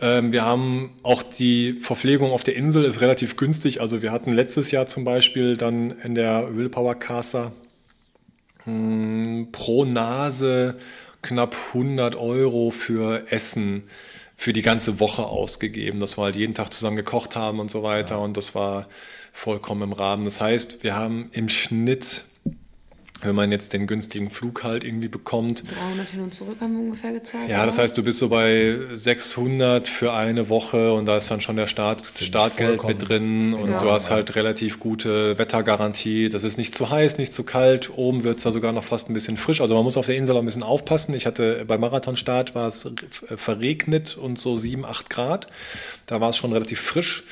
Ähm, 0.00 0.32
wir 0.32 0.44
haben 0.44 0.90
auch 1.02 1.22
die 1.22 1.74
Verpflegung 1.74 2.32
auf 2.32 2.42
der 2.42 2.56
Insel 2.56 2.84
ist 2.84 3.00
relativ 3.00 3.36
günstig. 3.36 3.80
Also 3.80 4.02
wir 4.02 4.10
hatten 4.10 4.32
letztes 4.32 4.70
Jahr 4.70 4.86
zum 4.86 5.04
Beispiel 5.04 5.56
dann 5.56 5.92
in 6.02 6.14
der 6.16 6.56
Willpower 6.56 6.96
Casa 6.96 7.52
mh, 8.64 9.48
pro 9.52 9.84
Nase 9.84 10.76
knapp 11.24 11.56
100 11.68 12.14
Euro 12.16 12.70
für 12.70 13.30
Essen 13.30 13.84
für 14.36 14.52
die 14.52 14.62
ganze 14.62 15.00
Woche 15.00 15.24
ausgegeben, 15.24 16.00
dass 16.00 16.18
wir 16.18 16.24
halt 16.24 16.36
jeden 16.36 16.54
Tag 16.54 16.72
zusammen 16.72 16.96
gekocht 16.96 17.36
haben 17.36 17.60
und 17.60 17.70
so 17.70 17.82
weiter 17.82 18.20
und 18.20 18.36
das 18.36 18.54
war 18.54 18.88
vollkommen 19.32 19.82
im 19.82 19.92
Rahmen. 19.92 20.24
Das 20.24 20.40
heißt, 20.40 20.82
wir 20.84 20.94
haben 20.94 21.30
im 21.32 21.48
Schnitt, 21.48 22.24
wenn 23.22 23.34
man 23.34 23.50
jetzt 23.52 23.72
den 23.72 23.86
günstigen 23.86 24.28
Flug 24.28 24.64
halt 24.64 24.84
irgendwie 24.84 25.08
bekommt, 25.08 25.64
300 25.72 26.08
hin 26.10 26.20
und 26.20 26.34
zurück 26.34 26.56
haben 26.60 26.74
wir 26.74 26.80
ungefähr 26.82 27.12
gezahlt. 27.12 27.48
ja, 27.48 27.64
das 27.64 27.78
heißt, 27.78 27.96
du 27.96 28.02
bist 28.02 28.18
so 28.18 28.28
bei 28.28 28.76
600 28.92 29.88
für 29.88 30.12
eine 30.12 30.48
Woche 30.48 30.92
und 30.92 31.06
da 31.06 31.16
ist 31.16 31.30
dann 31.30 31.40
schon 31.40 31.56
der 31.56 31.66
Start, 31.66 32.02
Startgeld 32.20 32.80
vollkommen 32.80 32.98
mit 32.98 33.08
drin 33.08 33.54
und 33.54 33.70
Ja. 33.70 33.78
du 33.80 33.90
hast 33.90 34.10
halt 34.10 34.34
relativ 34.36 34.78
gute 34.78 35.38
Wettergarantie. 35.38 36.28
Das 36.28 36.44
ist 36.44 36.58
nicht 36.58 36.74
zu 36.74 36.90
heiß, 36.90 37.16
nicht 37.16 37.32
zu 37.32 37.44
kalt. 37.44 37.90
Oben 37.96 38.24
wird 38.24 38.38
es 38.38 38.42
da 38.44 38.52
sogar 38.52 38.72
noch 38.72 38.84
fast 38.84 39.08
ein 39.08 39.14
bisschen 39.14 39.36
frisch. 39.36 39.60
Also 39.60 39.74
man 39.74 39.84
muss 39.84 39.96
auf 39.96 40.06
der 40.06 40.16
Insel 40.16 40.36
auch 40.36 40.40
ein 40.40 40.44
bisschen 40.46 40.62
aufpassen. 40.62 41.14
Ich 41.14 41.24
hatte 41.24 41.64
beim 41.66 41.80
Marathonstart 41.80 42.54
war 42.54 42.66
es 42.66 42.90
verregnet 43.36 44.16
und 44.16 44.38
so 44.38 44.56
7, 44.56 44.84
8 44.84 45.08
Grad. 45.08 45.46
Da 46.06 46.20
war 46.20 46.30
es 46.30 46.36
schon 46.36 46.52
relativ 46.52 46.80
frisch. 46.80 47.24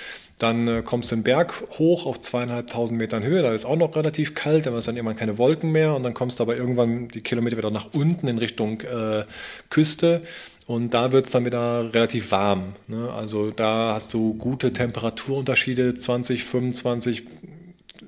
Dann 0.42 0.66
äh, 0.66 0.82
kommst 0.84 1.12
du 1.12 1.14
den 1.14 1.22
Berg 1.22 1.54
hoch 1.78 2.04
auf 2.04 2.20
zweieinhalbtausend 2.20 2.98
Metern 2.98 3.22
Höhe, 3.22 3.42
da 3.42 3.54
ist 3.54 3.64
auch 3.64 3.76
noch 3.76 3.94
relativ 3.94 4.34
kalt, 4.34 4.66
da 4.66 4.76
ist 4.76 4.88
dann 4.88 4.96
irgendwann 4.96 5.16
keine 5.16 5.38
Wolken 5.38 5.70
mehr 5.70 5.94
und 5.94 6.02
dann 6.02 6.14
kommst 6.14 6.40
du 6.40 6.42
aber 6.42 6.56
irgendwann 6.56 7.06
die 7.06 7.20
Kilometer 7.20 7.56
wieder 7.56 7.70
nach 7.70 7.90
unten 7.92 8.26
in 8.26 8.38
Richtung 8.38 8.80
äh, 8.80 9.24
Küste 9.70 10.22
und 10.66 10.94
da 10.94 11.12
wird 11.12 11.26
es 11.26 11.32
dann 11.32 11.44
wieder 11.44 11.94
relativ 11.94 12.32
warm. 12.32 12.74
Ne? 12.88 13.12
Also 13.12 13.52
da 13.52 13.94
hast 13.94 14.14
du 14.14 14.34
gute 14.34 14.72
Temperaturunterschiede, 14.72 15.94
20, 15.94 16.42
25, 16.42 17.22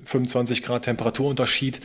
25 0.05 0.65
Grad 0.65 0.87
Temperaturunterschied 0.87 1.81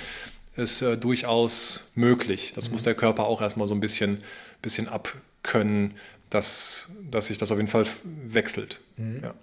ist 0.56 0.82
äh, 0.82 0.98
durchaus 0.98 1.84
möglich. 1.94 2.54
Das 2.56 2.72
muss 2.72 2.82
der 2.82 2.96
Körper 2.96 3.26
auch 3.26 3.42
erstmal 3.42 3.68
so 3.68 3.76
ein 3.76 3.82
bisschen, 3.82 4.18
bisschen 4.64 4.88
abkönnen, 4.88 5.92
dass, 6.32 6.90
dass 7.12 7.28
sich 7.28 7.38
das 7.38 7.52
auf 7.52 7.58
jeden 7.58 7.70
Fall 7.70 7.86
wechselt. 8.04 8.80
Ja. 8.98 9.36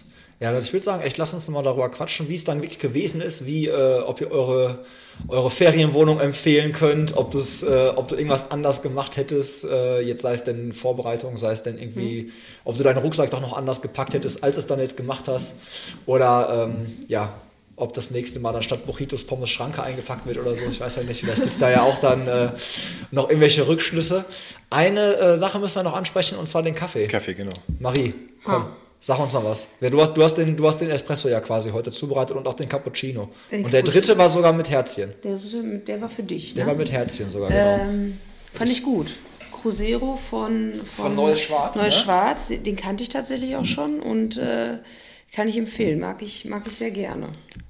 Krass. 0.00 0.12
Ja, 0.42 0.50
also 0.50 0.66
ich 0.66 0.72
würde 0.72 0.84
sagen, 0.84 1.02
echt, 1.04 1.18
lass 1.18 1.32
uns 1.32 1.48
mal 1.48 1.62
darüber 1.62 1.88
quatschen, 1.88 2.28
wie 2.28 2.34
es 2.34 2.42
dann 2.42 2.62
wirklich 2.62 2.80
gewesen 2.80 3.20
ist, 3.20 3.46
wie, 3.46 3.68
äh, 3.68 4.00
ob 4.00 4.20
ihr 4.20 4.32
eure, 4.32 4.80
eure 5.28 5.52
Ferienwohnung 5.52 6.18
empfehlen 6.18 6.72
könnt, 6.72 7.16
ob, 7.16 7.32
äh, 7.32 7.88
ob 7.90 8.08
du 8.08 8.16
irgendwas 8.16 8.50
anders 8.50 8.82
gemacht 8.82 9.16
hättest, 9.16 9.62
äh, 9.62 10.00
jetzt 10.00 10.22
sei 10.22 10.32
es 10.32 10.42
denn 10.42 10.72
Vorbereitung, 10.72 11.38
sei 11.38 11.52
es 11.52 11.62
denn 11.62 11.78
irgendwie, 11.78 12.32
ob 12.64 12.76
du 12.76 12.82
deinen 12.82 12.98
Rucksack 12.98 13.30
doch 13.30 13.40
noch 13.40 13.56
anders 13.56 13.82
gepackt 13.82 14.14
hättest, 14.14 14.42
als 14.42 14.56
es 14.56 14.66
dann 14.66 14.80
jetzt 14.80 14.96
gemacht 14.96 15.28
hast, 15.28 15.54
oder 16.06 16.66
ähm, 16.72 16.86
ja, 17.06 17.34
ob 17.76 17.92
das 17.92 18.10
nächste 18.10 18.40
Mal 18.40 18.52
dann 18.52 18.64
statt 18.64 18.84
Mojitos 18.84 19.22
Pommes 19.22 19.48
Schranke 19.48 19.80
eingepackt 19.80 20.26
wird 20.26 20.38
oder 20.38 20.56
so, 20.56 20.64
ich 20.68 20.80
weiß 20.80 20.96
ja 20.96 21.02
nicht, 21.04 21.20
vielleicht 21.20 21.42
gibt 21.42 21.52
es 21.52 21.60
da 21.60 21.70
ja 21.70 21.82
auch 21.82 21.98
dann 21.98 22.26
äh, 22.26 22.50
noch 23.12 23.28
irgendwelche 23.28 23.68
Rückschlüsse. 23.68 24.24
Eine 24.70 25.16
äh, 25.18 25.36
Sache 25.36 25.60
müssen 25.60 25.76
wir 25.76 25.82
noch 25.84 25.94
ansprechen, 25.94 26.36
und 26.36 26.46
zwar 26.46 26.64
den 26.64 26.74
Kaffee. 26.74 27.06
Kaffee, 27.06 27.34
genau. 27.34 27.54
Marie, 27.78 28.12
komm, 28.42 28.64
Ha. 28.64 28.76
Sag 29.02 29.18
uns 29.18 29.32
mal 29.32 29.44
was. 29.44 29.68
Ja, 29.80 29.90
du, 29.90 30.00
hast, 30.00 30.14
du, 30.14 30.22
hast 30.22 30.36
den, 30.36 30.56
du 30.56 30.66
hast 30.66 30.78
den 30.78 30.88
Espresso 30.88 31.28
ja 31.28 31.40
quasi 31.40 31.70
heute 31.70 31.90
zubereitet 31.90 32.36
und 32.36 32.46
auch 32.46 32.54
den 32.54 32.68
Cappuccino. 32.68 33.28
Den 33.50 33.64
und 33.64 33.72
der 33.72 33.82
dritte 33.82 34.16
war 34.16 34.28
sogar 34.28 34.52
mit 34.52 34.70
Herzchen. 34.70 35.12
Der, 35.22 35.38
der 35.86 36.00
war 36.00 36.08
für 36.08 36.22
dich, 36.22 36.54
Der 36.54 36.64
ne? 36.64 36.70
war 36.70 36.76
mit 36.78 36.90
Herzchen 36.90 37.28
sogar, 37.28 37.50
genau. 37.50 37.90
Ähm, 37.90 38.18
fand 38.54 38.70
ich 38.70 38.82
gut. 38.82 39.16
Cruzeiro 39.50 40.18
von, 40.30 40.80
Von 40.96 41.14
Neues 41.14 41.40
Schwarz, 41.40 41.76
Neues 41.76 41.94
ne? 41.96 42.00
Schwarz, 42.00 42.46
den, 42.46 42.62
den 42.64 42.76
kannte 42.76 43.02
ich 43.02 43.10
tatsächlich 43.10 43.56
auch 43.56 43.64
schon 43.64 44.00
und 44.00 44.36
äh, 44.36 44.78
kann 45.34 45.48
ich 45.48 45.56
empfehlen. 45.56 45.98
Mag 45.98 46.22
ich, 46.22 46.44
mag 46.44 46.62
ich 46.66 46.74
sehr 46.74 46.90
gerne. 46.90 47.28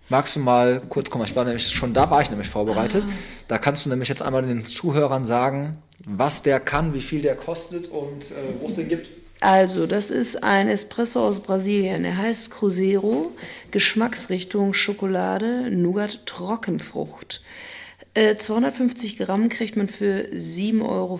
Magst 0.09 0.37
du 0.37 0.41
mal 0.41 0.83
kurz 0.89 1.09
kommen? 1.09 1.24
Ich 1.24 1.35
war 1.35 1.45
nämlich 1.45 1.66
schon 1.68 1.95
da, 1.95 2.11
war 2.11 2.20
ich 2.20 2.28
nämlich 2.30 2.51
vorbereitet. 2.51 3.05
Da 3.49 3.57
kannst 3.57 3.87
du 3.87 3.89
nämlich 3.89 4.11
jetzt 4.11 4.20
einmal 4.20 4.43
den 4.43 4.66
Zuhörern 4.66 5.24
sagen, 5.24 5.72
was 6.05 6.43
der 6.43 6.61
kann, 6.61 6.93
wie 6.93 7.01
viel 7.01 7.22
der 7.22 7.37
kostet 7.37 7.89
und 7.89 8.30
äh, 8.30 8.35
wo 8.61 8.66
es 8.66 8.74
den 8.74 8.89
gibt. 8.89 9.09
Also, 9.43 9.88
das 9.88 10.11
ist 10.11 10.45
ein 10.45 10.68
Espresso 10.68 11.26
aus 11.26 11.40
Brasilien. 11.40 12.05
Er 12.05 12.16
heißt 12.16 12.53
Cruzeiro. 12.53 13.32
Geschmacksrichtung 13.72 14.72
Schokolade, 14.72 15.68
Nougat, 15.68 16.24
Trockenfrucht. 16.26 17.43
Äh, 18.14 18.36
250 18.36 19.18
Gramm 19.18 19.49
kriegt 19.49 19.76
man 19.76 19.88
für 19.88 20.28
7,50 20.32 20.82
Euro. 20.84 21.18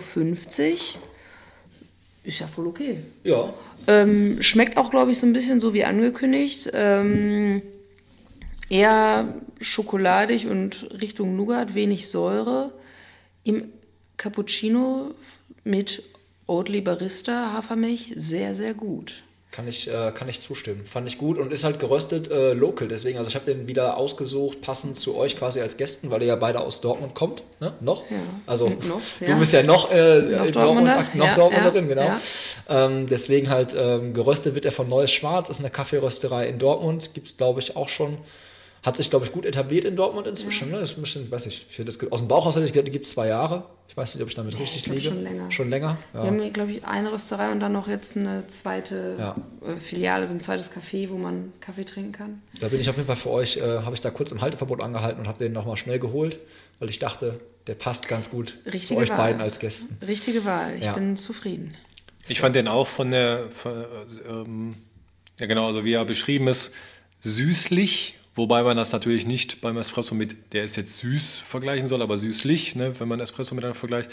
Ist 2.23 2.39
ja 2.39 2.47
voll 2.47 2.67
okay. 2.67 2.99
Ja, 3.25 3.53
Ähm, 3.87 4.41
schmeckt 4.41 4.77
auch, 4.77 4.89
glaube 4.89 5.11
ich, 5.11 5.19
so 5.19 5.25
ein 5.25 5.33
bisschen 5.33 5.59
so 5.59 5.73
wie 5.73 5.83
angekündigt. 5.83 6.69
Ähm, 6.73 7.61
eher 8.69 9.33
schokoladig 9.59 10.47
und 10.47 10.87
Richtung 11.01 11.35
Nougat, 11.35 11.75
wenig 11.75 12.07
Säure. 12.07 12.71
Im 13.43 13.65
Cappuccino 14.15 15.13
mit 15.65 16.03
Oatly 16.47 16.81
Barista 16.81 17.53
Hafermilch 17.53 18.13
sehr, 18.15 18.53
sehr 18.55 18.73
gut. 18.73 19.13
kann 19.53 19.67
ich, 19.67 19.87
äh, 19.87 20.11
kann 20.13 20.27
ich 20.27 20.41
zustimmen. 20.41 20.85
Fand 20.85 21.07
ich 21.07 21.17
gut 21.17 21.37
und 21.37 21.53
ist 21.53 21.63
halt 21.63 21.79
geröstet 21.79 22.29
äh, 22.31 22.53
local. 22.53 22.87
Deswegen, 22.87 23.17
also 23.19 23.29
ich 23.29 23.35
habe 23.35 23.45
den 23.45 23.67
wieder 23.67 23.97
ausgesucht, 23.97 24.61
passend 24.61 24.97
zu 24.97 25.15
euch 25.15 25.37
quasi 25.37 25.61
als 25.61 25.77
Gästen, 25.77 26.09
weil 26.09 26.21
ihr 26.21 26.29
ja 26.29 26.35
beide 26.35 26.59
aus 26.59 26.81
Dortmund 26.81 27.13
kommt. 27.13 27.43
Ne? 27.61 27.71
Noch? 27.79 28.09
Ja. 28.09 28.17
Also 28.47 28.67
noch, 28.67 29.01
du 29.19 29.25
ja. 29.25 29.37
bist 29.37 29.53
ja 29.53 29.63
noch, 29.63 29.91
äh, 29.91 30.21
Noch 30.21 30.45
in 30.45 30.53
Dortmunder, 30.53 30.95
Dortmund, 30.95 31.15
noch 31.15 31.25
ja, 31.27 31.35
Dortmunderin, 31.35 31.87
genau. 31.87 32.11
Ähm, 32.67 33.07
deswegen 33.07 33.49
halt 33.49 33.75
ähm, 33.77 34.13
geröstet 34.13 34.55
wird 34.55 34.65
er 34.65 34.71
von 34.71 34.89
Neues 34.89 35.11
Schwarz, 35.11 35.49
ist 35.49 35.59
eine 35.59 35.69
Kaffeerösterei 35.69 36.47
in 36.47 36.57
Dortmund. 36.57 37.13
Gibt 37.13 37.27
es, 37.27 37.37
glaube 37.37 37.59
ich, 37.59 37.75
auch 37.75 37.89
schon 37.89 38.17
Hat 38.83 38.97
sich, 38.97 39.09
glaube 39.09 39.25
ich, 39.25 39.31
gut 39.31 39.45
etabliert 39.45 39.85
in 39.85 39.95
Dortmund 39.95 40.27
inzwischen. 40.27 40.69
Ne? 40.69 40.79
Das 40.81 40.91
ist 40.91 40.97
ein 40.97 41.01
bisschen, 41.03 41.31
weiß 41.31 41.45
ich, 41.45 41.65
ich 41.69 41.85
das, 41.85 41.97
aus 42.11 42.19
dem 42.19 42.27
Bauchhaus 42.27 42.55
hätte 42.55 42.65
ich 42.65 42.73
gesagt, 42.73 42.87
die 42.87 42.91
gibt 42.91 43.05
es 43.05 43.11
zwei 43.11 43.27
Jahre. 43.29 43.63
Ich 43.87 43.95
weiß 43.95 44.13
nicht, 44.15 44.21
ob 44.23 44.27
ich 44.27 44.35
damit 44.35 44.59
richtig 44.59 44.85
ich 44.85 44.87
liege. 44.87 45.01
schon 45.01 45.23
länger. 45.23 45.49
Schon 45.51 45.69
länger? 45.69 45.97
Wir 46.11 46.21
haben, 46.23 46.51
glaube 46.51 46.71
ich, 46.73 46.83
eine 46.83 47.13
Rösterei 47.13 47.49
und 47.53 47.61
dann 47.61 47.71
noch 47.71 47.87
jetzt 47.87 48.17
eine 48.17 48.45
zweite 48.49 49.15
Ja. 49.17 49.35
äh, 49.65 49.77
Filiale, 49.79 50.27
so 50.27 50.33
ein 50.33 50.41
zweites 50.41 50.69
Café, 50.69 51.09
wo 51.09 51.17
man 51.17 51.53
Kaffee 51.61 51.85
trinken 51.85 52.11
kann. 52.11 52.41
Da 52.59 52.67
bin 52.67 52.81
ich 52.81 52.89
auf 52.89 52.97
jeden 52.97 53.07
Fall 53.07 53.15
für 53.15 53.29
euch, 53.29 53.55
äh, 53.55 53.61
habe 53.61 53.93
ich 53.95 54.01
da 54.01 54.09
kurz 54.11 54.31
im 54.33 54.41
Halteverbot 54.41 54.81
angehalten 54.83 55.21
und 55.21 55.27
habe 55.29 55.41
den 55.41 55.53
nochmal 55.53 55.77
schnell 55.77 55.99
geholt, 55.99 56.37
weil 56.79 56.89
ich 56.89 56.99
dachte, 56.99 57.39
der 57.67 57.75
passt 57.75 58.09
ganz 58.09 58.29
gut 58.29 58.55
zu 58.65 58.69
Richtige 58.73 58.99
euch 58.99 59.09
Wahl. 59.09 59.17
beiden 59.17 59.41
als 59.41 59.59
Gästen. 59.59 59.97
Richtige 60.05 60.43
Wahl. 60.43 60.75
Ich 60.75 60.83
Ja. 60.83 60.93
bin 60.93 61.15
zufrieden. 61.15 61.73
Ich 62.27 62.41
fand 62.41 62.55
den 62.57 62.67
auch 62.67 62.87
von 62.87 63.11
der, 63.11 63.49
von, 63.51 63.71
äh, 63.71 63.85
ähm, 64.29 64.75
ja 65.39 65.45
genau, 65.45 65.67
also 65.67 65.85
wie 65.85 65.93
er 65.93 66.03
beschrieben 66.03 66.47
ist, 66.49 66.73
süßlich, 67.21 68.17
wobei 68.35 68.63
man 68.63 68.77
das 68.77 68.91
natürlich 68.91 69.25
nicht 69.25 69.61
beim 69.61 69.77
Espresso 69.77 70.15
mit, 70.15 70.53
der 70.53 70.63
ist 70.63 70.75
jetzt 70.75 70.97
süß 70.99 71.43
vergleichen 71.47 71.87
soll, 71.87 72.01
aber 72.01 72.17
süßlich, 72.17 72.75
ne, 72.75 72.99
wenn 72.99 73.07
man 73.07 73.19
Espresso 73.19 73.55
miteinander 73.55 73.79
vergleicht. 73.79 74.09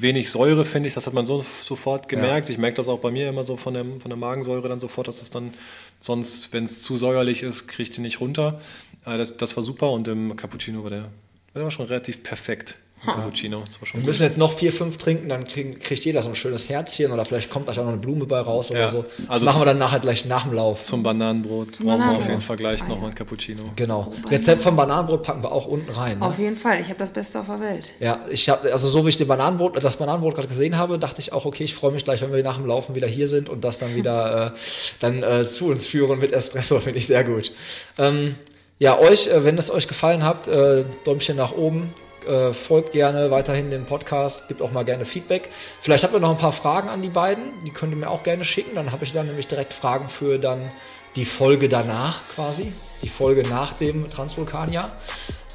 Wenig 0.00 0.30
Säure, 0.30 0.64
finde 0.64 0.88
ich, 0.88 0.94
das 0.94 1.06
hat 1.06 1.14
man 1.14 1.26
so 1.26 1.44
sofort 1.62 2.08
gemerkt. 2.08 2.50
Ich 2.50 2.58
merke 2.58 2.76
das 2.76 2.88
auch 2.88 3.00
bei 3.00 3.10
mir 3.10 3.28
immer 3.28 3.42
so 3.42 3.56
von, 3.56 3.74
dem, 3.74 4.00
von 4.00 4.10
der 4.10 4.16
Magensäure 4.16 4.68
dann 4.68 4.78
sofort, 4.78 5.08
dass 5.08 5.20
es 5.20 5.30
dann 5.30 5.54
sonst, 5.98 6.52
wenn 6.52 6.64
es 6.64 6.82
zu 6.82 6.96
säuerlich 6.96 7.42
ist, 7.42 7.66
kriege 7.66 7.82
ich 7.82 7.90
die 7.90 8.00
nicht 8.00 8.20
runter. 8.20 8.60
Äh, 9.04 9.18
das, 9.18 9.36
das 9.36 9.56
war 9.56 9.64
super 9.64 9.90
und 9.90 10.06
im 10.06 10.36
Cappuccino 10.36 10.84
war 10.84 10.90
der, 10.90 11.10
der 11.54 11.62
war 11.64 11.70
schon 11.70 11.86
relativ 11.86 12.22
perfekt. 12.22 12.76
Cappuccino. 13.04 13.62
Das 13.66 13.80
war 13.80 13.86
schon 13.86 14.00
Wir 14.00 14.06
müssen 14.06 14.22
jetzt 14.22 14.38
noch 14.38 14.52
vier, 14.52 14.72
fünf 14.72 14.98
trinken, 14.98 15.28
dann 15.28 15.44
kriegen, 15.44 15.78
kriegt 15.78 16.04
jeder 16.04 16.20
so 16.22 16.28
ein 16.28 16.34
schönes 16.34 16.68
Herzchen 16.68 17.12
oder 17.12 17.24
vielleicht 17.24 17.50
kommt 17.50 17.68
euch 17.68 17.78
auch 17.78 17.84
noch 17.84 17.92
eine 17.92 18.00
Blume 18.00 18.26
bei 18.26 18.40
raus 18.40 18.70
oder 18.70 18.80
Ja, 18.80 18.88
so. 18.88 19.02
Das 19.18 19.28
also 19.28 19.44
machen 19.44 19.60
wir 19.60 19.66
dann 19.66 19.78
nachher 19.78 20.00
gleich 20.00 20.24
nach 20.24 20.44
dem 20.44 20.54
Lauf. 20.54 20.82
Zum 20.82 21.02
Bananenbrot 21.02 21.72
brauchen 21.72 21.84
wir 21.86 21.92
auf 21.92 21.98
Bananenbrot. 21.98 22.28
jeden 22.28 22.40
Fall 22.42 22.56
gleich 22.56 22.82
Ah, 22.82 22.88
nochmal 22.88 23.10
ein 23.10 23.14
Cappuccino. 23.14 23.62
Genau. 23.76 24.12
Oh, 24.12 24.28
Rezept 24.28 24.62
vom 24.62 24.76
Bananenbrot 24.76 25.22
packen 25.22 25.42
wir 25.42 25.52
auch 25.52 25.66
unten 25.66 25.90
rein. 25.90 26.18
Ne? 26.18 26.24
Auf 26.24 26.38
jeden 26.38 26.56
Fall. 26.56 26.80
Ich 26.80 26.88
habe 26.88 26.98
das 26.98 27.10
Beste 27.12 27.40
auf 27.40 27.46
der 27.46 27.60
Welt. 27.60 27.90
Ja, 28.00 28.20
ich 28.30 28.48
habe, 28.48 28.72
also 28.72 28.88
so 28.88 29.04
wie 29.04 29.10
ich 29.10 29.16
den 29.16 29.28
Bananenbrot, 29.28 29.82
das 29.82 29.96
Bananenbrot 29.96 30.34
gerade 30.34 30.48
gesehen 30.48 30.76
habe, 30.76 30.98
dachte 30.98 31.20
ich 31.20 31.32
auch, 31.32 31.44
okay, 31.44 31.64
ich 31.64 31.74
freue 31.74 31.92
mich 31.92 32.04
gleich, 32.04 32.20
wenn 32.22 32.32
wir 32.32 32.42
nach 32.42 32.56
dem 32.56 32.66
Laufen 32.66 32.94
wieder 32.94 33.06
hier 33.06 33.28
sind 33.28 33.48
und 33.48 33.62
das 33.64 33.78
dann 33.78 33.94
wieder 33.94 34.46
äh, 34.54 34.58
dann 35.00 35.22
äh, 35.22 35.44
zu 35.46 35.66
uns 35.66 35.86
führen 35.86 36.18
mit 36.18 36.32
Espresso, 36.32 36.80
finde 36.80 36.98
ich 36.98 37.06
sehr 37.06 37.24
gut. 37.24 37.52
Ähm, 37.98 38.34
ja, 38.80 38.96
euch, 38.98 39.26
äh, 39.28 39.44
wenn 39.44 39.58
es 39.58 39.70
euch 39.70 39.88
gefallen 39.88 40.22
hat, 40.22 40.46
äh, 40.46 40.84
Däumchen 41.04 41.36
nach 41.36 41.52
oben. 41.52 41.92
Äh, 42.26 42.52
folgt 42.52 42.92
gerne 42.92 43.30
weiterhin 43.30 43.70
dem 43.70 43.84
Podcast, 43.84 44.48
gibt 44.48 44.60
auch 44.60 44.72
mal 44.72 44.84
gerne 44.84 45.04
Feedback. 45.04 45.50
Vielleicht 45.80 46.04
habt 46.04 46.14
ihr 46.14 46.20
noch 46.20 46.30
ein 46.30 46.38
paar 46.38 46.52
Fragen 46.52 46.88
an 46.88 47.02
die 47.02 47.08
beiden, 47.08 47.64
die 47.64 47.70
könnt 47.70 47.92
ihr 47.92 47.96
mir 47.96 48.10
auch 48.10 48.22
gerne 48.22 48.44
schicken. 48.44 48.74
Dann 48.74 48.92
habe 48.92 49.04
ich 49.04 49.12
dann 49.12 49.26
nämlich 49.26 49.46
direkt 49.46 49.72
Fragen 49.72 50.08
für 50.08 50.38
dann 50.38 50.70
die 51.16 51.24
Folge 51.24 51.68
danach 51.68 52.20
quasi, 52.34 52.72
die 53.02 53.08
Folge 53.08 53.48
nach 53.48 53.72
dem 53.74 54.10
Transvulkanier. 54.10 54.90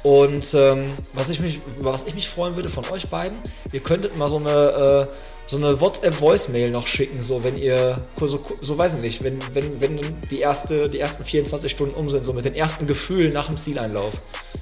Und 0.02 0.52
ähm, 0.54 0.92
was, 1.14 1.30
ich 1.30 1.40
mich, 1.40 1.60
was 1.78 2.04
ich 2.04 2.14
mich 2.14 2.28
freuen 2.28 2.56
würde 2.56 2.68
von 2.68 2.84
euch 2.90 3.08
beiden, 3.08 3.38
ihr 3.72 3.80
könntet 3.80 4.16
mal 4.18 4.28
so 4.28 4.36
eine, 4.36 5.08
äh, 5.08 5.12
so 5.46 5.56
eine 5.58 5.80
WhatsApp-Voicemail 5.80 6.70
noch 6.70 6.86
schicken, 6.86 7.22
so 7.22 7.44
wenn 7.44 7.56
ihr, 7.56 8.00
so, 8.18 8.40
so 8.60 8.78
weiß 8.78 8.94
ich 8.94 9.00
nicht, 9.00 9.22
wenn, 9.22 9.38
wenn, 9.52 9.80
wenn 9.80 10.00
die, 10.30 10.40
erste, 10.40 10.88
die 10.88 10.98
ersten 10.98 11.24
24 11.24 11.70
Stunden 11.70 11.94
um 11.94 12.08
sind, 12.08 12.24
so 12.24 12.32
mit 12.32 12.44
den 12.44 12.54
ersten 12.54 12.86
Gefühlen 12.86 13.32
nach 13.32 13.46
dem 13.46 13.56
Zieleinlauf. 13.56 14.12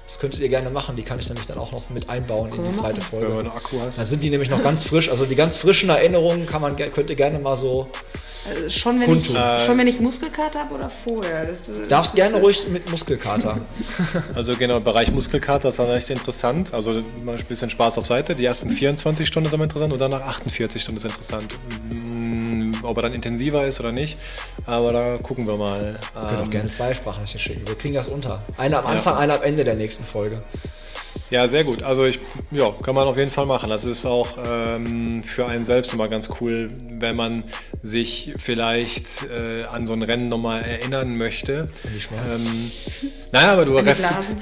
Das 0.06 0.18
könntet 0.18 0.40
ihr 0.40 0.48
gerne 0.48 0.70
machen, 0.70 0.96
die 0.96 1.02
kann 1.02 1.18
ich 1.18 1.28
nämlich 1.28 1.46
dann 1.46 1.58
auch 1.58 1.72
noch 1.72 1.88
mit 1.90 2.08
einbauen 2.10 2.52
in 2.52 2.64
die 2.64 2.72
zweite 2.72 3.00
machen. 3.00 3.12
Wenn 3.12 3.20
man 3.22 3.32
Folge. 3.34 3.52
Akku 3.52 3.76
hast. 3.80 3.98
Dann 3.98 4.06
sind 4.06 4.24
die 4.24 4.30
nämlich 4.30 4.50
noch 4.50 4.62
ganz 4.62 4.82
frisch, 4.82 5.08
also 5.08 5.24
die 5.24 5.36
ganz 5.36 5.54
frischen 5.54 5.88
Erinnerungen 5.88 6.46
kann 6.46 6.60
man, 6.60 6.76
könnt 6.76 7.10
ihr 7.10 7.16
gerne 7.16 7.38
mal 7.38 7.56
so, 7.56 7.88
Also 8.48 8.70
schon, 8.70 8.94
wenn 8.96 9.02
ich, 9.02 9.06
Kundtun. 9.06 9.36
schon 9.64 9.78
wenn 9.78 9.86
ich 9.86 10.00
Muskelkater 10.00 10.60
habe 10.60 10.74
oder 10.74 10.90
vorher? 11.04 11.46
Das, 11.46 11.66
das 11.66 11.88
darfst 11.88 12.14
gerne 12.16 12.38
ruhig 12.38 12.66
mit 12.68 12.90
Muskelkater. 12.90 13.60
Also 14.34 14.56
genau, 14.56 14.78
im 14.78 14.84
Bereich 14.84 15.12
Muskelkater 15.12 15.68
ist 15.68 15.78
dann 15.78 15.90
echt 15.90 16.10
interessant. 16.10 16.72
Also 16.72 17.02
mal 17.24 17.36
ein 17.36 17.44
bisschen 17.44 17.70
Spaß 17.70 17.98
auf 17.98 18.06
Seite. 18.06 18.34
Die 18.34 18.44
ersten 18.44 18.70
24 18.70 19.26
Stunden 19.26 19.48
ist 19.48 19.54
aber 19.54 19.64
interessant 19.64 19.92
und 19.92 19.98
danach 19.98 20.22
48 20.22 20.71
Stunden 20.78 20.98
ist 20.98 21.04
interessant. 21.04 21.54
Ob 22.84 22.96
er 22.96 23.02
dann 23.02 23.12
intensiver 23.14 23.66
ist 23.66 23.80
oder 23.80 23.92
nicht, 23.92 24.18
aber 24.66 24.92
da 24.92 25.18
gucken 25.22 25.46
wir 25.46 25.56
mal. 25.56 25.98
Könnt 26.14 26.40
auch 26.40 26.44
Ähm, 26.44 26.50
gerne 26.50 26.68
zwei 26.70 26.94
Sprachnachrichten 26.94 27.40
schicken. 27.40 27.68
Wir 27.68 27.74
kriegen 27.76 27.94
das 27.94 28.08
unter. 28.08 28.42
Eine 28.58 28.78
am 28.78 28.84
Ja. 28.84 28.90
Anfang, 28.90 29.16
eine 29.16 29.34
am 29.34 29.42
Ende 29.42 29.64
der 29.64 29.74
nächsten 29.74 30.04
Folge. 30.04 30.42
Ja, 31.30 31.48
sehr 31.48 31.64
gut. 31.64 31.82
Also 31.82 32.04
ich, 32.04 32.18
ja, 32.50 32.70
kann 32.82 32.94
man 32.94 33.08
auf 33.08 33.16
jeden 33.16 33.30
Fall 33.30 33.46
machen. 33.46 33.70
Das 33.70 33.84
ist 33.84 34.04
auch 34.04 34.28
ähm, 34.46 35.22
für 35.24 35.46
einen 35.46 35.64
selbst 35.64 35.92
immer 35.94 36.08
ganz 36.08 36.28
cool, 36.40 36.70
wenn 36.98 37.16
man 37.16 37.44
sich 37.82 38.34
vielleicht 38.36 39.06
äh, 39.30 39.64
an 39.64 39.86
so 39.86 39.94
ein 39.94 40.02
Rennen 40.02 40.28
nochmal 40.28 40.62
erinnern 40.62 41.16
möchte. 41.16 41.70
Ähm, 42.30 42.70
naja, 43.32 43.52
aber 43.54 43.64
du 43.64 43.74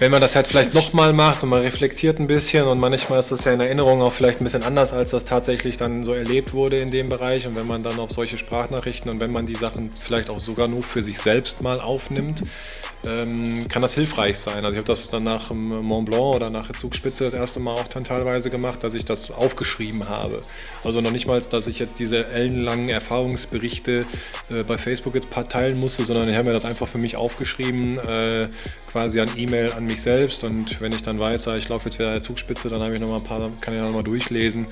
wenn 0.00 0.10
man 0.10 0.20
das 0.20 0.34
halt 0.34 0.48
vielleicht 0.48 0.74
nochmal 0.74 1.12
macht 1.12 1.44
und 1.44 1.48
man 1.50 1.60
reflektiert 1.62 2.18
ein 2.18 2.26
bisschen 2.26 2.66
und 2.66 2.80
manchmal 2.80 3.20
ist 3.20 3.30
das 3.30 3.44
ja 3.44 3.52
in 3.52 3.60
Erinnerung 3.60 4.02
auch 4.02 4.12
vielleicht 4.12 4.40
ein 4.40 4.44
bisschen 4.44 4.64
anders, 4.64 4.92
als 4.92 5.10
das 5.10 5.24
tatsächlich 5.24 5.76
dann 5.76 6.02
so 6.04 6.12
erlebt 6.12 6.52
wurde 6.52 6.78
in 6.78 6.90
dem 6.90 7.08
Bereich. 7.08 7.46
Und 7.46 7.54
wenn 7.54 7.68
man 7.68 7.84
dann 7.84 8.00
auf 8.00 8.10
solche 8.10 8.29
Sprachnachrichten 8.38 9.10
und 9.10 9.20
wenn 9.20 9.32
man 9.32 9.46
die 9.46 9.54
Sachen 9.54 9.90
vielleicht 10.00 10.30
auch 10.30 10.40
sogar 10.40 10.68
nur 10.68 10.82
für 10.82 11.02
sich 11.02 11.18
selbst 11.18 11.62
mal 11.62 11.80
aufnimmt, 11.80 12.42
ähm, 13.04 13.66
kann 13.68 13.82
das 13.82 13.94
hilfreich 13.94 14.38
sein. 14.38 14.64
Also 14.64 14.72
ich 14.72 14.78
habe 14.78 14.86
das 14.86 15.08
dann 15.08 15.24
nach 15.24 15.52
Mont 15.52 16.06
Blanc 16.06 16.36
oder 16.36 16.50
nach 16.50 16.66
der 16.66 16.76
Zugspitze 16.76 17.24
das 17.24 17.32
erste 17.32 17.60
Mal 17.60 17.72
auch 17.72 17.88
dann 17.88 18.04
teilweise 18.04 18.50
gemacht, 18.50 18.84
dass 18.84 18.94
ich 18.94 19.04
das 19.04 19.30
aufgeschrieben 19.30 20.08
habe. 20.08 20.42
Also 20.84 21.00
noch 21.00 21.10
nicht 21.10 21.26
mal, 21.26 21.40
dass 21.40 21.66
ich 21.66 21.78
jetzt 21.78 21.98
diese 21.98 22.26
ellenlangen 22.26 22.88
Erfahrungsberichte 22.88 24.04
äh, 24.50 24.62
bei 24.62 24.76
Facebook 24.76 25.14
jetzt 25.14 25.28
teilen 25.48 25.78
musste, 25.78 26.04
sondern 26.04 26.28
ich 26.28 26.34
habe 26.34 26.48
mir 26.48 26.52
das 26.52 26.64
einfach 26.64 26.88
für 26.88 26.98
mich 26.98 27.16
aufgeschrieben, 27.16 27.98
äh, 27.98 28.48
quasi 28.90 29.20
an 29.20 29.30
E-Mail 29.36 29.72
an 29.72 29.86
mich 29.86 30.02
selbst. 30.02 30.44
Und 30.44 30.80
wenn 30.80 30.92
ich 30.92 31.02
dann 31.02 31.18
weiß, 31.18 31.48
ah, 31.48 31.56
ich 31.56 31.68
laufe 31.68 31.88
jetzt 31.88 31.98
wieder 31.98 32.08
an 32.08 32.14
der 32.14 32.22
Zugspitze, 32.22 32.68
dann 32.68 32.82
habe 32.82 32.94
ich 32.94 33.00
noch 33.00 33.08
mal 33.08 33.16
ein 33.16 33.24
paar, 33.24 33.50
kann 33.60 33.74
ich 33.74 33.80
noch 33.80 33.92
mal 33.92 34.02
durchlesen. 34.02 34.66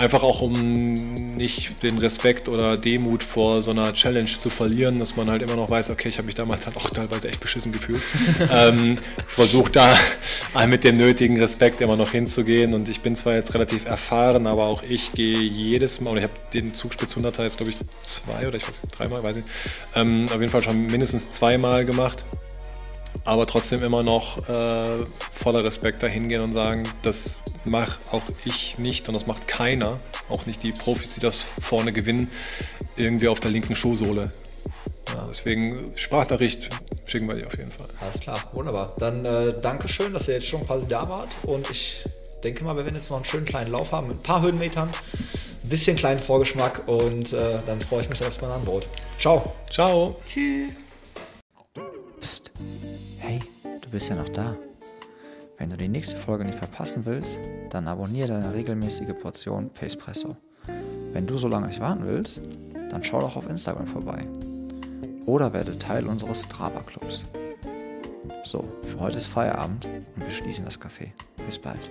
Einfach 0.00 0.22
auch, 0.22 0.40
um 0.40 1.34
nicht 1.34 1.82
den 1.82 1.98
Respekt 1.98 2.48
oder 2.48 2.78
Demut 2.78 3.22
vor 3.22 3.60
so 3.60 3.70
einer 3.70 3.92
Challenge 3.92 4.30
zu 4.30 4.48
verlieren, 4.48 4.98
dass 4.98 5.14
man 5.14 5.28
halt 5.28 5.42
immer 5.42 5.56
noch 5.56 5.68
weiß, 5.68 5.90
okay, 5.90 6.08
ich 6.08 6.16
habe 6.16 6.24
mich 6.24 6.34
damals 6.34 6.64
halt 6.64 6.78
auch 6.78 6.88
teilweise 6.88 7.28
echt 7.28 7.38
beschissen 7.38 7.70
gefühlt. 7.70 8.00
ähm, 8.50 8.96
Versuche 9.26 9.70
da 9.70 9.94
mit 10.66 10.84
dem 10.84 10.96
nötigen 10.96 11.38
Respekt 11.38 11.82
immer 11.82 11.96
noch 11.96 12.12
hinzugehen 12.12 12.72
und 12.72 12.88
ich 12.88 13.02
bin 13.02 13.14
zwar 13.14 13.34
jetzt 13.34 13.52
relativ 13.52 13.84
erfahren, 13.84 14.46
aber 14.46 14.68
auch 14.68 14.82
ich 14.82 15.12
gehe 15.12 15.38
jedes 15.38 16.00
Mal, 16.00 16.12
und 16.12 16.16
ich 16.16 16.22
habe 16.22 16.32
den 16.54 16.72
Zugspitz 16.72 17.14
100er 17.14 17.42
jetzt 17.42 17.58
glaube 17.58 17.72
ich 17.72 17.76
zwei 18.06 18.48
oder 18.48 18.56
ich 18.56 18.66
weiß 18.66 18.82
nicht, 18.82 18.98
dreimal, 18.98 19.22
weiß 19.22 19.36
ich, 19.36 19.44
ähm, 19.96 20.28
auf 20.32 20.40
jeden 20.40 20.48
Fall 20.50 20.62
schon 20.62 20.86
mindestens 20.86 21.30
zweimal 21.32 21.84
gemacht 21.84 22.24
aber 23.30 23.46
trotzdem 23.46 23.84
immer 23.84 24.02
noch 24.02 24.38
äh, 24.48 25.04
voller 25.34 25.62
Respekt 25.62 26.02
dahin 26.02 26.28
gehen 26.28 26.40
und 26.42 26.52
sagen, 26.52 26.82
das 27.02 27.36
mache 27.64 28.00
auch 28.10 28.24
ich 28.44 28.76
nicht 28.76 29.06
und 29.06 29.14
das 29.14 29.28
macht 29.28 29.46
keiner, 29.46 30.00
auch 30.28 30.46
nicht 30.46 30.64
die 30.64 30.72
Profis, 30.72 31.14
die 31.14 31.20
das 31.20 31.46
vorne 31.62 31.92
gewinnen, 31.92 32.28
irgendwie 32.96 33.28
auf 33.28 33.38
der 33.38 33.52
linken 33.52 33.76
Schuhsohle. 33.76 34.32
Ja, 35.08 35.28
deswegen 35.30 35.92
Sprachnachricht 35.94 36.70
schicken 37.06 37.28
wir 37.28 37.36
dir 37.36 37.46
auf 37.46 37.56
jeden 37.56 37.70
Fall. 37.70 37.86
Alles 38.00 38.18
klar, 38.18 38.42
wunderbar. 38.52 38.94
Dann 38.98 39.24
äh, 39.24 39.54
danke 39.62 39.86
schön, 39.86 40.12
dass 40.12 40.26
ihr 40.26 40.34
jetzt 40.34 40.48
schon 40.48 40.66
quasi 40.66 40.88
da 40.88 41.08
wart. 41.08 41.28
Und 41.44 41.70
ich 41.70 42.04
denke 42.42 42.64
mal, 42.64 42.74
wir 42.74 42.84
werden 42.84 42.96
jetzt 42.96 43.10
noch 43.10 43.16
einen 43.16 43.24
schönen 43.24 43.46
kleinen 43.46 43.70
Lauf 43.70 43.92
haben 43.92 44.08
mit 44.08 44.16
ein 44.16 44.22
paar 44.24 44.42
Höhenmetern, 44.42 44.88
ein 44.88 45.68
bisschen 45.68 45.96
kleinen 45.96 46.18
Vorgeschmack 46.18 46.88
und 46.88 47.32
äh, 47.32 47.58
dann 47.64 47.80
freue 47.80 48.00
ich 48.00 48.08
mich 48.08 48.24
aufs 48.24 48.38
Bananenbrot. 48.38 48.88
Ciao. 49.20 49.52
Ciao! 49.70 50.16
Tschüss. 50.26 50.72
Psst. 52.20 52.50
Du 53.90 53.96
bist 53.96 54.08
ja 54.08 54.14
noch 54.14 54.28
da. 54.28 54.56
Wenn 55.58 55.68
du 55.70 55.76
die 55.76 55.88
nächste 55.88 56.16
Folge 56.16 56.44
nicht 56.44 56.56
verpassen 56.56 57.06
willst, 57.06 57.40
dann 57.70 57.88
abonniere 57.88 58.28
deine 58.28 58.54
regelmäßige 58.54 59.14
Portion 59.20 59.68
Pacepresso. 59.70 60.36
Wenn 61.10 61.26
du 61.26 61.36
so 61.38 61.48
lange 61.48 61.66
nicht 61.66 61.80
warten 61.80 62.06
willst, 62.06 62.40
dann 62.88 63.02
schau 63.02 63.18
doch 63.18 63.34
auf 63.34 63.50
Instagram 63.50 63.88
vorbei. 63.88 64.28
Oder 65.26 65.52
werde 65.52 65.76
Teil 65.76 66.06
unseres 66.06 66.42
Strava-Clubs. 66.42 67.24
So, 68.44 68.62
für 68.86 69.00
heute 69.00 69.18
ist 69.18 69.26
Feierabend 69.26 69.88
und 70.14 70.22
wir 70.22 70.30
schließen 70.30 70.64
das 70.64 70.80
Café. 70.80 71.08
Bis 71.44 71.58
bald. 71.58 71.90